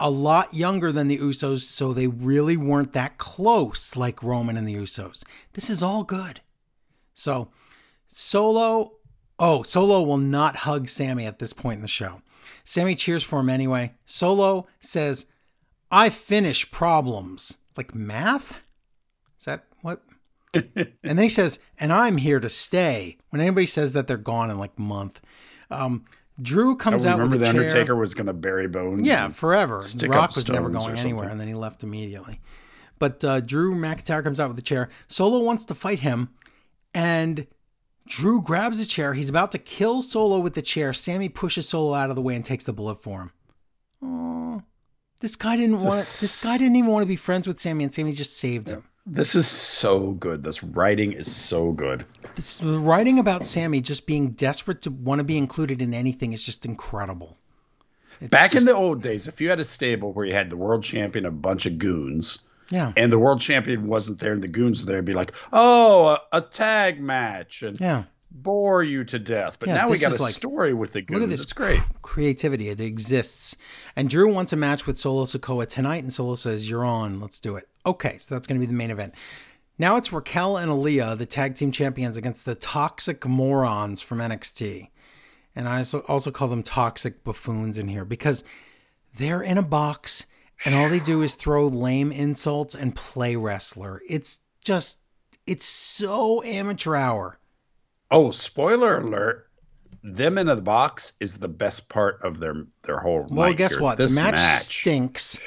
a 0.00 0.10
lot 0.10 0.54
younger 0.54 0.92
than 0.92 1.08
the 1.08 1.18
Usos, 1.18 1.62
so 1.62 1.92
they 1.92 2.06
really 2.06 2.56
weren't 2.56 2.92
that 2.92 3.18
close 3.18 3.96
like 3.96 4.22
Roman 4.22 4.56
and 4.56 4.66
the 4.66 4.74
Usos. 4.74 5.24
This 5.54 5.68
is 5.68 5.82
all 5.82 6.04
good. 6.04 6.40
So 7.14 7.50
Solo, 8.06 8.92
oh, 9.38 9.62
Solo 9.62 10.02
will 10.02 10.18
not 10.18 10.56
hug 10.56 10.88
Sammy 10.88 11.26
at 11.26 11.38
this 11.38 11.52
point 11.52 11.76
in 11.76 11.82
the 11.82 11.88
show. 11.88 12.22
Sammy 12.64 12.94
cheers 12.94 13.24
for 13.24 13.40
him 13.40 13.48
anyway. 13.48 13.94
Solo 14.06 14.66
says, 14.80 15.26
I 15.90 16.10
finish 16.10 16.70
problems. 16.70 17.58
Like 17.76 17.94
math? 17.94 18.60
Is 19.38 19.46
that 19.46 19.64
what? 19.82 20.02
and 20.54 20.92
then 21.02 21.18
he 21.18 21.28
says, 21.28 21.58
and 21.78 21.92
I'm 21.92 22.16
here 22.16 22.40
to 22.40 22.50
stay. 22.50 23.18
When 23.30 23.40
anybody 23.40 23.66
says 23.66 23.92
that, 23.92 24.06
they're 24.06 24.16
gone 24.16 24.50
in 24.50 24.58
like 24.58 24.72
a 24.76 24.82
month. 24.82 25.20
Um, 25.70 26.04
Drew 26.40 26.74
I 26.74 26.76
comes 26.76 27.04
out 27.04 27.18
with 27.18 27.32
a 27.32 27.38
chair. 27.38 27.38
remember 27.38 27.38
the 27.38 27.52
chair. 27.52 27.62
Undertaker 27.62 27.96
was 27.96 28.14
going 28.14 28.26
to 28.26 28.32
bury 28.32 28.68
bones. 28.68 29.06
Yeah, 29.06 29.28
forever. 29.28 29.80
Rock 30.06 30.36
was 30.36 30.48
never 30.48 30.70
going 30.70 30.96
anywhere, 30.98 31.28
and 31.28 31.40
then 31.40 31.48
he 31.48 31.54
left 31.54 31.82
immediately. 31.82 32.40
But 32.98 33.22
uh, 33.24 33.40
Drew 33.40 33.74
McIntyre 33.74 34.22
comes 34.22 34.40
out 34.40 34.48
with 34.48 34.56
the 34.56 34.62
chair. 34.62 34.88
Solo 35.06 35.40
wants 35.40 35.64
to 35.66 35.74
fight 35.74 36.00
him, 36.00 36.30
and 36.94 37.46
Drew 38.06 38.40
grabs 38.40 38.80
a 38.80 38.86
chair. 38.86 39.14
He's 39.14 39.28
about 39.28 39.52
to 39.52 39.58
kill 39.58 40.02
Solo 40.02 40.38
with 40.40 40.54
the 40.54 40.62
chair. 40.62 40.92
Sammy 40.92 41.28
pushes 41.28 41.68
Solo 41.68 41.94
out 41.94 42.10
of 42.10 42.16
the 42.16 42.22
way 42.22 42.34
and 42.34 42.44
takes 42.44 42.64
the 42.64 42.72
bullet 42.72 42.96
for 42.96 43.22
him. 43.22 43.32
Oh, 44.02 44.62
this 45.20 45.36
guy 45.36 45.56
didn't 45.56 45.76
want. 45.76 45.90
This 45.92 46.42
guy 46.44 46.58
didn't 46.58 46.76
even 46.76 46.90
want 46.90 47.02
to 47.02 47.08
be 47.08 47.16
friends 47.16 47.46
with 47.46 47.58
Sammy, 47.58 47.84
and 47.84 47.92
Sammy 47.92 48.12
just 48.12 48.36
saved 48.36 48.68
him. 48.68 48.84
This 49.10 49.34
is 49.34 49.48
so 49.48 50.10
good. 50.12 50.44
This 50.44 50.62
writing 50.62 51.12
is 51.12 51.34
so 51.34 51.72
good. 51.72 52.04
This 52.34 52.58
the 52.58 52.78
writing 52.78 53.18
about 53.18 53.46
Sammy 53.46 53.80
just 53.80 54.06
being 54.06 54.32
desperate 54.32 54.82
to 54.82 54.90
want 54.90 55.20
to 55.20 55.24
be 55.24 55.38
included 55.38 55.80
in 55.80 55.94
anything 55.94 56.34
is 56.34 56.42
just 56.42 56.66
incredible. 56.66 57.38
It's 58.20 58.28
Back 58.28 58.54
in 58.54 58.64
the 58.64 58.74
old 58.74 59.02
days, 59.02 59.26
if 59.26 59.40
you 59.40 59.48
had 59.48 59.60
a 59.60 59.64
stable 59.64 60.12
where 60.12 60.26
you 60.26 60.34
had 60.34 60.50
the 60.50 60.56
world 60.56 60.82
champion, 60.82 61.24
a 61.24 61.30
bunch 61.30 61.64
of 61.66 61.78
goons, 61.78 62.40
yeah, 62.68 62.92
and 62.96 63.10
the 63.10 63.18
world 63.18 63.40
champion 63.40 63.86
wasn't 63.86 64.18
there 64.18 64.32
and 64.32 64.42
the 64.42 64.48
goons 64.48 64.80
were 64.80 64.86
there, 64.86 64.96
it'd 64.96 65.06
be 65.06 65.12
like, 65.12 65.32
oh, 65.52 66.18
a, 66.32 66.38
a 66.38 66.40
tag 66.42 67.00
match 67.00 67.62
and 67.62 67.80
yeah. 67.80 68.04
Bore 68.30 68.82
you 68.82 69.04
to 69.04 69.18
death. 69.18 69.58
But 69.58 69.68
Yeah, 69.68 69.76
now 69.76 69.88
we 69.88 69.98
got 69.98 70.16
a 70.18 70.22
like- 70.22 70.34
story 70.34 70.74
with 70.74 70.92
the 70.92 71.02
goons. 71.02 71.18
Look 71.20 71.24
at 71.24 71.30
this 71.30 71.42
It's 71.42 71.52
great. 71.52 71.80
creativity. 72.02 72.68
It 72.68 72.80
exists. 72.80 73.56
And 73.96 74.08
Drew 74.10 74.32
wants 74.32 74.52
a 74.52 74.56
match 74.56 74.86
with 74.86 74.98
Solo 74.98 75.24
Sikoa 75.24 75.66
tonight, 75.66 76.02
and 76.02 76.12
Solo 76.12 76.34
says, 76.34 76.68
You're 76.68 76.84
on. 76.84 77.20
Let's 77.20 77.40
do 77.40 77.56
it. 77.56 77.68
Okay, 77.86 78.18
so 78.18 78.34
that's 78.34 78.46
going 78.46 78.60
to 78.60 78.66
be 78.66 78.70
the 78.70 78.76
main 78.76 78.90
event. 78.90 79.14
Now 79.78 79.96
it's 79.96 80.12
Raquel 80.12 80.56
and 80.56 80.70
Aaliyah, 80.70 81.16
the 81.16 81.26
tag 81.26 81.54
team 81.54 81.70
champions, 81.70 82.16
against 82.16 82.44
the 82.44 82.54
toxic 82.54 83.24
morons 83.26 84.00
from 84.00 84.18
NXT. 84.18 84.90
And 85.56 85.68
I 85.68 85.78
also, 85.78 86.00
also 86.08 86.30
call 86.30 86.48
them 86.48 86.62
toxic 86.62 87.24
buffoons 87.24 87.78
in 87.78 87.88
here 87.88 88.04
because 88.04 88.44
they're 89.16 89.42
in 89.42 89.56
a 89.58 89.62
box 89.62 90.26
and 90.64 90.74
all 90.74 90.88
they 90.88 91.00
do 91.00 91.22
is 91.22 91.34
throw 91.34 91.66
lame 91.66 92.12
insults 92.12 92.74
and 92.74 92.94
play 92.94 93.36
wrestler. 93.36 94.02
It's 94.08 94.40
just, 94.64 94.98
it's 95.46 95.64
so 95.64 96.42
amateur 96.42 96.94
hour. 96.94 97.38
Oh, 98.10 98.30
spoiler 98.30 98.98
alert. 98.98 99.44
Them 100.04 100.38
in 100.38 100.46
the 100.46 100.56
box 100.56 101.14
is 101.20 101.38
the 101.38 101.48
best 101.48 101.88
part 101.88 102.20
of 102.22 102.38
their 102.38 102.64
their 102.84 102.98
whole 103.00 103.26
Well, 103.30 103.52
guess 103.52 103.72
here. 103.74 103.82
what? 103.82 103.98
This 103.98 104.14
the 104.14 104.20
match, 104.22 104.34
match. 104.36 104.62
stinks. 104.80 105.38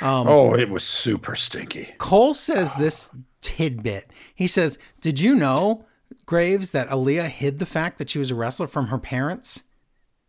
Um, 0.00 0.26
oh, 0.28 0.54
it 0.54 0.68
was 0.70 0.84
super 0.84 1.34
stinky. 1.34 1.88
Cole 1.98 2.32
says 2.34 2.74
this 2.74 3.10
tidbit. 3.42 4.08
He 4.34 4.46
says, 4.46 4.78
Did 5.00 5.20
you 5.20 5.34
know, 5.34 5.84
Graves, 6.24 6.70
that 6.70 6.88
Aaliyah 6.88 7.26
hid 7.26 7.58
the 7.58 7.66
fact 7.66 7.98
that 7.98 8.08
she 8.08 8.18
was 8.18 8.30
a 8.30 8.34
wrestler 8.34 8.66
from 8.68 8.86
her 8.88 8.98
parents? 8.98 9.62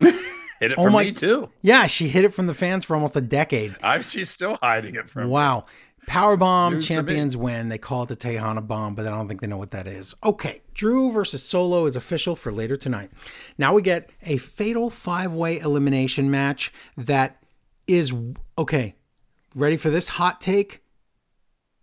Hit 0.00 0.72
it 0.72 0.74
Oh 0.76 0.84
from 0.84 0.94
my- 0.94 1.04
me 1.04 1.12
too. 1.12 1.48
Yeah, 1.62 1.86
she 1.86 2.08
hid 2.08 2.24
it 2.24 2.34
from 2.34 2.48
the 2.48 2.54
fans 2.54 2.84
for 2.84 2.94
almost 2.96 3.14
a 3.14 3.20
decade. 3.20 3.76
I, 3.80 4.00
she's 4.00 4.28
still 4.28 4.58
hiding 4.60 4.96
it 4.96 5.08
from 5.08 5.24
me. 5.24 5.28
Wow. 6.08 6.36
Powerbomb 6.36 6.74
News 6.74 6.86
champions 6.86 7.36
win. 7.36 7.68
They 7.68 7.78
call 7.78 8.04
it 8.04 8.08
the 8.08 8.16
Tejana 8.16 8.66
bomb, 8.66 8.94
but 8.94 9.06
I 9.06 9.10
don't 9.10 9.28
think 9.28 9.40
they 9.40 9.46
know 9.46 9.58
what 9.58 9.70
that 9.72 9.86
is. 9.86 10.14
Okay, 10.24 10.62
Drew 10.74 11.12
versus 11.12 11.42
Solo 11.42 11.86
is 11.86 11.96
official 11.96 12.34
for 12.36 12.52
later 12.52 12.76
tonight. 12.76 13.10
Now 13.56 13.74
we 13.74 13.82
get 13.82 14.10
a 14.22 14.36
fatal 14.38 14.90
five 14.90 15.32
way 15.32 15.58
elimination 15.58 16.30
match 16.30 16.72
that 16.96 17.42
is 17.86 18.12
okay. 18.56 18.94
Ready 19.54 19.76
for 19.76 19.90
this 19.90 20.08
hot 20.10 20.40
take? 20.40 20.82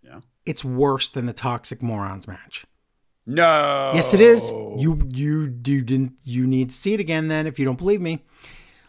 Yeah. 0.02 0.20
It's 0.44 0.64
worse 0.64 1.10
than 1.10 1.26
the 1.26 1.32
Toxic 1.32 1.82
Morons 1.82 2.28
match. 2.28 2.64
No. 3.26 3.90
Yes, 3.92 4.14
it 4.14 4.20
is. 4.20 4.50
You 4.50 5.08
you 5.12 5.54
you 5.64 5.82
didn't 5.82 6.12
you 6.22 6.46
need 6.46 6.70
to 6.70 6.76
see 6.76 6.94
it 6.94 7.00
again 7.00 7.28
then 7.28 7.46
if 7.46 7.58
you 7.58 7.64
don't 7.64 7.78
believe 7.78 8.00
me. 8.00 8.24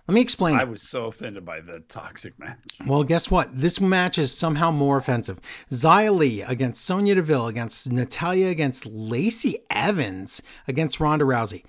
Let 0.08 0.16
me 0.16 0.22
explain. 0.22 0.58
I 0.58 0.64
was 0.64 0.82
so 0.82 1.06
offended 1.06 1.46
by 1.46 1.60
the 1.60 1.82
toxic 1.82 2.40
match. 2.40 2.58
Well, 2.86 3.04
guess 3.04 3.30
what? 3.30 3.54
This 3.54 3.82
match 3.82 4.18
is 4.18 4.32
somehow 4.32 4.72
more 4.72 4.98
offensive. 4.98 5.42
Xia 5.70 6.16
Li 6.16 6.42
against 6.42 6.86
Sonya 6.86 7.16
Deville 7.16 7.48
against 7.48 7.92
Natalya 7.92 8.48
against 8.48 8.86
Lacey 8.86 9.58
Evans 9.70 10.42
against 10.66 11.02
Ronda 11.02 11.26
Rousey. 11.26 11.66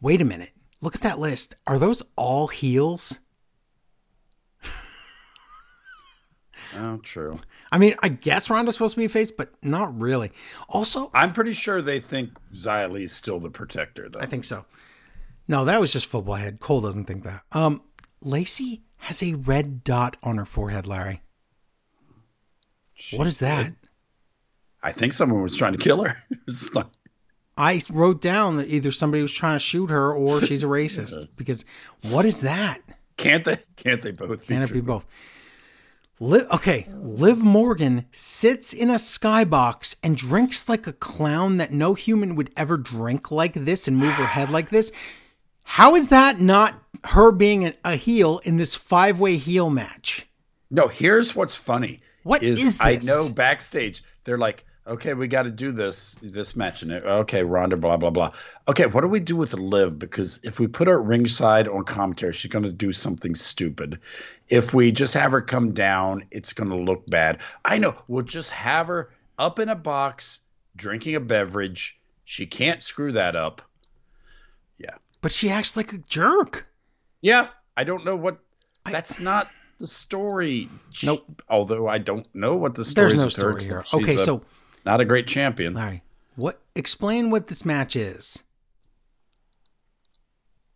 Wait 0.00 0.22
a 0.22 0.24
minute. 0.24 0.52
Look 0.80 0.94
at 0.94 1.02
that 1.02 1.18
list. 1.18 1.56
Are 1.66 1.78
those 1.78 2.02
all 2.16 2.46
heels? 2.46 3.18
Oh, 6.76 6.98
true. 6.98 7.40
I 7.72 7.78
mean, 7.78 7.94
I 8.02 8.08
guess 8.08 8.50
Ronda's 8.50 8.74
supposed 8.74 8.94
to 8.94 9.00
be 9.00 9.06
a 9.06 9.08
face, 9.08 9.30
but 9.30 9.52
not 9.62 9.98
really. 9.98 10.32
Also, 10.68 11.10
I'm 11.14 11.32
pretty 11.32 11.52
sure 11.52 11.80
they 11.82 12.00
think 12.00 12.30
Xia 12.54 12.90
Li's 12.90 13.12
still 13.12 13.40
the 13.40 13.50
protector, 13.50 14.08
though. 14.08 14.20
I 14.20 14.26
think 14.26 14.44
so. 14.44 14.64
No, 15.48 15.64
that 15.64 15.80
was 15.80 15.92
just 15.92 16.06
football 16.06 16.34
head. 16.34 16.60
Cole 16.60 16.82
doesn't 16.82 17.06
think 17.06 17.24
that. 17.24 17.42
Um, 17.52 17.82
Lacey 18.20 18.82
has 18.98 19.22
a 19.22 19.34
red 19.34 19.82
dot 19.82 20.16
on 20.22 20.36
her 20.36 20.44
forehead, 20.44 20.86
Larry. 20.86 21.22
what 23.12 23.26
is 23.26 23.38
that? 23.38 23.72
I 24.82 24.92
think 24.92 25.12
someone 25.14 25.42
was 25.42 25.56
trying 25.56 25.72
to 25.72 25.78
kill 25.78 26.04
her. 26.04 26.16
Like, 26.74 26.86
I 27.56 27.82
wrote 27.90 28.20
down 28.20 28.56
that 28.56 28.68
either 28.68 28.92
somebody 28.92 29.20
was 29.22 29.32
trying 29.32 29.56
to 29.56 29.58
shoot 29.58 29.90
her 29.90 30.12
or 30.12 30.40
she's 30.44 30.62
a 30.62 30.68
racist 30.68 31.28
because 31.36 31.64
what 32.02 32.24
is 32.24 32.42
that? 32.42 32.80
can't 33.16 33.44
they? 33.44 33.58
Can't 33.76 34.00
they 34.00 34.12
both? 34.12 34.46
Can 34.46 34.62
it 34.62 34.72
be 34.72 34.80
both? 34.80 35.06
Liv, 36.20 36.46
okay, 36.52 36.86
Liv 36.92 37.42
Morgan 37.42 38.06
sits 38.10 38.72
in 38.72 38.90
a 38.90 38.94
skybox 38.94 39.96
and 40.02 40.16
drinks 40.16 40.68
like 40.68 40.86
a 40.86 40.92
clown 40.92 41.58
that 41.58 41.72
no 41.72 41.94
human 41.94 42.34
would 42.34 42.50
ever 42.56 42.76
drink 42.76 43.30
like 43.30 43.54
this 43.54 43.86
and 43.86 43.96
move 43.96 44.14
her 44.14 44.26
head 44.26 44.50
like 44.50 44.70
this. 44.70 44.90
How 45.70 45.94
is 45.96 46.08
that 46.08 46.40
not 46.40 46.82
her 47.04 47.30
being 47.30 47.74
a, 47.84 47.94
heel 47.94 48.40
in 48.44 48.56
this 48.56 48.74
five 48.74 49.20
way 49.20 49.36
heel 49.36 49.68
match? 49.68 50.26
No, 50.70 50.88
here's 50.88 51.36
what's 51.36 51.54
funny. 51.54 52.00
What 52.22 52.42
is 52.42 52.78
I 52.80 52.94
this? 52.96 53.06
know 53.06 53.30
backstage 53.32 54.02
they're 54.24 54.38
like, 54.38 54.64
okay, 54.86 55.12
we 55.12 55.28
got 55.28 55.42
to 55.42 55.50
do 55.50 55.70
this 55.70 56.14
this 56.22 56.56
match, 56.56 56.82
and 56.82 56.90
it- 56.90 57.04
okay, 57.04 57.42
Ronda, 57.42 57.76
blah 57.76 57.98
blah 57.98 58.08
blah. 58.08 58.32
Okay, 58.66 58.86
what 58.86 59.02
do 59.02 59.08
we 59.08 59.20
do 59.20 59.36
with 59.36 59.52
Liv? 59.52 59.98
Because 59.98 60.40
if 60.42 60.58
we 60.58 60.66
put 60.66 60.88
her 60.88 61.00
ringside 61.02 61.68
on 61.68 61.84
commentary, 61.84 62.32
she's 62.32 62.50
going 62.50 62.64
to 62.64 62.72
do 62.72 62.90
something 62.90 63.34
stupid. 63.34 64.00
If 64.48 64.72
we 64.72 64.90
just 64.90 65.12
have 65.14 65.32
her 65.32 65.42
come 65.42 65.72
down, 65.72 66.24
it's 66.30 66.54
going 66.54 66.70
to 66.70 66.76
look 66.76 67.06
bad. 67.08 67.38
I 67.66 67.76
know. 67.76 67.94
We'll 68.08 68.24
just 68.24 68.50
have 68.52 68.86
her 68.86 69.10
up 69.38 69.58
in 69.58 69.68
a 69.68 69.76
box 69.76 70.40
drinking 70.76 71.14
a 71.14 71.20
beverage. 71.20 72.00
She 72.24 72.46
can't 72.46 72.82
screw 72.82 73.12
that 73.12 73.36
up. 73.36 73.62
But 75.20 75.32
she 75.32 75.50
acts 75.50 75.76
like 75.76 75.92
a 75.92 75.98
jerk. 75.98 76.66
Yeah, 77.20 77.48
I 77.76 77.84
don't 77.84 78.04
know 78.04 78.16
what. 78.16 78.38
I- 78.86 78.92
that's 78.92 79.18
not 79.20 79.48
the 79.78 79.86
story. 79.86 80.68
She- 80.90 81.06
Nope. 81.06 81.42
Although 81.48 81.88
I 81.88 81.98
don't 81.98 82.26
know 82.34 82.56
what 82.56 82.74
the 82.74 82.84
story 82.84 83.08
There's 83.08 83.14
is 83.14 83.18
no 83.18 83.24
with 83.26 83.36
her, 83.36 83.60
story 83.60 83.82
here. 83.82 84.02
Okay, 84.02 84.14
a- 84.20 84.24
so 84.24 84.42
not 84.84 85.00
a 85.00 85.04
great 85.04 85.26
champion. 85.26 85.74
Larry, 85.74 86.02
what? 86.36 86.60
Explain 86.74 87.30
what 87.30 87.48
this 87.48 87.64
match 87.64 87.96
is. 87.96 88.42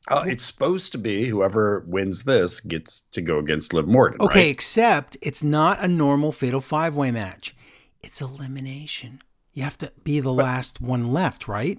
Uh, 0.09 0.25
it's 0.27 0.45
supposed 0.45 0.91
to 0.93 0.99
be 0.99 1.27
whoever 1.27 1.85
wins 1.87 2.25
this 2.25 2.61
gets 2.61 3.03
to 3.03 3.21
go 3.23 3.39
against 3.39 3.73
Liv 3.73 3.87
Morgan. 3.87 4.21
Okay, 4.21 4.41
right? 4.41 4.49
except 4.51 5.17
it's 5.23 5.45
not 5.45 5.79
a 5.81 5.87
normal 5.87 6.33
fatal 6.33 6.61
five 6.61 6.97
way 6.97 7.13
match. 7.13 7.55
It's 8.03 8.21
elimination. 8.21 9.23
You 9.53 9.63
have 9.63 9.79
to 9.79 9.93
be 10.03 10.19
the 10.19 10.33
last 10.33 10.81
one 10.81 11.13
left, 11.13 11.47
right? 11.47 11.79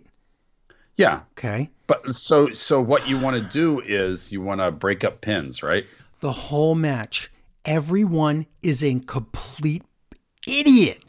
Yeah, 0.95 1.21
Okay. 1.37 1.69
but 1.87 2.13
so 2.13 2.51
so 2.53 2.79
what 2.81 3.07
you 3.09 3.17
want 3.17 3.41
to 3.41 3.49
do 3.49 3.79
is 3.81 4.31
you 4.31 4.41
want 4.41 4.61
to 4.61 4.71
break 4.71 5.03
up 5.03 5.21
pins, 5.21 5.63
right? 5.63 5.85
The 6.19 6.31
whole 6.31 6.75
match, 6.75 7.31
everyone 7.65 8.45
is 8.61 8.83
a 8.83 8.99
complete 8.99 9.83
idiot. 10.47 11.03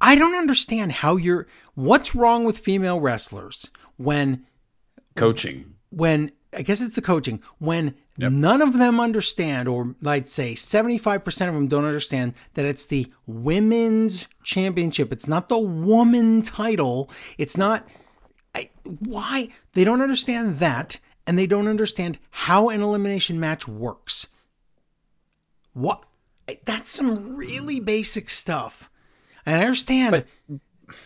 I 0.00 0.14
don't 0.16 0.34
understand 0.34 0.92
how 0.92 1.16
you're. 1.16 1.46
What's 1.74 2.14
wrong 2.14 2.44
with 2.44 2.58
female 2.58 2.98
wrestlers 3.00 3.70
when 3.96 4.44
Coaching. 5.16 5.74
when 5.90 6.30
I 6.56 6.62
guess 6.62 6.80
it's 6.80 6.94
the 6.94 7.02
coaching 7.02 7.42
when 7.58 7.94
none 8.18 8.60
of 8.62 8.76
them 8.78 8.98
understand, 9.00 9.68
or 9.68 9.94
I'd 10.04 10.28
say 10.28 10.54
75% 10.54 11.48
of 11.48 11.54
them 11.54 11.68
don't 11.68 11.84
understand 11.84 12.34
that 12.54 12.64
it's 12.64 12.84
the 12.86 13.06
women's 13.26 14.26
championship. 14.42 15.12
It's 15.12 15.28
not 15.28 15.48
the 15.48 15.58
woman 15.58 16.42
title. 16.42 17.10
It's 17.38 17.56
not 17.56 17.86
I, 18.54 18.70
why 18.84 19.48
they 19.74 19.84
don't 19.84 20.00
understand 20.00 20.58
that, 20.58 20.98
and 21.26 21.38
they 21.38 21.46
don't 21.46 21.68
understand 21.68 22.18
how 22.30 22.68
an 22.68 22.82
elimination 22.82 23.38
match 23.38 23.68
works. 23.68 24.26
What 25.72 26.04
that's 26.64 26.90
some 26.90 27.36
really 27.36 27.80
basic 27.80 28.28
stuff. 28.28 28.90
And 29.46 29.60
I 29.60 29.64
understand 29.64 30.24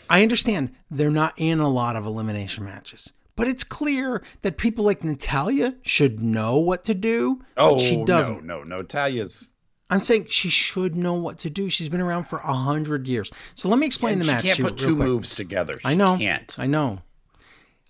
I 0.09 0.23
understand 0.23 0.73
they're 0.91 1.11
not 1.11 1.35
in 1.37 1.61
a 1.61 1.69
lot 1.69 1.97
of 1.97 2.07
elimination 2.07 2.65
matches. 2.65 3.13
But 3.37 3.49
it's 3.49 3.65
clear 3.65 4.23
that 4.43 4.59
people 4.59 4.85
like 4.85 5.03
Natalya 5.03 5.75
should 5.83 6.21
know 6.21 6.57
what 6.57 6.85
to 6.85 6.95
do. 6.95 7.43
Oh, 7.57 7.73
but 7.73 7.81
she 7.81 7.97
oh, 7.97 8.05
doesn't. 8.05 8.45
no, 8.45 8.63
no, 8.63 8.77
no. 8.77 8.83
Talia's 8.83 9.55
I'm 9.91 10.01
saying 10.01 10.27
she 10.31 10.49
should 10.49 10.97
know 10.97 11.15
what 11.15 11.39
to 11.41 11.51
do. 11.51 11.69
She's 11.69 11.89
been 11.89 12.01
around 12.01 12.25
for 12.25 12.39
a 12.39 12.55
hundred 12.55 13.07
years. 13.07 13.31
So 13.55 13.69
let 13.69 13.79
me 13.79 13.87
explain 13.87 14.19
the 14.19 14.25
match. 14.25 14.45
she 14.45 14.49
can't 14.49 14.61
put 14.61 14.79
two 14.79 14.97
quick. 14.97 15.09
moves 15.09 15.35
together. 15.35 15.75
She 15.81 15.89
I 15.89 15.95
know. 15.95 16.17
Can't. 16.17 16.55
I 16.59 16.67
know. 16.67 17.01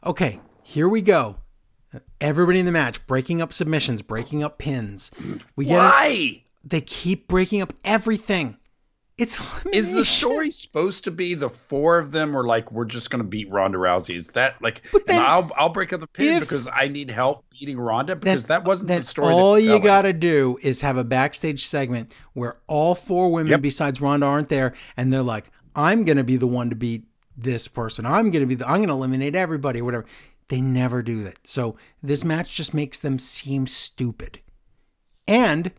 Okay, 0.04 0.40
here 0.62 0.88
we 0.88 1.00
go. 1.02 1.36
Everybody 2.20 2.58
in 2.58 2.66
the 2.66 2.72
match 2.72 3.06
breaking 3.06 3.40
up 3.40 3.52
submissions, 3.52 4.02
breaking 4.02 4.42
up 4.42 4.58
pins. 4.58 5.10
We 5.56 5.66
get 5.66 5.74
it. 5.74 5.78
Why? 5.78 6.44
They 6.64 6.80
keep 6.80 7.28
breaking 7.28 7.62
up 7.62 7.72
everything. 7.84 8.56
It's 9.16 9.40
Is 9.72 9.92
the 9.92 10.04
story 10.04 10.50
supposed 10.50 11.04
to 11.04 11.12
be 11.12 11.34
the 11.34 11.48
four 11.48 11.98
of 11.98 12.10
them, 12.10 12.36
or 12.36 12.44
like 12.44 12.72
we're 12.72 12.84
just 12.84 13.10
going 13.10 13.22
to 13.22 13.28
beat 13.28 13.48
Ronda 13.48 13.78
Rousey? 13.78 14.16
Is 14.16 14.26
that 14.28 14.60
like? 14.60 14.82
Then 15.06 15.22
I'll 15.22 15.48
I'll 15.56 15.68
break 15.68 15.92
up 15.92 16.00
the 16.00 16.08
pin 16.08 16.38
if- 16.38 16.40
because 16.40 16.66
I 16.72 16.88
need 16.88 17.10
help 17.12 17.44
beating 17.48 17.78
Ronda 17.78 18.14
then- 18.16 18.20
because 18.34 18.46
that 18.46 18.64
wasn't 18.64 18.88
then 18.88 19.02
the 19.02 19.06
story. 19.06 19.32
all 19.32 19.56
you 19.56 19.66
telling. 19.66 19.82
got 19.84 20.02
to 20.02 20.12
do 20.12 20.58
is 20.62 20.80
have 20.80 20.96
a 20.96 21.04
backstage 21.04 21.64
segment 21.64 22.12
where 22.32 22.56
all 22.66 22.96
four 22.96 23.30
women 23.30 23.52
Yep. 23.52 23.62
besides 23.62 24.00
Ronda 24.00 24.26
aren't 24.26 24.48
there, 24.48 24.74
and 24.96 25.12
they're 25.12 25.22
like, 25.22 25.48
"I'm 25.76 26.02
going 26.04 26.18
to 26.18 26.24
be 26.24 26.36
the 26.36 26.48
one 26.48 26.68
to 26.70 26.76
beat 26.76 27.04
this 27.36 27.68
person. 27.68 28.06
I'm 28.06 28.30
going 28.30 28.42
to 28.42 28.46
be 28.46 28.54
the. 28.54 28.66
I'm 28.66 28.78
going 28.78 28.88
to 28.88 28.94
eliminate 28.94 29.34
everybody, 29.34 29.80
or 29.80 29.84
whatever." 29.84 30.06
They 30.48 30.60
never 30.60 31.02
do 31.02 31.24
that. 31.24 31.46
So 31.46 31.76
this 32.02 32.22
match 32.22 32.54
just 32.54 32.74
makes 32.74 32.98
them 32.98 33.18
seem 33.18 33.66
stupid, 33.66 34.40
and 35.26 35.72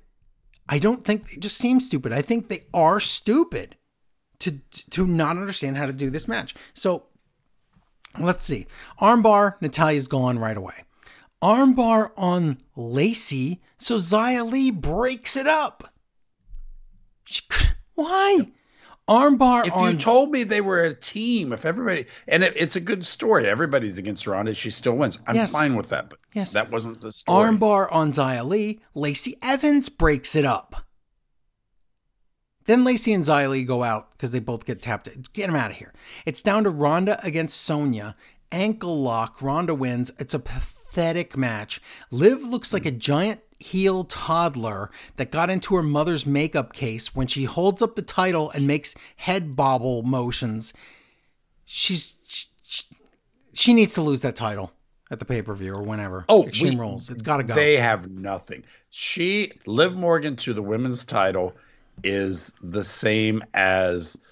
I 0.68 0.80
don't 0.80 1.03
think 1.03 1.30
they 1.30 1.38
just 1.38 1.58
seem 1.58 1.80
stupid. 1.80 2.12
I 2.12 2.22
think 2.22 2.47
they 2.47 2.66
are 2.74 2.99
stupid 2.99 3.78
to 4.39 4.60
to 4.91 5.06
not 5.06 5.38
understand 5.38 5.78
how 5.78 5.86
to 5.86 5.93
do 5.93 6.10
this 6.10 6.28
match. 6.28 6.56
So 6.74 7.06
let's 8.20 8.45
see. 8.45 8.68
Armbar, 8.99 9.60
Natalya's 9.62 10.08
gone 10.08 10.39
right 10.39 10.58
away. 10.58 10.84
Armbar 11.41 12.12
on 12.18 12.58
Lacey, 12.76 13.62
so 13.78 13.97
Xia 13.97 14.49
Li 14.49 14.72
breaks 14.72 15.36
it 15.36 15.47
up. 15.47 15.93
She, 17.26 17.41
why? 17.93 18.51
Armbar 19.08 19.68
If 19.68 19.74
on 19.74 19.91
you 19.93 19.97
told 19.99 20.32
me 20.32 20.43
they 20.43 20.62
were 20.62 20.84
a 20.84 20.93
team, 20.95 21.53
if 21.53 21.64
everybody 21.64 22.08
and 22.28 22.43
it, 22.43 22.53
it's 22.56 22.76
a 22.76 22.80
good 22.80 23.06
story, 23.06 23.47
everybody's 23.47 23.99
against 23.99 24.26
Ronda, 24.26 24.53
she 24.56 24.72
still 24.72 24.95
wins. 24.97 25.20
I'm 25.28 25.36
Yes. 25.36 25.51
fine 25.51 25.76
with 25.76 25.89
that. 25.89 26.10
But 26.10 26.20
Yes. 26.34 26.53
that 26.53 26.72
wasn't 26.72 27.01
the 27.01 27.12
story. 27.12 27.49
Armbar 27.49 27.88
on 27.91 28.12
Xia 28.12 28.43
Li, 28.43 28.82
Lacey 28.95 29.38
Evans 29.43 29.89
breaks 29.89 30.36
it 30.36 30.43
up. 30.45 30.88
Then 32.66 32.84
Lacey 32.84 33.14
and 33.14 33.24
Xia 33.24 33.47
Li 33.47 33.62
go 33.64 33.84
out 33.84 34.12
because 34.14 34.32
they 34.32 34.39
both 34.39 34.66
get 34.66 34.82
tapped. 34.82 35.34
Get 35.34 35.45
them 35.47 35.56
out 35.56 35.70
of 35.70 35.78
here. 35.78 35.93
It's 36.26 36.41
down 36.41 36.64
to 36.64 36.72
Ronda 36.72 37.24
against 37.24 37.62
Sonya. 37.62 38.16
Ankle 38.51 38.99
lock. 39.03 39.39
Ronda 39.39 39.76
wins. 39.76 40.10
It's 40.18 40.34
a 40.34 40.39
pathetic 40.39 41.38
match. 41.38 41.80
Liv 42.10 42.41
looks 42.41 42.74
like 42.74 42.88
a 42.88 42.91
giant 42.91 43.41
heel 43.72 44.03
toddler 44.03 44.91
that 45.16 45.32
got 45.32 45.49
into 45.49 45.76
her 45.76 45.84
mother's 45.84 46.26
makeup 46.26 46.74
case 46.74 47.16
when 47.16 47.28
she 47.28 47.45
holds 47.45 47.82
up 47.82 47.95
the 47.95 48.01
title 48.01 48.51
and 48.51 48.68
makes 48.68 48.95
head 49.18 49.55
bobble 49.55 50.03
motions. 50.03 50.74
She's 51.66 52.16
she, 52.26 52.84
she 53.53 53.74
needs 53.74 53.93
to 53.95 54.01
lose 54.01 54.22
that 54.22 54.36
title 54.36 54.72
at 55.09 55.20
the 55.20 55.26
pay 55.26 55.41
per 55.41 55.55
view 55.55 55.74
or 55.74 55.84
whenever. 55.84 56.26
Oh, 56.30 56.45
Extreme 56.45 56.76
we- 56.76 56.80
Rules. 56.80 57.09
It's 57.09 57.22
got 57.22 57.38
to 57.38 57.43
go. 57.43 57.55
They 57.55 57.78
have 57.78 58.09
nothing. 58.09 58.63
She, 58.89 59.51
Liv 59.66 59.95
Morgan 59.95 60.36
to 60.38 60.53
the 60.53 60.61
women's 60.61 61.03
title 61.03 61.53
is 62.03 62.53
the 62.61 62.84
same 62.84 63.43
as 63.53 64.24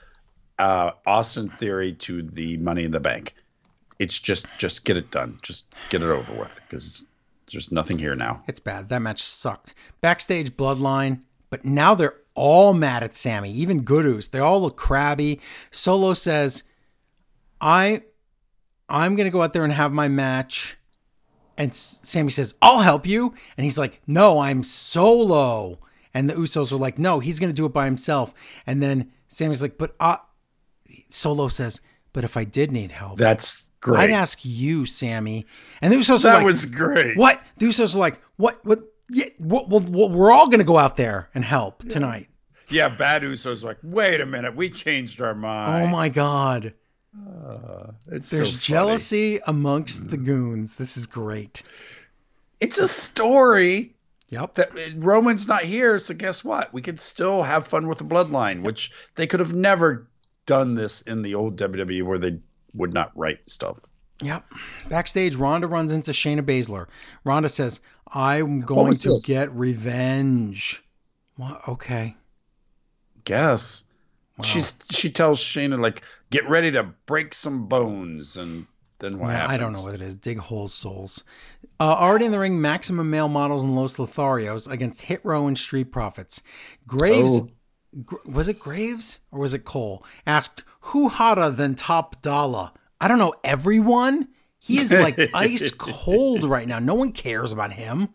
uh, 0.60 0.92
Austin 1.06 1.50
Theory 1.50 1.94
to 1.94 2.22
the 2.22 2.58
Money 2.58 2.84
in 2.84 2.92
the 2.92 3.00
Bank. 3.00 3.36
It's 4.00 4.20
just, 4.20 4.48
just 4.58 4.86
get 4.86 4.98
it 4.98 5.12
done. 5.12 5.40
Just 5.42 5.74
get 5.90 6.02
it 6.02 6.10
over 6.10 6.34
with 6.34 6.60
because 6.68 7.06
there's 7.52 7.72
nothing 7.72 8.00
here 8.00 8.16
now. 8.16 8.44
It's 8.48 8.60
bad. 8.60 8.90
That 8.90 9.02
match 9.02 9.22
sucked. 9.22 9.74
Backstage 10.02 10.52
bloodline, 10.52 11.24
but 11.50 11.66
now 11.66 11.96
they're 11.96 12.20
all 12.36 12.74
mad 12.74 13.04
at 13.04 13.16
Sammy, 13.16 13.52
even 13.52 13.84
Goodus. 13.84 14.30
They 14.30 14.40
all 14.40 14.62
look 14.62 14.78
crabby. 14.78 15.40
Solo 15.72 16.14
says, 16.14 16.64
I 17.62 18.04
I'm 18.90 19.16
gonna 19.16 19.30
go 19.30 19.42
out 19.42 19.54
there 19.54 19.64
and 19.64 19.74
have 19.74 19.92
my 19.94 20.08
match. 20.08 20.78
And 21.58 21.74
Sammy 21.74 22.32
says, 22.32 22.56
I'll 22.62 22.82
help 22.82 23.06
you. 23.06 23.34
And 23.58 23.66
he's 23.66 23.78
like, 23.78 24.02
No, 24.08 24.40
I'm 24.40 24.64
solo. 24.64 25.80
And 26.14 26.30
the 26.30 26.34
Usos 26.34 26.72
are 26.72 26.78
like, 26.78 26.98
No, 26.98 27.20
he's 27.20 27.40
gonna 27.40 27.54
do 27.54 27.66
it 27.66 27.74
by 27.74 27.86
himself. 27.86 28.34
And 28.66 28.82
then 28.82 29.12
Sammy's 29.28 29.62
like, 29.62 29.78
But 29.78 29.96
uh 30.00 30.18
Solo 31.10 31.48
says, 31.48 31.82
But 32.12 32.24
if 32.24 32.38
I 32.38 32.44
did 32.44 32.72
need 32.72 32.92
help, 32.92 33.18
That's 33.18 33.64
great. 33.84 34.00
I'd 34.00 34.10
ask 34.10 34.40
you, 34.44 34.86
Sammy. 34.86 35.46
And 35.82 35.94
the 35.94 35.98
Usos 35.98 36.24
that 36.24 36.38
like, 36.38 36.46
was 36.46 36.66
great. 36.66 37.18
what? 37.18 37.42
The 37.58 37.68
Usos 37.68 37.96
are 37.96 38.00
like, 38.00 38.20
what? 38.38 38.60
What? 38.66 38.84
Yeah, 39.10 39.26
what, 39.38 39.70
what, 39.70 39.84
what, 39.84 40.12
we're 40.12 40.32
all 40.32 40.48
going 40.48 40.60
to 40.60 40.66
go 40.66 40.78
out 40.78 40.98
there 40.98 41.30
and 41.36 41.46
help 41.46 41.88
tonight. 41.88 42.30
Yeah, 42.70 42.90
Bad 42.90 43.22
Usos 43.22 43.64
like, 43.64 43.78
wait 43.84 44.22
a 44.22 44.26
minute, 44.26 44.56
we 44.56 44.70
changed 44.70 45.22
our 45.22 45.34
oh 45.34 45.36
mind. 45.36 45.84
Oh 45.84 45.88
my 45.88 46.10
God. 46.10 46.74
Ah, 47.16 47.92
it's 48.08 48.32
There's 48.32 48.54
so 48.54 48.58
jealousy 48.58 49.40
amongst 49.46 50.10
the 50.10 50.18
mm. 50.18 50.26
goons. 50.26 50.76
This 50.76 50.98
is 50.98 51.06
great. 51.06 51.62
It's 52.60 52.80
a 52.80 52.88
story 52.88 53.94
Yep. 54.30 54.56
that 54.56 54.72
uh, 54.72 54.82
Roman's 54.98 55.48
not 55.48 55.64
here, 55.64 56.00
so 56.00 56.16
guess 56.16 56.44
what? 56.44 56.74
We 56.74 56.82
could 56.82 57.00
still 57.00 57.44
have 57.44 57.68
fun 57.68 57.88
with 57.88 58.00
the 58.00 58.04
bloodline, 58.04 58.64
which 58.64 58.92
they 59.14 59.28
could 59.28 59.40
have 59.40 59.54
never 59.54 60.08
done 60.48 60.74
this 60.74 61.02
in 61.02 61.22
the 61.22 61.36
old 61.36 61.56
WWE 61.56 62.04
where 62.04 62.18
they 62.18 62.40
would 62.74 62.94
not 62.94 63.12
write 63.16 63.48
stuff. 63.50 63.78
Yep. 64.22 64.46
Backstage, 64.90 65.36
Ronda 65.36 65.68
runs 65.68 65.92
into 65.92 66.12
Shayna 66.12 66.42
Baszler. 66.42 66.88
Ronda 67.24 67.50
says, 67.50 67.82
I'm 68.14 68.62
going 68.62 68.94
to 68.94 69.10
this? 69.10 69.28
get 69.28 69.52
revenge. 69.52 70.84
What? 71.36 71.68
Okay. 71.68 72.16
Guess. 73.26 73.86
She's 74.44 74.78
she 74.92 75.12
tells 75.12 75.40
Shayna 75.40 75.80
like, 75.80 76.02
get 76.32 76.48
ready 76.50 76.72
to 76.72 76.84
break 77.06 77.34
some 77.34 77.68
bones, 77.68 78.36
and 78.38 78.66
then 79.00 79.20
what 79.20 79.28
Yeah, 79.30 79.34
happens? 79.38 79.54
I 79.54 79.58
don't 79.58 79.74
know 79.74 79.84
what 79.84 79.94
it 79.94 80.02
is. 80.02 80.16
Dig 80.16 80.40
holes, 80.40 80.74
souls. 80.74 81.24
Uh, 81.80 81.84
already 81.96 82.26
in 82.26 82.32
the 82.32 82.40
ring, 82.40 82.60
Maximum 82.60 83.10
Male 83.10 83.28
Models 83.30 83.64
and 83.64 83.76
Los 83.76 83.98
Lotharios 83.98 84.70
against 84.70 85.04
Hit 85.04 85.24
Row 85.24 85.48
and 85.48 85.58
Street 85.58 85.92
Profits. 85.92 86.42
Graves, 86.88 87.32
Oh. 87.42 87.50
Was 88.26 88.48
it 88.48 88.60
Graves 88.60 89.20
or 89.32 89.40
was 89.40 89.54
it 89.54 89.66
Cole? 89.66 90.04
Asked, 90.26 90.64
who 90.82 91.10
hotter 91.10 91.50
than 91.50 91.76
Top 91.76 92.22
Dollar? 92.22 92.72
I 93.00 93.08
don't 93.08 93.20
know, 93.20 93.34
everyone? 93.44 94.30
He 94.60 94.78
is 94.78 94.92
like 94.94 95.20
ice 95.34 95.72
cold 95.72 96.46
right 96.46 96.68
now. 96.68 96.80
No 96.80 96.96
one 96.96 97.12
cares 97.12 97.52
about 97.52 97.74
him. 97.74 98.10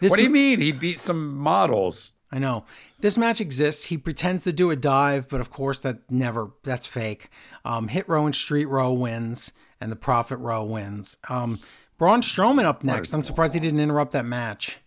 This 0.00 0.10
What 0.10 0.18
do 0.18 0.22
you 0.22 0.30
mean? 0.30 0.60
He 0.60 0.72
beat 0.72 1.00
some 1.00 1.36
models. 1.36 2.12
I 2.30 2.38
know. 2.38 2.64
This 3.00 3.16
match 3.16 3.40
exists. 3.40 3.84
He 3.86 3.98
pretends 3.98 4.44
to 4.44 4.52
do 4.52 4.70
a 4.70 4.76
dive, 4.76 5.28
but 5.28 5.40
of 5.40 5.50
course 5.50 5.80
that 5.80 6.10
never 6.10 6.52
that's 6.62 6.86
fake. 6.86 7.30
Um, 7.64 7.88
Hit 7.88 8.08
Row 8.08 8.26
and 8.26 8.34
Street 8.34 8.66
Row 8.66 8.92
wins, 8.92 9.52
and 9.80 9.90
the 9.90 9.96
Profit 9.96 10.38
Row 10.38 10.64
wins. 10.64 11.16
Um, 11.28 11.58
Braun 11.96 12.20
Strowman 12.20 12.64
up 12.64 12.84
next. 12.84 13.12
I'm 13.12 13.24
surprised 13.24 13.54
he 13.54 13.60
didn't 13.60 13.80
interrupt 13.80 14.12
that 14.12 14.24
match. 14.24 14.78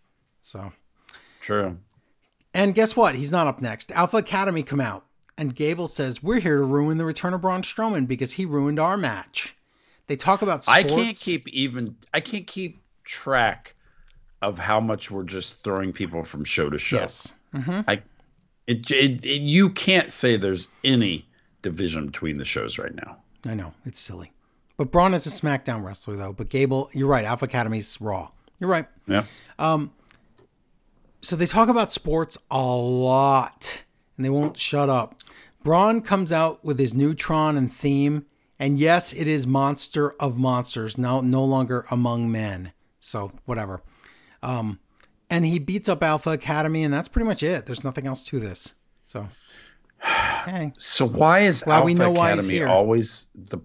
So, 0.42 0.72
True. 1.42 1.78
And 2.54 2.76
guess 2.76 2.96
what? 2.96 3.16
He's 3.16 3.32
not 3.32 3.48
up 3.48 3.62
next. 3.62 3.92
Alpha 3.92 4.18
Academy 4.18 4.64
come 4.64 4.82
out, 4.82 5.06
and 5.38 5.56
Gable 5.56 5.88
says 5.88 6.22
we're 6.22 6.40
here 6.40 6.58
to 6.58 6.64
ruin 6.64 6.98
the 6.98 7.06
return 7.06 7.34
of 7.34 7.42
Braun 7.42 7.62
Strowman 7.62 8.08
because 8.08 8.34
he 8.34 8.46
ruined 8.46 8.80
our 8.80 8.98
match. 8.98 9.56
They 10.08 10.16
talk 10.16 10.42
about 10.42 10.68
I 10.68 10.84
can't 10.84 11.18
keep 11.18 11.48
even. 11.50 11.96
I 12.14 12.20
can't 12.20 12.46
keep 12.46 12.82
track 13.04 13.76
of 14.42 14.58
how 14.58 14.80
much 14.80 15.10
we're 15.10 15.24
just 15.24 15.64
throwing 15.64 15.94
people 15.94 16.24
from 16.24 16.44
show 16.44 16.70
to 16.70 16.78
show. 16.78 16.98
Yes. 16.98 17.34
Mm-hmm. 17.54 17.82
I. 17.88 18.02
It, 18.68 18.90
it, 18.92 19.26
it 19.26 19.42
you 19.42 19.70
can't 19.70 20.12
say 20.12 20.38
there's 20.38 20.68
any 20.84 21.26
division 21.62 22.08
between 22.08 22.38
the 22.38 22.46
shows 22.46 22.78
right 22.78 22.94
now. 22.94 23.18
I 23.46 23.54
know 23.54 23.74
it's 23.86 24.00
silly, 24.00 24.32
but 24.78 24.92
Braun 24.92 25.14
is 25.14 25.26
a 25.26 25.30
SmackDown 25.30 25.84
wrestler 25.84 26.16
though. 26.16 26.34
But 26.34 26.50
Gable, 26.50 26.90
you're 26.94 27.08
right. 27.08 27.26
Alpha 27.26 27.46
Academy's 27.46 28.00
Raw. 28.00 28.30
You're 28.60 28.70
right. 28.70 28.88
Yeah. 29.08 29.24
Um, 29.58 29.92
So 31.22 31.36
they 31.36 31.46
talk 31.46 31.70
about 31.70 31.92
sports 31.92 32.38
a 32.50 32.66
lot 32.66 33.84
and 34.18 34.26
they 34.26 34.30
won't 34.30 34.58
shut 34.58 34.90
up. 34.90 35.16
Braun 35.64 36.02
comes 36.02 36.32
out 36.32 36.64
with 36.66 36.80
his 36.80 36.94
Neutron 36.94 37.58
and 37.58 37.72
theme. 37.72 38.26
And 38.60 38.80
yes, 38.80 39.14
it 39.14 39.28
is 39.28 39.48
Monster 39.48 40.12
of 40.20 40.38
Monsters, 40.38 40.98
now 40.98 41.22
no 41.22 41.44
longer 41.44 41.86
among 41.90 42.32
men. 42.32 42.74
So 43.00 43.32
whatever. 43.46 43.82
Um, 44.44 44.80
and 45.30 45.46
he 45.46 45.58
beats 45.60 45.90
up 45.90 46.04
Alpha 46.04 46.32
Academy, 46.32 46.84
and 46.84 46.94
that's 46.94 47.08
pretty 47.08 47.28
much 47.28 47.42
it. 47.42 47.66
There's 47.66 47.84
nothing 47.84 48.06
else 48.06 48.24
to 48.26 48.40
this. 48.40 48.76
So 49.04 49.28
okay. 50.48 50.74
So 50.78 51.08
why 51.08 51.40
is 51.40 51.64
Glad 51.64 51.78
Alpha 51.78 51.86
we 51.86 51.94
know 51.94 52.12
why 52.12 52.32
Academy 52.32 52.64
always 52.64 53.28
the 53.34 53.60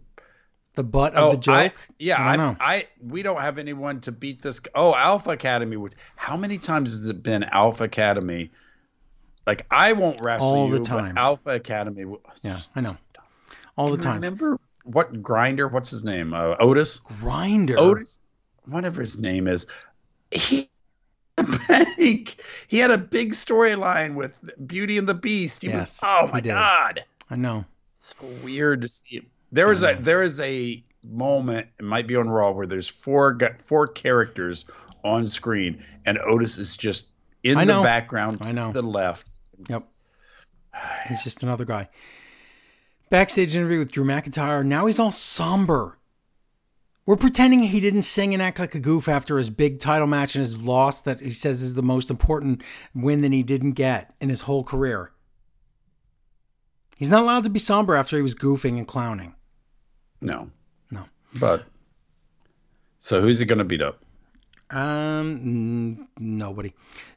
The 0.77 0.85
butt 0.85 1.15
of 1.15 1.43
the 1.43 1.53
I- 1.53 1.69
joke. 1.69 1.89
yeah, 1.99 2.23
I 2.23 2.37
I. 2.37 2.57
I, 2.61 2.87
we 3.03 3.23
don't 3.23 3.41
have 3.41 3.59
anyone 3.59 4.01
to 4.03 4.13
beat 4.13 4.43
this. 4.43 4.61
Oh, 4.75 4.95
Alpha 4.95 5.31
Academy. 5.31 5.77
How 6.17 6.37
many 6.37 6.59
times 6.59 6.91
has 6.93 7.09
it 7.09 7.23
been 7.23 7.45
Alpha 7.45 7.85
Academy? 7.85 8.51
Like 9.47 9.67
I 9.71 9.93
won't 9.95 10.21
wrestle 10.23 10.47
All 10.49 10.69
the 10.69 10.81
times. 10.81 11.17
Alpha 11.17 11.51
Academy. 11.51 12.05
yeah, 12.43 12.61
I 12.75 12.81
know. 12.83 12.97
All 13.77 13.91
the 13.91 13.99
time. 13.99 14.17
Remember 14.17 14.59
what 14.85 15.23
Grinder? 15.23 15.67
What's 15.69 15.91
his 15.91 16.05
name? 16.05 16.33
Uh, 16.35 16.57
Otis. 16.61 16.99
Grinder. 16.99 17.79
Otis. 17.79 18.21
Whatever 18.67 19.01
his 19.01 19.19
name 19.19 19.49
is. 19.49 19.67
He. 20.31 20.69
Bank. 21.69 22.37
He 22.69 22.79
had 22.79 22.91
a 22.91 22.99
big 22.99 23.33
storyline 23.33 24.15
with 24.15 24.39
Beauty 24.67 24.97
and 24.99 25.09
the 25.09 25.15
Beast. 25.15 25.63
He 25.63 25.69
Yes, 25.69 26.01
was 26.03 26.09
oh 26.09 26.31
my 26.33 26.41
god. 26.41 27.05
I 27.31 27.37
know. 27.37 27.65
so 27.99 28.17
weird 28.43 28.81
to 28.83 28.89
see. 28.89 29.27
There 29.53 29.69
was 29.69 29.83
a 29.83 29.95
mm-hmm. 29.95 30.03
there 30.03 30.23
is 30.23 30.41
a 30.41 30.85
moment. 31.05 31.69
It 31.79 31.85
might 31.85 32.07
be 32.07 32.17
on 32.17 32.29
Raw 32.29 32.53
where 32.53 32.67
there's 32.67 32.89
four 32.89 33.33
got 33.33 33.63
four 33.63 33.87
characters 33.87 34.67
on 35.05 35.27
screen, 35.27 35.83
and 36.05 36.19
Otis 36.19 36.59
is 36.59 36.77
just 36.77 37.09
in 37.43 37.57
I 37.57 37.65
the 37.65 37.75
know. 37.75 37.83
background 37.83 38.39
I 38.43 38.53
know. 38.53 38.73
to 38.73 38.81
the 38.81 38.87
left. 38.87 39.29
Yep. 39.69 39.87
He's 41.09 41.23
just 41.23 41.43
another 41.43 41.65
guy. 41.65 41.89
Backstage 43.09 43.55
interview 43.55 43.79
with 43.79 43.93
Drew 43.93 44.05
McIntyre. 44.05 44.65
Now 44.65 44.87
he's 44.87 44.99
all 44.99 45.13
somber. 45.13 45.99
We're 47.07 47.17
pretending 47.17 47.63
he 47.63 47.79
didn't 47.79 48.03
sing 48.03 48.35
and 48.35 48.43
act 48.43 48.59
like 48.59 48.75
a 48.75 48.81
goof 48.81 49.09
after 49.09 49.39
his 49.39 49.49
big 49.49 49.79
title 49.79 50.09
match 50.09 50.35
and 50.35 50.43
his 50.43 50.67
loss 50.67 51.01
that 51.03 51.21
he 51.21 51.31
says 51.31 51.63
is 51.63 51.75
the 51.75 51.83
most 51.83 52.11
important 52.11 52.65
win 52.97 53.21
that 53.21 53.33
he 53.33 53.45
didn't 53.45 53.73
get 53.73 54.13
in 54.21 54.29
his 54.29 54.43
whole 54.43 54.65
career. 54.65 55.13
He's 56.97 57.11
not 57.11 57.23
allowed 57.23 57.45
to 57.45 57.51
be 57.51 57.59
somber 57.59 57.95
after 57.95 58.17
he 58.17 58.23
was 58.23 58.35
goofing 58.35 58.79
and 58.79 58.89
clowning. 58.89 59.35
No, 60.21 60.51
No. 60.91 61.05
but 61.39 61.65
so 62.99 63.21
who's 63.21 63.39
he 63.39 63.47
going 63.47 63.59
to 63.59 63.65
beat 63.65 63.83
up? 63.83 64.03
Um, 64.71 65.31
n- 66.01 66.09
nobody. 66.19 66.73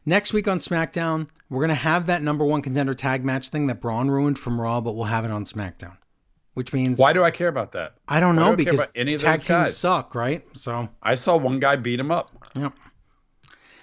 Next 0.05 0.33
week 0.33 0.47
on 0.47 0.59
SmackDown, 0.59 1.27
we're 1.49 1.61
gonna 1.61 1.73
have 1.73 2.05
that 2.05 2.21
number 2.21 2.45
one 2.45 2.61
contender 2.61 2.93
tag 2.93 3.25
match 3.25 3.47
thing 3.49 3.65
that 3.67 3.81
Braun 3.81 4.11
ruined 4.11 4.37
from 4.37 4.61
Raw, 4.61 4.81
but 4.81 4.93
we'll 4.95 5.05
have 5.05 5.25
it 5.25 5.31
on 5.31 5.45
SmackDown. 5.45 5.97
Which 6.53 6.73
means 6.73 6.99
Why 6.99 7.11
do 7.11 7.23
I 7.23 7.31
care 7.31 7.47
about 7.47 7.71
that? 7.71 7.95
I 8.07 8.19
don't 8.19 8.35
Why 8.35 8.41
know 8.43 8.55
do 8.55 8.61
I 8.61 8.71
because 8.71 8.91
any 8.93 9.15
of 9.15 9.21
tag 9.21 9.39
teams 9.41 9.75
suck, 9.75 10.13
right? 10.13 10.43
So, 10.55 10.89
I 11.01 11.15
saw 11.15 11.37
one 11.37 11.59
guy 11.59 11.75
beat 11.75 11.99
him 11.99 12.11
up. 12.11 12.29
yep. 12.55 12.73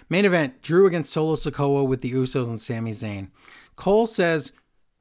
Main 0.09 0.25
event: 0.27 0.63
Drew 0.63 0.87
against 0.87 1.13
Solo 1.13 1.35
Sikoa 1.35 1.85
with 1.89 2.03
the 2.03 2.13
Usos 2.13 2.47
and 2.47 2.61
Sami 2.61 2.93
Zayn. 2.93 3.31
Cole 3.75 4.07
says 4.07 4.53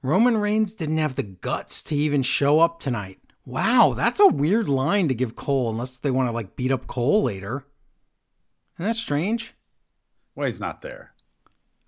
Roman 0.06 0.38
Reigns 0.38 0.76
didn't 0.76 1.00
have 1.00 1.16
the 1.16 1.24
guts 1.24 1.82
to 1.86 1.96
even 1.96 2.22
show 2.22 2.60
up 2.60 2.80
tonight. 2.80 3.18
Wow, 3.44 3.96
that's 3.98 4.20
a 4.20 4.28
weird 4.28 4.70
line 4.70 5.08
to 5.08 5.16
give 5.16 5.36
Cole, 5.36 5.72
unless 5.72 5.98
they 5.98 6.12
want 6.12 6.28
to 6.28 6.32
like 6.32 6.56
beat 6.56 6.72
up 6.72 6.86
Cole 6.86 7.24
later. 7.24 7.66
Isn't 8.76 8.86
that 8.86 8.98
strange? 8.98 9.56
Well, 10.36 10.46
he's 10.46 10.60
not 10.60 10.84
there. 10.84 11.15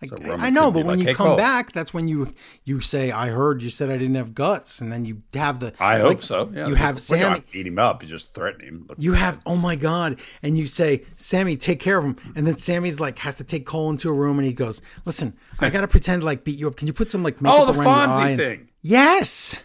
So 0.05 0.15
I- 0.25 0.47
I 0.47 0.49
know, 0.51 0.71
but 0.71 0.85
when 0.85 0.97
like, 0.97 0.99
you 0.99 1.05
"Hey, 1.05 1.13
come 1.15 1.27
Cole." 1.29 1.37
back, 1.37 1.71
that's 1.71 1.91
when 1.91 2.07
you 2.07 2.33
you 2.63 2.81
say, 2.81 3.11
"I 3.11 3.29
heard 3.29 3.63
you 3.63 3.71
said 3.71 3.89
I 3.89 3.97
didn't 3.97 4.13
have 4.15 4.35
guts," 4.35 4.79
and 4.79 4.91
then 4.91 5.05
you 5.05 5.23
have 5.33 5.59
the. 5.59 5.73
I 5.79 5.93
like, 6.01 6.17
hope 6.17 6.23
so. 6.23 6.51
Yeah, 6.53 6.67
you 6.67 6.75
have 6.75 7.01
Well, 7.09 7.17
you 7.19 7.25
don't 7.25 7.35
Sammy. 7.37 7.43
beat 7.51 7.65
him 7.67 7.79
up. 7.79 8.03
You 8.03 8.09
just 8.09 8.33
threaten 8.35 8.61
him. 8.61 8.85
Look, 8.87 8.97
You 9.01 9.13
have 9.13 9.39
oh 9.47 9.55
my 9.55 9.75
god, 9.75 10.19
and 10.43 10.55
you 10.55 10.67
say, 10.67 11.03
"Sammy, 11.15 11.57
take 11.57 11.79
care 11.79 11.97
of 11.97 12.05
him," 12.05 12.15
and 12.35 12.45
then 12.45 12.57
Sammy's 12.57 12.99
like 12.99 13.17
has 13.19 13.37
to 13.37 13.43
take 13.43 13.65
Cole 13.65 13.89
into 13.89 14.09
a 14.09 14.13
room, 14.13 14.37
and 14.37 14.45
he 14.45 14.53
goes, 14.53 14.81
"Listen, 15.05 15.35
I 15.59 15.69
gotta 15.71 15.87
pretend 15.87 16.21
to, 16.21 16.25
like 16.27 16.43
beat 16.43 16.59
you 16.59 16.67
up. 16.67 16.75
Can 16.75 16.85
you 16.85 16.93
put 16.93 17.09
some 17.09 17.23
like 17.23 17.41
makeup 17.41 17.59
oh, 17.61 17.71
the 17.71 17.79
around 17.79 17.85
your 17.85 17.93
eye?" 17.95 18.17
Fonzie 18.17 18.29
and-" 18.29 18.37
thing. 18.39 18.69
Yes. 18.83 19.63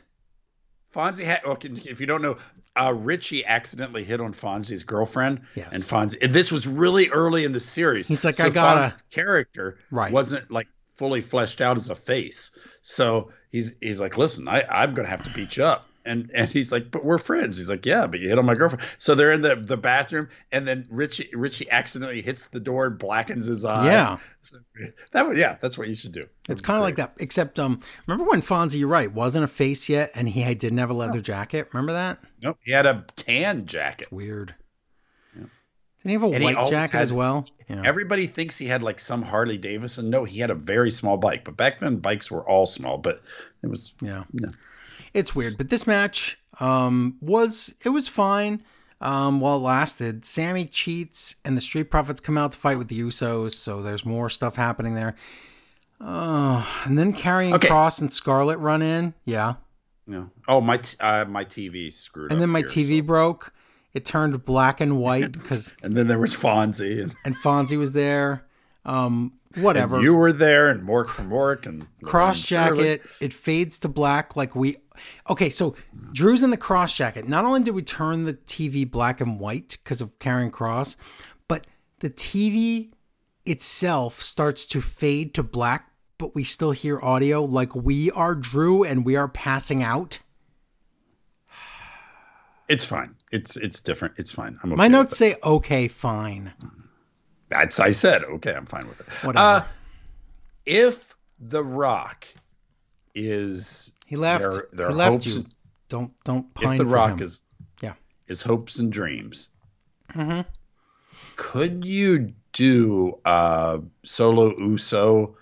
Fonzie 0.95 1.25
had. 1.25 1.41
Well, 1.45 1.59
if 1.63 2.01
you 2.01 2.07
don't 2.07 2.23
know, 2.23 2.37
uh, 2.81 2.93
Richie 2.95 3.45
accidentally 3.45 4.05
hit 4.05 4.21
on 4.21 4.33
Fonzie's 4.33 4.83
girlfriend. 4.83 5.41
Yes. 5.55 5.73
And 5.75 5.83
Fonzie. 5.83 6.17
and 6.23 6.33
This 6.33 6.51
was 6.51 6.67
really 6.67 7.09
early 7.11 7.45
in 7.45 7.53
the 7.53 7.61
series. 7.61 8.09
He's 8.09 8.25
like, 8.25 8.41
"I 8.41 8.49
gotta-" 8.49 8.93
Fonzie's 8.95 9.03
character 9.03 9.79
Right. 9.91 10.13
wasn't 10.13 10.51
like 10.51 10.69
fully 10.97 11.21
fleshed 11.21 11.61
out 11.61 11.77
as 11.77 11.91
a 11.91 11.95
face. 11.95 12.57
So 12.81 13.31
he's 13.51 13.77
he's 13.81 14.01
like, 14.01 14.17
listen, 14.17 14.49
I 14.49 14.63
I'm 14.71 14.95
gonna 14.95 15.09
have 15.09 15.23
to 15.25 15.31
beat 15.31 15.57
you 15.57 15.65
up. 15.65 15.87
And 16.05 16.31
and 16.35 16.49
he's 16.49 16.73
like, 16.73 16.91
but 16.91 17.05
we're 17.05 17.19
friends. 17.19 17.57
He's 17.57 17.71
like, 17.71 17.87
yeah, 17.87 18.07
but 18.07 18.19
you 18.21 18.29
hit 18.29 18.39
on 18.39 18.45
my 18.45 18.55
girlfriend. 18.55 18.85
So 18.99 19.15
they're 19.15 19.31
in 19.33 19.43
the 19.43 19.57
the 19.57 19.77
bathroom, 19.77 20.29
and 20.51 20.67
then 20.67 20.87
Richie 20.91 21.31
Richie 21.33 21.71
accidentally 21.71 22.23
hits 22.23 22.49
the 22.49 22.59
door 22.61 22.87
and 22.87 22.99
blackens 22.99 23.47
his 23.47 23.65
eye. 23.65 23.87
Yeah. 23.87 24.19
So, 24.41 24.59
that 25.13 25.29
was 25.29 25.39
yeah. 25.39 25.57
That's 25.61 25.79
what 25.79 25.87
you 25.89 25.95
should 25.95 26.13
do. 26.13 26.25
It's 26.49 26.61
kind 26.63 26.77
of 26.79 26.83
like 26.83 26.97
that, 26.97 27.15
except 27.21 27.61
um, 27.61 27.79
remember 28.07 28.29
when 28.29 28.43
Fonzie? 28.43 28.79
You're 28.81 28.89
right, 28.89 29.13
wasn't 29.13 29.45
a 29.45 29.49
face 29.49 29.89
yet, 29.89 30.11
and 30.17 30.29
he 30.29 30.41
had, 30.41 30.59
didn't 30.59 30.79
have 30.79 30.91
a 30.91 30.95
leather 30.95 31.21
jacket. 31.21 31.69
Remember 31.73 31.93
that? 31.93 32.19
Nope. 32.43 32.59
He 32.63 32.73
had 32.73 32.85
a 32.87 33.05
tan 33.15 33.67
jacket. 33.67 34.09
Weird. 34.11 34.55
Didn't 35.35 35.51
he 36.05 36.13
have 36.15 36.23
a 36.25 36.35
And 36.35 36.43
white 36.43 36.67
jacket 36.69 36.93
had- 36.95 37.03
as 37.03 37.13
well? 37.13 37.47
Yeah. 37.69 37.83
Everybody 37.85 38.27
thinks 38.27 38.59
he 38.59 38.67
had 38.67 38.83
like 38.83 38.99
some 38.99 39.23
Harley 39.23 39.57
Davidson. 39.57 40.11
No, 40.11 40.25
he 40.25 40.41
had 40.41 40.51
a 40.51 40.55
very 40.55 40.91
small 40.91 41.17
bike. 41.17 41.45
But 41.45 41.57
back 41.57 41.79
then, 41.79 41.99
bikes 41.99 42.29
were 42.29 42.43
all 42.47 42.67
small. 42.67 42.99
But 42.99 43.21
it 43.63 43.69
was 43.69 43.95
Yeah. 44.03 44.25
It's 45.15 45.35
weird, 45.35 45.59
but 45.59 45.69
this 45.71 45.87
match 45.87 46.39
um 46.61 47.17
was 47.21 47.75
it 47.85 47.89
was 47.91 48.09
fine 48.09 48.63
um 49.01 49.41
while 49.41 49.57
it 49.57 49.61
lasted. 49.61 50.25
Sammy 50.25 50.65
cheats 50.67 51.37
and 51.45 51.57
the 51.57 51.61
Street 51.61 51.91
Profits 51.91 52.21
come 52.21 52.37
out 52.39 52.53
to 52.53 52.59
fight 52.59 52.79
with 52.79 52.89
the 52.89 53.01
Usos, 53.01 53.53
so 53.53 53.83
there's 53.83 54.05
more 54.05 54.29
stuff 54.31 54.57
happening 54.57 54.95
there. 54.95 55.15
Uh, 56.01 56.65
and 56.85 56.99
then 56.99 57.13
Karrion 57.13 57.53
Okay. 57.55 57.69
Cross 57.69 58.01
and 58.01 58.13
Scarlett 58.13 58.59
run 58.59 58.83
in. 58.83 59.15
Yeah. 59.25 59.55
no. 60.07 60.31
Oh, 60.49 60.61
my 60.61 60.79
t- 60.79 60.97
uh, 61.01 61.25
my 61.27 61.45
TV 61.45 61.93
screwed 61.93 62.33
And 62.33 62.41
then 62.41 62.49
my 62.51 62.61
here, 62.61 62.69
TV 62.69 62.99
so- 62.99 63.05
broke. 63.05 63.53
It 63.95 64.05
turned 64.07 64.45
black 64.47 64.81
and 64.81 64.99
white 64.99 65.33
because 65.39 65.75
And 65.83 65.97
then 65.97 66.09
there 66.09 66.19
was 66.19 66.35
Fonzie, 66.35 67.03
and, 67.03 67.15
and 67.25 67.37
Fonzie 67.37 67.79
was 67.79 67.93
there. 67.93 68.45
Um 68.85 69.35
whatever. 69.59 69.97
and 69.97 70.05
you 70.05 70.15
were 70.15 70.33
there, 70.33 70.69
and 70.71 70.83
Mork 70.89 71.07
from 71.09 71.29
Mork, 71.31 71.67
and 71.67 71.87
cross 72.03 72.43
jacket 72.43 73.03
it 73.21 73.33
fades 73.33 73.79
to 73.81 73.89
black 73.89 74.35
like 74.35 74.57
we 74.57 74.77
okay 75.29 75.51
so 75.51 75.75
drew's 76.13 76.43
in 76.43 76.51
the 76.51 76.57
cross 76.57 76.95
jacket 76.95 77.29
not 77.29 77.45
only 77.45 77.63
did 77.63 77.75
we 77.75 77.83
turn 77.83 78.25
the 78.25 78.35
tv 78.35 78.89
black 78.89 79.21
and 79.21 79.41
white 79.41 79.79
because 79.83 80.01
of 80.01 80.19
Karrion 80.19 80.51
Kross 80.51 80.97
but 81.49 81.67
the 82.01 82.11
tv 82.11 82.91
itself 83.45 84.21
starts 84.21 84.67
to 84.67 84.81
fade 84.81 85.35
to 85.35 85.43
black 85.43 85.91
but 86.19 86.35
we 86.35 86.45
still 86.45 86.73
hear 86.73 87.01
audio 87.01 87.43
like 87.43 87.75
we 87.75 88.11
are 88.13 88.35
drew 88.35 88.85
and 88.85 89.05
we 89.05 89.17
are 89.17 89.29
passing 89.29 89.83
out 89.83 90.21
It's 92.69 92.87
fine. 92.87 93.15
It's 93.33 93.57
it's 93.57 93.81
different. 93.81 94.15
It's 94.19 94.33
fine. 94.33 94.59
I'm 94.63 94.73
okay 94.73 94.79
My 94.79 94.89
notes 94.89 95.17
say 95.17 95.35
okay, 95.45 95.89
fine. 95.89 96.53
That's 97.49 97.81
I 97.81 97.91
said. 97.91 98.25
Okay, 98.25 98.55
I'm 98.55 98.67
fine 98.67 98.87
with 98.89 99.01
it. 99.01 99.07
Whatever. 99.23 99.47
Uh, 99.47 99.65
if 100.65 101.15
The 101.39 101.63
Rock 101.63 102.27
is 103.15 103.95
He 104.07 104.17
left. 104.17 104.43
their, 104.45 104.69
their 104.73 104.89
he 104.91 104.95
left 104.95 105.27
you. 105.27 105.37
and- 105.37 105.55
Don't 105.89 106.13
don't 106.25 106.53
pine 106.55 106.73
if 106.73 106.79
The 106.79 106.85
for 106.85 106.91
Rock 106.91 107.19
him. 107.21 107.23
is 107.23 107.43
Yeah. 107.83 107.95
is 108.27 108.41
hopes 108.43 108.79
and 108.79 108.91
dreams, 108.93 109.51
Mhm. 110.15 110.45
could 111.37 111.85
you 111.85 112.33
do 112.53 113.19
uh 113.25 113.79
solo 114.05 114.55
Uso 114.59 115.37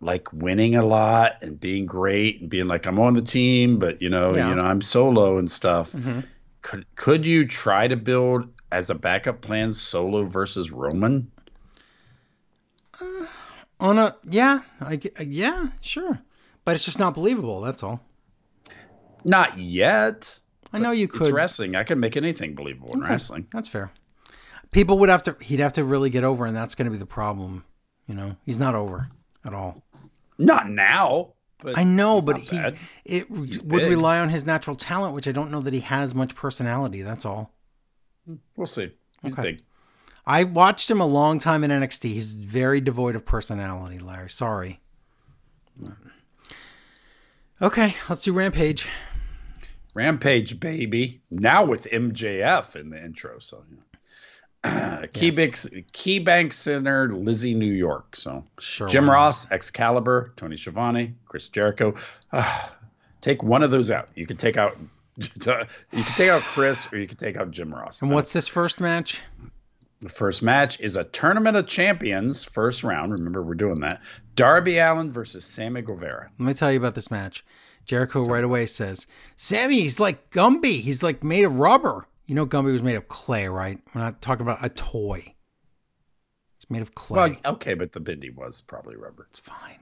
like 0.00 0.32
winning 0.32 0.76
a 0.76 0.84
lot 0.84 1.42
and 1.42 1.58
being 1.58 1.86
great 1.86 2.40
and 2.40 2.50
being 2.50 2.68
like 2.68 2.86
I'm 2.86 2.98
on 2.98 3.14
the 3.14 3.22
team, 3.22 3.78
but 3.78 4.02
you 4.02 4.10
know, 4.10 4.34
Yeah. 4.34 4.50
you 4.50 4.54
know, 4.56 4.62
I'm 4.62 4.80
solo 4.82 5.38
and 5.38 5.50
stuff. 5.50 5.92
Mhm. 5.92 6.24
Could 6.62 6.84
could 6.96 7.24
you 7.24 7.46
try 7.46 7.86
to 7.88 7.96
build 7.96 8.48
as 8.72 8.90
a 8.90 8.94
backup 8.96 9.40
plan 9.40 9.72
solo 9.72 10.24
versus 10.24 10.70
Roman? 10.72 11.30
On 13.78 13.98
a 13.98 14.16
yeah, 14.24 14.60
I 14.80 14.98
yeah, 15.20 15.68
sure, 15.82 16.18
but 16.66 16.74
it's 16.74 16.84
just 16.84 16.98
not 16.98 17.14
believable. 17.14 17.62
That's 17.62 17.82
all. 17.82 18.00
Not 19.24 19.58
yet. 19.58 20.38
I 20.72 20.78
know 20.78 20.90
you 20.90 21.04
It's 21.06 21.16
could. 21.16 21.32
wrestling. 21.32 21.74
I 21.74 21.84
can 21.84 21.98
make 21.98 22.16
anything 22.16 22.54
believable 22.54 22.92
in 22.92 23.00
Okay, 23.02 23.10
wrestling. 23.12 23.46
That's 23.52 23.68
fair. 23.68 23.90
People 24.72 24.98
would 24.98 25.08
have 25.08 25.22
to. 25.22 25.36
He'd 25.40 25.60
have 25.60 25.72
to 25.74 25.84
really 25.84 26.10
get 26.10 26.22
over, 26.24 26.44
and 26.44 26.54
that's 26.54 26.74
going 26.74 26.84
to 26.86 26.90
be 26.90 26.98
the 26.98 27.06
problem. 27.06 27.64
You 28.06 28.14
know, 28.14 28.36
he's 28.44 28.58
not 28.58 28.74
over 28.74 29.08
at 29.44 29.54
all. 29.54 29.82
Not 30.38 30.68
now. 30.68 31.32
But 31.62 31.78
I 31.78 31.84
know, 31.84 32.20
but 32.20 32.36
he 32.36 32.56
bad. 32.58 32.76
it 33.04 33.30
would 33.30 33.66
big. 33.66 33.88
rely 33.88 34.18
on 34.18 34.28
his 34.28 34.44
natural 34.44 34.76
talent, 34.76 35.14
which 35.14 35.26
I 35.26 35.32
don't 35.32 35.50
know 35.50 35.60
that 35.62 35.72
he 35.72 35.80
has 35.80 36.14
much 36.14 36.34
personality. 36.34 37.00
That's 37.00 37.24
all. 37.24 37.50
We'll 38.56 38.66
see. 38.66 38.92
He's 39.22 39.32
Okay. 39.32 39.42
big. 39.52 39.62
I 40.26 40.44
watched 40.44 40.90
him 40.90 41.00
a 41.00 41.06
long 41.06 41.38
time 41.38 41.64
in 41.64 41.70
NXT. 41.70 42.10
He's 42.12 42.34
very 42.34 42.80
devoid 42.80 43.16
of 43.16 43.24
personality, 43.24 43.98
Larry. 43.98 44.28
Sorry. 44.28 44.80
Okay, 47.62 47.94
let's 48.08 48.22
do 48.22 48.32
Rampage. 48.32 48.86
Rampage, 49.94 50.60
baby. 50.60 51.20
Now 51.30 51.64
with 51.64 51.84
MJF 51.84 52.76
in 52.76 52.90
the 52.90 53.02
intro. 53.02 53.38
So, 53.38 53.64
you 53.70 53.76
know. 53.76 53.82
Keybank, 55.14 55.86
Keybank 55.92 56.52
Center, 56.52 57.08
Lizzie, 57.14 57.54
New 57.54 57.72
York. 57.72 58.16
So, 58.16 58.44
Sure. 58.58 58.88
Jim? 58.88 59.08
Ross, 59.08 59.50
Excalibur, 59.52 60.32
Tony 60.36 60.56
Schiavone, 60.56 61.14
Chris 61.26 61.48
Jericho. 61.48 61.94
Ah, 62.32 62.74
take 63.20 63.42
one 63.42 63.62
of 63.62 63.70
those 63.70 63.90
out. 63.90 64.08
You 64.14 64.26
can 64.26 64.36
take 64.36 64.56
out. 64.56 64.76
You 65.18 65.28
can 66.02 66.12
take 66.14 66.28
out 66.28 66.42
Chris, 66.42 66.92
or 66.92 66.98
you 66.98 67.06
can 67.06 67.16
take 67.16 67.38
out 67.38 67.50
Jim 67.50 67.72
Ross. 67.74 68.02
And 68.02 68.10
what's 68.10 68.34
this 68.34 68.46
first 68.48 68.80
match? 68.80 69.22
The 70.00 70.08
first 70.10 70.42
match 70.42 70.78
is 70.80 70.96
a 70.96 71.04
Tournament 71.04 71.56
of 71.56 71.66
Champions 71.66 72.44
first 72.44 72.84
round. 72.84 73.12
Remember, 73.12 73.42
we're 73.42 73.54
doing 73.54 73.80
that. 73.80 74.02
Darby 74.34 74.78
Allin 74.78 75.10
versus 75.10 75.44
Sammy 75.44 75.80
Guevara. 75.80 76.30
Let 76.38 76.46
me 76.46 76.54
tell 76.54 76.70
you 76.70 76.78
about 76.78 76.94
this 76.94 77.10
match. 77.10 77.44
Jericho 77.86 78.24
right 78.24 78.44
away 78.44 78.66
says, 78.66 79.06
Sammy, 79.36 79.80
he's 79.80 79.98
like 79.98 80.30
Gumby. 80.30 80.80
He's 80.80 81.02
like 81.02 81.24
made 81.24 81.44
of 81.44 81.58
rubber. 81.58 82.06
You 82.26 82.34
know, 82.34 82.46
Gumby 82.46 82.72
was 82.72 82.82
made 82.82 82.96
of 82.96 83.08
clay, 83.08 83.48
right? 83.48 83.78
We're 83.94 84.00
not 84.00 84.20
talking 84.20 84.42
about 84.44 84.64
a 84.64 84.68
toy. 84.68 85.34
It's 86.56 86.68
made 86.68 86.82
of 86.82 86.94
clay. 86.94 87.16
Well, 87.44 87.54
okay, 87.54 87.74
but 87.74 87.92
the 87.92 88.00
Bindi 88.00 88.34
was 88.34 88.60
probably 88.60 88.96
rubber. 88.96 89.26
it's 89.30 89.38
fine. 89.38 89.78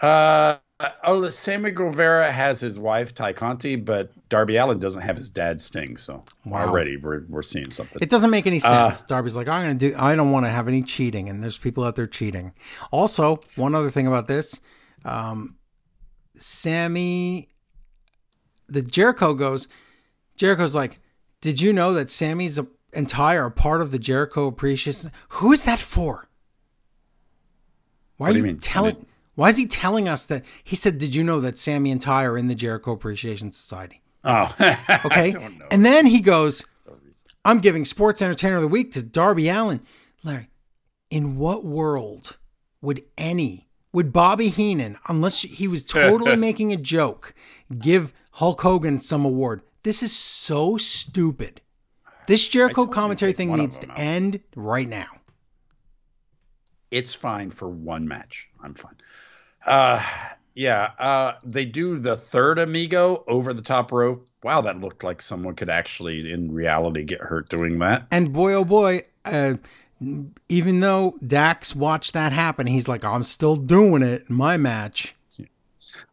Uh, 0.00 0.56
oh, 1.04 1.28
Sammy 1.30 1.70
Guevara 1.70 2.30
has 2.30 2.60
his 2.60 2.78
wife 2.78 3.14
Tay 3.14 3.32
Conti, 3.32 3.76
but 3.76 4.10
Darby 4.28 4.56
Allin 4.56 4.78
doesn't 4.78 5.02
have 5.02 5.16
his 5.16 5.28
dad 5.30 5.60
Sting. 5.60 5.96
So 5.96 6.22
Wow. 6.44 6.66
already 6.68 6.96
we're 6.96 7.22
we're 7.28 7.42
seeing 7.42 7.70
something. 7.70 7.98
It 8.02 8.10
doesn't 8.10 8.30
make 8.30 8.46
any 8.46 8.60
Uh, 8.62 8.90
sense. 8.90 9.02
Darby's 9.04 9.36
like, 9.36 9.48
I'm 9.48 9.62
gonna 9.62 9.74
do. 9.78 9.94
I 9.98 10.14
don't 10.14 10.30
want 10.32 10.44
to 10.46 10.50
have 10.50 10.68
any 10.68 10.82
cheating, 10.82 11.28
and 11.28 11.42
there's 11.42 11.58
people 11.58 11.84
out 11.84 11.96
there 11.96 12.06
cheating. 12.06 12.52
Also, 12.90 13.40
one 13.56 13.74
other 13.74 13.90
thing 13.90 14.06
about 14.06 14.26
this, 14.26 14.60
um, 15.04 15.56
Sammy, 16.34 17.48
the 18.68 18.82
Jericho 18.82 19.34
goes. 19.34 19.68
Jericho's 20.36 20.74
like, 20.74 21.00
did 21.40 21.60
you 21.62 21.72
know 21.72 21.94
that 21.94 22.10
Sammy's 22.10 22.58
a, 22.58 22.66
and 22.92 23.08
Ty 23.08 23.38
are 23.38 23.48
part 23.48 23.80
of 23.80 23.90
the 23.90 23.98
Jericho 23.98 24.46
Appreciation? 24.46 25.10
Who 25.30 25.52
is 25.52 25.62
that 25.62 25.78
for? 25.80 26.28
Why 28.18 28.28
What 28.28 28.30
are 28.30 28.32
do 28.34 28.46
you, 28.46 28.52
you 28.52 28.58
telling? 28.58 29.06
Why 29.36 29.50
is 29.50 29.56
he 29.56 29.66
telling 29.66 30.08
us 30.08 30.26
that? 30.26 30.44
He 30.64 30.74
said, 30.74 30.98
"Did 30.98 31.14
you 31.14 31.22
know 31.22 31.40
that 31.40 31.56
Sammy 31.56 31.90
and 31.92 32.00
Ty 32.00 32.24
are 32.24 32.36
in 32.36 32.48
the 32.48 32.54
Jericho 32.54 32.92
Appreciation 32.92 33.52
Society?" 33.52 34.02
oh, 34.24 34.52
Okay. 35.04 35.28
I 35.28 35.30
don't 35.30 35.58
know. 35.58 35.66
And 35.70 35.84
then 35.84 36.06
he 36.06 36.20
goes, 36.20 36.64
I'm 37.44 37.60
giving 37.60 37.84
Sports 37.84 38.20
Entertainer 38.20 38.56
of 38.56 38.62
the 38.62 38.68
Week 38.68 38.90
to 38.92 39.02
Darby 39.04 39.48
Allin. 39.48 39.80
Larry, 40.24 40.48
in 41.10 41.36
what 41.36 41.64
world 41.64 42.36
would 42.80 43.02
any, 43.16 43.68
would 43.92 44.12
Bobby 44.12 44.48
Heenan, 44.48 44.96
unless 45.06 45.42
he 45.42 45.68
was 45.68 45.84
totally 45.84 46.34
making 46.48 46.72
a 46.72 46.76
joke, 46.76 47.34
give 47.78 48.12
Hulk 48.32 48.60
Hogan 48.62 49.00
some 49.00 49.24
award? 49.24 49.62
This 49.84 50.02
is 50.02 50.16
so 50.16 50.76
stupid. 50.76 51.60
This 52.26 52.48
Jericho 52.48 52.86
commentary 52.86 53.32
thing 53.32 53.54
needs 53.54 53.78
to 53.78 53.90
out. 53.92 53.98
end 53.98 54.40
right 54.56 54.88
now. 54.88 55.06
it's 56.90 57.14
fine 57.14 57.50
for 57.50 57.68
one 57.68 58.08
match. 58.08 58.50
I'm 58.60 58.74
fine. 58.74 58.96
Uh, 59.66 60.02
yeah. 60.54 60.92
Uh, 60.98 61.32
they 61.44 61.64
do 61.64 61.98
the 61.98 62.16
third 62.16 62.58
amigo 62.58 63.24
over 63.28 63.52
the 63.52 63.62
top 63.62 63.92
rope. 63.92 64.26
Wow, 64.42 64.62
that 64.62 64.80
looked 64.80 65.04
like 65.04 65.20
someone 65.20 65.54
could 65.54 65.68
actually, 65.68 66.32
in 66.32 66.52
reality, 66.52 67.04
get 67.04 67.20
hurt 67.20 67.48
doing 67.48 67.78
that. 67.80 68.06
And 68.10 68.32
boy, 68.32 68.54
oh 68.54 68.64
boy, 68.64 69.02
uh, 69.24 69.54
even 70.48 70.80
though 70.80 71.16
Dax 71.26 71.74
watched 71.74 72.12
that 72.12 72.32
happen, 72.32 72.66
he's 72.66 72.86
like, 72.86 73.04
I'm 73.04 73.24
still 73.24 73.56
doing 73.56 74.02
it 74.02 74.22
in 74.28 74.36
my 74.36 74.56
match. 74.56 75.14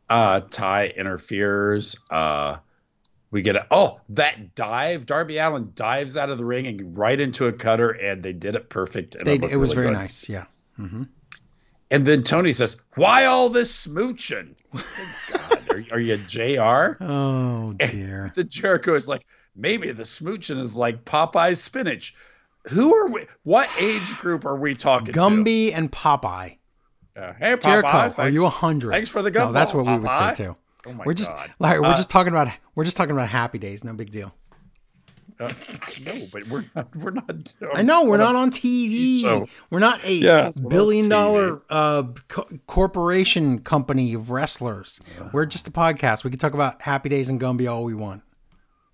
Uh, 0.10 0.42
Ty 0.42 0.88
interferes. 0.88 1.96
Uh, 2.10 2.58
we 3.32 3.42
get 3.42 3.56
a 3.56 3.66
oh 3.72 4.00
that 4.10 4.54
dive. 4.56 5.06
Darby 5.06 5.38
Allin 5.38 5.72
dives 5.74 6.18
out 6.18 6.30
of 6.30 6.38
the 6.38 6.46
ring 6.46 6.68
and 6.68 6.98
right 6.98 7.20
into 7.20 7.48
a 7.48 7.52
cutter, 7.52 7.90
and 7.90 8.22
they 8.22 8.34
did 8.34 8.56
it 8.56 8.70
perfect. 8.70 9.18
They, 9.24 9.38
looked 9.38 9.54
it 9.54 9.58
was 9.58 9.72
really 9.72 9.84
very 9.84 9.96
good. 9.96 10.00
nice. 10.02 10.30
Yeah. 10.30 10.46
And 11.94 12.07
then 12.07 12.24
Tony 12.24 12.52
says, 12.53 12.82
"Why 12.95 13.26
all 13.26 13.49
this 13.49 13.86
smooching? 13.88 14.56
God, 15.32 15.70
are, 15.70 15.95
are 15.95 15.99
you 15.99 16.18
Jr.?" 16.18 16.98
Oh, 17.03 17.74
dear. 17.74 18.32
The 18.34 18.44
Jericho 18.44 18.95
is 18.95 19.07
like, 19.07 19.26
maybe 19.56 19.91
the 19.91 20.02
smooching 20.03 20.60
is 20.60 20.76
like 20.76 21.06
Popeye's 21.06 21.61
spinach. 21.61 22.15
Who 22.70 22.95
are 22.95 23.07
we? 23.10 23.26
What 23.44 23.70
age 23.80 24.18
group 24.18 24.44
are 24.44 24.56
we 24.56 24.74
talking 24.74 25.14
Gumby 25.14 25.72
and 25.74 25.91
Popeye. 25.91 26.57
Uh, 27.15 27.34
hey, 27.34 27.56
Popeye, 27.57 27.61
Jericho, 27.61 28.14
are 28.18 28.30
you 28.30 28.45
a 28.45 28.49
hundred? 28.49 28.90
thanks 28.91 29.10
for 29.10 29.22
the 29.22 29.30
No, 29.30 29.41
gumball, 29.48 29.53
that's 29.53 29.74
what 29.74 29.86
we 29.86 29.95
would 29.98 30.14
say 30.15 30.34
too. 30.34 30.56
Oh 30.88 30.94
my 30.94 31.06
we're 31.06 31.14
just 31.14 31.32
God. 31.32 31.52
Larry, 31.60 31.80
we're 31.80 31.88
Uh, 31.88 31.95
just 31.98 32.10
talking 32.10 32.34
about 32.34 32.48
we're 32.76 32.86
just 32.86 32.98
talking 32.98 33.11
about 33.14 33.30
happy 33.30 33.60
days. 33.60 33.84
No 33.84 33.94
big 33.94 34.10
deal. 34.10 34.34
Uh, 35.39 35.51
no, 36.05 36.14
but 36.31 36.47
we're 36.47 36.65
not. 36.76 36.95
We're 36.95 37.11
not. 37.11 37.53
I 37.73 37.81
know 37.81 38.05
we're 38.05 38.18
not 38.18 38.35
on 38.35 38.51
TV. 38.51 39.22
So- 39.22 39.47
we're 39.69 39.80
not 39.80 40.03
a 40.05 40.14
Yes, 40.14 40.60
billion 40.60 41.10
dollar 41.10 41.61
uh, 41.69 42.03
co- 42.27 42.47
corporation 42.68 43.60
company 43.60 44.14
of 44.14 44.30
wrestlers. 44.30 44.99
We're 45.31 45.45
just 45.45 45.68
a 45.68 45.72
podcast. 45.72 46.23
We 46.23 46.30
can 46.30 46.39
talk 46.39 46.53
about 46.53 46.81
happy 46.81 47.10
days 47.10 47.30
and 47.30 47.39
Gumby 47.41 47.72
all 47.72 47.84
we 47.84 47.93
want. 47.95 48.22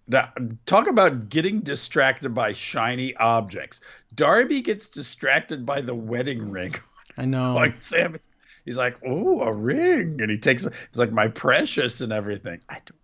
Now, 0.08 0.32
talk 0.66 0.88
about 0.88 1.30
getting 1.30 1.60
distracted 1.60 2.34
by 2.34 2.54
shiny 2.54 3.16
objects. 3.18 3.82
Darby 4.16 4.62
gets 4.62 4.88
distracted 4.88 5.66
by 5.66 5.82
the 5.82 5.94
wedding 5.94 6.50
ring. 6.50 6.74
I 7.16 7.26
know. 7.26 7.54
like 7.56 7.82
Sam, 7.82 8.18
he's 8.66 8.78
like, 8.78 8.98
"Oh, 9.06 9.42
a 9.42 9.52
ring," 9.54 10.20
and 10.22 10.32
he 10.32 10.38
takes. 10.38 10.66
It's 10.66 10.98
like 10.98 11.12
my 11.12 11.28
precious 11.28 12.02
and 12.02 12.12
everything. 12.12 12.60
I 12.70 12.76
don't. 12.86 12.96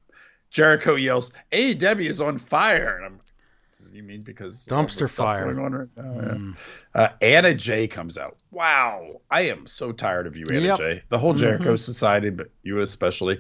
Jericho 0.55 0.95
yells, 0.95 1.33
"AEW 1.51 2.05
is 2.05 2.21
on 2.21 2.37
fire!" 2.37 2.95
And 2.95 3.05
I'm. 3.05 3.19
Does 3.77 3.91
he 3.91 4.01
mean 4.01 4.21
because 4.21 4.65
of 4.65 4.71
all 4.71 4.83
the 4.83 4.87
Dumpster 4.87 5.13
fire. 5.13 5.53
going 5.53 5.59
on 5.65 5.73
right 5.73 5.89
now? 5.97 6.53
Yeah. 6.95 7.01
Uh, 7.01 7.09
Anna 7.21 7.53
Jay 7.53 7.87
comes 7.89 8.17
out. 8.17 8.37
Wow, 8.51 9.19
I 9.29 9.41
am 9.41 9.67
so 9.67 9.91
tired 9.91 10.27
of 10.27 10.37
you, 10.37 10.45
Anna 10.49 10.61
Yep. 10.61 10.77
Jay. 10.77 11.01
The 11.09 11.19
whole 11.19 11.33
Jericho 11.33 11.75
Society, 11.75 12.29
but 12.29 12.47
you 12.63 12.79
especially. 12.79 13.37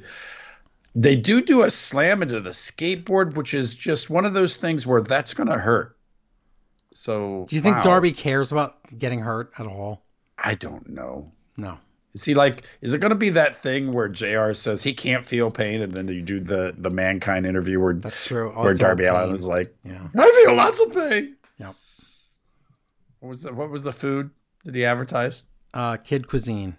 They 0.93 1.15
do 1.15 1.41
do 1.41 1.63
a 1.63 1.71
slam 1.71 2.21
into 2.21 2.41
the 2.41 2.49
skateboard, 2.49 3.35
which 3.37 3.53
is 3.53 3.73
just 3.75 4.09
one 4.09 4.25
of 4.25 4.33
those 4.33 4.57
things 4.57 4.85
where 4.85 5.01
that's 5.01 5.33
going 5.33 5.47
to 5.49 5.57
hurt. 5.57 5.97
So, 6.93 7.45
Do 7.49 7.55
you 7.55 7.61
think 7.61 7.77
wow. 7.77 7.81
Darby 7.81 8.11
cares 8.11 8.51
about 8.51 8.75
getting 8.97 9.19
hurt 9.21 9.51
at 9.57 9.67
all? 9.67 10.03
I 10.37 10.55
don't 10.55 10.89
know. 10.89 11.31
No. 11.55 11.77
Is 12.15 12.23
he 12.23 12.33
like? 12.33 12.63
Is 12.81 12.93
it 12.93 12.99
going 12.99 13.09
to 13.11 13.15
be 13.15 13.29
that 13.31 13.57
thing 13.57 13.91
where 13.91 14.07
Jr. 14.07 14.53
says 14.53 14.81
he 14.81 14.93
can't 14.93 15.25
feel 15.25 15.51
pain, 15.51 15.81
and 15.81 15.91
then 15.91 16.07
you 16.07 16.21
do 16.21 16.39
the 16.39 16.73
the 16.77 16.89
mankind 16.89 17.45
interview 17.45 17.79
where 17.79 17.93
That's 17.93 18.25
true. 18.25 18.53
Oh, 18.55 18.63
where 18.63 18.73
Darby 18.73 19.03
Allin 19.05 19.35
is 19.35 19.45
like, 19.45 19.75
Yeah. 19.83 19.99
I 20.17 20.43
feel 20.45 20.55
lots 20.55 20.79
of 20.79 20.93
pain. 20.93 21.35
Yep. 21.59 21.75
What 23.19 23.29
was 23.29 23.43
the 23.43 23.53
What 23.53 23.69
was 23.69 23.83
the 23.83 23.91
food? 23.91 24.29
Did 24.63 24.75
he 24.75 24.85
advertise? 24.85 25.43
Uh, 25.73 25.97
Kid 25.97 26.27
Cuisine. 26.29 26.77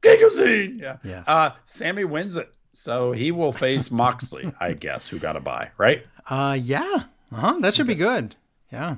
Gigazine. 0.00 0.80
Yeah. 0.80 0.98
Yes. 1.02 1.28
Uh, 1.28 1.50
Sammy 1.64 2.04
wins 2.04 2.36
it. 2.36 2.54
So 2.72 3.10
he 3.10 3.32
will 3.32 3.50
face 3.50 3.90
Moxley, 4.02 4.52
I 4.60 4.74
guess, 4.74 5.08
who 5.08 5.18
got 5.18 5.34
a 5.34 5.40
bye, 5.40 5.70
right? 5.76 6.06
Uh, 6.30 6.56
yeah. 6.60 7.02
Uh-huh. 7.32 7.58
That 7.60 7.74
should 7.74 7.88
be 7.88 7.96
good. 7.96 8.36
Yeah. 8.72 8.96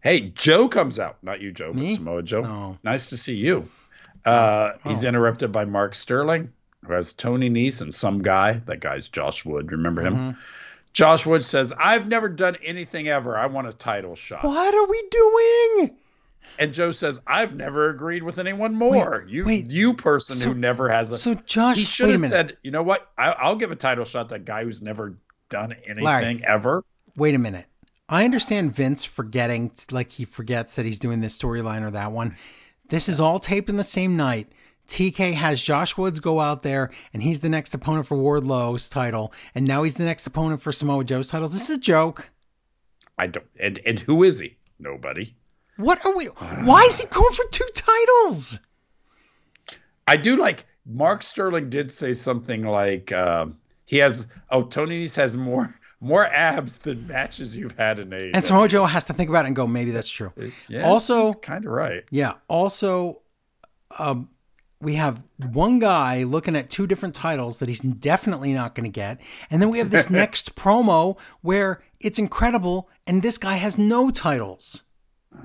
Hey, 0.00 0.30
Joe 0.30 0.68
comes 0.68 1.00
out. 1.00 1.16
Not 1.22 1.40
you, 1.40 1.50
Joe, 1.50 1.72
Me? 1.72 1.88
but 1.88 1.94
Samoa 1.96 2.22
Joe. 2.22 2.44
Oh. 2.44 2.78
Nice 2.84 3.06
to 3.06 3.16
see 3.16 3.34
you. 3.34 3.68
Uh, 4.26 4.72
He's 4.84 5.04
Oh. 5.04 5.08
interrupted 5.08 5.52
by 5.52 5.64
Mark 5.64 5.94
Sterling, 5.94 6.50
who 6.84 6.92
has 6.92 7.12
Tony 7.12 7.48
Nese 7.50 7.80
and 7.80 7.94
some 7.94 8.22
guy. 8.22 8.60
That 8.66 8.80
guy's 8.80 9.08
Josh 9.08 9.44
Wood. 9.44 9.70
Remember 9.72 10.02
him? 10.02 10.14
Mhm. 10.16 10.36
Josh 10.92 11.26
Wood 11.26 11.44
says, 11.44 11.72
I've 11.78 12.08
never 12.08 12.28
done 12.28 12.56
anything 12.64 13.06
ever. 13.08 13.36
I 13.36 13.46
want 13.46 13.68
a 13.68 13.72
title 13.72 14.14
shot. 14.16 14.44
What 14.44 14.74
are 14.74 14.86
we 14.86 15.08
doing? 15.10 15.96
And 16.58 16.72
Joe 16.72 16.90
says, 16.90 17.20
I've 17.26 17.54
never 17.54 17.90
agreed 17.90 18.22
with 18.22 18.38
anyone 18.38 18.74
more. 18.74 19.24
you 19.28 19.44
wait. 19.44 19.70
you 19.70 19.92
person 19.92 20.36
So- 20.36 20.48
who 20.48 20.54
never 20.54 20.88
has 20.88 21.12
a 21.12 21.18
So 21.18 21.34
Josh, 21.34 21.76
he 21.76 21.84
should 21.84 22.08
have 22.08 22.20
said, 22.20 22.56
you 22.62 22.70
know 22.70 22.82
what? 22.82 23.10
I, 23.18 23.32
I'll 23.32 23.56
give 23.56 23.70
a 23.72 23.76
title 23.76 24.04
shot 24.06 24.28
to 24.30 24.36
that 24.36 24.44
guy 24.46 24.64
who's 24.64 24.80
never 24.80 25.14
done 25.50 25.74
anything 25.84 26.04
Larry. 26.04 26.42
ever. 26.46 26.82
wait 27.16 27.34
a 27.34 27.38
minute. 27.38 27.66
I 28.08 28.24
understand 28.24 28.74
Vince 28.74 29.04
forgetting, 29.04 29.72
like 29.90 30.12
he 30.12 30.24
forgets 30.24 30.76
that 30.76 30.86
he's 30.86 30.98
doing 31.00 31.20
this 31.20 31.36
storyline 31.38 31.82
or 31.82 31.90
that 31.90 32.12
one. 32.12 32.36
This 32.88 33.08
is 33.08 33.20
all 33.20 33.38
taped 33.38 33.68
in 33.68 33.76
the 33.76 33.84
same 33.84 34.16
night. 34.16 34.48
TK 34.86 35.34
has 35.34 35.62
Josh 35.62 35.96
Woods 35.96 36.20
go 36.20 36.40
out 36.40 36.62
there, 36.62 36.90
and 37.12 37.22
he's 37.22 37.40
the 37.40 37.48
next 37.48 37.74
opponent 37.74 38.06
for 38.06 38.16
Wardlow's 38.16 38.88
title, 38.88 39.32
and 39.54 39.66
now 39.66 39.82
he's 39.82 39.96
the 39.96 40.04
next 40.04 40.26
opponent 40.26 40.62
for 40.62 40.70
Samoa 40.70 41.04
Joe's 41.04 41.28
title. 41.28 41.48
This 41.48 41.68
is 41.68 41.76
a 41.76 41.80
joke. 41.80 42.30
I 43.18 43.26
don't. 43.26 43.46
And 43.58 43.80
and 43.84 43.98
who 43.98 44.22
is 44.22 44.38
he? 44.38 44.56
Nobody. 44.78 45.34
What 45.76 46.04
are 46.06 46.16
we? 46.16 46.26
Why 46.26 46.82
is 46.82 47.00
he 47.00 47.06
going 47.08 47.34
for 47.34 47.44
two 47.50 47.68
titles? 47.74 48.60
I 50.06 50.16
do 50.16 50.36
like 50.36 50.66
Mark 50.86 51.22
Sterling 51.22 51.68
did 51.68 51.92
say 51.92 52.14
something 52.14 52.62
like 52.62 53.12
um, 53.12 53.58
he 53.86 53.96
has. 53.98 54.28
Oh, 54.50 54.62
Tony 54.62 55.04
Nese 55.04 55.16
has 55.16 55.36
more 55.36 55.74
more 56.00 56.26
abs 56.26 56.78
than 56.78 57.06
matches 57.06 57.56
you've 57.56 57.76
had 57.76 57.98
in 57.98 58.12
a. 58.12 58.30
And 58.34 58.44
Samoa 58.44 58.68
Joe 58.68 58.84
has 58.84 59.04
to 59.06 59.12
think 59.12 59.28
about 59.30 59.44
it 59.44 59.48
and 59.48 59.56
go, 59.56 59.66
maybe 59.66 59.90
that's 59.90 60.10
true. 60.10 60.32
Yeah, 60.68 60.86
also- 60.86 61.32
kind 61.32 61.64
of 61.64 61.72
right. 61.72 62.04
Yeah. 62.10 62.34
Also, 62.48 63.22
um, 63.98 64.28
we 64.80 64.96
have 64.96 65.24
one 65.52 65.78
guy 65.78 66.22
looking 66.24 66.54
at 66.54 66.68
two 66.68 66.86
different 66.86 67.14
titles 67.14 67.58
that 67.58 67.68
he's 67.70 67.80
definitely 67.80 68.52
not 68.52 68.74
going 68.74 68.84
to 68.84 68.90
get, 68.92 69.20
and 69.50 69.62
then 69.62 69.70
we 69.70 69.78
have 69.78 69.90
this 69.90 70.10
next 70.22 70.54
promo 70.54 71.18
where 71.40 71.82
it's 71.98 72.18
incredible, 72.18 72.90
and 73.06 73.22
this 73.22 73.38
guy 73.38 73.56
has 73.56 73.78
no 73.78 74.10
titles. 74.10 74.82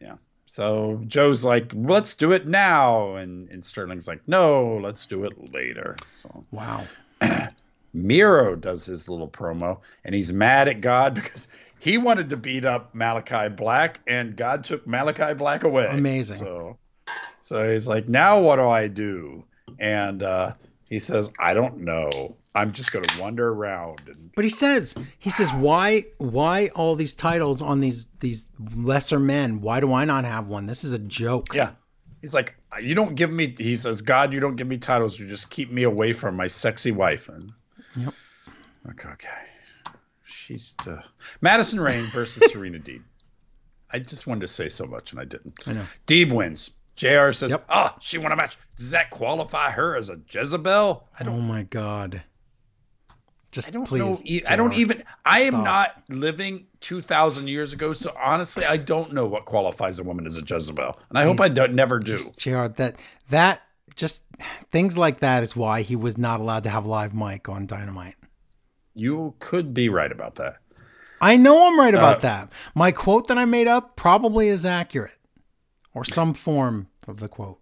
Yeah. 0.00 0.16
So 0.44 1.02
Joe's 1.06 1.44
like, 1.44 1.72
let's 1.74 2.14
do 2.14 2.32
it 2.32 2.46
now, 2.46 3.16
and 3.16 3.48
and 3.50 3.64
Sterling's 3.64 4.06
like, 4.08 4.20
no, 4.26 4.78
let's 4.82 5.04
do 5.06 5.24
it 5.24 5.52
later. 5.52 5.96
So 6.14 6.44
Wow. 6.50 6.84
Miro 7.96 8.54
does 8.56 8.84
his 8.84 9.08
little 9.08 9.28
promo, 9.28 9.78
and 10.04 10.14
he's 10.14 10.32
mad 10.32 10.68
at 10.68 10.80
God 10.80 11.14
because 11.16 11.48
he 11.78 11.98
wanted 11.98 12.30
to 12.30 12.36
beat 12.36 12.64
up 12.64 12.94
Malakai 12.94 13.54
Black, 13.56 14.00
and 14.06 14.36
God 14.36 14.64
took 14.64 14.86
Malakai 14.86 15.36
Black 15.36 15.64
away. 15.64 15.86
Amazing. 15.90 16.38
So, 16.38 16.78
so 17.40 17.70
he's 17.70 17.88
like, 17.88 18.08
now 18.08 18.40
what 18.40 18.56
do 18.56 18.68
I 18.68 18.88
do? 18.88 19.44
And 19.78 20.22
uh, 20.22 20.54
he 20.88 20.98
says, 20.98 21.32
I 21.38 21.54
don't 21.54 21.78
know. 21.78 22.36
I'm 22.54 22.72
just 22.72 22.90
going 22.90 23.04
to 23.04 23.20
wander 23.20 23.50
around. 23.50 24.00
And 24.06 24.32
But 24.34 24.44
he 24.44 24.50
says, 24.50 24.94
he 25.18 25.28
says, 25.28 25.52
why, 25.52 26.04
why 26.16 26.68
all 26.74 26.94
these 26.94 27.14
titles 27.14 27.60
on 27.60 27.80
these 27.80 28.06
these 28.20 28.48
lesser 28.74 29.20
men? 29.20 29.60
Why 29.60 29.80
do 29.80 29.92
I 29.92 30.06
not 30.06 30.24
have 30.24 30.46
one? 30.48 30.64
This 30.64 30.82
is 30.82 30.92
a 30.92 30.98
joke. 30.98 31.48
yeah, 31.52 31.72
he's 32.22 32.34
like, 32.34 32.54
you 32.80 32.94
don't 32.94 33.14
give 33.14 33.30
me. 33.30 33.54
He 33.58 33.76
says, 33.76 34.00
God, 34.00 34.32
you 34.32 34.40
don't 34.40 34.56
give 34.56 34.66
me 34.66 34.78
titles. 34.78 35.18
You 35.18 35.26
just 35.26 35.50
keep 35.50 35.70
me 35.70 35.82
away 35.82 36.14
from 36.14 36.34
my 36.34 36.46
sexy 36.46 36.92
wife. 36.92 37.28
And 37.28 37.52
Yep. 37.96 38.14
okay, 38.90 39.08
okay. 39.10 39.28
She's 40.24 40.74
uh, 40.86 41.00
Madison 41.40 41.80
Rayne 41.80 42.04
versus 42.06 42.50
Serena 42.52 42.78
Deeb. 42.78 43.02
I 43.90 43.98
just 44.00 44.26
wanted 44.26 44.40
to 44.42 44.48
say 44.48 44.68
so 44.68 44.84
much, 44.86 45.12
and 45.12 45.20
I 45.20 45.24
didn't. 45.24 45.54
I 45.66 45.72
know. 45.72 45.84
Deeb 46.06 46.32
wins. 46.32 46.70
JR 46.96 47.30
says, 47.32 47.50
Yep. 47.52 47.64
"Oh, 47.68 47.94
she 48.00 48.18
won 48.18 48.32
a 48.32 48.36
match. 48.36 48.56
Does 48.76 48.90
that 48.90 49.10
qualify 49.10 49.70
her 49.70 49.96
as 49.96 50.08
a 50.08 50.18
Jezebel?" 50.28 51.06
I 51.18 51.22
Oh 51.22 51.26
don't. 51.26 51.34
Oh 51.34 51.40
my 51.42 51.62
god. 51.64 52.22
Just 53.52 53.68
I 53.68 53.70
don't 53.72 53.86
please. 53.86 54.24
know. 54.24 54.40
I 54.50 54.56
don't 54.56 54.74
even. 54.74 55.02
I 55.24 55.40
am 55.42 55.52
Stop. 55.52 55.64
not 55.64 56.02
living 56.08 56.66
two 56.80 57.00
thousand 57.00 57.48
years 57.48 57.72
ago, 57.72 57.92
so 57.92 58.12
honestly, 58.18 58.64
I 58.64 58.76
don't 58.76 59.12
know 59.12 59.26
what 59.26 59.44
qualifies 59.44 59.98
a 59.98 60.04
woman 60.04 60.26
as 60.26 60.36
a 60.36 60.42
Jezebel, 60.42 60.98
and 61.08 61.18
I 61.18 61.24
hope 61.24 61.40
I 61.40 61.48
don't 61.48 61.74
never 61.74 61.98
do. 61.98 62.12
Just, 62.16 62.38
JR, 62.38 62.66
that 62.66 62.96
that 63.30 63.62
just 63.94 64.24
things 64.70 64.96
like 64.98 65.20
that 65.20 65.42
is 65.42 65.54
why 65.56 65.82
he 65.82 65.96
was 65.96 66.18
not 66.18 66.40
allowed 66.40 66.64
to 66.64 66.70
have 66.70 66.86
live 66.86 67.14
mic 67.14 67.48
on 67.48 67.66
Dynamite. 67.66 68.16
You 68.94 69.34
could 69.38 69.72
be 69.74 69.88
right 69.88 70.10
about 70.10 70.36
that. 70.36 70.56
I 71.20 71.36
know 71.36 71.66
I'm 71.68 71.78
right 71.78 71.94
about 71.94 72.16
Uh, 72.16 72.20
that. 72.20 72.52
My 72.74 72.92
quote 72.92 73.28
that 73.28 73.38
I 73.38 73.44
made 73.46 73.68
up 73.68 73.96
probably 73.96 74.48
is 74.48 74.64
accurate, 74.66 75.18
or 75.94 76.04
some 76.04 76.34
form 76.34 76.88
of 77.08 77.20
the 77.20 77.28
quote. 77.28 77.58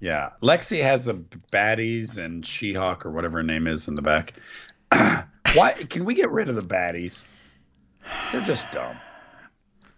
Yeah, 0.00 0.30
Lexi 0.42 0.82
has 0.82 1.04
the 1.04 1.14
baddies 1.52 2.18
and 2.18 2.44
She-Hulk 2.44 3.06
or 3.06 3.10
whatever 3.12 3.38
her 3.38 3.42
name 3.44 3.66
is 3.68 3.86
in 3.88 3.94
the 3.94 4.02
back. 4.02 4.34
Why 5.54 5.72
can 5.88 6.04
we 6.04 6.14
get 6.14 6.30
rid 6.30 6.48
of 6.48 6.56
the 6.56 6.62
baddies? 6.62 7.26
They're 8.32 8.40
just 8.42 8.70
dumb. 8.72 8.96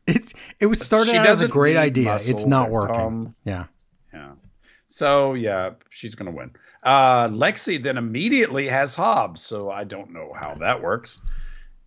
It's 0.06 0.34
it 0.60 0.66
was 0.66 0.80
started 0.80 1.10
She 1.12 1.16
out 1.16 1.26
as 1.26 1.40
a 1.40 1.48
great 1.48 1.76
idea. 1.78 2.16
it's 2.20 2.44
not 2.46 2.70
working. 2.70 2.94
dumb. 2.96 3.34
Yeah. 3.44 3.64
Yeah. 4.12 4.32
So 4.94 5.34
yeah, 5.34 5.70
she's 5.90 6.14
gonna 6.14 6.30
win. 6.30 6.52
Uh, 6.84 7.26
Lexi 7.26 7.82
then 7.82 7.98
immediately 7.98 8.68
has 8.68 8.94
Hobbs, 8.94 9.42
so 9.42 9.68
I 9.68 9.82
don't 9.82 10.12
know 10.12 10.32
how 10.32 10.54
that 10.60 10.80
works. 10.80 11.18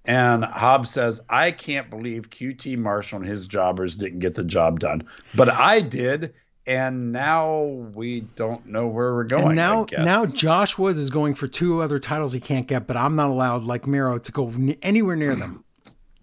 And 0.04 0.44
Hobbs 0.44 0.90
says, 0.90 1.22
"I 1.30 1.52
can't 1.52 1.90
believe 1.90 2.30
QT 2.30 2.78
Marshall 2.78 3.20
and 3.20 3.26
his 3.26 3.48
jobbers 3.48 3.96
didn't 3.96 4.20
get 4.20 4.36
the 4.36 4.44
job 4.44 4.82
done, 4.82 5.08
but 5.36 5.48
I 5.50 5.80
did, 5.80 6.34
and 6.66 7.14
now 7.14 7.62
we 7.96 8.22
don't 8.36 8.66
know 8.66 8.88
where 8.88 9.14
we're 9.14 9.24
going." 9.24 9.48
And 9.48 9.56
now 9.56 9.86
now 10.00 10.26
Josh 10.26 10.78
Woods 10.78 11.00
is 11.00 11.10
going 11.10 11.34
for 11.34 11.48
two 11.48 11.82
other 11.82 12.00
titles 12.00 12.34
he 12.34 12.42
can't 12.42 12.68
get, 12.68 12.88
but 12.88 12.98
I'm 12.98 13.16
not 13.16 13.30
allowed 13.30 13.64
like 13.64 13.88
Miro 13.88 14.18
to 14.18 14.32
go 14.34 14.50
n- 14.50 14.76
anywhere 14.82 15.16
near 15.16 15.34
them. 15.34 15.64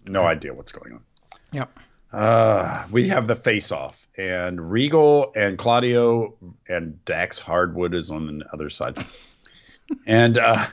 no 0.05 0.21
idea 0.21 0.53
what's 0.53 0.71
going 0.71 0.93
on. 0.93 1.01
Yep. 1.51 1.79
Uh, 2.15 2.85
we 2.91 3.09
have 3.09 3.27
the 3.27 3.35
face 3.35 3.71
off, 3.71 4.07
and 4.17 4.71
Regal 4.71 5.31
and 5.35 5.57
Claudio 5.57 6.33
and 6.67 7.03
Dax 7.05 7.37
Harwood 7.37 7.93
is 7.93 8.09
on 8.09 8.25
the 8.39 8.45
other 8.53 8.69
side. 8.69 8.97
and 10.07 10.37
uh, 10.37 10.65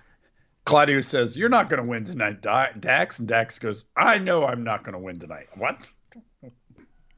Claudio 0.64 1.00
says, 1.00 1.36
You're 1.36 1.48
not 1.48 1.68
going 1.68 1.82
to 1.82 1.88
win 1.88 2.04
tonight, 2.04 2.40
Dax. 2.42 3.18
And 3.18 3.26
Dax 3.26 3.58
goes, 3.58 3.86
I 3.96 4.18
know 4.18 4.44
I'm 4.46 4.62
not 4.62 4.84
going 4.84 4.92
to 4.92 4.98
win 5.00 5.18
tonight. 5.18 5.48
What? 5.56 5.78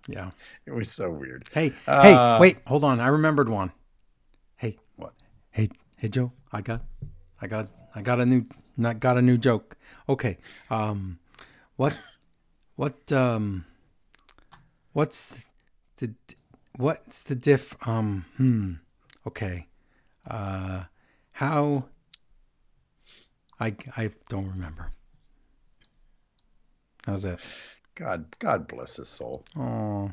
Yeah. 0.08 0.30
It 0.66 0.72
was 0.72 0.90
so 0.90 1.10
weird. 1.10 1.44
Hey, 1.52 1.72
Uh, 1.86 2.02
hey, 2.36 2.40
wait, 2.40 2.56
hold 2.66 2.84
on. 2.84 3.00
I 3.00 3.08
remembered 3.08 3.48
one. 3.48 3.72
Hey, 4.56 4.78
What? 4.96 5.12
hey, 5.50 5.68
hey, 5.96 6.08
Joe. 6.08 6.32
I 6.52 6.62
got, 6.62 6.82
I 7.42 7.46
got, 7.46 7.68
I 7.94 8.02
got 8.02 8.20
a 8.20 8.26
new, 8.26 8.46
not 8.76 9.00
got 9.00 9.18
a 9.18 9.22
new 9.22 9.36
joke. 9.38 9.76
Okay. 10.08 10.38
Um, 10.70 11.18
what, 11.76 11.98
what, 12.76 13.12
um, 13.12 13.64
what's 14.94 15.46
the, 15.98 16.14
what's 16.76 17.22
the 17.22 17.34
diff? 17.34 17.76
Um, 17.86 18.24
hmm. 18.38 18.72
Okay. 19.26 19.66
Uh, 20.28 20.84
how? 21.32 21.84
I 23.60 23.76
I 23.96 24.10
don't 24.28 24.50
remember. 24.50 24.90
How's 27.06 27.22
that? 27.22 27.38
God, 27.94 28.24
God 28.38 28.66
bless 28.66 28.96
his 28.96 29.08
soul. 29.08 29.44
Oh, 29.56 30.10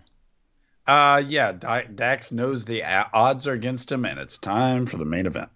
Uh, 0.86 1.24
yeah, 1.26 1.52
Dax 1.54 2.32
knows 2.32 2.66
the 2.66 2.82
a- 2.82 3.10
odds 3.14 3.48
are 3.48 3.54
against 3.54 3.92
him, 3.92 4.04
and 4.06 4.20
it's 4.20 4.38
time 4.38 4.86
for 4.86 4.98
the 4.98 5.06
main 5.06 5.26
event. 5.26 5.50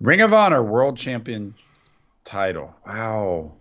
Ring 0.00 0.20
of 0.22 0.32
Honor 0.32 0.62
World 0.62 0.96
Champion 0.96 1.54
title. 2.24 2.74
Wow. 2.86 3.52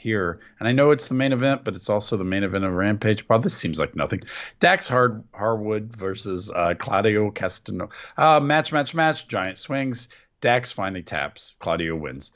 Here. 0.00 0.40
And 0.58 0.66
I 0.66 0.72
know 0.72 0.92
it's 0.92 1.08
the 1.08 1.14
main 1.14 1.34
event, 1.34 1.62
but 1.62 1.74
it's 1.74 1.90
also 1.90 2.16
the 2.16 2.24
main 2.24 2.42
event 2.42 2.64
of 2.64 2.72
Rampage. 2.72 3.28
Wow, 3.28 3.36
this 3.36 3.54
seems 3.54 3.78
like 3.78 3.94
nothing. 3.94 4.22
Dax 4.58 4.88
Hard 4.88 5.22
Harwood 5.34 5.94
versus 5.94 6.50
uh, 6.50 6.72
Claudio 6.78 7.30
Castano. 7.30 7.90
Uh, 8.16 8.40
match, 8.40 8.72
match, 8.72 8.94
match. 8.94 9.28
Giant 9.28 9.58
swings. 9.58 10.08
Dax 10.40 10.72
finally 10.72 11.02
taps. 11.02 11.54
Claudio 11.58 11.96
wins. 11.96 12.32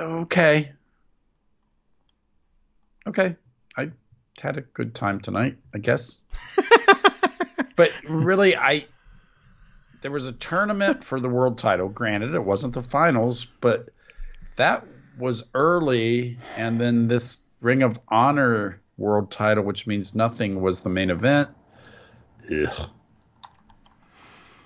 Okay. 0.00 0.72
Okay. 3.06 3.36
I 3.76 3.92
had 4.40 4.58
a 4.58 4.62
good 4.62 4.96
time 4.96 5.20
tonight, 5.20 5.56
I 5.72 5.78
guess. 5.78 6.22
but 7.76 7.92
really, 8.08 8.56
I 8.56 8.86
there 10.02 10.10
was 10.10 10.26
a 10.26 10.32
tournament 10.32 11.04
for 11.04 11.20
the 11.20 11.28
world 11.28 11.56
title. 11.56 11.88
Granted, 11.88 12.34
it 12.34 12.44
wasn't 12.44 12.74
the 12.74 12.82
finals, 12.82 13.44
but 13.60 13.90
that 14.56 14.84
was 15.18 15.44
early, 15.54 16.38
and 16.56 16.80
then 16.80 17.08
this 17.08 17.48
Ring 17.60 17.82
of 17.82 17.98
Honor 18.08 18.80
world 18.96 19.30
title, 19.30 19.64
which 19.64 19.86
means 19.86 20.14
nothing, 20.14 20.60
was 20.60 20.80
the 20.82 20.90
main 20.90 21.10
event. 21.10 21.48
Ugh. 22.50 22.90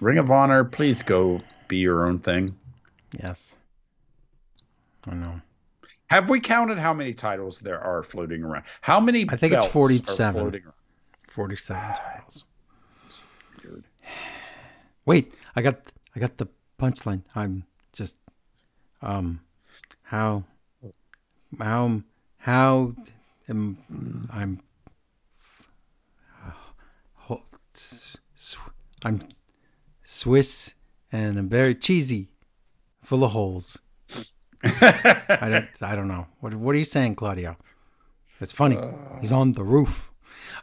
Ring 0.00 0.18
of 0.18 0.30
Honor, 0.30 0.64
please 0.64 1.02
go 1.02 1.40
be 1.66 1.78
your 1.78 2.06
own 2.06 2.18
thing. 2.18 2.54
Yes. 3.22 3.56
I 5.06 5.14
know. 5.14 5.40
Have 6.08 6.30
we 6.30 6.40
counted 6.40 6.78
how 6.78 6.94
many 6.94 7.12
titles 7.12 7.60
there 7.60 7.80
are 7.80 8.02
floating 8.02 8.42
around? 8.42 8.64
How 8.80 8.98
many? 9.00 9.26
I 9.28 9.36
think 9.36 9.52
it's 9.52 9.64
belts 9.64 9.68
are 9.68 10.32
47. 10.32 10.72
47 11.22 11.94
titles. 11.94 12.44
Weird. 13.62 13.84
Wait, 15.04 15.34
I 15.54 15.62
got 15.62 15.92
I 16.16 16.20
got 16.20 16.38
the 16.38 16.48
punchline. 16.78 17.22
I'm 17.34 17.64
just 17.92 18.18
um 19.02 19.40
how 20.08 20.44
how 21.58 22.02
how 22.38 22.94
am 23.48 24.28
I'm 24.32 24.60
s- 27.74 28.16
I'm 29.04 29.20
Swiss 30.02 30.74
and 31.12 31.38
I'm 31.38 31.48
very 31.48 31.74
cheesy, 31.74 32.28
full 33.02 33.22
of 33.24 33.32
holes. 33.32 33.78
I 34.64 35.48
don't 35.50 35.68
I 35.82 35.94
don't 35.94 36.08
know. 36.08 36.26
What 36.40 36.54
what 36.54 36.74
are 36.74 36.78
you 36.78 36.84
saying, 36.84 37.14
Claudio? 37.16 37.56
It's 38.40 38.52
funny. 38.52 38.78
He's 39.20 39.32
on 39.32 39.52
the 39.52 39.64
roof. 39.64 40.10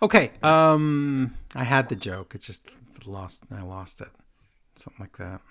Okay, 0.02 0.32
um 0.42 1.36
I 1.56 1.64
had 1.64 1.90
the 1.90 1.96
joke. 1.96 2.34
It's 2.36 2.48
just 2.48 2.70
lost 3.06 3.44
I 3.52 3.62
lost 3.62 4.02
it. 4.02 4.10
Something 4.76 5.02
like 5.06 5.18
that. 5.18 5.42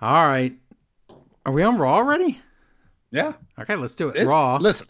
All 0.00 0.26
right. 0.26 0.54
Are 1.46 1.52
we 1.52 1.62
on 1.62 1.78
Raw 1.78 1.94
already? 1.96 2.40
Yeah. 3.12 3.34
Okay, 3.58 3.76
let's 3.76 3.94
do 3.94 4.08
it. 4.08 4.16
It- 4.16 4.26
Raw. 4.26 4.56
Listen, 4.56 4.88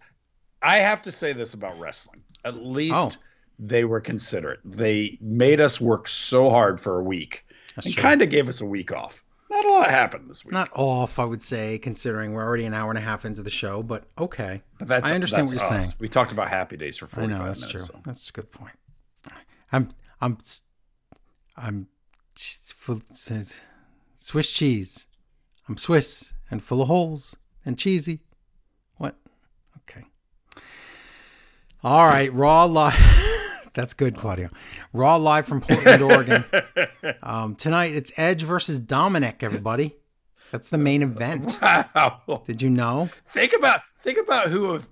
I 0.63 0.77
have 0.79 1.03
to 1.03 1.11
say 1.13 1.33
this 1.35 1.53
about 1.55 1.79
wrestling. 1.79 2.23
At 2.45 2.55
least 2.57 2.95
Oh. 2.97 3.11
they 3.59 3.85
were 3.85 4.01
considerate. 4.01 4.61
They 4.65 5.19
made 5.21 5.61
us 5.61 5.81
work 5.81 6.09
so 6.09 6.49
hard 6.51 6.81
for 6.81 6.99
a 6.99 7.03
week 7.03 7.45
That's 7.77 7.87
and 7.89 7.97
kind 7.97 8.23
of 8.23 8.31
gave 8.31 8.49
us 8.49 8.61
a 8.61 8.67
week 8.67 8.93
off. 8.93 9.25
Not 9.51 9.65
a 9.67 9.71
lot 9.71 9.91
happened 9.91 10.31
this 10.31 10.45
week. 10.47 10.53
Not 10.53 10.71
off, 10.73 11.19
I 11.19 11.25
would 11.27 11.43
say, 11.43 11.79
considering 11.79 12.33
we're 12.33 12.43
already 12.45 12.65
an 12.65 12.73
hour 12.73 12.91
and 12.91 12.97
a 12.97 13.03
half 13.03 13.25
into 13.27 13.43
the 13.43 13.51
show, 13.51 13.83
but 13.83 14.05
okay. 14.17 14.63
but 14.79 14.89
that's 14.89 15.11
I 15.11 15.15
understand 15.15 15.49
that's 15.49 15.55
what 15.63 15.71
you're 15.71 15.79
us. 15.79 15.87
saying. 15.91 15.99
We 16.01 16.09
talked 16.09 16.33
about 16.33 16.49
happy 16.49 16.77
days 16.79 16.97
for 16.97 17.05
I 17.07 17.09
45 17.27 17.29
know 17.39 17.47
that's 17.47 17.61
minutes. 17.61 17.87
true. 17.89 17.95
so. 17.97 18.01
That's 18.07 18.31
a 18.31 18.33
good 18.33 18.51
point. 18.51 18.77
I'm 19.71 19.89
I'm 20.23 20.39
I'm, 21.57 21.89
full 22.35 23.01
Swiss 24.17 24.53
cheese. 24.53 25.07
I'm 25.69 25.77
Swiss 25.77 26.33
and 26.51 26.63
full 26.63 26.81
of 26.83 26.89
holes 26.89 27.37
and 27.65 27.79
cheesy. 27.79 28.21
What? 28.97 29.17
Okay. 29.89 30.05
All 31.83 32.07
right, 32.07 32.33
Raw 32.33 32.65
live. 32.65 32.97
That's 33.75 33.95
good, 33.95 34.17
Claudio. 34.17 34.51
Raw 34.93 35.17
live 35.17 35.47
from 35.47 35.61
Portland, 35.63 36.03
Oregon. 36.13 36.45
Um, 37.23 37.55
tonight 37.55 37.95
it's 37.95 38.13
Edge 38.19 38.43
versus 38.43 38.79
Dominic. 38.81 39.43
Everybody, 39.43 39.97
that's 40.51 40.69
the 40.69 40.77
main 40.77 41.03
event. 41.03 41.57
Wow. 41.63 42.43
Did 42.47 42.61
you 42.61 42.69
know? 42.69 43.09
Think 43.29 43.55
about 43.55 43.81
think 44.01 44.19
about 44.19 44.49
who 44.51 44.83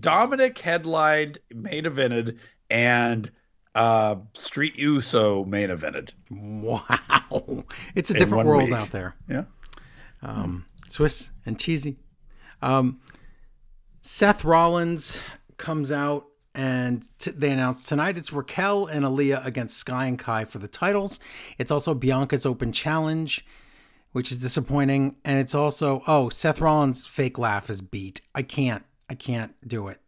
Dominic 0.00 0.58
headlined, 0.58 1.38
main 1.54 1.84
evented, 1.84 2.38
and 2.68 3.30
uh 3.76 4.16
Street 4.32 4.76
Uso 4.80 5.44
main 5.44 5.68
evented. 5.68 6.10
Wow, 6.32 7.64
it's 7.94 8.10
a 8.10 8.14
In 8.14 8.18
different 8.18 8.46
world 8.48 8.64
week. 8.64 8.72
out 8.72 8.90
there. 8.90 9.14
Yeah. 9.28 9.44
um, 10.22 10.66
Swiss 10.88 11.30
and 11.46 11.56
cheesy. 11.56 11.98
Um, 12.64 13.00
Seth 14.00 14.42
Rollins 14.42 15.20
comes 15.58 15.92
out 15.92 16.24
and 16.54 17.06
t- 17.18 17.30
they 17.30 17.50
announce 17.50 17.86
tonight 17.86 18.16
it's 18.16 18.32
Raquel 18.32 18.86
and 18.86 19.04
Aaliyah 19.04 19.44
against 19.44 19.76
Sky 19.76 20.06
and 20.06 20.18
Kai 20.18 20.46
for 20.46 20.58
the 20.58 20.66
titles. 20.66 21.20
It's 21.58 21.70
also 21.70 21.94
Bianca's 21.94 22.46
Open 22.46 22.72
Challenge, 22.72 23.44
which 24.12 24.32
is 24.32 24.38
disappointing, 24.38 25.16
and 25.26 25.38
it's 25.38 25.54
also 25.54 26.02
oh 26.06 26.30
Seth 26.30 26.62
Rollins' 26.62 27.06
fake 27.06 27.38
laugh 27.38 27.68
is 27.68 27.82
beat. 27.82 28.22
I 28.34 28.40
can't, 28.40 28.84
I 29.10 29.14
can't 29.14 29.54
do 29.68 29.88
it. 29.88 29.98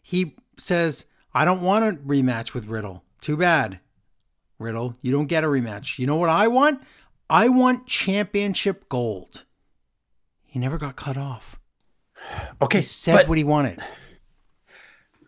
He 0.00 0.36
says 0.56 1.06
I 1.34 1.44
don't 1.44 1.62
want 1.62 1.84
a 1.84 2.00
rematch 2.00 2.54
with 2.54 2.66
Riddle. 2.66 3.02
Too 3.20 3.36
bad, 3.36 3.80
Riddle. 4.60 4.96
You 5.02 5.10
don't 5.10 5.26
get 5.26 5.42
a 5.42 5.48
rematch. 5.48 5.98
You 5.98 6.06
know 6.06 6.16
what 6.16 6.30
I 6.30 6.46
want? 6.46 6.80
I 7.28 7.48
want 7.48 7.88
championship 7.88 8.88
gold. 8.88 9.44
He 10.44 10.60
never 10.60 10.78
got 10.78 10.94
cut 10.94 11.16
off. 11.16 11.58
Okay, 12.62 12.78
He 12.78 12.84
said 12.84 13.14
but, 13.16 13.28
what 13.28 13.38
he 13.38 13.44
wanted. 13.44 13.80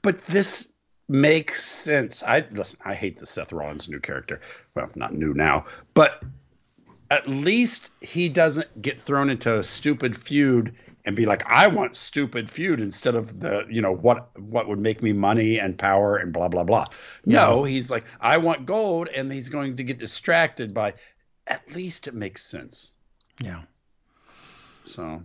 but 0.03 0.25
this 0.27 0.75
makes 1.09 1.63
sense. 1.63 2.23
I 2.23 2.45
listen. 2.53 2.81
I 2.85 2.95
hate 2.95 3.19
the 3.19 3.27
Seth 3.27 3.53
Rollins 3.53 3.89
new 3.89 4.01
character. 4.01 4.41
Well, 4.75 4.91
not 4.95 5.15
new 5.15 5.35
now, 5.35 5.67
but 5.95 6.23
at 7.11 7.27
least 7.27 7.91
he 8.01 8.29
doesn't 8.29 8.83
get 8.83 9.01
thrown 9.01 9.31
into 9.31 9.59
a 9.59 9.63
stupid 9.63 10.17
feud 10.17 10.75
and 11.07 11.17
be 11.17 11.25
like, 11.25 11.43
"I 11.51 11.67
want 11.67 11.97
stupid 11.97 12.51
feud" 12.51 12.81
instead 12.81 13.15
of 13.15 13.41
the 13.41 13.67
you 13.69 13.81
know 13.83 13.93
what 13.95 14.39
what 14.41 14.69
would 14.69 14.79
make 14.79 15.03
me 15.03 15.13
money 15.13 15.59
and 15.59 15.77
power 15.79 16.17
and 16.17 16.33
blah 16.33 16.49
blah 16.49 16.65
blah. 16.65 16.87
No, 17.25 17.65
he's 17.65 17.91
like, 17.91 18.05
"I 18.21 18.37
want 18.37 18.67
gold," 18.67 19.09
and 19.09 19.33
he's 19.33 19.49
going 19.49 19.77
to 19.77 19.83
get 19.83 19.99
distracted 19.99 20.75
by. 20.75 20.95
At 21.47 21.73
least 21.75 22.07
it 22.07 22.15
makes 22.15 22.45
sense. 22.45 22.95
Yeah. 23.43 23.63
So 24.85 25.25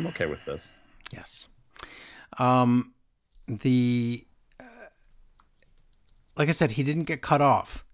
I'm 0.00 0.06
okay 0.08 0.26
with 0.26 0.44
this. 0.44 0.76
Yes. 1.12 1.48
Um, 2.38 2.94
the 3.46 4.24
uh, 4.58 4.64
like 6.36 6.48
I 6.48 6.52
said, 6.52 6.72
he 6.72 6.82
didn't 6.82 7.04
get 7.04 7.20
cut 7.22 7.40
off. 7.40 7.84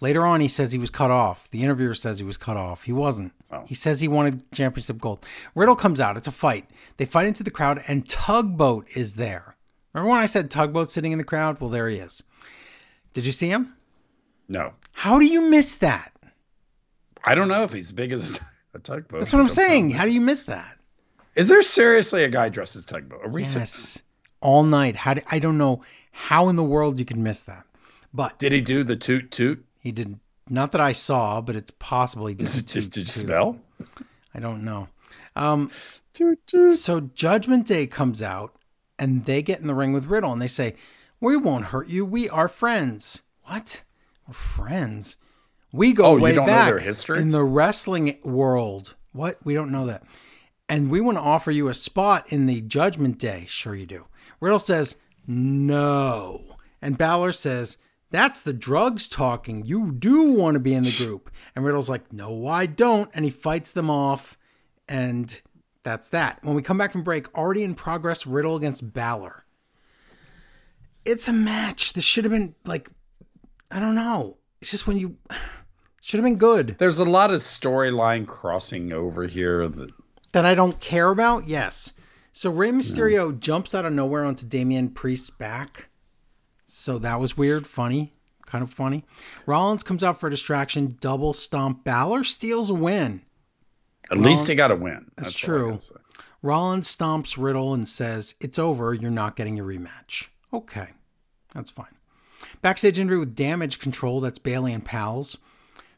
Later 0.00 0.26
on, 0.26 0.40
he 0.40 0.48
says 0.48 0.72
he 0.72 0.78
was 0.78 0.90
cut 0.90 1.10
off. 1.10 1.48
The 1.50 1.62
interviewer 1.62 1.94
says 1.94 2.18
he 2.18 2.24
was 2.24 2.36
cut 2.36 2.56
off. 2.56 2.82
He 2.82 2.92
wasn't. 2.92 3.32
Oh. 3.50 3.64
He 3.66 3.74
says 3.74 4.00
he 4.00 4.08
wanted 4.08 4.50
championship 4.52 4.98
gold. 4.98 5.24
Riddle 5.54 5.76
comes 5.76 6.00
out. 6.00 6.16
It's 6.16 6.26
a 6.26 6.32
fight. 6.32 6.68
They 6.96 7.04
fight 7.06 7.26
into 7.28 7.42
the 7.42 7.50
crowd, 7.50 7.82
and 7.88 8.06
Tugboat 8.08 8.88
is 8.94 9.14
there. 9.14 9.56
Remember 9.94 10.10
when 10.10 10.20
I 10.20 10.26
said 10.26 10.50
Tugboat 10.50 10.90
sitting 10.90 11.12
in 11.12 11.18
the 11.18 11.24
crowd? 11.24 11.60
Well, 11.60 11.70
there 11.70 11.88
he 11.88 11.96
is. 11.96 12.22
Did 13.14 13.24
you 13.24 13.32
see 13.32 13.48
him? 13.48 13.74
No, 14.48 14.74
How 14.92 15.18
do 15.18 15.24
you 15.26 15.48
miss 15.50 15.74
that? 15.76 16.12
I 17.24 17.34
don't 17.34 17.48
know 17.48 17.62
if 17.64 17.72
he's 17.72 17.86
as 17.86 17.92
big 17.92 18.12
as 18.12 18.38
a, 18.38 18.40
a 18.74 18.78
tugboat. 18.80 19.20
That's 19.20 19.32
what 19.32 19.40
I'm 19.40 19.46
don't 19.46 19.56
know. 19.56 19.64
saying. 19.64 19.90
How 19.92 20.04
do 20.04 20.12
you 20.12 20.20
miss 20.20 20.42
that? 20.42 20.75
Is 21.36 21.48
there 21.48 21.62
seriously 21.62 22.24
a 22.24 22.28
guy 22.28 22.48
dressed 22.48 22.74
as 22.76 22.84
tugboat? 22.84 23.20
A 23.24 23.28
recent? 23.28 23.62
Yes. 23.62 24.02
All 24.40 24.62
night. 24.64 24.96
How 24.96 25.14
do, 25.14 25.20
I 25.30 25.38
don't 25.38 25.58
know 25.58 25.82
how 26.12 26.48
in 26.48 26.56
the 26.56 26.64
world 26.64 26.98
you 26.98 27.04
could 27.04 27.18
miss 27.18 27.42
that. 27.42 27.64
But 28.12 28.38
Did 28.38 28.52
he 28.52 28.60
do 28.62 28.82
the 28.82 28.96
toot 28.96 29.30
toot? 29.30 29.64
he 29.78 29.92
did 29.92 30.18
not 30.48 30.72
that 30.72 30.80
I 30.80 30.92
saw, 30.92 31.40
but 31.40 31.54
it's 31.56 31.70
possible 31.72 32.26
he 32.26 32.34
did. 32.34 32.46
Did, 32.52 32.66
toot, 32.68 32.84
did 32.90 32.96
you 33.00 33.04
smell? 33.06 33.58
I 34.34 34.40
don't 34.40 34.64
know. 34.64 34.88
Um, 35.34 35.70
Toot 36.14 36.38
toot. 36.46 36.72
so 36.72 37.00
Judgment 37.00 37.66
Day 37.66 37.86
comes 37.86 38.22
out 38.22 38.54
and 38.98 39.24
they 39.26 39.42
get 39.42 39.60
in 39.60 39.66
the 39.66 39.74
ring 39.74 39.92
with 39.92 40.06
Riddle 40.06 40.32
and 40.32 40.40
they 40.40 40.46
say, 40.48 40.74
"We 41.20 41.36
won't 41.36 41.66
hurt 41.66 41.88
you. 41.88 42.06
We 42.06 42.28
are 42.30 42.48
friends." 42.48 43.22
What? 43.44 43.82
We're 44.26 44.32
friends. 44.34 45.16
We 45.72 45.92
go 45.92 46.06
Oh, 46.06 46.16
you 46.16 46.22
way 46.22 46.34
don't 46.34 46.46
know 46.46 46.52
back 46.52 46.68
their 46.68 46.78
history? 46.78 47.20
in 47.20 47.32
the 47.32 47.44
wrestling 47.44 48.18
world. 48.24 48.94
What? 49.12 49.36
We 49.44 49.52
don't 49.54 49.70
know 49.72 49.86
that. 49.86 50.04
And 50.68 50.90
we 50.90 51.00
want 51.00 51.16
to 51.16 51.22
offer 51.22 51.50
you 51.50 51.68
a 51.68 51.74
spot 51.74 52.32
in 52.32 52.46
the 52.46 52.60
Judgment 52.60 53.18
Day. 53.18 53.44
Sure, 53.48 53.74
you 53.74 53.86
do. 53.86 54.06
Riddle 54.40 54.58
says, 54.58 54.96
no. 55.26 56.56
And 56.82 56.98
Balor 56.98 57.32
says, 57.32 57.78
that's 58.10 58.42
the 58.42 58.52
drugs 58.52 59.08
talking. 59.08 59.64
You 59.64 59.92
do 59.92 60.32
want 60.32 60.54
to 60.54 60.60
be 60.60 60.74
in 60.74 60.84
the 60.84 60.96
group. 60.96 61.30
And 61.54 61.64
Riddle's 61.64 61.88
like, 61.88 62.12
no, 62.12 62.46
I 62.46 62.66
don't. 62.66 63.10
And 63.14 63.24
he 63.24 63.30
fights 63.30 63.72
them 63.72 63.90
off. 63.90 64.38
And 64.88 65.40
that's 65.82 66.10
that. 66.10 66.38
When 66.42 66.54
we 66.54 66.62
come 66.62 66.78
back 66.78 66.92
from 66.92 67.02
break, 67.02 67.32
already 67.36 67.62
in 67.62 67.74
progress, 67.74 68.26
Riddle 68.26 68.56
against 68.56 68.92
Balor. 68.92 69.44
It's 71.04 71.28
a 71.28 71.32
match. 71.32 71.92
This 71.92 72.04
should 72.04 72.24
have 72.24 72.32
been 72.32 72.54
like, 72.64 72.90
I 73.70 73.80
don't 73.80 73.94
know. 73.94 74.38
It's 74.60 74.70
just 74.70 74.86
when 74.86 74.96
you 74.96 75.16
should 76.00 76.18
have 76.18 76.24
been 76.24 76.38
good. 76.38 76.76
There's 76.78 76.98
a 76.98 77.04
lot 77.04 77.32
of 77.32 77.40
storyline 77.40 78.26
crossing 78.26 78.92
over 78.92 79.26
here. 79.26 79.68
That 79.68 79.90
that 80.36 80.44
I 80.44 80.54
don't 80.54 80.78
care 80.80 81.08
about? 81.08 81.48
Yes. 81.48 81.94
So 82.30 82.50
Rey 82.50 82.68
Mysterio 82.68 83.40
jumps 83.40 83.74
out 83.74 83.86
of 83.86 83.94
nowhere 83.94 84.22
onto 84.22 84.44
Damian 84.46 84.90
Priest's 84.90 85.30
back. 85.30 85.88
So 86.66 86.98
that 86.98 87.18
was 87.18 87.38
weird, 87.38 87.66
funny, 87.66 88.12
kind 88.44 88.62
of 88.62 88.70
funny. 88.70 89.06
Rollins 89.46 89.82
comes 89.82 90.04
out 90.04 90.20
for 90.20 90.26
a 90.26 90.30
distraction, 90.30 90.98
double 91.00 91.32
stomp. 91.32 91.84
Balor 91.84 92.22
steals 92.22 92.68
a 92.68 92.74
win. 92.74 93.22
at 94.10 94.18
least 94.18 94.46
he 94.46 94.54
got 94.54 94.70
a 94.70 94.76
win. 94.76 95.10
That's 95.16 95.30
I 95.30 95.46
true. 95.46 95.78
Rollins 96.42 96.94
stomps 96.94 97.42
Riddle 97.42 97.72
and 97.72 97.88
says, 97.88 98.34
It's 98.38 98.58
over. 98.58 98.92
You're 98.92 99.10
not 99.10 99.36
getting 99.36 99.56
your 99.56 99.64
rematch. 99.64 100.28
Okay. 100.52 100.88
That's 101.54 101.70
fine. 101.70 101.96
Backstage 102.60 102.98
interview 102.98 103.20
with 103.20 103.34
Damage 103.34 103.78
Control. 103.78 104.20
That's 104.20 104.38
Bayley 104.38 104.74
and 104.74 104.84
Pals. 104.84 105.38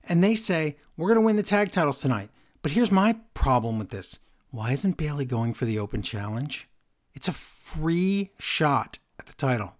And 0.04 0.22
they 0.22 0.36
say, 0.36 0.76
We're 0.96 1.08
going 1.08 1.18
to 1.18 1.26
win 1.26 1.34
the 1.34 1.42
tag 1.42 1.72
titles 1.72 2.00
tonight. 2.00 2.30
But 2.62 2.70
here's 2.70 2.92
my 2.92 3.16
problem 3.34 3.78
with 3.80 3.90
this 3.90 4.20
why 4.50 4.72
isn't 4.72 4.96
Bayley 4.96 5.24
going 5.24 5.54
for 5.54 5.64
the 5.64 5.78
open 5.78 6.02
challenge? 6.02 6.68
It's 7.14 7.28
a 7.28 7.32
free 7.32 8.30
shot 8.38 8.98
at 9.18 9.26
the 9.26 9.34
title. 9.34 9.74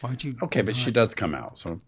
Why'd 0.00 0.22
you? 0.24 0.36
Okay, 0.42 0.62
but 0.62 0.76
she 0.76 0.90
does 0.90 1.14
come 1.14 1.34
out. 1.34 1.58
So 1.58 1.80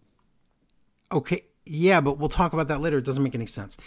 Okay, 1.11 1.41
yeah, 1.65 2.01
but 2.01 2.17
we'll 2.17 2.29
talk 2.29 2.53
about 2.53 2.67
that 2.69 2.81
later. 2.81 2.97
It 2.97 3.05
doesn't 3.05 3.23
make 3.23 3.35
any 3.35 3.45
sense. 3.45 3.77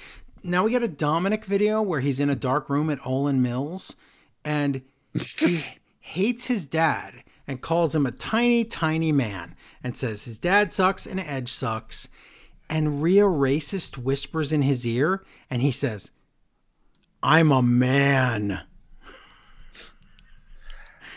now 0.43 0.65
we 0.65 0.73
got 0.73 0.83
a 0.83 0.89
Dominic 0.89 1.45
video 1.45 1.81
where 1.83 2.01
he's 2.01 2.21
in 2.21 2.31
a 2.31 2.37
dark 2.37 2.69
room 2.69 2.91
at 2.91 2.99
Olan 3.01 3.39
Mills 3.39 3.97
and 4.45 4.83
he 5.15 5.63
hates 6.01 6.47
his 6.47 6.67
dad 6.67 7.23
and 7.47 7.61
calls 7.61 7.95
him 7.95 8.07
a 8.07 8.11
tiny, 8.11 8.65
tiny 8.65 9.13
man 9.13 9.55
and 9.83 9.97
says 9.97 10.25
his 10.25 10.39
dad 10.39 10.73
sucks 10.73 11.07
and 11.07 11.21
Edge 11.21 11.51
sucks. 11.51 12.09
And 12.69 13.03
Rhea 13.03 13.25
Racist 13.25 13.99
whispers 13.99 14.53
in 14.53 14.63
his 14.63 14.87
ear 14.87 15.23
and 15.51 15.61
he 15.61 15.71
says, 15.71 16.11
I'm 17.25 17.51
a 17.53 17.63
man. 17.63 18.61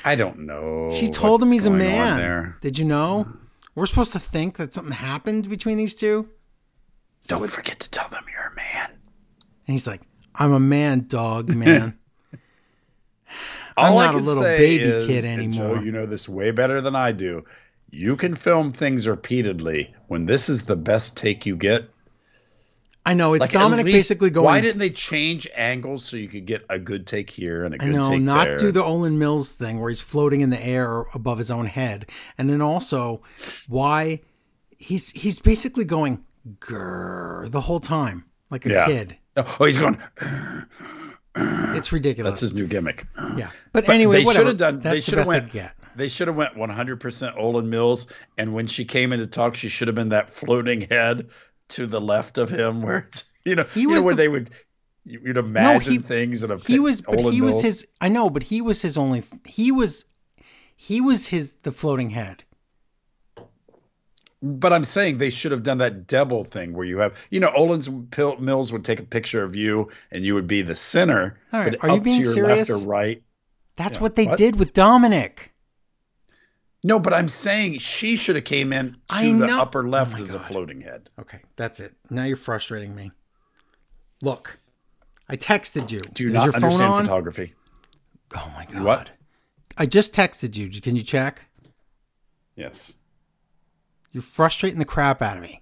I 0.06 0.16
don't 0.16 0.40
know. 0.46 0.90
She 0.94 1.10
told 1.10 1.44
him 1.44 1.52
he's 1.52 1.66
a 1.66 1.70
man. 1.70 2.56
Did 2.62 2.80
you 2.80 2.86
know? 2.86 3.28
We're 3.76 3.88
supposed 3.88 4.14
to 4.14 4.20
think 4.20 4.56
that 4.56 4.74
something 4.74 4.94
happened 4.94 5.50
between 5.50 5.78
these 5.78 5.96
two. 5.96 6.30
Don't 7.28 7.46
forget 7.52 7.80
to 7.82 7.92
tell 7.92 8.08
them 8.08 8.24
you're 8.32 8.52
a 8.54 8.56
man. 8.56 8.90
And 8.90 9.74
he's 9.74 9.86
like, 9.86 10.02
I'm 10.34 10.54
a 10.54 10.62
man, 10.62 11.08
dog, 11.08 11.50
man. 11.50 11.98
I'm 13.76 13.92
All 13.92 14.00
not 14.00 14.16
a 14.16 14.20
little 14.20 14.44
baby 14.44 14.86
is, 14.86 15.06
kid 15.08 15.26
and 15.26 15.54
Joe, 15.54 15.62
anymore. 15.66 15.84
you 15.84 15.92
know 15.92 16.06
this 16.06 16.30
way 16.30 16.52
better 16.52 16.80
than 16.80 16.96
I 16.96 17.12
do. 17.12 17.44
You 17.92 18.16
can 18.16 18.34
film 18.34 18.72
things 18.72 19.10
repeatedly. 19.10 19.94
When 20.08 20.26
this 20.26 20.48
is 20.48 20.64
the 20.64 20.78
best 20.78 21.18
take 21.18 21.46
you 21.46 21.58
get, 21.58 21.90
I 23.08 23.14
know 23.14 23.34
it's 23.34 23.42
like 23.42 23.52
Dominic 23.52 23.86
least- 23.86 23.96
basically 23.96 24.30
going. 24.30 24.46
Why 24.46 24.60
didn't 24.62 24.80
they 24.80 24.90
change 24.90 25.48
angles 25.56 26.04
so 26.04 26.18
you 26.18 26.28
could 26.28 26.46
get 26.46 26.66
a 26.70 26.78
good 26.78 27.08
take 27.08 27.30
here 27.30 27.64
and 27.64 27.74
a 27.74 27.82
I 27.82 27.86
good 27.86 27.96
know 27.96 28.10
take 28.10 28.22
not 28.22 28.44
there? 28.46 28.54
Not 28.54 28.60
do 28.60 28.72
the 28.72 28.84
Olan 28.84 29.18
Mills 29.18 29.54
thing 29.54 29.80
where 29.80 29.90
he's 29.90 30.02
floating 30.02 30.42
in 30.42 30.50
the 30.50 30.64
air 30.64 31.06
above 31.14 31.38
his 31.38 31.50
own 31.50 31.66
head, 31.68 32.06
and 32.38 32.50
then 32.50 32.62
also 32.62 33.22
why 33.68 34.22
he's 34.78 35.10
he's 35.12 35.40
basically 35.40 35.86
going 35.86 36.24
grrr 36.60 37.50
the 37.50 37.62
whole 37.62 37.80
time 37.80 38.26
like 38.50 38.66
a 38.66 38.70
Yeah. 38.70 38.86
kid. 38.86 39.18
oh, 39.38 39.58
oh 39.60 39.66
he's 39.66 39.78
going. 39.78 39.98
It's 41.36 41.92
ridiculous. 41.92 42.32
That's 42.32 42.42
his 42.42 42.54
new 42.54 42.68
gimmick. 42.68 43.08
yeah, 43.38 43.52
but, 43.72 43.86
But 43.86 43.94
anyway, 43.96 44.24
they 44.24 44.34
should 44.34 44.48
have 44.48 44.58
done. 44.58 44.78
That's 44.78 44.96
they 44.96 45.00
should 45.00 45.18
have 45.18 45.28
went. 45.28 45.52
They 45.96 46.10
should 46.10 46.28
have 46.28 46.38
went 46.38 46.54
100% 46.54 47.00
Olan 47.40 47.66
Mills, 47.66 48.06
and 48.38 48.54
when 48.54 48.68
she 48.68 48.86
came 48.86 49.14
in 49.14 49.20
to 49.20 49.26
talk, 49.26 49.56
she 49.56 49.68
should 49.68 49.88
have 49.88 49.96
been 49.96 50.10
that 50.10 50.30
floating 50.30 50.82
head 50.82 51.30
to 51.70 51.88
the 51.88 52.02
left 52.02 52.38
of 52.38 52.50
him, 52.50 52.82
where 52.84 52.98
it's 53.00 53.24
you 53.46 53.56
know, 53.56 53.64
He 53.64 53.82
you 53.82 53.90
was 53.90 54.02
know 54.02 54.06
where 54.08 54.16
the- 54.16 54.18
they 54.24 54.28
would 54.28 54.50
you'd 55.06 55.38
imagine 55.38 55.94
he- 55.94 55.98
things 56.00 56.44
and 56.44 56.52
a 56.52 56.58
He 56.58 56.80
was, 56.80 57.02
but 57.02 57.20
Olan 57.20 57.32
he 57.32 57.42
was 57.42 57.62
his. 57.62 57.88
I 58.02 58.10
know, 58.10 58.30
but 58.30 58.44
he 58.44 58.62
was 58.62 58.82
his 58.82 58.98
only. 58.98 59.24
He 59.46 59.72
was, 59.72 60.06
he 60.76 61.00
was 61.00 61.28
his 61.28 61.56
the 61.64 61.72
floating 61.72 62.10
head. 62.12 62.44
But 64.44 64.72
I'm 64.72 64.84
saying 64.84 65.18
they 65.18 65.32
should 65.32 65.52
have 65.52 65.64
done 65.64 65.80
that 65.80 66.06
double 66.06 66.44
thing 66.44 66.74
where 66.74 66.86
you 66.86 67.00
have, 67.00 67.16
you 67.32 67.40
know, 67.40 67.50
Olan's 67.58 67.90
Mills 68.40 68.72
would 68.72 68.86
take 68.86 69.00
a 69.00 69.04
picture 69.04 69.44
of 69.44 69.56
you 69.56 69.90
and 70.12 70.24
you 70.24 70.36
would 70.36 70.46
be 70.46 70.62
the 70.62 70.76
center. 70.76 71.40
All 71.52 71.60
right, 71.62 71.76
are 71.82 71.90
you 71.96 72.02
being 72.02 72.20
to 72.22 72.26
your 72.26 72.34
serious? 72.34 72.70
left 72.70 72.84
or 72.84 72.88
right. 72.88 73.24
That's 73.78 73.98
Yeah, 73.98 74.02
what 74.04 74.16
they 74.16 74.28
what? 74.28 74.38
did 74.38 74.58
with 74.58 74.74
Dominic. 74.74 75.54
No, 76.84 77.00
but 77.00 77.14
I'm 77.14 77.28
saying 77.28 77.80
she 77.80 78.16
should 78.16 78.36
have 78.36 78.46
came 78.46 78.72
in 78.72 78.94
to 78.94 79.00
I 79.10 79.26
the 79.26 79.48
know- 79.48 79.62
upper 79.62 79.86
oh 79.86 79.90
left 79.90 80.16
Oh 80.18 80.22
as 80.22 80.34
a 80.36 80.40
floating 80.40 80.82
head. 80.82 81.10
Okay, 81.20 81.40
that's 81.56 81.80
it. 81.80 81.94
Now 82.10 82.24
you're 82.24 82.38
frustrating 82.38 82.96
me. 82.96 83.12
Look, 84.22 84.60
I 85.30 85.38
texted 85.38 85.92
you. 85.92 86.02
Do 86.02 86.24
you 86.24 86.30
Is 86.30 86.34
not 86.36 86.44
your 86.46 86.54
phone 86.54 86.64
understand 86.64 86.94
on? 86.94 87.04
photography? 87.06 87.54
Oh 88.36 88.52
my 88.56 88.66
god. 88.66 88.84
What? 88.84 89.10
I 89.78 89.86
just 89.86 90.14
texted 90.14 90.56
you. 90.56 90.70
Can 90.82 90.96
you 90.96 91.04
check? 91.04 91.44
Yes. 92.56 92.96
You're 94.12 94.24
frustrating 94.24 94.80
the 94.80 94.86
crap 94.86 95.22
out 95.22 95.38
of 95.38 95.44
me. 95.44 95.62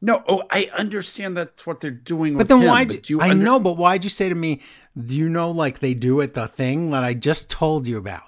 No, 0.00 0.22
oh, 0.28 0.44
I 0.50 0.68
understand 0.76 1.36
that's 1.36 1.66
what 1.66 1.80
they're 1.80 1.90
doing 1.90 2.36
But 2.38 2.48
then 2.48 2.62
him, 2.62 2.68
why? 2.68 2.84
but 2.84 3.10
you 3.10 3.20
I 3.20 3.30
under- 3.30 3.44
know, 3.44 3.58
but 3.60 3.76
why'd 3.76 4.04
you 4.04 4.10
say 4.10 4.28
to 4.28 4.34
me? 4.34 4.62
Do 4.96 5.16
you 5.16 5.28
know 5.28 5.50
like 5.50 5.80
they 5.80 5.94
do 5.94 6.20
at 6.20 6.34
the 6.34 6.46
thing 6.48 6.90
that 6.90 7.02
I 7.04 7.14
just 7.14 7.50
told 7.50 7.86
you 7.88 7.98
about? 7.98 8.27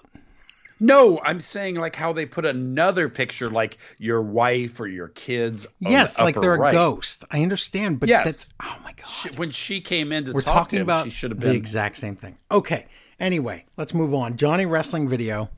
No, 0.80 1.20
I'm 1.24 1.40
saying 1.40 1.74
like 1.76 1.94
how 1.94 2.12
they 2.12 2.24
put 2.26 2.44
another 2.46 3.08
picture, 3.08 3.50
like 3.50 3.76
your 3.98 4.22
wife 4.22 4.80
or 4.80 4.86
your 4.88 5.08
kids. 5.08 5.66
yes, 5.78 6.16
the 6.16 6.24
like 6.24 6.40
they're 6.40 6.54
a 6.62 6.72
ghost. 6.72 7.24
I 7.30 7.42
understand, 7.42 8.00
but 8.00 8.08
Yes. 8.08 8.24
that's 8.24 8.48
oh 8.62 8.76
my 8.82 8.92
god. 8.92 9.06
She- 9.06 9.28
when 9.36 9.50
she 9.50 9.80
came 9.80 10.10
in 10.12 10.24
to 10.24 10.32
We're 10.32 10.40
talk 10.40 10.54
talking 10.54 10.78
to 10.78 10.80
him, 10.82 10.86
about 10.86 11.04
she 11.04 11.10
should 11.10 11.30
have 11.32 11.40
the 11.40 11.52
exact 11.54 11.96
same 11.98 12.16
thing. 12.16 12.38
Okay. 12.50 12.86
Anyway, 13.18 13.66
let's 13.76 13.92
move 13.92 14.14
on. 14.14 14.36
Johnny 14.38 14.64
wrestling 14.64 15.06
video, 15.08 15.50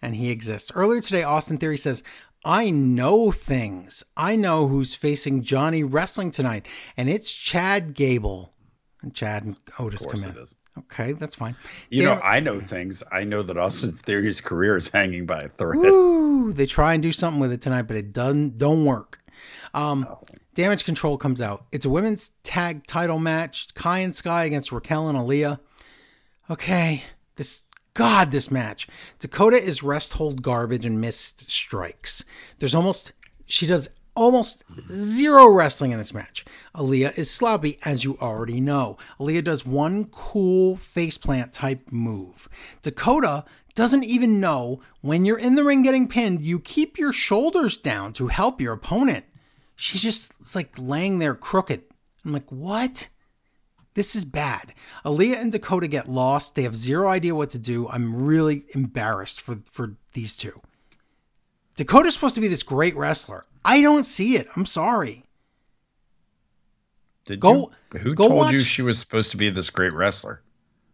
and 0.00 0.14
he 0.16 0.30
exists. 0.30 0.72
Earlier 0.74 1.02
today, 1.02 1.22
Austin 1.22 1.58
Theory 1.58 1.76
says, 1.76 2.02
"I 2.46 2.70
know 2.70 3.30
things. 3.30 4.02
I 4.16 4.36
know 4.36 4.66
who's 4.68 4.94
facing 4.94 5.42
Johnny 5.42 5.84
wrestling 5.84 6.30
tonight, 6.30 6.64
and 6.96 7.10
it's 7.10 7.32
Chad 7.34 7.92
Gable." 7.92 8.54
And 9.02 9.14
Chad 9.14 9.44
and 9.44 9.56
Otis 9.78 10.06
come 10.06 10.24
in. 10.24 10.46
Okay, 10.78 11.12
that's 11.12 11.34
fine. 11.34 11.56
You 11.90 12.04
know, 12.04 12.20
I 12.22 12.40
know 12.40 12.60
things. 12.60 13.02
I 13.10 13.24
know 13.24 13.42
that 13.42 13.56
Austin's 13.56 14.00
Theory's 14.00 14.40
career 14.40 14.76
is 14.76 14.88
hanging 14.88 15.26
by 15.26 15.40
a 15.42 15.48
thread. 15.48 15.78
Woo! 15.78 16.52
They 16.52 16.66
try 16.66 16.94
and 16.94 17.02
do 17.02 17.12
something 17.12 17.40
with 17.40 17.52
it 17.52 17.60
tonight, 17.60 17.82
but 17.82 17.96
it 17.96 18.12
doesn't 18.12 18.58
don't 18.58 18.84
work. 18.84 19.20
Um, 19.74 20.06
Damage 20.54 20.84
Control 20.84 21.16
comes 21.16 21.40
out. 21.40 21.66
It's 21.72 21.84
a 21.84 21.90
women's 21.90 22.32
tag 22.42 22.86
title 22.86 23.18
match. 23.18 23.72
Kai 23.74 24.00
and 24.00 24.14
Sky 24.14 24.44
against 24.44 24.72
Raquel 24.72 25.08
and 25.08 25.18
Aaliyah. 25.18 25.60
Okay, 26.50 27.02
this 27.36 27.62
God, 27.94 28.30
this 28.30 28.50
match. 28.50 28.88
Dakota 29.18 29.56
is 29.56 29.82
rest 29.82 30.14
hold 30.14 30.42
garbage 30.42 30.86
and 30.86 31.00
missed 31.00 31.50
strikes. 31.50 32.24
There's 32.58 32.74
almost 32.74 33.12
she 33.46 33.66
does 33.66 33.88
almost 34.18 34.64
zero 34.80 35.48
wrestling 35.48 35.92
in 35.92 35.98
this 35.98 36.12
match. 36.12 36.44
Aaliyah 36.74 37.16
is 37.16 37.30
sloppy, 37.30 37.78
as 37.84 38.04
you 38.04 38.18
already 38.20 38.60
know. 38.60 38.98
Aaliyah 39.20 39.44
does 39.44 39.64
one 39.64 40.06
cool 40.06 40.76
faceplant 40.76 41.52
type 41.52 41.92
move. 41.92 42.48
Dakota 42.82 43.44
doesn't 43.76 44.02
even 44.02 44.40
know 44.40 44.80
when 45.02 45.24
you're 45.24 45.38
in 45.38 45.54
the 45.54 45.62
ring 45.62 45.82
getting 45.82 46.08
pinned, 46.08 46.44
you 46.44 46.58
keep 46.58 46.98
your 46.98 47.12
shoulders 47.12 47.78
down 47.78 48.12
to 48.14 48.26
help 48.26 48.60
your 48.60 48.72
opponent. 48.72 49.24
She's 49.76 50.02
just 50.02 50.32
like 50.56 50.74
laying 50.76 51.20
there 51.20 51.36
crooked. 51.36 51.84
I'm 52.24 52.32
like, 52.32 52.50
what? 52.50 53.08
This 53.94 54.16
is 54.16 54.24
bad. 54.24 54.74
Aaliyah 55.04 55.40
and 55.40 55.52
Dakota 55.52 55.86
get 55.86 56.08
lost. 56.08 56.56
They 56.56 56.62
have 56.62 56.74
zero 56.74 57.08
idea 57.08 57.36
what 57.36 57.50
to 57.50 57.58
do. 57.58 57.88
I'm 57.88 58.26
really 58.26 58.64
embarrassed 58.74 59.40
for, 59.40 59.62
for 59.70 59.96
these 60.12 60.36
two. 60.36 60.60
Dakota's 61.76 62.14
supposed 62.14 62.34
to 62.34 62.40
be 62.40 62.48
this 62.48 62.64
great 62.64 62.96
wrestler. 62.96 63.46
I 63.68 63.82
don't 63.82 64.04
see 64.04 64.36
it. 64.36 64.48
I'm 64.56 64.64
sorry. 64.64 65.26
Did 67.26 67.40
Go- 67.40 67.70
you, 67.92 67.98
who 68.00 68.14
go 68.14 68.28
told 68.28 68.50
you 68.50 68.60
she 68.60 68.80
was 68.80 68.98
supposed 68.98 69.30
to 69.32 69.36
be 69.36 69.50
this 69.50 69.68
great 69.68 69.92
wrestler? 69.92 70.40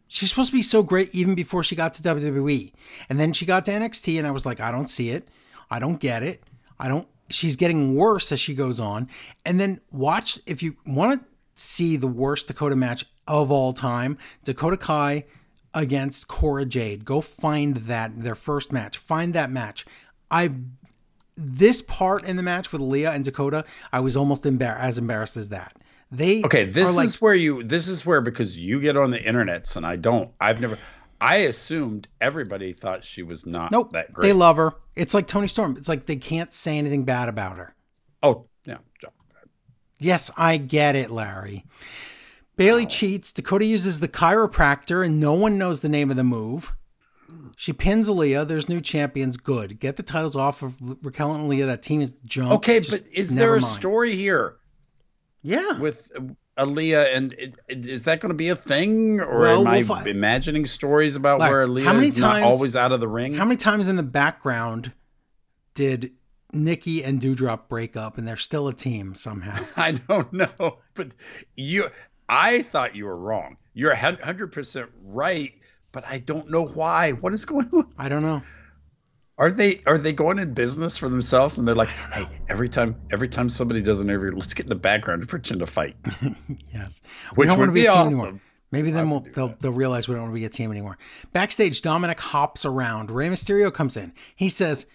She's 0.08 0.30
supposed 0.30 0.50
to 0.50 0.56
be 0.56 0.62
so 0.62 0.82
great 0.82 1.14
even 1.14 1.36
before 1.36 1.62
she 1.62 1.76
got 1.76 1.94
to 1.94 2.02
WWE. 2.02 2.72
And 3.08 3.20
then 3.20 3.32
she 3.32 3.46
got 3.46 3.64
to 3.66 3.70
NXT 3.70 4.18
and 4.18 4.26
I 4.26 4.32
was 4.32 4.44
like, 4.44 4.58
I 4.58 4.72
don't 4.72 4.88
see 4.88 5.10
it. 5.10 5.28
I 5.70 5.78
don't 5.78 6.00
get 6.00 6.24
it. 6.24 6.42
I 6.78 6.88
don't 6.88 7.06
she's 7.30 7.54
getting 7.54 7.94
worse 7.94 8.32
as 8.32 8.40
she 8.40 8.54
goes 8.54 8.80
on. 8.80 9.08
And 9.46 9.60
then 9.60 9.80
watch 9.92 10.40
if 10.44 10.60
you 10.60 10.76
want 10.84 11.20
to 11.20 11.26
see 11.54 11.96
the 11.96 12.08
worst 12.08 12.48
Dakota 12.48 12.74
match 12.74 13.04
of 13.28 13.52
all 13.52 13.72
time, 13.72 14.18
Dakota 14.42 14.76
Kai 14.76 15.26
against 15.72 16.26
Cora 16.26 16.64
Jade. 16.64 17.04
Go 17.04 17.20
find 17.20 17.76
that 17.76 18.20
their 18.20 18.34
first 18.34 18.72
match. 18.72 18.98
Find 18.98 19.32
that 19.34 19.50
match. 19.50 19.86
I 20.28 20.50
this 21.36 21.82
part 21.82 22.24
in 22.24 22.36
the 22.36 22.42
match 22.42 22.72
with 22.72 22.80
Leah 22.80 23.12
and 23.12 23.24
Dakota, 23.24 23.64
I 23.92 24.00
was 24.00 24.16
almost 24.16 24.44
embar- 24.44 24.78
as 24.78 24.98
embarrassed 24.98 25.36
as 25.36 25.48
that. 25.50 25.76
They 26.12 26.42
Okay, 26.44 26.64
this 26.64 26.96
like, 26.96 27.06
is 27.06 27.20
where 27.20 27.34
you. 27.34 27.62
This 27.62 27.88
is 27.88 28.06
where 28.06 28.20
because 28.20 28.56
you 28.56 28.80
get 28.80 28.96
on 28.96 29.10
the 29.10 29.18
internets 29.18 29.76
and 29.76 29.84
I 29.86 29.96
don't. 29.96 30.30
I've 30.40 30.60
never. 30.60 30.78
I 31.20 31.36
assumed 31.36 32.06
everybody 32.20 32.72
thought 32.72 33.02
she 33.02 33.22
was 33.22 33.46
not 33.46 33.72
Nope. 33.72 33.92
that 33.92 34.12
great. 34.12 34.28
They 34.28 34.32
love 34.32 34.56
her. 34.58 34.74
It's 34.94 35.14
like 35.14 35.26
Toni 35.26 35.48
Storm. 35.48 35.76
It's 35.76 35.88
like 35.88 36.06
they 36.06 36.16
can't 36.16 36.52
say 36.52 36.76
anything 36.78 37.04
bad 37.04 37.28
about 37.28 37.56
her. 37.56 37.74
oh 38.22 38.46
yeah. 38.64 38.78
Yes, 39.98 40.30
I 40.36 40.56
get 40.58 40.96
it, 40.96 41.10
Larry. 41.10 41.64
Bayley 42.56 42.84
cheats. 42.86 43.32
Dakota 43.32 43.64
uses 43.64 44.00
the 44.00 44.08
Kairopractor, 44.08 45.04
and 45.04 45.18
no 45.18 45.32
one 45.32 45.56
knows 45.58 45.80
the 45.80 45.88
name 45.88 46.10
of 46.10 46.16
the 46.16 46.24
move. 46.24 46.72
She 47.56 47.72
pins 47.72 48.08
Aaliyah. 48.08 48.46
There's 48.48 48.68
new 48.68 48.80
champions. 48.80 49.36
Good. 49.36 49.78
Get 49.80 49.96
the 49.96 50.02
titles 50.02 50.36
off 50.36 50.62
of 50.62 50.76
Raquel 51.04 51.34
and 51.34 51.44
Aaliyah. 51.50 51.66
That 51.66 51.82
team 51.82 52.00
is 52.00 52.12
junk. 52.26 52.52
Okay, 52.52 52.80
Just 52.80 52.90
but 52.90 53.12
is 53.12 53.34
there 53.34 53.54
a 53.56 53.60
mind. 53.60 53.72
story 53.74 54.16
here 54.16 54.56
Yeah. 55.42 55.78
with 55.78 56.10
Aaliyah 56.58 57.14
and 57.16 57.32
it, 57.34 57.54
it- 57.68 57.86
is 57.86 58.04
that 58.04 58.20
going 58.20 58.30
to 58.30 58.34
be 58.36 58.48
a 58.48 58.56
thing 58.56 59.20
or 59.20 59.38
Well, 59.40 59.60
am 59.62 59.66
I 59.68 59.78
we'll 59.78 59.86
fi- 59.86 60.08
imagining 60.08 60.66
stories 60.66 61.16
about 61.16 61.40
Larry, 61.40 61.68
where 61.70 61.82
Aaliyah 61.82 61.84
how 61.86 61.92
many 61.94 62.08
is 62.08 62.18
not 62.18 62.42
always 62.42 62.76
out 62.76 62.92
of 62.92 63.00
the 63.00 63.08
ring? 63.08 63.34
How 63.34 63.44
many 63.44 63.56
times 63.56 63.88
in 63.88 63.96
the 63.96 64.02
background 64.02 64.92
did 65.74 66.12
Nikki 66.52 67.02
and 67.02 67.20
Doudrop 67.20 67.68
break 67.68 67.96
up, 67.96 68.16
and 68.16 68.26
they're 68.28 68.36
still 68.36 68.68
a 68.68 68.72
team 68.74 69.14
somehow? 69.16 69.58
I 69.76 69.92
don't 69.92 70.32
know, 70.32 70.78
but 70.94 71.14
you, 71.56 71.90
I 72.28 72.62
thought 72.62 72.94
you 72.94 73.06
were 73.06 73.16
wrong. 73.16 73.56
You're 73.72 73.94
hundred 73.96 74.52
percent 74.52 74.88
right, 75.02 75.52
but 75.94 76.04
I 76.06 76.18
don't 76.18 76.50
know 76.50 76.66
why. 76.66 77.12
What 77.12 77.32
is 77.32 77.46
going 77.46 77.70
on? 77.72 77.90
I 77.96 78.10
don't 78.10 78.22
know. 78.22 78.42
Are 79.38 79.50
they 79.50 79.80
are 79.86 79.96
they 79.96 80.12
going 80.12 80.38
in 80.38 80.52
business 80.52 80.98
for 80.98 81.08
themselves 81.08 81.56
and 81.56 81.66
they're 81.66 81.74
like, 81.74 81.88
hey, 81.88 82.28
every 82.48 82.68
time 82.68 82.96
every 83.10 83.28
time 83.28 83.48
somebody 83.48 83.80
does 83.80 84.00
an 84.00 84.10
interview, 84.10 84.36
let's 84.36 84.54
get 84.54 84.66
in 84.66 84.70
the 84.70 84.76
background 84.76 85.22
and 85.22 85.28
pretend 85.28 85.60
to 85.60 85.66
fight. 85.66 85.96
Yes. 86.72 87.00
Which 87.34 87.46
we 87.46 87.46
don't 87.46 87.58
would 87.58 87.68
want 87.68 87.70
to 87.70 87.74
be, 87.74 87.82
be 87.82 87.86
a 87.86 87.90
team 87.90 87.98
awesome. 87.98 88.20
anymore. 88.20 88.40
Maybe 88.72 88.90
then 88.90 89.08
we'll, 89.08 89.20
they'll, 89.20 89.48
that. 89.48 89.60
they'll 89.60 89.72
realize 89.72 90.08
we 90.08 90.14
don't 90.14 90.24
want 90.24 90.34
to 90.34 90.40
be 90.40 90.44
a 90.44 90.48
team 90.48 90.72
anymore. 90.72 90.98
Backstage, 91.32 91.80
Dominic 91.80 92.18
hops 92.18 92.64
around. 92.64 93.08
Rey 93.08 93.28
Mysterio 93.28 93.72
comes 93.72 93.96
in. 93.96 94.12
He 94.34 94.48
says, 94.48 94.86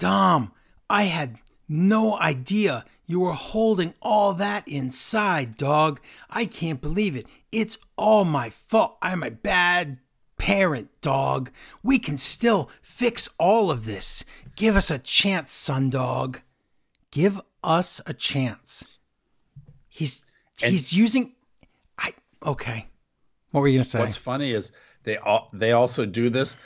Dom, 0.00 0.50
I 0.88 1.04
had 1.04 1.36
no 1.68 2.18
idea 2.18 2.84
you 3.06 3.20
were 3.20 3.32
holding 3.32 3.94
all 4.00 4.34
that 4.34 4.66
inside, 4.66 5.56
dog. 5.56 6.00
I 6.28 6.44
can't 6.44 6.80
believe 6.80 7.16
it. 7.16 7.26
It's 7.52 7.78
all 7.96 8.24
my 8.24 8.50
fault. 8.50 8.96
I'm 9.02 9.22
a 9.22 9.30
bad 9.30 9.98
parent, 10.38 10.88
dog. 11.00 11.50
We 11.82 11.98
can 11.98 12.16
still 12.16 12.70
fix 12.82 13.28
all 13.38 13.70
of 13.70 13.84
this. 13.84 14.24
Give 14.56 14.76
us 14.76 14.90
a 14.90 14.98
chance, 14.98 15.50
son 15.50 15.90
dog. 15.90 16.40
Give 17.10 17.40
us 17.62 18.00
a 18.06 18.14
chance. 18.14 18.84
He's 19.88 20.24
he's 20.60 20.92
using 20.92 21.34
I 21.98 22.14
okay. 22.44 22.86
What 23.50 23.62
were 23.62 23.68
you 23.68 23.78
gonna 23.78 23.84
say? 23.84 23.98
What's 23.98 24.16
funny 24.16 24.52
is 24.52 24.72
they 25.02 25.16
all 25.16 25.48
they 25.52 25.72
also 25.72 26.06
do 26.06 26.30
this 26.30 26.58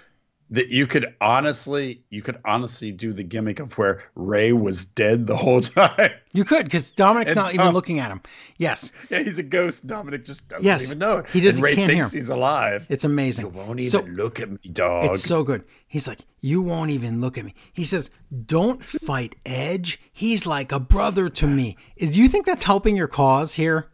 that 0.55 0.69
you 0.71 0.87
could 0.87 1.15
honestly 1.21 2.03
you 2.11 2.23
could 2.23 2.39
honestly 2.45 2.91
do 2.93 3.13
the 3.13 3.23
gimmick 3.23 3.61
of 3.61 3.77
where 3.79 4.03
Rey 4.15 4.53
was 4.53 4.85
dead 4.85 5.27
the 5.27 5.37
whole 5.37 5.61
time. 5.79 6.11
You 6.33 6.45
could, 6.45 6.65
because 6.65 6.91
Dominic's 6.93 7.33
And 7.33 7.37
not 7.43 7.55
even 7.55 7.71
looking 7.71 8.01
at 8.01 8.11
him. 8.11 8.21
Yes, 8.57 8.91
yeah, 9.11 9.21
he's 9.23 9.39
a 9.39 9.43
ghost. 9.43 9.87
Dominic 9.87 10.25
just 10.25 10.49
doesn't 10.49 10.65
Yes, 10.65 10.87
even 10.87 10.99
know 10.99 11.19
it. 11.19 11.27
he 11.29 11.41
doesn't- 11.41 11.59
And 11.59 11.65
Rey 11.65 11.75
can't 11.75 11.91
hear 11.93 12.03
thinks 12.05 12.15
him. 12.15 12.21
he's 12.21 12.29
alive. 12.29 12.87
it's 12.89 13.05
amazing. 13.05 13.45
You 13.47 13.51
won't 13.53 13.79
even 13.81 13.91
so 13.91 14.01
look 14.03 14.41
at 14.41 14.51
me, 14.51 14.59
dog. 14.73 15.05
it's 15.05 15.23
so 15.23 15.43
good. 15.45 15.65
He's 15.87 16.09
like, 16.09 16.21
you 16.41 16.61
won't 16.63 16.91
even 16.91 17.21
look 17.21 17.39
at 17.39 17.45
me. 17.45 17.55
He 17.73 17.85
says, 17.85 18.11
"Don't 18.47 18.83
fight 18.85 19.37
Edge. 19.47 20.01
He's 20.13 20.45
like 20.45 20.73
a 20.73 20.81
brother 20.81 21.29
to 21.29 21.47
me." 21.47 21.77
Is 21.97 22.19
you 22.19 22.27
think 22.29 22.47
that's 22.47 22.65
helping 22.65 22.97
your 22.97 23.07
cause 23.09 23.55
here? 23.55 23.89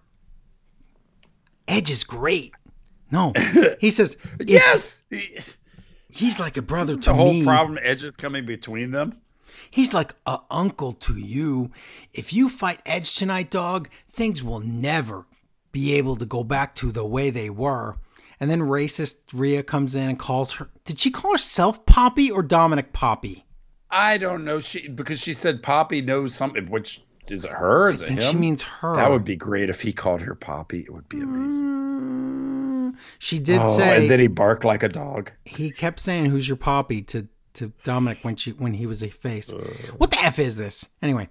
Edge 1.68 1.90
is 1.90 2.04
great. 2.04 2.52
No, 3.12 3.32
he 3.80 3.90
says, 3.90 4.16
yes, 4.40 5.02
He- 5.10 5.36
he's 6.12 6.38
like 6.40 6.56
a 6.56 6.62
brother 6.62 6.94
to 6.94 7.00
the 7.00 7.14
whole 7.14 7.32
me. 7.32 7.44
problem 7.44 7.78
Edge 7.82 8.04
is 8.04 8.16
coming 8.16 8.46
between 8.46 8.90
them. 8.90 9.18
He's 9.70 9.92
like 9.92 10.14
a 10.26 10.38
uncle 10.50 10.92
to 10.94 11.16
you. 11.16 11.70
If 12.12 12.32
you 12.32 12.48
fight 12.48 12.80
Edge 12.86 13.14
tonight, 13.14 13.50
dog, 13.50 13.88
things 14.10 14.42
will 14.42 14.60
never 14.60 15.26
be 15.72 15.94
able 15.94 16.16
to 16.16 16.26
go 16.26 16.42
back 16.42 16.74
to 16.76 16.90
the 16.92 17.04
way 17.06 17.30
they 17.30 17.50
were. 17.50 17.96
And 18.40 18.50
then 18.50 18.60
racist 18.60 19.18
Rhea 19.32 19.62
comes 19.62 19.94
in 19.94 20.08
and 20.08 20.18
calls 20.18 20.54
her. 20.54 20.70
Did 20.84 20.98
she 20.98 21.10
call 21.10 21.32
herself 21.32 21.84
Poppy 21.84 22.30
or 22.30 22.42
Dominic 22.42 22.92
Poppy? 22.92 23.44
I 23.90 24.18
don't 24.18 24.44
know. 24.44 24.60
She 24.60 24.88
because 24.88 25.20
she 25.20 25.34
said 25.34 25.62
Poppy 25.62 26.00
knows 26.00 26.34
something. 26.34 26.70
Which 26.70 27.02
is 27.28 27.44
it 27.44 27.50
her? 27.50 27.88
Is 27.88 28.02
I 28.02 28.06
it 28.06 28.12
him? 28.12 28.20
she 28.20 28.36
means 28.36 28.62
her. 28.62 28.96
that 28.96 29.10
would 29.10 29.24
be 29.24 29.36
great 29.36 29.68
if 29.68 29.80
he 29.82 29.92
called 29.92 30.22
her 30.22 30.34
Poppy. 30.34 30.80
It 30.80 30.92
would 30.92 31.08
be 31.08 31.20
amazing. 31.20 31.64
Mm, 31.64 31.89
She 33.18 33.38
did 33.38 33.60
Oh, 33.62 33.66
say 33.66 34.02
and 34.02 34.10
then 34.10 34.20
he 34.20 34.26
barked 34.28 34.64
like 34.64 34.82
a 34.82 34.88
dog. 34.88 35.32
he 35.44 35.70
kept 35.70 36.00
saying, 36.00 36.26
"Who's 36.26 36.48
your 36.48 36.56
Poppy?" 36.56 37.02
to 37.02 37.28
to 37.54 37.72
Dominic 37.82 38.18
when 38.22 38.36
she 38.36 38.52
when 38.52 38.74
he 38.74 38.86
was 38.86 39.02
a 39.02 39.08
face. 39.08 39.52
What 39.98 40.10
the 40.10 40.18
f 40.22 40.38
is 40.38 40.56
this? 40.56 40.88
Anyway, 41.02 41.28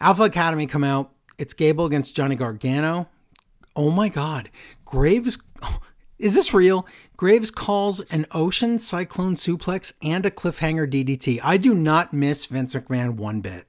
Alpha 0.00 0.24
Academy 0.24 0.66
come 0.66 0.84
out. 0.84 1.12
It's 1.38 1.54
Gable 1.54 1.86
against 1.86 2.14
Johnny 2.14 2.36
Gargano. 2.36 3.08
Oh 3.74 3.90
my 3.90 4.08
God, 4.08 4.50
Graves. 4.84 5.38
Is 6.18 6.34
this 6.34 6.54
real? 6.54 6.86
Graves 7.16 7.50
calls 7.50 7.98
an 8.12 8.26
ocean 8.30 8.78
cyclone 8.78 9.34
suplex 9.34 9.92
and 10.02 10.24
a 10.24 10.30
cliffhanger 10.30 10.88
DDT. 10.88 11.40
I 11.42 11.56
do 11.56 11.74
not 11.74 12.12
miss 12.12 12.44
Vince 12.46 12.74
McMahon 12.76 13.14
one 13.16 13.40
bit. 13.40 13.64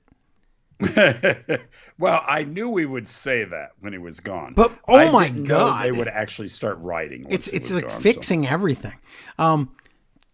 well, 1.99 2.23
I 2.27 2.43
knew 2.43 2.69
we 2.69 2.85
would 2.85 3.07
say 3.07 3.43
that 3.43 3.71
when 3.79 3.93
he 3.93 3.99
was 3.99 4.19
gone. 4.19 4.53
But, 4.55 4.71
oh 4.87 4.95
I 4.95 5.11
my 5.11 5.29
God. 5.29 5.85
they 5.85 5.91
would 5.91 6.07
actually 6.07 6.47
start 6.47 6.77
writing. 6.79 7.25
It's 7.29 7.47
it's 7.47 7.73
like 7.73 7.83
gone, 7.83 7.91
so- 7.91 7.99
fixing 7.99 8.47
everything. 8.47 8.99
Um, 9.37 9.75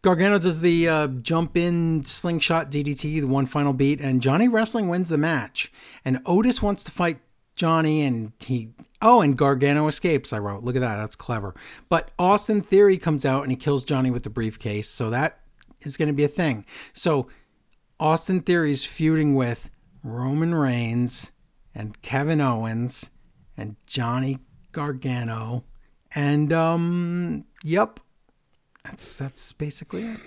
Gargano 0.01 0.39
does 0.39 0.61
the 0.61 0.87
uh, 0.87 1.07
jump 1.07 1.57
in 1.57 2.05
slingshot 2.05 2.71
DDT, 2.71 3.19
the 3.19 3.27
one 3.27 3.45
final 3.45 3.73
beat, 3.73 3.99
and 3.99 4.21
Johnny 4.21 4.47
Wrestling 4.47 4.87
wins 4.87 5.09
the 5.09 5.17
match. 5.17 5.71
And 6.05 6.21
Otis 6.25 6.61
wants 6.61 6.85
to 6.85 6.91
fight 6.91 7.19
Johnny, 7.55 8.03
and 8.03 8.31
he 8.39 8.69
oh, 9.01 9.21
and 9.21 9.37
Gargano 9.37 9.87
escapes. 9.87 10.31
I 10.31 10.39
wrote, 10.39 10.63
look 10.63 10.75
at 10.75 10.81
that, 10.81 10.97
that's 10.97 11.15
clever. 11.15 11.53
But 11.89 12.11
Austin 12.17 12.61
Theory 12.61 12.97
comes 12.97 13.25
out 13.25 13.43
and 13.43 13.51
he 13.51 13.57
kills 13.57 13.83
Johnny 13.83 14.11
with 14.11 14.23
the 14.23 14.29
briefcase, 14.29 14.89
so 14.89 15.09
that 15.09 15.39
is 15.81 15.97
going 15.97 16.07
to 16.07 16.13
be 16.13 16.23
a 16.23 16.29
thing. 16.29 16.65
So 16.93 17.27
Austin 17.99 18.39
Theory's 18.41 18.85
feuding 18.85 19.35
with 19.35 19.69
Roman 20.03 20.53
Reigns 20.53 21.31
and 21.75 22.01
Kevin 22.01 22.41
Owens 22.41 23.09
and 23.57 23.75
Johnny 23.85 24.39
Gargano. 24.71 25.63
And 26.15 26.51
um 26.53 27.45
yep. 27.63 27.99
That's 28.83 29.17
that's 29.17 29.51
basically 29.53 30.03
it. 30.03 30.19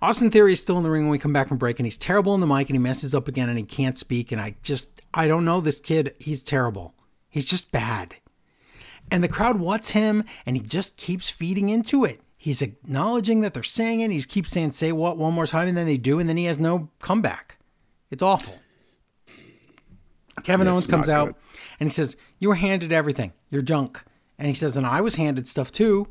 Austin 0.00 0.30
Theory 0.30 0.52
is 0.52 0.62
still 0.62 0.76
in 0.76 0.84
the 0.84 0.90
ring 0.90 1.02
when 1.02 1.10
we 1.10 1.18
come 1.18 1.32
back 1.32 1.48
from 1.48 1.56
break, 1.56 1.80
and 1.80 1.86
he's 1.86 1.98
terrible 1.98 2.34
in 2.34 2.40
the 2.40 2.46
mic, 2.46 2.68
and 2.68 2.76
he 2.76 2.82
messes 2.82 3.14
up 3.14 3.26
again, 3.26 3.48
and 3.48 3.58
he 3.58 3.64
can't 3.64 3.98
speak. 3.98 4.30
And 4.30 4.40
I 4.40 4.54
just, 4.62 5.02
I 5.12 5.26
don't 5.26 5.44
know 5.44 5.60
this 5.60 5.80
kid. 5.80 6.14
He's 6.20 6.42
terrible. 6.42 6.94
He's 7.28 7.46
just 7.46 7.72
bad. 7.72 8.14
And 9.10 9.24
the 9.24 9.28
crowd 9.28 9.58
wants 9.58 9.90
him, 9.90 10.24
and 10.46 10.56
he 10.56 10.62
just 10.62 10.96
keeps 10.96 11.30
feeding 11.30 11.68
into 11.68 12.04
it. 12.04 12.20
He's 12.36 12.62
acknowledging 12.62 13.40
that 13.40 13.54
they're 13.54 13.64
saying 13.64 14.00
it. 14.00 14.12
He 14.12 14.22
keeps 14.22 14.50
saying, 14.50 14.72
say 14.72 14.92
what 14.92 15.16
one 15.16 15.34
more 15.34 15.46
time, 15.46 15.66
and 15.66 15.76
then 15.76 15.86
they 15.86 15.96
do, 15.96 16.20
and 16.20 16.28
then 16.28 16.36
he 16.36 16.44
has 16.44 16.60
no 16.60 16.90
comeback. 17.00 17.57
It's 18.10 18.22
awful. 18.22 18.58
Kevin 20.44 20.66
It's 20.66 20.72
Owens 20.72 20.86
comes 20.86 21.08
out 21.08 21.26
good. 21.28 21.34
and 21.80 21.88
he 21.88 21.92
says, 21.92 22.16
You 22.38 22.48
were 22.48 22.54
handed 22.54 22.92
everything. 22.92 23.32
You're 23.50 23.62
junk. 23.62 24.02
And 24.38 24.48
he 24.48 24.54
says, 24.54 24.76
And 24.76 24.86
I 24.86 25.00
was 25.00 25.16
handed 25.16 25.46
stuff 25.46 25.72
too. 25.72 26.08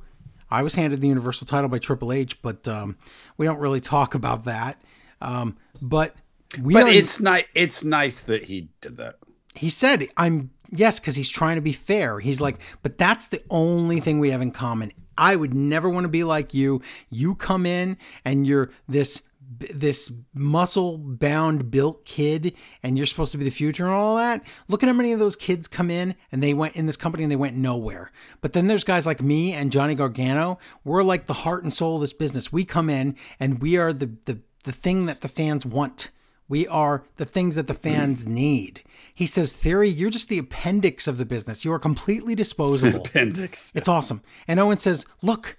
I 0.50 0.64
was 0.64 0.76
handed 0.76 1.02
the 1.02 1.08
Universal 1.08 1.48
title 1.48 1.70
by 1.70 1.80
Triple 1.80 2.12
H, 2.12 2.42
but 2.42 2.68
um, 2.68 2.98
we 3.38 3.46
don't 3.46 3.60
really 3.60 3.82
talk 3.82 4.16
about 4.16 4.46
that. 4.46 4.82
Um, 5.22 5.58
but 5.82 6.16
we 6.62 6.74
But 6.74 6.84
are, 6.84 6.88
it's 6.90 7.20
nice. 7.20 7.46
It's 7.54 7.84
nice 7.84 8.22
that 8.24 8.44
he 8.44 8.70
did 8.82 8.98
that. 8.98 9.16
he 9.56 9.70
said, 9.70 10.06
I'm 10.16 10.52
yes, 10.70 11.00
because 11.00 11.16
he's 11.16 11.30
trying 11.30 11.56
to 11.56 11.62
be 11.62 11.74
fair. 11.74 12.20
He's 12.20 12.40
like, 12.40 12.60
but 12.82 12.98
that's 12.98 13.28
the 13.28 13.42
only 13.50 14.00
thing 14.00 14.20
we 14.20 14.32
have 14.32 14.42
in 14.42 14.52
common. 14.52 14.92
I 15.18 15.36
would 15.36 15.54
never 15.54 15.90
want 15.90 16.04
to 16.06 16.10
be 16.10 16.24
like 16.24 16.54
you. 16.54 16.82
You 17.10 17.34
come 17.36 17.66
in 17.66 17.98
and 18.24 18.46
you're 18.46 18.72
this 18.88 19.24
this 19.50 20.12
muscle 20.34 20.98
bound 20.98 21.72
built 21.72 22.04
kid 22.06 22.54
and 22.84 22.98
you're 22.98 23.06
supposed 23.06 23.32
to 23.32 23.38
be 23.38 23.46
the 23.46 23.50
future 23.50 23.86
and 23.86 23.94
all 23.94 24.18
that 24.18 24.44
look 24.68 24.84
at 24.84 24.88
how 24.88 24.94
many 24.94 25.14
of 25.14 25.20
those 25.20 25.38
kids 25.38 25.68
come 25.68 25.90
in 25.90 26.16
and 26.32 26.44
they 26.44 26.54
went 26.54 26.76
in 26.76 26.86
this 26.86 26.98
company 26.98 27.24
and 27.24 27.32
they 27.32 27.38
went 27.38 27.56
nowhere. 27.56 28.12
But 28.42 28.54
then 28.54 28.68
there's 28.68 28.84
guys 28.84 29.06
like 29.06 29.22
me 29.22 29.54
and 29.54 29.72
johnny 29.72 29.96
gargano. 29.96 30.60
We're 30.84 31.04
like 31.04 31.28
the 31.28 31.34
heart 31.34 31.64
and 31.64 31.74
soul 31.74 31.96
of 31.96 32.02
this 32.02 32.14
business. 32.14 32.52
We 32.52 32.66
come 32.66 32.90
in 32.90 33.16
and 33.40 33.62
we 33.62 33.78
are 33.78 33.94
the 33.94 34.12
the, 34.26 34.42
the 34.64 34.74
thing 34.74 35.06
that 35.06 35.22
the 35.22 35.30
fans 35.30 35.66
want. 35.66 36.12
We 36.50 36.68
are 36.68 37.04
the 37.16 37.26
things 37.26 37.56
that 37.56 37.68
the 37.68 37.74
fans 37.74 38.26
mm. 38.26 38.30
need. 38.30 38.84
He 39.14 39.26
says 39.26 39.54
theory 39.54 39.90
you're 39.90 40.10
just 40.10 40.30
the 40.30 40.40
appendix 40.40 41.08
of 41.08 41.18
the 41.18 41.26
business. 41.26 41.64
You 41.64 41.72
are 41.72 41.80
completely 41.80 42.36
disposable. 42.44 43.06
Appendix. 43.06 43.72
it's 43.74 43.88
awesome. 43.88 44.22
And 44.48 44.60
Owen 44.60 44.78
says, 44.78 45.06
Look, 45.22 45.58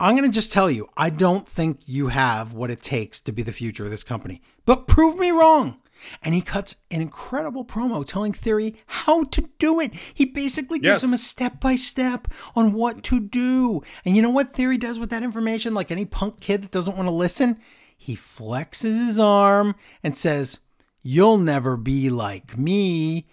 I'm 0.00 0.14
going 0.16 0.28
to 0.30 0.34
just 0.34 0.52
tell 0.52 0.70
you, 0.70 0.88
I 0.96 1.10
don't 1.10 1.48
think 1.48 1.80
you 1.86 2.08
have 2.08 2.52
what 2.52 2.70
it 2.70 2.80
takes 2.82 3.20
to 3.22 3.32
be 3.32 3.42
the 3.42 3.52
future 3.52 3.84
of 3.84 3.90
this 3.90 4.04
company, 4.04 4.40
but 4.64 4.86
prove 4.86 5.16
me 5.18 5.30
wrong. 5.30 5.80
And 6.22 6.32
he 6.32 6.40
cuts 6.40 6.76
an 6.92 7.02
incredible 7.02 7.64
promo 7.64 8.06
telling 8.06 8.32
Theory 8.32 8.76
how 8.86 9.24
to 9.24 9.48
do 9.58 9.80
it. 9.80 9.92
He 10.14 10.24
basically 10.24 10.78
gives 10.78 11.02
Yes. 11.02 11.04
him 11.04 11.12
a 11.12 11.18
step 11.18 11.58
by 11.60 11.74
step 11.74 12.28
on 12.54 12.72
what 12.72 13.02
to 13.04 13.18
do. 13.18 13.82
And 14.04 14.14
you 14.14 14.22
know 14.22 14.30
what 14.30 14.52
Theory 14.52 14.78
does 14.78 15.00
with 15.00 15.10
that 15.10 15.24
information? 15.24 15.74
Like 15.74 15.90
any 15.90 16.04
punk 16.04 16.38
kid 16.38 16.62
that 16.62 16.70
doesn't 16.70 16.96
want 16.96 17.08
to 17.08 17.12
listen, 17.12 17.58
he 17.96 18.14
flexes 18.14 19.06
his 19.06 19.18
arm 19.18 19.74
and 20.04 20.16
says, 20.16 20.60
You'll 21.02 21.38
never 21.38 21.76
be 21.76 22.10
like 22.10 22.56
me. 22.56 23.26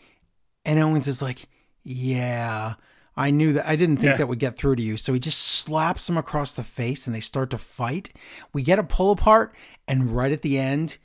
And 0.64 0.80
Owens 0.80 1.08
is 1.08 1.22
like, 1.22 1.48
Yeah, 1.84 2.74
I 3.18 3.30
knew 3.32 3.54
that. 3.54 3.68
I 3.68 3.76
didn't 3.76 3.98
think 3.98 4.12
Yeah. 4.12 4.18
that 4.18 4.28
would 4.28 4.40
get 4.40 4.58
through 4.58 4.76
to 4.76 4.84
you. 4.84 4.98
So 4.98 5.14
he 5.14 5.20
just 5.20 5.40
slaps 5.40 6.10
him 6.10 6.18
across 6.18 6.54
the 6.54 6.64
face 6.64 7.08
and 7.08 7.16
they 7.16 7.20
start 7.22 7.50
to 7.52 7.58
fight. 7.58 8.10
We 8.54 8.62
get 8.62 8.80
a 8.80 8.84
pull 8.84 9.12
apart, 9.12 9.54
and 9.88 10.12
right 10.16 10.32
at 10.32 10.42
the 10.42 10.58
end, 10.60 10.98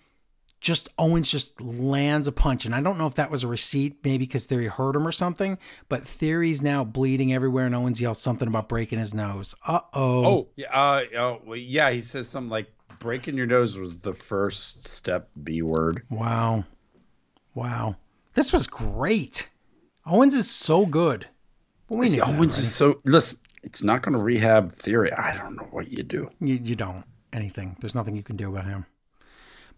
just 0.61 0.89
Owens 0.99 1.31
just 1.31 1.59
lands 1.61 2.27
a 2.27 2.33
punch. 2.33 2.67
And 2.67 2.75
I 2.75 2.83
don't 2.83 2.99
know 2.99 3.07
if 3.07 3.15
that 3.15 3.31
was 3.31 3.45
a 3.45 3.49
receipt, 3.49 3.97
maybe 4.05 4.27
because 4.27 4.45
Theory 4.45 4.67
hurt 4.67 4.95
him 4.97 5.07
or 5.07 5.13
something, 5.13 5.57
but 5.89 6.03
Theory's 6.03 6.61
now 6.61 6.85
bleeding 6.85 7.33
everywhere, 7.33 7.65
and 7.65 7.75
Owens 7.75 8.01
yells 8.01 8.21
something 8.21 8.47
about 8.49 8.69
breaking 8.69 8.99
his 8.99 9.15
nose. 9.15 9.55
Uh 9.67 9.81
oh. 9.95 10.27
Oh, 10.27 10.49
yeah. 10.57 10.69
Uh, 10.71 11.03
oh, 11.17 11.41
well, 11.47 11.57
yeah. 11.57 11.91
He 11.91 12.01
says 12.03 12.29
something 12.29 12.51
like 12.51 12.71
breaking 12.99 13.37
your 13.37 13.47
nose 13.47 13.79
was 13.79 14.01
the 14.01 14.13
first 14.13 14.87
step 14.87 15.31
B 15.43 15.63
word. 15.63 16.03
Wow. 16.11 16.65
Wow. 17.55 17.97
This 18.35 18.53
was 18.53 18.67
great. 18.67 19.49
Owens 20.05 20.35
is 20.35 20.51
so 20.51 20.85
good. 20.87 21.27
But 21.91 21.97
we 21.97 22.09
knew 22.09 22.23
oh, 22.23 22.27
that, 22.27 22.37
Owens 22.39 22.57
right? 22.57 22.61
is 22.63 22.75
so. 22.75 22.99
Listen, 23.05 23.41
it's 23.63 23.83
not 23.83 24.01
going 24.01 24.17
to 24.17 24.23
rehab 24.23 24.73
theory. 24.73 25.13
I 25.13 25.37
don't 25.37 25.57
know 25.57 25.69
what 25.71 25.91
you 25.93 26.03
do. 26.03 26.31
You, 26.41 26.55
you 26.55 26.75
don't. 26.77 27.05
anything. 27.33 27.77
There's 27.81 27.95
nothing 27.95 28.17
you 28.17 28.23
can 28.23 28.37
do 28.37 28.49
about 28.51 28.65
him. 28.65 28.87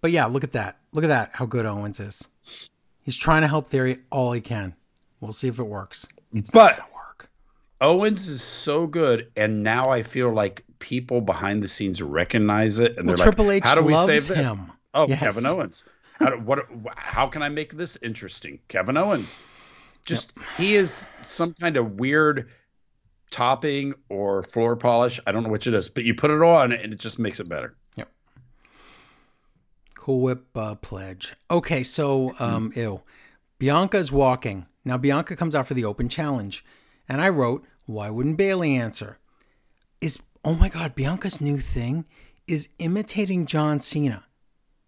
But 0.01 0.11
yeah, 0.13 0.27
look 0.27 0.45
at 0.45 0.53
that. 0.53 0.79
Look 0.93 1.05
at 1.05 1.09
that. 1.09 1.31
How 1.35 1.47
good 1.47 1.67
Owens 1.67 1.99
is. 1.99 2.29
He's 3.03 3.17
trying 3.17 3.43
to 3.43 3.49
help 3.49 3.67
Theory 3.67 3.99
all 4.11 4.33
he 4.33 4.41
can. 4.41 4.75
We'll 5.21 5.33
see 5.33 5.49
if 5.49 5.59
it 5.59 5.65
works. 5.65 6.07
It's 6.35 6.51
But- 6.51 6.73
not 6.73 6.79
gonna 6.79 6.93
work. 6.95 7.31
Owens 7.81 8.29
is 8.29 8.43
so 8.43 8.87
good, 8.87 9.33
and 9.37 9.65
now 9.65 9.87
I 9.91 10.03
feel 10.05 10.33
like 10.33 10.65
people 10.79 11.21
behind 11.21 11.63
the 11.65 11.69
scenes 11.69 12.01
recognize 12.01 12.79
it, 12.79 12.97
and 12.97 13.09
Well, 13.09 13.17
they're 13.17 13.25
Triple 13.25 13.47
like, 13.47 13.57
H 13.57 13.65
"How 13.65 13.75
do 13.75 13.83
we 13.83 13.95
save 13.97 14.29
this?" 14.29 14.55
him. 14.55 14.71
Oh, 14.95 15.09
Yes. 15.09 15.19
Kevin 15.19 15.47
Owens. 15.47 15.85
How, 16.21 16.27
do, 16.31 16.37
what? 16.39 16.61
How 16.95 17.27
can 17.27 17.43
I 17.43 17.49
make 17.49 17.73
this 17.73 17.97
interesting? 17.97 18.61
Kevin 18.69 18.97
Owens. 18.97 19.37
Just 20.05 20.33
he 20.57 20.75
is 20.75 21.09
some 21.21 21.55
kind 21.55 21.77
of 21.77 21.93
weird 21.93 22.51
topping 23.31 23.95
or 24.09 24.43
floor 24.43 24.77
polish. 24.77 25.21
I 25.27 25.33
don't 25.33 25.43
know 25.43 25.49
which 25.49 25.67
it 25.67 25.75
is, 25.75 25.89
but 25.89 26.05
you 26.05 26.15
put 26.15 26.31
it 26.31 26.43
on, 26.43 26.73
and 26.73 26.93
it 26.93 26.99
just 26.99 27.19
makes 27.19 27.41
it 27.41 27.49
better. 27.49 27.77
Yep. 27.97 28.11
Cool 29.95 30.21
Whip 30.21 30.47
uh, 30.57 30.75
pledge. 30.77 31.35
Okay, 31.51 31.83
so 31.83 32.35
um, 32.39 32.73
ew. 32.75 33.03
Bianca's 33.59 34.11
walking. 34.11 34.67
Now 34.85 34.99
Bianca 34.99 35.37
comes 35.37 35.55
out 35.55 35.67
for 35.67 35.75
the 35.75 35.85
open 35.85 36.09
challenge. 36.09 36.65
And 37.09 37.21
I 37.21 37.29
wrote, 37.29 37.65
why 37.87 38.11
wouldn't 38.11 38.37
Bayley 38.37 38.75
answer? 38.75 39.19
Is 40.01 40.19
oh 40.45 40.55
my 40.55 40.69
god, 40.69 40.95
Bianca's 40.95 41.41
new 41.41 41.59
thing 41.59 42.05
is 42.47 42.69
imitating 42.79 43.47
John 43.47 43.81
Cena. 43.81 44.25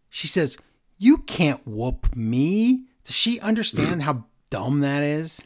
She 0.09 0.27
says, 0.27 0.57
You 0.99 1.19
can't 1.19 1.67
whoop 1.67 2.15
me. 2.17 2.85
Does 3.05 3.15
she 3.15 3.41
understand 3.41 4.03
how 4.05 4.25
dumb 4.55 4.81
that 4.81 5.03
is? 5.03 5.43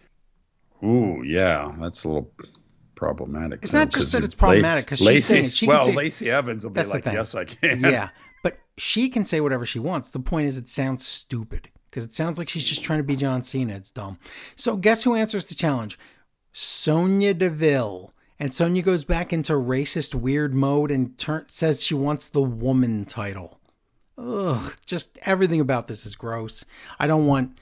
Ooh, 0.84 1.22
yeah, 1.24 1.74
that's 1.80 2.04
a 2.04 2.08
little 2.08 2.30
problematic. 2.94 3.60
It's 3.62 3.72
not 3.72 3.90
just 3.90 4.12
that 4.12 4.22
it's 4.22 4.34
problematic 4.34 4.84
because 4.84 4.98
she's 4.98 5.24
saying 5.24 5.46
it. 5.46 5.52
She 5.54 5.66
can 5.66 5.76
well, 5.76 5.84
say- 5.84 5.94
Lacey 5.94 6.30
Evans 6.30 6.64
will 6.64 6.72
be 6.72 6.84
like. 6.84 7.06
"Yes, 7.06 7.34
I 7.34 7.44
can." 7.44 7.80
yeah. 7.80 8.10
But 8.42 8.58
she 8.76 9.08
can 9.08 9.24
say 9.24 9.40
whatever 9.40 9.64
she 9.64 9.78
wants. 9.78 10.10
The 10.10 10.20
point 10.20 10.46
is, 10.46 10.58
it 10.58 10.68
sounds 10.68 11.06
stupid 11.06 11.70
because 11.84 12.04
it 12.04 12.12
sounds 12.12 12.38
like 12.38 12.50
she's 12.50 12.68
just 12.68 12.84
trying 12.84 12.98
to 12.98 13.02
be 13.04 13.16
John 13.16 13.42
Cena. 13.42 13.74
It's 13.74 13.90
dumb. 13.90 14.18
So, 14.56 14.76
guess 14.76 15.04
who 15.04 15.14
answers 15.14 15.46
the 15.46 15.54
challenge? 15.54 15.98
Sonya 16.52 17.32
Deville. 17.32 18.12
And 18.40 18.52
Sonia 18.52 18.82
goes 18.82 19.04
back 19.04 19.32
into 19.32 19.54
racist 19.54 20.14
weird 20.14 20.54
mode 20.54 20.92
and 20.92 21.16
turn, 21.18 21.46
says 21.48 21.82
she 21.82 21.94
wants 21.94 22.28
the 22.28 22.42
woman 22.42 23.04
title. 23.04 23.58
Ugh, 24.16 24.76
just 24.86 25.18
everything 25.24 25.60
about 25.60 25.88
this 25.88 26.06
is 26.06 26.14
gross. 26.14 26.64
I 27.00 27.08
don't 27.08 27.26
want 27.26 27.58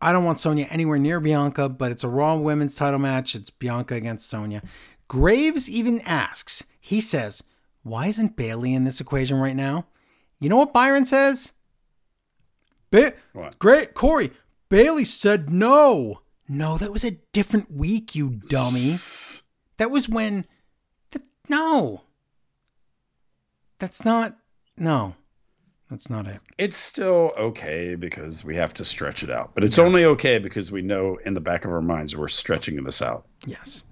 I 0.00 0.12
don't 0.12 0.24
want 0.24 0.40
Sonya 0.40 0.66
anywhere 0.70 0.98
near 0.98 1.20
Bianca, 1.20 1.68
but 1.68 1.90
it's 1.92 2.04
a 2.04 2.08
Raw 2.08 2.36
women's 2.36 2.76
title 2.76 2.98
match. 2.98 3.34
It's 3.34 3.50
Bianca 3.50 3.94
against 3.94 4.28
Sonya. 4.28 4.62
Graves 5.08 5.68
even 5.68 6.00
asks, 6.02 6.64
he 6.80 7.00
says, 7.00 7.42
why 7.82 8.06
isn't 8.06 8.36
Bayley 8.36 8.72
in 8.74 8.84
this 8.84 9.00
equation 9.00 9.38
right 9.38 9.56
now? 9.56 9.86
You 10.38 10.48
know 10.48 10.56
what 10.56 10.72
Byron 10.72 11.04
says? 11.04 11.52
Ba- 12.90 13.12
What? 13.32 13.58
Great, 13.58 13.94
Corey. 13.94 14.30
Bayley 14.68 15.04
said 15.04 15.50
no. 15.50 16.20
No, 16.48 16.78
that 16.78 16.92
was 16.92 17.04
a 17.04 17.18
different 17.32 17.70
week, 17.70 18.14
you 18.14 18.30
dummy. 18.48 18.94
That 19.76 19.90
was 19.90 20.08
when. 20.08 20.46
No. 21.48 22.02
That's 23.78 24.04
not. 24.04 24.36
No. 24.76 25.14
That's 25.90 26.08
not 26.08 26.28
it. 26.28 26.40
It's 26.56 26.76
still 26.76 27.32
okay 27.36 27.96
because 27.96 28.44
we 28.44 28.54
have 28.54 28.72
to 28.74 28.84
stretch 28.84 29.24
it 29.24 29.30
out, 29.30 29.50
but 29.54 29.64
it's 29.64 29.78
only 29.78 30.04
okay 30.04 30.38
because 30.38 30.70
we 30.70 30.82
know 30.82 31.18
in 31.26 31.34
the 31.34 31.40
back 31.40 31.64
of 31.64 31.72
our 31.72 31.82
minds 31.82 32.16
we're 32.16 32.28
stretching 32.28 32.82
this 32.84 33.02
out. 33.02 33.26
Yes. 33.44 33.82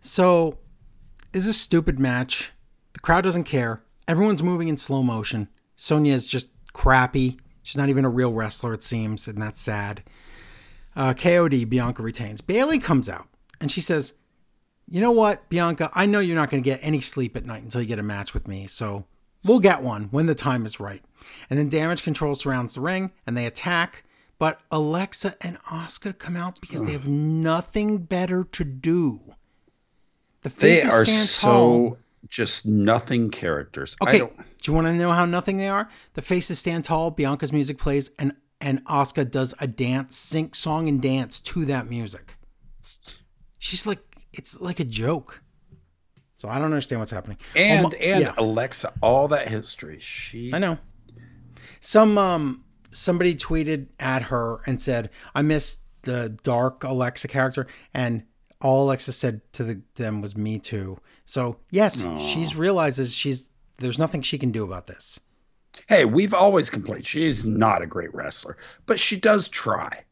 So, 0.00 0.58
is 1.34 1.46
a 1.46 1.52
stupid 1.52 2.00
match. 2.00 2.52
The 2.94 3.00
crowd 3.00 3.22
doesn't 3.24 3.44
care. 3.44 3.82
Everyone's 4.08 4.42
moving 4.42 4.68
in 4.68 4.78
slow 4.78 5.02
motion. 5.02 5.48
Sonya 5.76 6.14
is 6.14 6.26
just 6.26 6.48
crappy. 6.72 7.38
She's 7.62 7.76
not 7.76 7.90
even 7.90 8.04
a 8.04 8.10
real 8.10 8.32
wrestler, 8.32 8.72
it 8.72 8.82
seems, 8.82 9.28
and 9.28 9.40
that's 9.40 9.60
sad. 9.60 10.02
Uh, 10.96 11.14
KOD, 11.14 11.68
Bianca 11.68 12.02
retains. 12.02 12.40
Bayley 12.40 12.78
comes 12.78 13.08
out 13.08 13.28
and 13.60 13.70
she 13.70 13.80
says, 13.80 14.14
You 14.88 15.00
know 15.00 15.12
what, 15.12 15.48
Bianca? 15.50 15.90
I 15.94 16.06
know 16.06 16.18
you're 16.18 16.36
not 16.36 16.50
going 16.50 16.62
to 16.62 16.68
get 16.68 16.80
any 16.82 17.00
sleep 17.00 17.36
at 17.36 17.44
night 17.44 17.62
until 17.62 17.82
you 17.82 17.86
get 17.86 17.98
a 17.98 18.02
match 18.02 18.34
with 18.34 18.48
me, 18.48 18.66
so 18.66 19.06
we'll 19.44 19.60
get 19.60 19.82
one 19.82 20.04
when 20.04 20.26
the 20.26 20.34
time 20.34 20.66
is 20.66 20.80
right. 20.80 21.02
And 21.50 21.58
then 21.58 21.68
Damage 21.68 22.02
Control 22.02 22.34
surrounds 22.34 22.74
the 22.74 22.80
ring 22.80 23.12
and 23.26 23.36
they 23.36 23.46
attack. 23.46 24.04
But 24.38 24.60
Alexa 24.70 25.36
and 25.40 25.56
Asuka 25.70 26.18
come 26.18 26.36
out 26.36 26.60
because 26.60 26.84
they 26.84 26.92
have 26.92 27.06
nothing 27.06 27.98
better 27.98 28.42
to 28.44 28.64
do. 28.64 29.20
The 30.42 30.48
They 30.48 30.74
faces 30.76 30.92
are 30.92 31.04
stand 31.04 31.28
so 31.28 31.48
tall. 31.48 31.98
just 32.28 32.66
nothing 32.66 33.30
characters. 33.30 33.96
Okay, 34.02 34.18
do 34.18 34.30
you 34.64 34.72
want 34.72 34.88
to 34.88 34.92
know 34.94 35.12
how 35.12 35.24
nothing 35.26 35.58
they 35.58 35.68
are? 35.68 35.88
The 36.14 36.22
faces 36.22 36.58
stand 36.58 36.84
tall. 36.84 37.12
Bianca's 37.12 37.52
music 37.52 37.78
plays, 37.78 38.10
and 38.18 38.34
and 38.60 38.84
Asuka 38.86 39.30
does 39.30 39.54
a 39.60 39.68
dance, 39.68 40.16
sing, 40.16 40.52
song, 40.52 40.88
and 40.88 41.00
dance 41.00 41.38
to 41.40 41.64
that 41.66 41.88
music. 41.88 42.34
She's 43.58 43.86
like, 43.86 44.00
it's 44.32 44.60
like 44.60 44.80
a 44.80 44.84
joke. 44.84 45.42
So 46.36 46.48
I 46.48 46.56
don't 46.56 46.64
understand 46.64 46.98
what's 47.00 47.12
happening. 47.12 47.38
and 47.54 47.86
Oh, 47.86 47.90
my- 47.90 47.96
and 47.98 48.20
yeah. 48.22 48.34
Alexa, 48.36 48.92
all 49.00 49.28
that 49.28 49.46
history. 49.48 50.00
She 50.00 50.52
I 50.52 50.58
know. 50.58 50.78
Some 51.82 52.16
um 52.16 52.64
somebody 52.90 53.34
tweeted 53.34 53.88
at 54.00 54.22
her 54.24 54.60
and 54.66 54.80
said, 54.80 55.10
"I 55.34 55.42
miss 55.42 55.80
the 56.02 56.36
dark 56.42 56.84
Alexa 56.84 57.28
character," 57.28 57.66
and 57.92 58.22
all 58.60 58.84
Alexa 58.84 59.12
said 59.12 59.40
to 59.54 59.64
the, 59.64 59.82
them 59.96 60.22
was 60.22 60.36
"Me 60.36 60.58
too." 60.58 60.96
So 61.24 61.58
yes, 61.70 62.06
she's 62.18 62.54
realizes 62.56 63.14
she's 63.14 63.50
there's 63.78 63.98
nothing 63.98 64.22
she 64.22 64.38
can 64.38 64.52
do 64.52 64.64
about 64.64 64.86
this. 64.86 65.18
Hey, 65.88 66.04
we've 66.04 66.34
always 66.34 66.70
complained 66.70 67.04
she 67.06 67.24
is 67.24 67.44
not 67.44 67.82
a 67.82 67.86
great 67.86 68.14
wrestler, 68.14 68.56
but 68.86 68.98
she 68.98 69.18
does 69.18 69.48
try. 69.48 70.04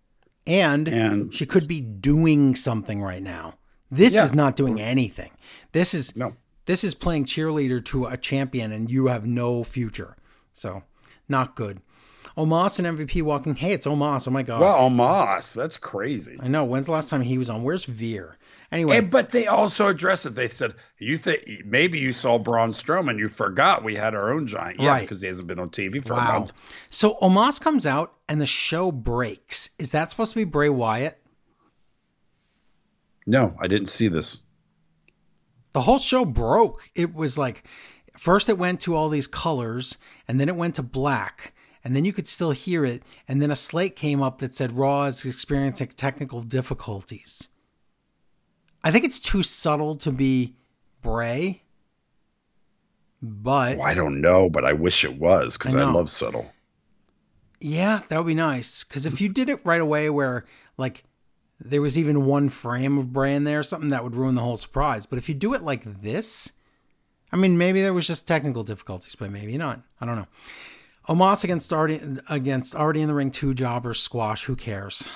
And, 0.46 0.88
And- 0.88 1.32
she 1.32 1.46
could 1.46 1.68
be 1.68 1.80
doing 1.80 2.54
something 2.56 3.00
right 3.02 3.22
now. 3.22 3.58
This 3.90 4.14
Yeah. 4.14 4.24
is 4.24 4.34
not 4.34 4.56
doing 4.56 4.80
anything. 4.80 5.30
This 5.72 5.94
is 5.94 6.16
No. 6.16 6.34
this 6.66 6.82
is 6.82 6.94
playing 6.94 7.26
cheerleader 7.26 7.84
to 7.86 8.06
a 8.06 8.16
champion, 8.16 8.72
and 8.72 8.90
you 8.90 9.06
have 9.06 9.26
no 9.26 9.62
future. 9.62 10.16
So 10.52 10.82
not 11.30 11.54
good. 11.56 11.80
Omos 12.36 12.78
and 12.78 12.98
MVP 12.98 13.22
walking. 13.22 13.54
Hey, 13.56 13.72
it's 13.72 13.86
Omos. 13.86 14.26
Oh 14.28 14.30
my 14.30 14.42
god. 14.42 14.60
Well, 14.60 14.90
Omos, 14.90 15.54
that's 15.54 15.76
crazy. 15.76 16.36
I 16.40 16.48
know. 16.48 16.64
When's 16.64 16.86
the 16.86 16.92
last 16.92 17.10
time 17.10 17.22
he 17.22 17.38
was 17.38 17.50
on? 17.50 17.62
Where's 17.62 17.84
Veer? 17.84 18.36
Anyway, 18.72 18.98
And, 18.98 19.10
but 19.10 19.30
they 19.30 19.48
also 19.48 19.88
address 19.88 20.24
it. 20.26 20.36
They 20.36 20.48
said, 20.48 20.74
"You 20.98 21.16
think 21.18 21.64
maybe 21.64 21.98
you 21.98 22.12
saw 22.12 22.38
Braun 22.38 22.70
Strowman? 22.70 23.18
You 23.18 23.28
forgot 23.28 23.82
we 23.82 23.96
had 23.96 24.14
our 24.14 24.32
own 24.32 24.46
giant, 24.46 24.78
yeah, 24.78 24.90
Right. 24.90 25.00
because 25.00 25.20
he 25.20 25.26
hasn't 25.26 25.48
been 25.48 25.58
on 25.58 25.70
TV 25.70 26.00
for 26.04 26.12
a 26.12 26.16
wow. 26.16 26.38
month." 26.38 26.52
So 26.88 27.14
Omos 27.20 27.60
comes 27.60 27.84
out 27.84 28.14
and 28.28 28.40
the 28.40 28.46
show 28.46 28.92
breaks. 28.92 29.70
Is 29.80 29.90
that 29.90 30.10
supposed 30.10 30.32
to 30.34 30.38
be 30.38 30.44
Bray 30.44 30.68
Wyatt? 30.68 31.20
No, 33.26 33.56
I 33.60 33.66
didn't 33.66 33.88
see 33.88 34.06
this. 34.08 34.42
The 35.72 35.80
whole 35.82 35.98
show 35.98 36.24
broke. 36.24 36.90
It 36.94 37.14
was 37.14 37.36
like 37.38 37.64
first 38.20 38.50
it 38.50 38.58
went 38.58 38.78
to 38.82 38.94
all 38.94 39.08
these 39.08 39.26
colors 39.26 39.96
and 40.28 40.38
then 40.38 40.46
it 40.46 40.54
went 40.54 40.74
to 40.74 40.82
black 40.82 41.54
and 41.82 41.96
then 41.96 42.04
you 42.04 42.12
could 42.12 42.28
still 42.28 42.50
hear 42.50 42.84
it 42.84 43.02
and 43.26 43.40
then 43.40 43.50
a 43.50 43.56
slate 43.56 43.96
came 43.96 44.20
up 44.22 44.40
that 44.40 44.54
said 44.54 44.72
Raw 44.72 45.04
is 45.04 45.24
experiencing 45.24 45.88
technical 45.88 46.42
difficulties. 46.42 47.48
I 48.84 48.90
think 48.90 49.06
it's 49.06 49.20
too 49.20 49.42
subtle 49.42 49.94
to 49.96 50.12
be 50.12 50.54
Bray. 51.00 51.62
But 53.22 53.78
Well, 53.78 53.86
I 53.86 53.94
don't 53.94 54.20
know, 54.20 54.50
but 54.50 54.66
I 54.66 54.74
wish 54.74 55.02
it 55.02 55.18
was 55.18 55.56
because 55.56 55.74
I 55.74 55.80
I, 55.80 55.90
love 55.90 56.10
subtle. 56.10 56.52
Yeah, 57.58 58.00
that 58.08 58.18
would 58.18 58.26
be 58.26 58.34
nice. 58.34 58.84
Because 58.84 59.06
if 59.06 59.18
you 59.22 59.30
did 59.30 59.48
it 59.48 59.64
right 59.64 59.80
away, 59.80 60.10
where 60.10 60.44
like 60.76 61.04
there 61.58 61.82
was 61.82 61.96
even 61.96 62.26
one 62.26 62.50
frame 62.50 62.98
of 62.98 63.12
Bray 63.14 63.34
in 63.34 63.44
there, 63.44 63.60
or 63.60 63.62
something 63.62 63.90
that 63.90 64.04
would 64.04 64.14
ruin 64.14 64.34
the 64.34 64.42
whole 64.42 64.56
surprise. 64.58 65.04
But 65.06 65.18
if 65.18 65.28
you 65.28 65.34
do 65.34 65.52
it 65.54 65.62
like 65.62 66.02
this, 66.02 66.52
I 67.32 67.36
mean, 67.36 67.56
maybe 67.58 67.80
there 67.82 67.92
was 67.94 68.06
just 68.06 68.26
technical 68.26 68.62
difficulties, 68.64 69.14
but 69.14 69.30
maybe 69.30 69.56
not. 69.56 69.80
I 70.00 70.06
don't 70.06 70.16
know. 70.16 70.26
Omos 71.08 71.44
against 71.44 71.72
already 71.72 72.00
against 72.28 72.74
already 72.74 73.00
in 73.02 73.08
the 73.08 73.14
ring 73.14 73.30
two 73.30 73.54
jobbers 73.54 74.00
squash. 74.00 74.44
Who 74.44 74.56
cares? 74.56 75.08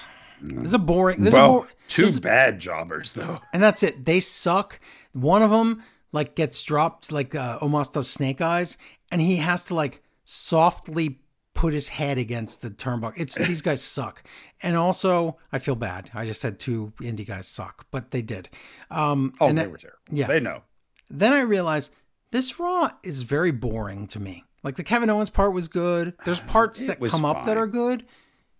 This 0.42 0.68
is 0.68 0.74
a 0.74 0.78
boring. 0.78 1.20
This 1.20 1.28
is 1.28 1.34
a 1.34 1.38
Well, 1.38 1.66
two 1.88 2.02
this 2.02 2.12
is- 2.12 2.20
bad 2.20 2.58
jobbers 2.58 3.12
though. 3.12 3.40
and 3.52 3.62
that's 3.62 3.82
it. 3.82 4.04
They 4.04 4.20
suck. 4.20 4.80
One 5.12 5.42
of 5.42 5.50
them 5.50 5.82
like 6.12 6.34
gets 6.34 6.62
dropped 6.62 7.12
like 7.12 7.34
uh, 7.34 7.58
Omos 7.60 7.92
does 7.92 8.08
Snake 8.10 8.40
Eyes, 8.40 8.76
and 9.10 9.20
he 9.20 9.36
has 9.36 9.64
to 9.66 9.74
like 9.74 10.02
softly 10.24 11.20
put 11.54 11.72
his 11.72 11.88
head 11.88 12.18
against 12.18 12.62
the 12.62 12.70
turnbuckle. 12.70 13.14
It's 13.16 13.36
these 13.36 13.62
guys 13.62 13.80
suck. 13.82 14.24
And 14.62 14.76
also, 14.76 15.36
I 15.52 15.58
feel 15.60 15.76
bad. 15.76 16.10
I 16.14 16.26
just 16.26 16.40
said 16.40 16.58
two 16.58 16.92
indie 17.00 17.26
guys 17.26 17.46
suck, 17.46 17.86
but 17.92 18.10
they 18.10 18.22
did. 18.22 18.48
Um, 18.90 19.34
Oh, 19.40 19.46
and 19.48 19.56
they 19.58 19.62
then- 19.62 19.70
were 19.70 19.78
terrible. 19.78 19.98
yeah. 20.10 20.26
they 20.26 20.40
know. 20.40 20.62
Then 21.10 21.32
I 21.32 21.40
realized 21.42 21.92
this 22.34 22.58
Raw 22.58 22.90
is 23.04 23.22
very 23.22 23.52
boring 23.52 24.06
to 24.08 24.20
me. 24.20 24.44
Like 24.64 24.74
the 24.76 24.82
Kevin 24.84 25.08
Owens 25.08 25.30
part 25.30 25.52
was 25.52 25.68
good. 25.68 26.14
There's 26.24 26.40
parts 26.56 26.80
that 26.80 27.00
come 27.02 27.24
up 27.24 27.44
that 27.46 27.56
are 27.56 27.68
good, 27.68 28.04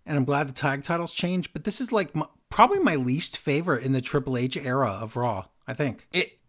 and 0.05 0.17
I'm 0.17 0.23
glad 0.25 0.47
the 0.47 0.53
tag 0.53 0.81
titles 0.83 1.13
changed. 1.13 1.51
But 1.53 1.65
this 1.65 1.81
is 1.81 1.91
like 1.91 2.15
my, 2.15 2.25
probably 2.49 2.79
my 2.79 2.95
least 2.95 3.37
favorite 3.37 3.83
in 3.83 3.91
the 3.91 4.01
Triple 4.01 4.37
H 4.37 4.55
era 4.57 4.97
of 5.01 5.15
Raw. 5.15 5.45
I 5.67 5.73
think. 5.73 6.07
It 6.13 6.39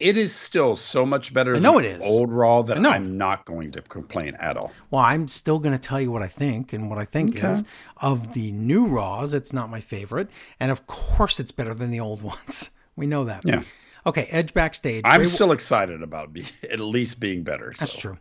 it 0.00 0.16
is 0.16 0.34
still 0.34 0.74
so 0.76 1.06
much 1.06 1.32
better. 1.32 1.54
I 1.54 1.58
know 1.60 1.76
than 1.76 1.84
it 1.84 2.00
is. 2.00 2.02
old 2.04 2.30
Raw 2.32 2.62
that. 2.62 2.76
I'm 2.84 3.16
not 3.16 3.44
going 3.46 3.70
to 3.72 3.82
complain 3.82 4.34
at 4.40 4.56
all. 4.56 4.72
Well, 4.90 5.02
I'm 5.02 5.28
still 5.28 5.58
going 5.60 5.78
to 5.78 5.78
tell 5.78 6.00
you 6.00 6.10
what 6.10 6.22
I 6.22 6.26
think, 6.26 6.72
and 6.72 6.90
what 6.90 6.98
I 6.98 7.04
think 7.04 7.36
Okay. 7.36 7.52
is 7.52 7.64
of 7.98 8.34
the 8.34 8.50
new 8.52 8.88
Raws, 8.88 9.32
it's 9.32 9.52
not 9.52 9.70
my 9.70 9.80
favorite, 9.80 10.28
and 10.60 10.70
of 10.72 10.86
course, 10.86 11.38
it's 11.40 11.52
better 11.52 11.72
than 11.72 11.90
the 11.90 12.00
old 12.00 12.20
ones. 12.34 12.72
We 12.96 13.06
know 13.06 13.24
that. 13.24 13.44
Yeah. 13.46 13.62
Okay, 14.04 14.26
Edge 14.30 14.52
backstage. 14.52 15.02
I'm 15.06 15.20
Rey- 15.20 15.26
still 15.26 15.52
excited 15.52 16.02
about 16.02 16.32
be, 16.32 16.46
at 16.70 16.80
least 16.80 17.20
being 17.20 17.42
better. 17.42 17.72
That's 17.78 17.92
so. 17.92 18.00
true. 18.00 18.18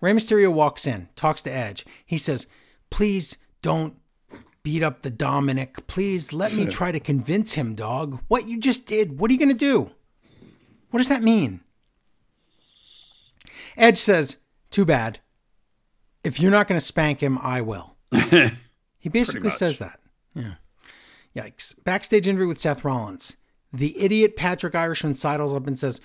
Rey 0.00 0.12
Mysterio 0.12 0.52
walks 0.52 0.86
in, 0.86 1.08
talks 1.14 1.42
to 1.42 1.52
Edge. 1.52 1.84
He 2.04 2.18
says, 2.18 2.46
"Please 2.90 3.36
don't 3.62 3.94
beat 4.62 4.82
up 4.82 5.02
the 5.02 5.10
Dominic. 5.10 5.86
Please 5.86 6.32
let 6.32 6.54
me 6.54 6.66
try 6.70 6.90
to 6.90 7.00
convince 7.00 7.52
him, 7.52 7.74
dog. 7.74 8.20
What 8.28 8.48
you 8.48 8.58
just 8.58 8.86
did. 8.86 9.18
What 9.18 9.30
are 9.30 9.34
you 9.34 9.38
going 9.38 9.50
to 9.50 9.54
do? 9.54 9.92
What 10.90 10.98
does 10.98 11.08
that 11.08 11.22
mean?" 11.22 11.60
Edge 13.76 13.98
says, 13.98 14.38
"Too 14.70 14.84
bad. 14.84 15.20
If 16.24 16.40
you're 16.40 16.50
not 16.50 16.66
going 16.66 16.80
to 16.80 16.84
spank 16.84 17.20
him, 17.20 17.38
I 17.40 17.60
will." 17.60 17.96
he 18.98 19.08
basically 19.08 19.50
says 19.50 19.78
that. 19.78 20.00
Yeah. 20.34 20.54
Yikes. 21.36 21.82
Backstage 21.84 22.26
interview 22.26 22.48
with 22.48 22.58
Seth 22.58 22.84
Rollins. 22.84 23.36
The 23.72 24.00
idiot 24.02 24.36
Patrick 24.36 24.74
Irishman 24.74 25.14
sidles 25.14 25.54
up 25.54 25.66
and 25.66 25.78
says, 25.78 26.00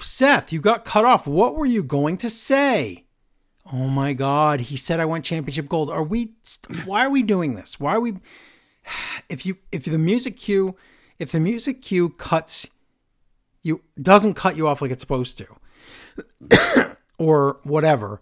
Seth, 0.00 0.52
you 0.52 0.60
got 0.60 0.84
cut 0.84 1.04
off. 1.04 1.26
What 1.26 1.54
were 1.54 1.66
you 1.66 1.82
going 1.82 2.16
to 2.18 2.30
say? 2.30 3.06
Oh 3.70 3.88
my 3.88 4.12
God. 4.12 4.60
He 4.60 4.76
said 4.76 5.00
I 5.00 5.04
want 5.04 5.24
championship 5.24 5.68
gold. 5.68 5.90
Are 5.90 6.02
we, 6.02 6.34
st- 6.42 6.86
why 6.86 7.04
are 7.04 7.10
we 7.10 7.22
doing 7.22 7.54
this? 7.54 7.78
Why 7.78 7.94
are 7.94 8.00
we, 8.00 8.14
if 9.28 9.44
you, 9.44 9.58
if 9.70 9.84
the 9.84 9.98
music 9.98 10.38
cue, 10.38 10.76
if 11.18 11.32
the 11.32 11.40
music 11.40 11.82
cue 11.82 12.10
cuts 12.10 12.66
you, 13.62 13.82
doesn't 14.00 14.34
cut 14.34 14.56
you 14.56 14.66
off 14.66 14.82
like 14.82 14.90
it's 14.90 15.02
supposed 15.02 15.38
to, 15.38 16.96
or 17.18 17.60
whatever, 17.62 18.20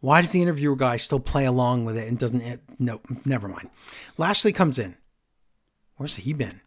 why 0.00 0.20
does 0.20 0.32
the 0.32 0.42
interviewer 0.42 0.76
guy 0.76 0.98
still 0.98 1.20
play 1.20 1.46
along 1.46 1.86
with 1.86 1.96
it 1.96 2.06
and 2.06 2.18
doesn't, 2.18 2.42
eh, 2.42 2.52
it, 2.54 2.60
no, 2.78 3.00
never 3.24 3.48
mind. 3.48 3.70
Lashley 4.18 4.52
comes 4.52 4.78
in. 4.78 4.96
Where's 5.96 6.16
he 6.16 6.32
been? 6.34 6.60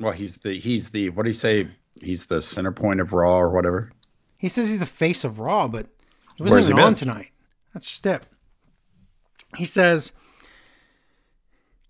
Well, 0.00 0.12
he's 0.12 0.36
the 0.38 0.58
he's 0.58 0.90
the 0.90 1.10
what 1.10 1.24
do 1.24 1.28
you 1.28 1.34
say? 1.34 1.68
He's 2.00 2.26
the 2.26 2.40
center 2.40 2.72
point 2.72 3.00
of 3.00 3.12
Raw 3.12 3.38
or 3.38 3.50
whatever. 3.50 3.90
He 4.38 4.48
says 4.48 4.70
he's 4.70 4.78
the 4.78 4.86
face 4.86 5.24
of 5.24 5.40
Raw, 5.40 5.66
but 5.66 5.86
he 6.36 6.44
wasn't 6.44 6.50
Where's 6.52 6.68
he 6.68 6.72
even 6.74 6.84
on 6.84 6.94
tonight. 6.94 7.32
That's 7.74 7.88
just 7.88 8.06
it. 8.06 8.24
He 9.56 9.64
says, 9.64 10.12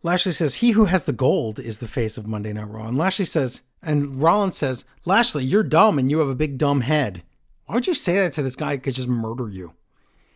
Lashley 0.02 0.32
says, 0.32 0.56
he 0.56 0.70
who 0.70 0.86
has 0.86 1.04
the 1.04 1.12
gold 1.12 1.58
is 1.58 1.78
the 1.78 1.88
face 1.88 2.16
of 2.16 2.26
Monday 2.26 2.52
Night 2.52 2.68
Raw. 2.68 2.86
And 2.86 2.96
Lashley 2.96 3.24
says, 3.24 3.62
and 3.82 4.20
Rollins 4.20 4.56
says, 4.56 4.84
Lashley, 5.04 5.44
you're 5.44 5.62
dumb 5.62 5.98
and 5.98 6.10
you 6.10 6.20
have 6.20 6.28
a 6.28 6.34
big 6.34 6.56
dumb 6.56 6.82
head. 6.82 7.22
Why 7.66 7.74
would 7.74 7.86
you 7.86 7.94
say 7.94 8.14
that 8.16 8.32
to 8.34 8.42
this 8.42 8.56
guy 8.56 8.72
who 8.72 8.78
could 8.78 8.94
just 8.94 9.08
murder 9.08 9.48
you? 9.48 9.74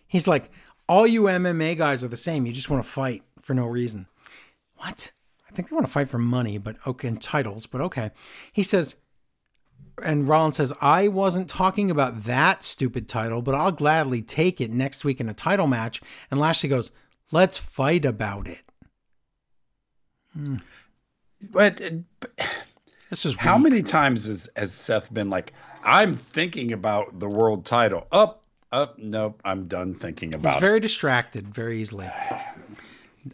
He's 0.07 0.27
like, 0.27 0.51
all 0.89 1.07
you 1.07 1.23
MMA 1.23 1.79
guys 1.79 2.05
are 2.05 2.09
the 2.09 2.17
same. 2.17 2.45
You 2.45 2.53
just 2.53 2.69
want 2.69 2.85
to 2.85 2.91
fight 2.91 3.23
for 3.41 3.55
no 3.55 3.67
reason. 3.67 4.07
What? 4.77 5.13
I 5.53 5.55
think 5.55 5.69
they 5.69 5.75
want 5.75 5.87
to 5.87 5.93
fight 5.93 6.09
for 6.09 6.19
money, 6.19 6.57
but 6.57 6.77
okay, 6.87 7.09
and 7.09 7.21
titles, 7.21 7.67
but 7.67 7.83
okay. 7.83 8.11
He 8.53 8.63
says, 8.63 8.97
and 10.03 10.27
Rollins 10.27 10.57
says, 10.57 10.73
I 10.81 11.09
wasn't 11.09 11.49
talking 11.51 11.91
about 11.91 12.23
that 12.25 12.65
stupid 12.65 13.07
title, 13.07 13.43
but 13.43 13.55
I'll 13.55 13.71
gladly 13.73 14.23
take 14.23 14.63
it 14.63 14.71
next 14.71 15.05
week 15.05 15.21
in 15.21 15.29
a 15.29 15.35
title 15.35 15.67
match. 15.67 16.01
And 16.31 16.41
Lashley 16.41 16.71
goes, 16.71 16.91
Let's 17.31 17.59
fight 17.59 18.05
about 18.07 18.49
it. 18.49 18.63
But, 21.51 21.81
uh, 21.83 21.91
but 22.21 22.31
This 23.11 23.27
is 23.27 23.35
how 23.37 23.57
weak. 23.59 23.65
many 23.65 23.83
times 23.83 24.27
has, 24.27 24.49
has 24.57 24.73
Seth 24.73 25.13
been 25.13 25.29
like, 25.29 25.53
I'm 25.85 26.15
thinking 26.15 26.73
about 26.73 27.19
the 27.19 27.29
world 27.29 27.65
title? 27.67 28.07
Up, 28.13 28.45
up, 28.71 28.99
nope, 28.99 29.41
I'm 29.45 29.67
done 29.69 29.95
thinking 29.95 30.31
He's 30.31 30.37
about 30.37 30.57
it. 30.57 30.61
very 30.61 30.81
distracted 30.81 31.53
very 31.55 31.79
easily. 31.81 32.09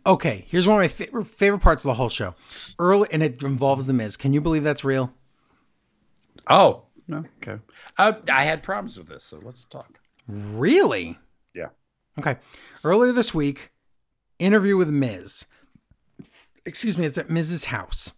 Okay, 0.07 0.45
here's 0.49 0.67
one 0.69 0.77
of 0.77 0.83
my 0.83 0.89
favorite, 0.89 1.27
favorite 1.27 1.61
parts 1.61 1.85
of 1.85 1.89
the 1.89 1.95
whole 1.95 2.09
show. 2.09 2.35
Early, 2.79 3.09
and 3.13 3.23
it 3.23 3.43
involves 3.43 3.87
The 3.87 3.93
Miz. 3.93 4.17
Can 4.17 4.33
you 4.33 4.41
believe 4.41 4.63
that's 4.63 4.85
real? 4.85 5.13
Oh, 6.49 6.85
no, 7.07 7.25
okay. 7.43 7.61
Uh, 7.97 8.13
I 8.31 8.45
had 8.45 8.63
problems 8.63 8.99
with 8.99 9.09
this, 9.09 9.25
so 9.25 9.41
let's 9.43 9.65
talk. 9.65 9.99
Really? 10.27 11.19
Yeah. 11.55 11.69
Okay. 12.19 12.37
Earlier 12.85 13.13
this 13.13 13.33
week, 13.33 13.71
interview 14.39 14.77
with 14.77 14.91
Miz. 14.91 15.47
Excuse 16.67 16.99
me, 16.99 17.07
it's 17.07 17.19
at 17.19 17.31
Miz's 17.31 17.67
house. 17.67 18.13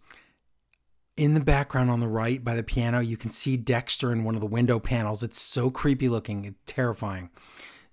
In 1.15 1.35
the 1.35 1.39
background 1.39 1.89
on 1.89 1.99
the 1.99 2.07
right 2.07 2.43
by 2.43 2.55
the 2.55 2.63
piano, 2.63 2.99
you 2.99 3.15
can 3.15 3.31
see 3.31 3.55
Dexter 3.55 4.11
in 4.11 4.23
one 4.23 4.35
of 4.35 4.41
the 4.41 4.47
window 4.47 4.79
panels. 4.79 5.23
It's 5.23 5.39
so 5.39 5.69
creepy 5.69 6.09
looking, 6.09 6.45
it's 6.45 6.57
terrifying. 6.65 7.29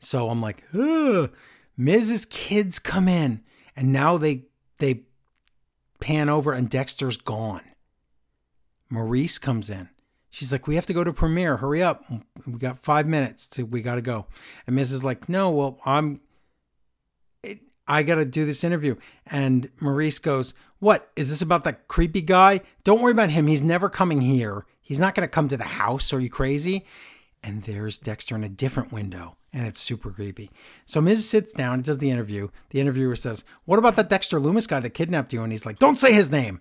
So 0.00 0.30
I'm 0.30 0.40
like, 0.40 0.64
Ugh. 0.74 1.30
Miz's 1.76 2.26
kids 2.26 2.80
come 2.80 3.06
in, 3.06 3.42
and 3.78 3.92
now 3.92 4.18
they 4.18 4.44
they 4.78 5.04
pan 6.00 6.28
over 6.28 6.52
and 6.52 6.68
Dexter's 6.68 7.16
gone. 7.16 7.62
Maryse 8.92 9.40
comes 9.40 9.70
in. 9.70 9.88
She's 10.30 10.52
like, 10.52 10.66
we 10.66 10.74
have 10.74 10.86
to 10.86 10.92
go 10.92 11.04
to 11.04 11.12
premiere. 11.12 11.56
Hurry 11.56 11.82
up. 11.82 12.02
We 12.46 12.58
got 12.58 12.82
five 12.82 13.06
minutes. 13.06 13.46
To, 13.48 13.64
we 13.64 13.80
got 13.80 13.94
to 13.94 14.02
go. 14.02 14.26
And 14.66 14.76
Miz 14.76 14.92
is 14.92 15.04
like, 15.04 15.28
no, 15.28 15.50
well, 15.50 15.80
I'm, 15.86 16.20
it, 17.42 17.60
I 17.86 18.02
got 18.02 18.16
to 18.16 18.24
do 18.24 18.44
this 18.44 18.64
interview. 18.64 18.96
And 19.26 19.70
Maryse 19.76 20.20
goes, 20.20 20.54
what? 20.80 21.10
Is 21.16 21.30
this 21.30 21.40
about 21.40 21.64
that 21.64 21.88
creepy 21.88 22.20
guy? 22.20 22.60
Don't 22.84 23.00
worry 23.00 23.12
about 23.12 23.30
him. 23.30 23.46
He's 23.46 23.62
never 23.62 23.88
coming 23.88 24.20
here. 24.20 24.66
He's 24.80 25.00
not 25.00 25.14
going 25.14 25.26
to 25.26 25.30
come 25.30 25.48
to 25.48 25.56
the 25.56 25.64
house. 25.64 26.12
Are 26.12 26.20
you 26.20 26.30
crazy? 26.30 26.84
And 27.42 27.62
there's 27.62 27.98
Dexter 27.98 28.34
in 28.34 28.44
a 28.44 28.48
different 28.48 28.92
window. 28.92 29.36
And 29.52 29.66
it's 29.66 29.80
super 29.80 30.10
creepy. 30.10 30.50
So 30.84 31.00
Miz 31.00 31.28
sits 31.28 31.52
down 31.52 31.74
and 31.74 31.84
does 31.84 31.98
the 31.98 32.10
interview. 32.10 32.48
The 32.70 32.80
interviewer 32.80 33.16
says, 33.16 33.44
What 33.64 33.78
about 33.78 33.96
that 33.96 34.10
Dexter 34.10 34.38
Lumis 34.38 34.68
guy 34.68 34.80
that 34.80 34.90
kidnapped 34.90 35.32
you? 35.32 35.42
And 35.42 35.52
he's 35.52 35.64
like, 35.64 35.78
Don't 35.78 35.96
say 35.96 36.12
his 36.12 36.30
name. 36.30 36.60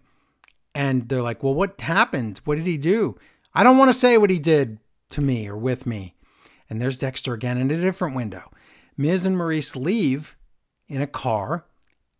And 0.73 1.09
they're 1.09 1.21
like, 1.21 1.43
Well, 1.43 1.53
what 1.53 1.81
happened? 1.81 2.39
What 2.45 2.55
did 2.55 2.65
he 2.65 2.77
do? 2.77 3.17
I 3.53 3.63
don't 3.63 3.77
want 3.77 3.89
to 3.89 3.93
say 3.93 4.17
what 4.17 4.29
he 4.29 4.39
did 4.39 4.79
to 5.09 5.21
me 5.21 5.47
or 5.47 5.57
with 5.57 5.85
me. 5.85 6.15
And 6.69 6.81
there's 6.81 6.99
Dexter 6.99 7.33
again 7.33 7.57
in 7.57 7.71
a 7.71 7.81
different 7.81 8.15
window. 8.15 8.51
Miz 8.95 9.25
and 9.25 9.35
Maryse 9.35 9.75
leave 9.75 10.35
in 10.87 11.01
a 11.01 11.07
car, 11.07 11.65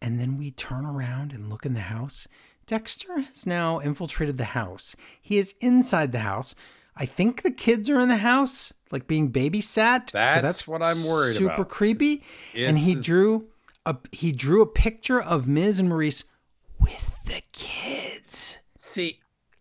and 0.01 0.19
then 0.19 0.37
we 0.37 0.51
turn 0.51 0.85
around 0.85 1.33
and 1.33 1.49
look 1.49 1.65
in 1.65 1.73
the 1.73 1.81
house. 1.81 2.27
Dexter 2.65 3.19
has 3.19 3.45
now 3.45 3.79
infiltrated 3.79 4.37
the 4.37 4.45
house. 4.45 4.95
He 5.21 5.37
is 5.37 5.55
inside 5.59 6.11
the 6.11 6.19
house. 6.19 6.53
I 6.99 7.05
think 7.05 7.41
the 7.43 7.51
kids 7.51 7.89
are 7.89 7.99
in 7.99 8.07
the 8.07 8.17
house, 8.17 8.73
like 8.91 9.07
being 9.07 9.31
babysat. 9.31 10.09
so 10.09 10.17
That's 10.17 10.41
that's 10.41 10.67
what 10.67 10.81
I'm 10.83 11.03
worried 11.05 11.35
super 11.35 11.53
about. 11.53 11.69
creepy. 11.69 12.23
and 12.55 12.77
he 12.77 12.95
drew 12.95 13.47
a 13.85 13.95
he 14.11 14.31
drew 14.31 14.61
a 14.61 14.67
picture 14.67 15.21
of 15.21 15.47
Miz 15.47 15.79
and 15.79 15.89
Maryse 15.89 16.23
with 16.79 17.23
the 17.25 17.41
kids. 17.53 18.59
See, 18.75 19.19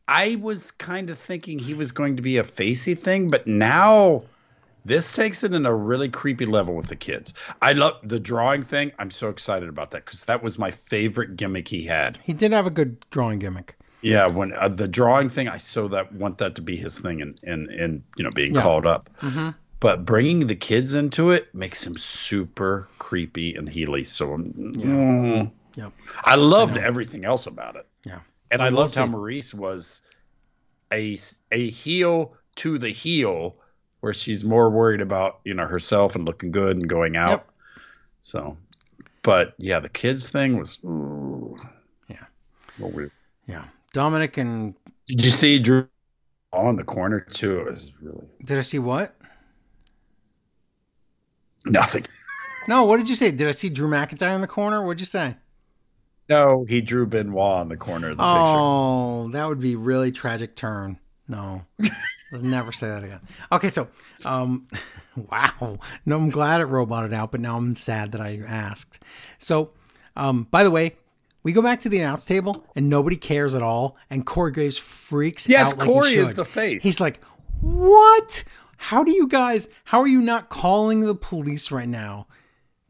I 0.09 0.37
was 0.37 0.71
kind 0.71 1.11
of 1.11 1.19
thinking 1.19 1.59
he 1.59 1.75
was 1.75 1.93
going 1.93 2.17
to 2.17 2.23
be 2.23 2.37
a 2.39 2.45
facey 2.45 2.95
thing, 2.95 3.29
but 3.29 3.47
now 3.47 4.23
this 4.85 5.13
takes 5.13 5.43
it 5.43 5.53
in 5.53 5.67
a 5.67 5.75
really 5.75 6.09
creepy 6.09 6.47
level 6.47 6.75
with 6.75 6.87
the 6.87 6.97
kids. 6.97 7.35
I 7.61 7.73
love 7.73 7.95
the 8.05 8.21
drawing 8.21 8.63
thing. 8.63 8.93
I'm 9.01 9.11
so 9.11 9.29
excited 9.29 9.69
about 9.69 9.91
that 9.91 10.05
because 10.05 10.25
that 10.27 10.43
was 10.45 10.59
my 10.59 10.71
favorite 10.71 11.37
gimmick 11.37 11.67
he 11.67 11.85
had. 11.85 12.19
He 12.23 12.33
did 12.33 12.53
have 12.53 12.67
a 12.67 12.71
good 12.71 13.05
drawing 13.11 13.41
gimmick. 13.41 13.77
Yeah, 14.07 14.29
when 14.29 14.53
uh, 14.53 14.69
the 14.69 14.87
drawing 14.87 15.29
thing, 15.29 15.49
I 15.49 15.59
so 15.59 15.89
that 15.89 16.13
want 16.13 16.39
that 16.39 16.55
to 16.57 16.63
be 16.63 16.77
his 16.77 16.99
thing, 16.99 17.21
and 17.23 17.39
and 17.43 17.69
and 17.69 18.03
you 18.17 18.23
know 18.25 18.31
being 18.31 18.55
Yeah. 18.55 18.63
called 18.63 18.87
up. 18.87 19.11
Mm-hmm. 19.21 19.51
But 19.81 20.05
bringing 20.05 20.47
the 20.47 20.55
kids 20.57 20.95
into 20.95 21.31
it 21.33 21.55
makes 21.55 21.87
him 21.87 21.97
super 21.97 22.89
creepy 22.99 23.55
and 23.57 23.69
heely. 23.69 24.07
So 24.07 24.39
mm, 24.39 25.51
Yep. 25.75 25.93
I 26.25 26.37
loved 26.37 26.79
everything 26.79 27.25
else 27.27 27.47
about 27.47 27.77
it. 27.77 27.87
Yeah. 28.07 28.21
And 28.51 28.61
Well, 28.61 28.69
I 28.69 28.71
loved 28.73 28.95
how. 28.95 29.07
Maryse 29.07 29.53
was 29.53 30.03
a 30.93 31.19
a 31.53 31.69
heel 31.71 32.37
to 32.57 32.79
the 32.79 32.89
heel, 32.91 33.57
where 34.01 34.15
she's 34.15 34.45
more 34.45 34.71
worried 34.71 35.01
about 35.01 35.41
you 35.45 35.53
know 35.55 35.67
herself 35.67 36.15
and 36.15 36.25
looking 36.25 36.53
good 36.53 36.77
and 36.77 36.89
going 36.89 37.17
out. 37.17 37.31
Yep. 37.31 37.49
So, 38.21 38.57
but 39.23 39.55
yeah, 39.59 39.81
the 39.81 39.89
kids 39.89 40.29
thing 40.31 40.57
was 40.59 40.79
ooh, 40.85 41.57
Yeah. 42.09 42.25
well, 42.79 42.91
weird. 42.93 43.11
Yeah. 43.49 43.65
Dominic 43.97 44.37
and 44.37 44.75
Did 45.07 45.25
you 45.25 45.31
see 45.31 45.59
Drew 45.59 45.89
on 46.53 46.77
the 46.77 46.85
corner 46.85 47.21
too? 47.21 47.61
It 47.61 47.71
was 47.71 47.93
really 48.03 48.27
did 48.45 48.59
I 48.59 48.61
see 48.61 48.79
what? 48.79 49.17
nothing. 51.65 52.05
No, 52.69 52.85
what 52.85 52.99
did 52.99 53.09
you 53.09 53.15
say? 53.15 53.31
Did 53.31 53.49
I 53.49 53.53
see 53.53 53.71
Drew 53.71 53.89
McIntyre 53.89 54.35
in 54.35 54.43
the 54.43 54.47
corner? 54.47 54.85
What'd 54.85 55.01
you 55.01 55.07
say? 55.07 55.37
No, 56.29 56.67
he 56.69 56.83
drew 56.83 57.07
Benoit 57.07 57.63
in 57.63 57.71
the 57.71 57.77
corner 57.79 58.11
of 58.11 58.19
the 58.19 58.23
Oh, 58.23 59.31
that 59.33 59.49
would 59.49 59.61
be 59.61 59.77
really 59.77 60.13
tragic 60.13 60.57
turn. 60.57 60.99
No. 61.27 61.65
Let's 62.31 62.45
never 62.45 62.73
say 62.73 62.89
that 62.89 63.03
again. 63.03 63.21
Okay, 63.51 63.71
so 63.71 63.89
um 64.27 64.67
wow. 65.17 65.79
No, 66.05 66.17
I'm 66.19 66.29
glad 66.29 66.61
it 66.61 66.67
roboted 66.67 67.15
out, 67.15 67.33
but 67.33 67.41
now 67.41 67.57
I'm 67.57 67.75
sad 67.75 68.13
that 68.13 68.21
I 68.21 68.43
asked. 68.47 69.03
So 69.39 69.71
um 70.17 70.49
by 70.51 70.65
the 70.65 70.71
way, 70.71 70.97
We 71.47 71.53
go 71.53 71.63
back 71.63 71.79
to 71.83 71.89
the 71.89 71.99
announce 71.99 72.25
table 72.25 72.67
and 72.75 72.89
nobody 72.91 73.17
cares 73.17 73.55
at 73.55 73.63
all. 73.63 73.97
And 74.11 74.27
Corey 74.27 74.51
Graves 74.51 74.79
freaks 74.79 75.49
Yes, 75.49 75.75
out. 75.75 75.79
Yes, 75.79 75.87
Corey 75.87 76.09
he 76.11 76.17
is 76.17 76.35
the 76.35 76.45
face. 76.45 76.83
He's 76.83 76.99
like, 76.99 77.23
"What? 77.61 78.43
How 78.79 79.05
do 79.05 79.13
you 79.13 79.29
guys? 79.29 79.69
How 79.85 80.01
are 80.01 80.09
you 80.09 80.21
not 80.21 80.49
calling 80.49 81.03
the 81.03 81.15
police 81.15 81.71
right 81.71 81.87
now? 81.87 82.27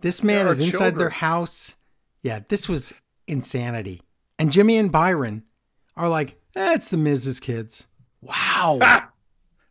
This 0.00 0.22
man 0.22 0.48
is 0.48 0.58
inside 0.58 0.70
children. 0.72 0.98
their 0.98 1.10
house. 1.10 1.76
Yeah, 2.22 2.38
this 2.48 2.66
was 2.66 2.94
insanity. 3.26 4.00
And 4.38 4.50
Jimmy 4.50 4.78
and 4.78 4.90
Byron 4.90 5.42
are 5.94 6.08
like, 6.08 6.40
eh, 6.54 6.76
"It's 6.76 6.88
the 6.88 6.96
Miz's 6.96 7.40
kids." 7.40 7.88
Wow. 8.22 8.78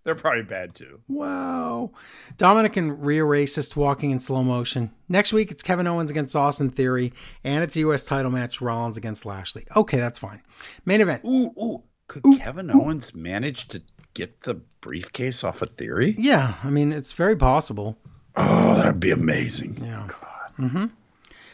They're 0.05 0.15
probably 0.15 0.43
bad 0.43 0.75
too. 0.75 1.01
Wow. 1.07 1.91
Dominic 2.37 2.77
and 2.77 3.03
Rhea 3.03 3.23
Racist 3.23 3.75
walking 3.75 4.11
in 4.11 4.19
slow 4.19 4.43
motion. 4.43 4.91
Next 5.09 5.33
week, 5.33 5.49
it's 5.51 5.63
Kevin 5.63 5.87
Owens 5.87 6.11
against 6.11 6.35
Austin 6.35 6.69
Theory, 6.69 7.11
and 7.43 7.63
it's 7.63 7.75
a 7.75 7.79
U.S. 7.79 8.05
title 8.05 8.29
match 8.31 8.61
Rollins 8.61 8.97
against 8.97 9.25
Lashley. 9.25 9.65
Okay, 9.75 9.97
that's 9.97 10.19
fine. 10.19 10.43
Main 10.85 11.01
event. 11.01 11.25
Ooh, 11.25 11.51
ooh. 11.61 11.83
Could 12.07 12.23
Kevin 12.37 12.69
Owens 12.71 13.15
manage 13.15 13.67
to 13.69 13.81
get 14.13 14.41
the 14.41 14.53
briefcase 14.81 15.43
off 15.43 15.63
of 15.63 15.69
Theory? 15.71 16.13
Yeah, 16.19 16.53
I 16.63 16.69
mean, 16.69 16.93
it's 16.93 17.13
very 17.13 17.35
possible. 17.35 17.97
Oh, 18.35 18.75
that'd 18.75 18.99
be 18.99 19.09
amazing. 19.09 19.83
Yeah. 19.83 20.07
God. 20.07 20.51
Mm-hmm. 20.59 20.85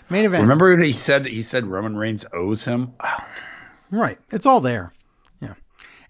Main 0.09 0.25
event. 0.25 0.41
Remember 0.41 0.71
when 0.71 0.81
he 0.83 0.91
said 0.91 1.25
he 1.25 1.41
said 1.41 1.65
Roman 1.65 1.95
Reigns 1.95 2.25
owes 2.33 2.65
him? 2.65 2.91
Oh, 2.99 3.17
Right. 3.91 4.17
It's 4.29 4.45
all 4.45 4.59
there. 4.59 4.91
Yeah. 5.41 5.53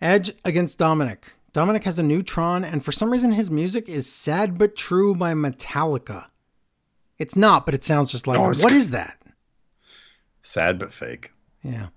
Edge 0.02 0.32
against 0.44 0.80
Dominic. 0.80 1.34
Dominic 1.54 1.84
has 1.84 2.00
a 2.00 2.04
new 2.04 2.22
Tron, 2.24 2.64
and 2.64 2.84
for 2.84 2.92
some 2.92 3.12
reason, 3.12 3.34
his 3.34 3.52
music 3.52 3.90
is 3.90 4.12
Sad 4.12 4.58
But 4.58 4.76
True 4.76 5.14
by 5.16 5.34
Metallica. 5.34 6.28
It's 7.20 7.36
not, 7.36 7.66
but 7.66 7.74
it 7.76 7.84
sounds 7.84 8.12
just 8.12 8.26
like 8.26 8.40
Oh, 8.40 8.46
it. 8.48 8.52
it's- 8.52 8.64
What 8.64 8.74
is 8.74 8.92
that? 8.92 9.18
sad 10.40 10.80
but 10.80 10.92
fake. 10.92 11.32
Yeah. 11.64 11.88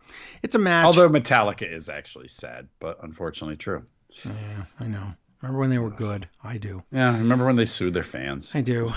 It's 0.42 0.54
a 0.54 0.58
match. 0.58 0.84
Although 0.84 1.08
Metallica 1.08 1.70
is 1.70 1.88
actually 1.88 2.28
sad, 2.28 2.68
but 2.78 2.98
unfortunately 3.02 3.56
true. 3.56 3.84
yeah, 4.24 4.64
I 4.78 4.86
know. 4.86 5.14
Remember 5.40 5.60
when 5.60 5.70
they 5.70 5.78
were 5.78 5.90
good? 5.90 6.28
I 6.42 6.58
do. 6.58 6.82
Yeah, 6.92 7.10
I 7.14 7.18
remember 7.18 7.46
when 7.46 7.56
they 7.56 7.64
sued 7.64 7.94
their 7.94 8.02
fans. 8.02 8.54
I 8.54 8.60
do. 8.60 8.92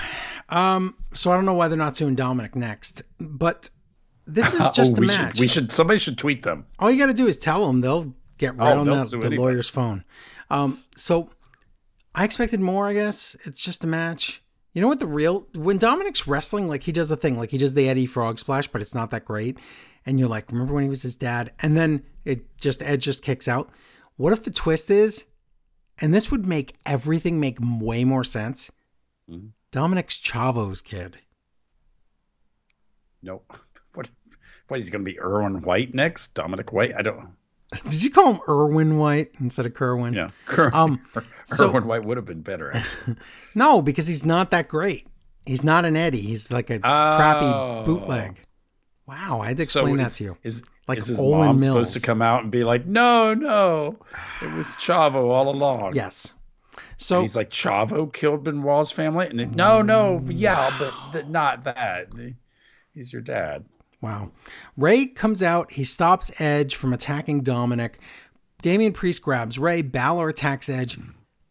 Um, 0.49 0.95
so 1.13 1.31
I 1.31 1.35
don't 1.35 1.45
know 1.45 1.53
why 1.53 1.67
they're 1.69 1.77
not 1.77 1.95
suing 1.95 2.15
Dominic 2.15 2.55
next, 2.55 3.03
but 3.19 3.69
this 4.25 4.53
is 4.53 4.59
just 4.73 4.95
oh, 4.95 4.97
a 4.97 4.99
we 5.01 5.07
match. 5.07 5.35
Should, 5.35 5.39
we 5.39 5.47
should. 5.47 5.71
Somebody 5.71 5.99
should 5.99 6.17
tweet 6.17 6.43
them. 6.43 6.65
All 6.79 6.91
you 6.91 6.97
got 6.97 7.07
to 7.07 7.13
do 7.13 7.27
is 7.27 7.37
tell 7.37 7.65
them. 7.67 7.79
They'll 7.81 8.13
get 8.37 8.55
right 8.57 8.75
Oh, 8.75 8.81
on 8.81 8.85
the, 8.85 9.29
the 9.29 9.29
lawyer's 9.37 9.69
phone. 9.69 10.03
Um, 10.49 10.83
so 10.95 11.29
I 12.15 12.23
expected 12.25 12.59
more. 12.59 12.87
I 12.87 12.93
guess 12.93 13.35
it's 13.45 13.61
just 13.61 13.83
a 13.83 13.87
match. 13.87 14.41
You 14.73 14.81
know 14.81 14.87
what 14.87 14.99
the 14.99 15.07
real 15.07 15.47
when 15.55 15.77
Dominic's 15.77 16.27
wrestling, 16.27 16.67
like 16.67 16.83
he 16.83 16.91
does 16.91 17.09
a 17.11 17.15
thing, 17.15 17.37
like 17.37 17.51
he 17.51 17.57
does 17.57 17.73
the 17.73 17.89
Eddie 17.89 18.05
Frog 18.05 18.39
splash, 18.39 18.67
but 18.67 18.81
it's 18.81 18.95
not 18.95 19.09
that 19.11 19.25
great. 19.25 19.57
And 20.05 20.19
you're 20.19 20.29
like, 20.29 20.51
remember 20.51 20.73
when 20.73 20.83
he 20.83 20.89
was 20.89 21.01
his 21.01 21.17
dad? 21.17 21.51
And 21.61 21.75
then 21.75 22.03
it 22.25 22.57
just 22.57 22.81
Edge 22.81 23.03
just 23.03 23.23
kicks 23.23 23.47
out. 23.47 23.69
What 24.15 24.33
if 24.33 24.43
the 24.43 24.51
twist 24.51 24.89
is, 24.89 25.25
and 25.99 26.13
this 26.13 26.31
would 26.31 26.45
make 26.45 26.75
everything 26.85 27.39
make 27.39 27.57
way 27.61 28.03
more 28.03 28.23
sense? 28.23 28.71
Mm-hmm. 29.29 29.47
Dominic's 29.71 30.17
Chavo's 30.17 30.81
kid. 30.81 31.17
Nope. 33.21 33.53
What? 33.93 34.09
What? 34.67 34.79
He's 34.79 34.91
going 34.91 35.03
to 35.03 35.11
be 35.11 35.19
Erwin 35.19 35.63
White 35.63 35.95
next? 35.95 36.35
Dominic 36.35 36.71
White? 36.71 36.93
I 36.95 37.01
don't. 37.01 37.29
Did 37.89 38.01
you 38.01 38.09
call 38.09 38.33
him 38.35 38.41
Irwin 38.47 38.97
White 38.97 39.35
instead 39.41 39.65
of 39.65 39.73
Kerwin? 39.73 40.13
Yeah. 40.13 40.29
Um, 40.73 41.01
so- 41.45 41.69
White 41.81 42.05
would 42.05 42.17
have 42.17 42.25
been 42.25 42.41
better. 42.41 42.73
No, 43.55 43.81
because 43.81 44.05
he's 44.05 44.23
not 44.23 44.51
that 44.51 44.67
great. 44.67 45.07
He's 45.45 45.63
not 45.63 45.83
an 45.83 45.95
Eddie. 45.95 46.21
He's 46.21 46.51
like 46.51 46.69
a 46.69 46.75
Oh. 46.75 46.79
crappy 47.17 47.85
bootleg. 47.85 48.39
Wow, 49.07 49.39
I 49.41 49.47
had 49.47 49.57
to 49.57 49.63
explain 49.63 49.97
that 49.97 50.07
is, 50.07 50.17
to 50.17 50.23
you. 50.25 50.37
Is, 50.43 50.63
Like 50.87 50.99
is 50.99 51.07
his 51.07 51.19
Olan 51.19 51.31
mom 51.31 51.55
Mills. 51.57 51.63
supposed 51.65 51.93
to 51.93 52.01
come 52.01 52.21
out 52.21 52.43
and 52.43 52.51
be 52.51 52.63
like, 52.63 52.85
no, 52.85 53.33
no, 53.33 53.97
it 54.43 54.53
was 54.53 54.67
Chavo 54.75 55.29
all 55.29 55.49
along? 55.49 55.95
Yes. 55.95 56.33
So 56.97 57.21
He's 57.21 57.35
like, 57.35 57.49
Chavo 57.49 58.13
killed 58.13 58.43
Benoit's 58.43 58.91
family? 58.91 59.25
And 59.27 59.41
it, 59.41 59.55
no, 59.55 59.81
no, 59.81 60.21
yeah, 60.27 60.71
but 60.77 60.93
th- 61.13 61.25
not 61.25 61.63
that. 61.63 62.09
He's 62.93 63.11
your 63.11 63.21
dad. 63.23 63.65
Wow. 64.01 64.31
Rey 64.75 65.07
comes 65.07 65.41
out. 65.41 65.73
He 65.73 65.83
stops 65.83 66.31
Edge 66.39 66.75
from 66.75 66.93
attacking 66.93 67.41
Dominic. 67.41 67.99
Damian 68.61 68.93
Priest 68.93 69.21
grabs 69.21 69.57
Rey. 69.57 69.81
Balor 69.81 70.29
attacks 70.29 70.69
Edge. 70.69 70.99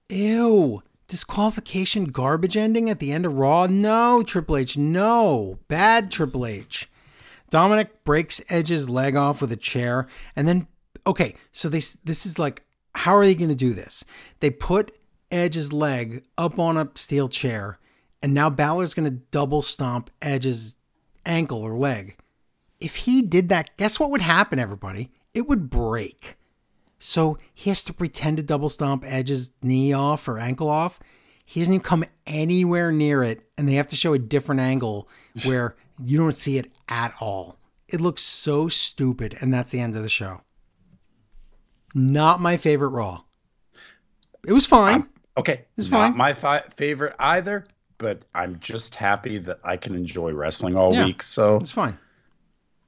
Ew. 0.09 0.82
Disqualification 1.09 2.06
garbage 2.06 2.56
ending 2.56 2.90
at 2.90 2.98
the 2.98 3.12
end 3.12 3.27
of 3.27 3.35
Raw? 3.35 3.66
No, 3.66 4.23
Triple 4.23 4.56
H. 4.56 4.77
No. 4.77 5.59
Bad 5.68 6.10
Triple 6.10 6.47
H. 6.47 6.89
Dominic 7.51 8.05
breaks 8.05 8.40
Edge's 8.48 8.90
leg 8.90 9.16
off 9.16 9.40
with 9.40 9.52
a 9.52 9.56
chair, 9.56 10.06
and 10.35 10.48
then 10.48 10.66
okay, 11.06 11.36
so 11.52 11.68
they 11.68 11.78
this 12.05 12.27
is 12.27 12.39
like 12.39 12.64
how 12.94 13.14
are 13.14 13.24
they 13.24 13.35
going 13.35 13.48
to 13.48 13.55
do 13.55 13.73
this? 13.73 14.05
They 14.40 14.51
put 14.51 14.97
Edge's 15.31 15.73
leg 15.73 16.24
up 16.36 16.59
on 16.59 16.77
a 16.77 16.90
steel 16.94 17.28
chair, 17.28 17.78
and 18.23 18.35
now 18.35 18.51
Balor's 18.51 18.94
going 18.94 19.09
to 19.09 19.23
double 19.31 19.62
stomp 19.62 20.10
Edge's 20.20 20.77
ankle 21.24 21.62
or 21.62 21.77
leg. 21.77 22.16
If 22.81 22.97
he 22.97 23.23
did 23.23 23.48
that, 23.48 23.77
guess 23.77 23.98
what 23.98 24.11
would 24.11 24.20
happen, 24.20 24.59
everybody? 24.59 25.11
It 25.32 25.48
would 25.48 25.70
break. 25.70 26.36
So 26.98 27.39
he 27.55 27.70
has 27.70 27.85
to 27.85 27.93
pretend 27.94 28.36
to 28.39 28.43
double 28.43 28.69
stomp 28.69 29.05
Edge's 29.07 29.51
knee 29.62 29.93
off 29.93 30.28
or 30.28 30.39
ankle 30.39 30.69
off. 30.69 30.98
He 31.44 31.61
doesn't 31.61 31.74
even 31.74 31.82
come 31.85 32.05
anywhere 32.27 32.90
near 32.90 33.23
it, 33.23 33.48
and 33.57 33.69
they 33.69 33.74
have 33.74 33.89
to 33.89 33.97
show 33.97 34.12
a 34.15 34.19
different 34.19 34.61
angle 34.61 35.09
where 35.44 35.77
you 36.03 36.19
don't 36.19 36.32
see 36.32 36.59
it 36.59 36.70
at 36.89 37.15
all. 37.20 37.59
It 37.89 38.01
looks 38.01 38.23
so 38.23 38.69
stupid, 38.69 39.36
and 39.40 39.55
that's 39.55 39.70
the 39.70 39.81
end 39.81 39.94
of 39.94 40.03
the 40.03 40.09
show. 40.09 40.40
Not 41.94 42.40
my 42.40 42.57
favorite 42.57 42.89
Raw. 42.89 43.23
It 44.47 44.53
was 44.53 44.66
fine. 44.66 45.09
Okay. 45.36 45.65
It's 45.77 45.90
not 45.90 46.09
fine. 46.11 46.16
my 46.16 46.35
fi- 46.35 46.62
favorite 46.74 47.15
either, 47.19 47.66
but 47.98 48.23
I'm 48.35 48.59
just 48.59 48.94
happy 48.94 49.39
that 49.39 49.61
I 49.65 49.77
can 49.77 49.94
enjoy 49.94 50.32
wrestling 50.32 50.77
all 50.77 50.93
Yeah. 50.93 51.05
week. 51.07 51.23
So, 51.23 51.57
It's 51.57 51.70
fine. 51.70 51.98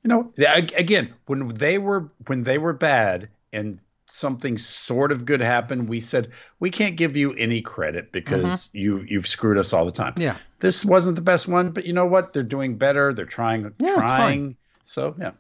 You 0.03 0.09
know, 0.09 0.33
again, 0.77 1.15
when 1.27 1.49
they 1.49 1.79
were 1.79 2.11
when 2.27 2.43
they 2.43 2.59
were 2.59 2.73
bad 2.73 3.29
and 3.53 3.81
something 4.07 4.57
sort 4.57 5.13
of 5.13 5.25
good 5.25 5.41
happened, 5.41 5.89
we 5.89 6.01
said 6.01 6.31
we 6.61 6.71
can't 6.71 6.97
give 6.97 7.17
you 7.17 7.33
any 7.35 7.61
credit 7.61 8.13
because 8.13 8.71
you 8.73 9.05
you've 9.09 9.27
screwed 9.27 9.59
us 9.59 9.73
all 9.73 9.85
the 9.85 9.93
time. 9.93 10.13
Mm-hmm. 10.15 10.23
Yeah. 10.23 10.37
This 10.61 10.85
wasn't 10.85 11.17
the 11.17 11.23
best 11.23 11.47
one, 11.47 11.71
but 11.71 11.85
you 11.85 11.93
know 11.93 12.07
what? 12.07 12.33
They're 12.33 12.43
doing 12.43 12.77
better. 12.79 13.13
They're 13.13 13.25
trying 13.25 13.63
Yeah, 13.79 13.93
it's 13.93 14.03
trying. 14.03 14.57
So, 14.83 15.15
yeah. 15.19 15.27
I'll 15.27 15.35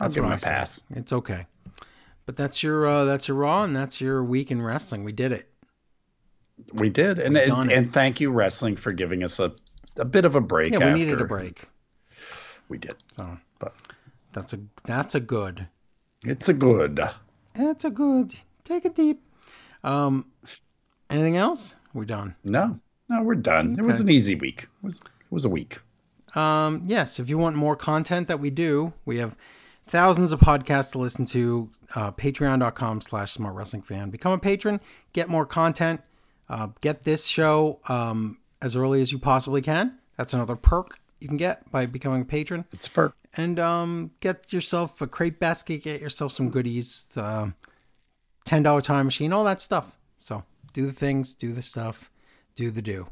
That's 0.00 0.14
give 0.14 0.24
what 0.24 0.30
them 0.30 0.32
I 0.32 0.36
a 0.36 0.40
say. 0.40 0.50
pass. 0.50 0.90
It's 0.96 1.12
okay. 1.12 1.46
But 2.26 2.36
that's 2.36 2.62
your 2.62 2.86
uh, 2.86 3.04
that's 3.04 3.28
your 3.28 3.36
Raw, 3.36 3.64
and 3.64 3.74
that's 3.74 4.00
your 4.00 4.22
week 4.24 4.50
in 4.50 4.60
wrestling. 4.62 5.04
We 5.04 5.12
did 5.12 5.32
it. 5.32 5.48
We 6.72 6.90
did. 6.90 7.18
And 7.18 7.36
and, 7.36 7.70
and 7.70 7.88
thank 7.88 8.20
you 8.20 8.30
wrestling 8.30 8.76
for 8.76 8.92
giving 8.92 9.22
us 9.22 9.40
a 9.40 9.52
a 9.96 10.04
bit 10.04 10.24
of 10.24 10.36
a 10.36 10.40
break 10.40 10.72
Yeah, 10.72 10.92
we 10.92 10.98
needed 10.98 11.20
a 11.20 11.24
break. 11.24 11.68
We 12.72 12.78
did. 12.78 12.96
So 13.14 13.36
But 13.58 13.74
that's 14.32 14.54
a 14.54 14.60
that's 14.84 15.14
a 15.14 15.20
good. 15.20 15.68
it's 16.24 16.48
a 16.48 16.54
good. 16.54 17.00
That's 17.52 17.84
a 17.84 17.90
good. 17.90 18.34
Take 18.64 18.86
it 18.86 18.94
deep. 18.94 19.20
Um, 19.84 20.30
anything 21.10 21.36
else? 21.36 21.76
We're 21.92 22.06
done. 22.06 22.34
No, 22.44 22.80
no, 23.10 23.22
we're 23.22 23.34
done. 23.34 23.78
It 23.78 23.82
was 23.84 24.00
an 24.00 24.08
easy 24.08 24.36
week. 24.36 24.62
It 24.62 24.68
was 24.86 25.00
it 25.00 25.30
was 25.30 25.44
a 25.44 25.50
week. 25.50 25.80
Um, 26.34 26.80
yes, 26.86 27.20
if 27.20 27.28
you 27.28 27.36
want 27.36 27.56
more 27.56 27.76
content 27.76 28.26
that 28.28 28.40
we 28.40 28.48
do, 28.48 28.94
we 29.04 29.18
have 29.18 29.36
thousands 29.86 30.32
of 30.32 30.40
podcasts 30.40 30.92
to 30.92 30.98
listen 30.98 31.26
to. 31.26 31.68
Uh, 31.94 32.10
Patreon.com 32.10 33.02
slash 33.02 33.32
smart 33.32 33.54
wrestling 33.54 33.82
fan. 33.82 34.08
Become 34.08 34.32
a 34.32 34.38
patron, 34.38 34.80
get 35.12 35.28
more 35.28 35.44
content, 35.44 36.00
uh, 36.48 36.68
get 36.80 37.04
this 37.04 37.26
show 37.26 37.80
um, 37.90 38.38
as 38.62 38.76
early 38.76 39.02
as 39.02 39.12
you 39.12 39.18
possibly 39.18 39.60
can. 39.60 39.98
That's 40.16 40.32
another 40.32 40.56
perk 40.56 41.01
you 41.22 41.28
can 41.28 41.36
get 41.36 41.70
by 41.70 41.86
becoming 41.86 42.22
a 42.22 42.24
patron. 42.24 42.64
It's 42.72 42.86
for 42.86 43.14
And 43.36 43.58
um, 43.58 44.10
get 44.20 44.52
yourself 44.52 45.00
a 45.00 45.06
crate 45.06 45.38
basket, 45.40 45.82
get 45.82 46.00
yourself 46.00 46.32
some 46.32 46.50
goodies, 46.50 47.08
um, 47.16 47.54
$10 48.46 48.82
time 48.82 49.06
machine, 49.06 49.32
all 49.32 49.44
that 49.44 49.60
stuff. 49.60 49.96
So 50.20 50.44
do 50.72 50.84
the 50.84 50.92
things, 50.92 51.34
do 51.34 51.52
the 51.52 51.62
stuff, 51.62 52.10
do 52.54 52.70
the 52.70 52.82
do. 52.82 53.08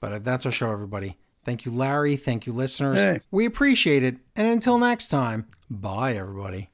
But 0.00 0.12
uh, 0.12 0.18
that's 0.18 0.44
our 0.44 0.52
show, 0.52 0.70
everybody. 0.70 1.16
Thank 1.44 1.64
you, 1.64 1.72
Larry. 1.72 2.16
Thank 2.16 2.46
you, 2.46 2.52
listeners. 2.52 2.98
Hey. 2.98 3.20
We 3.30 3.46
appreciate 3.46 4.02
it. 4.02 4.16
And 4.34 4.48
until 4.48 4.78
next 4.78 5.08
time, 5.08 5.46
bye, 5.70 6.14
everybody. 6.14 6.70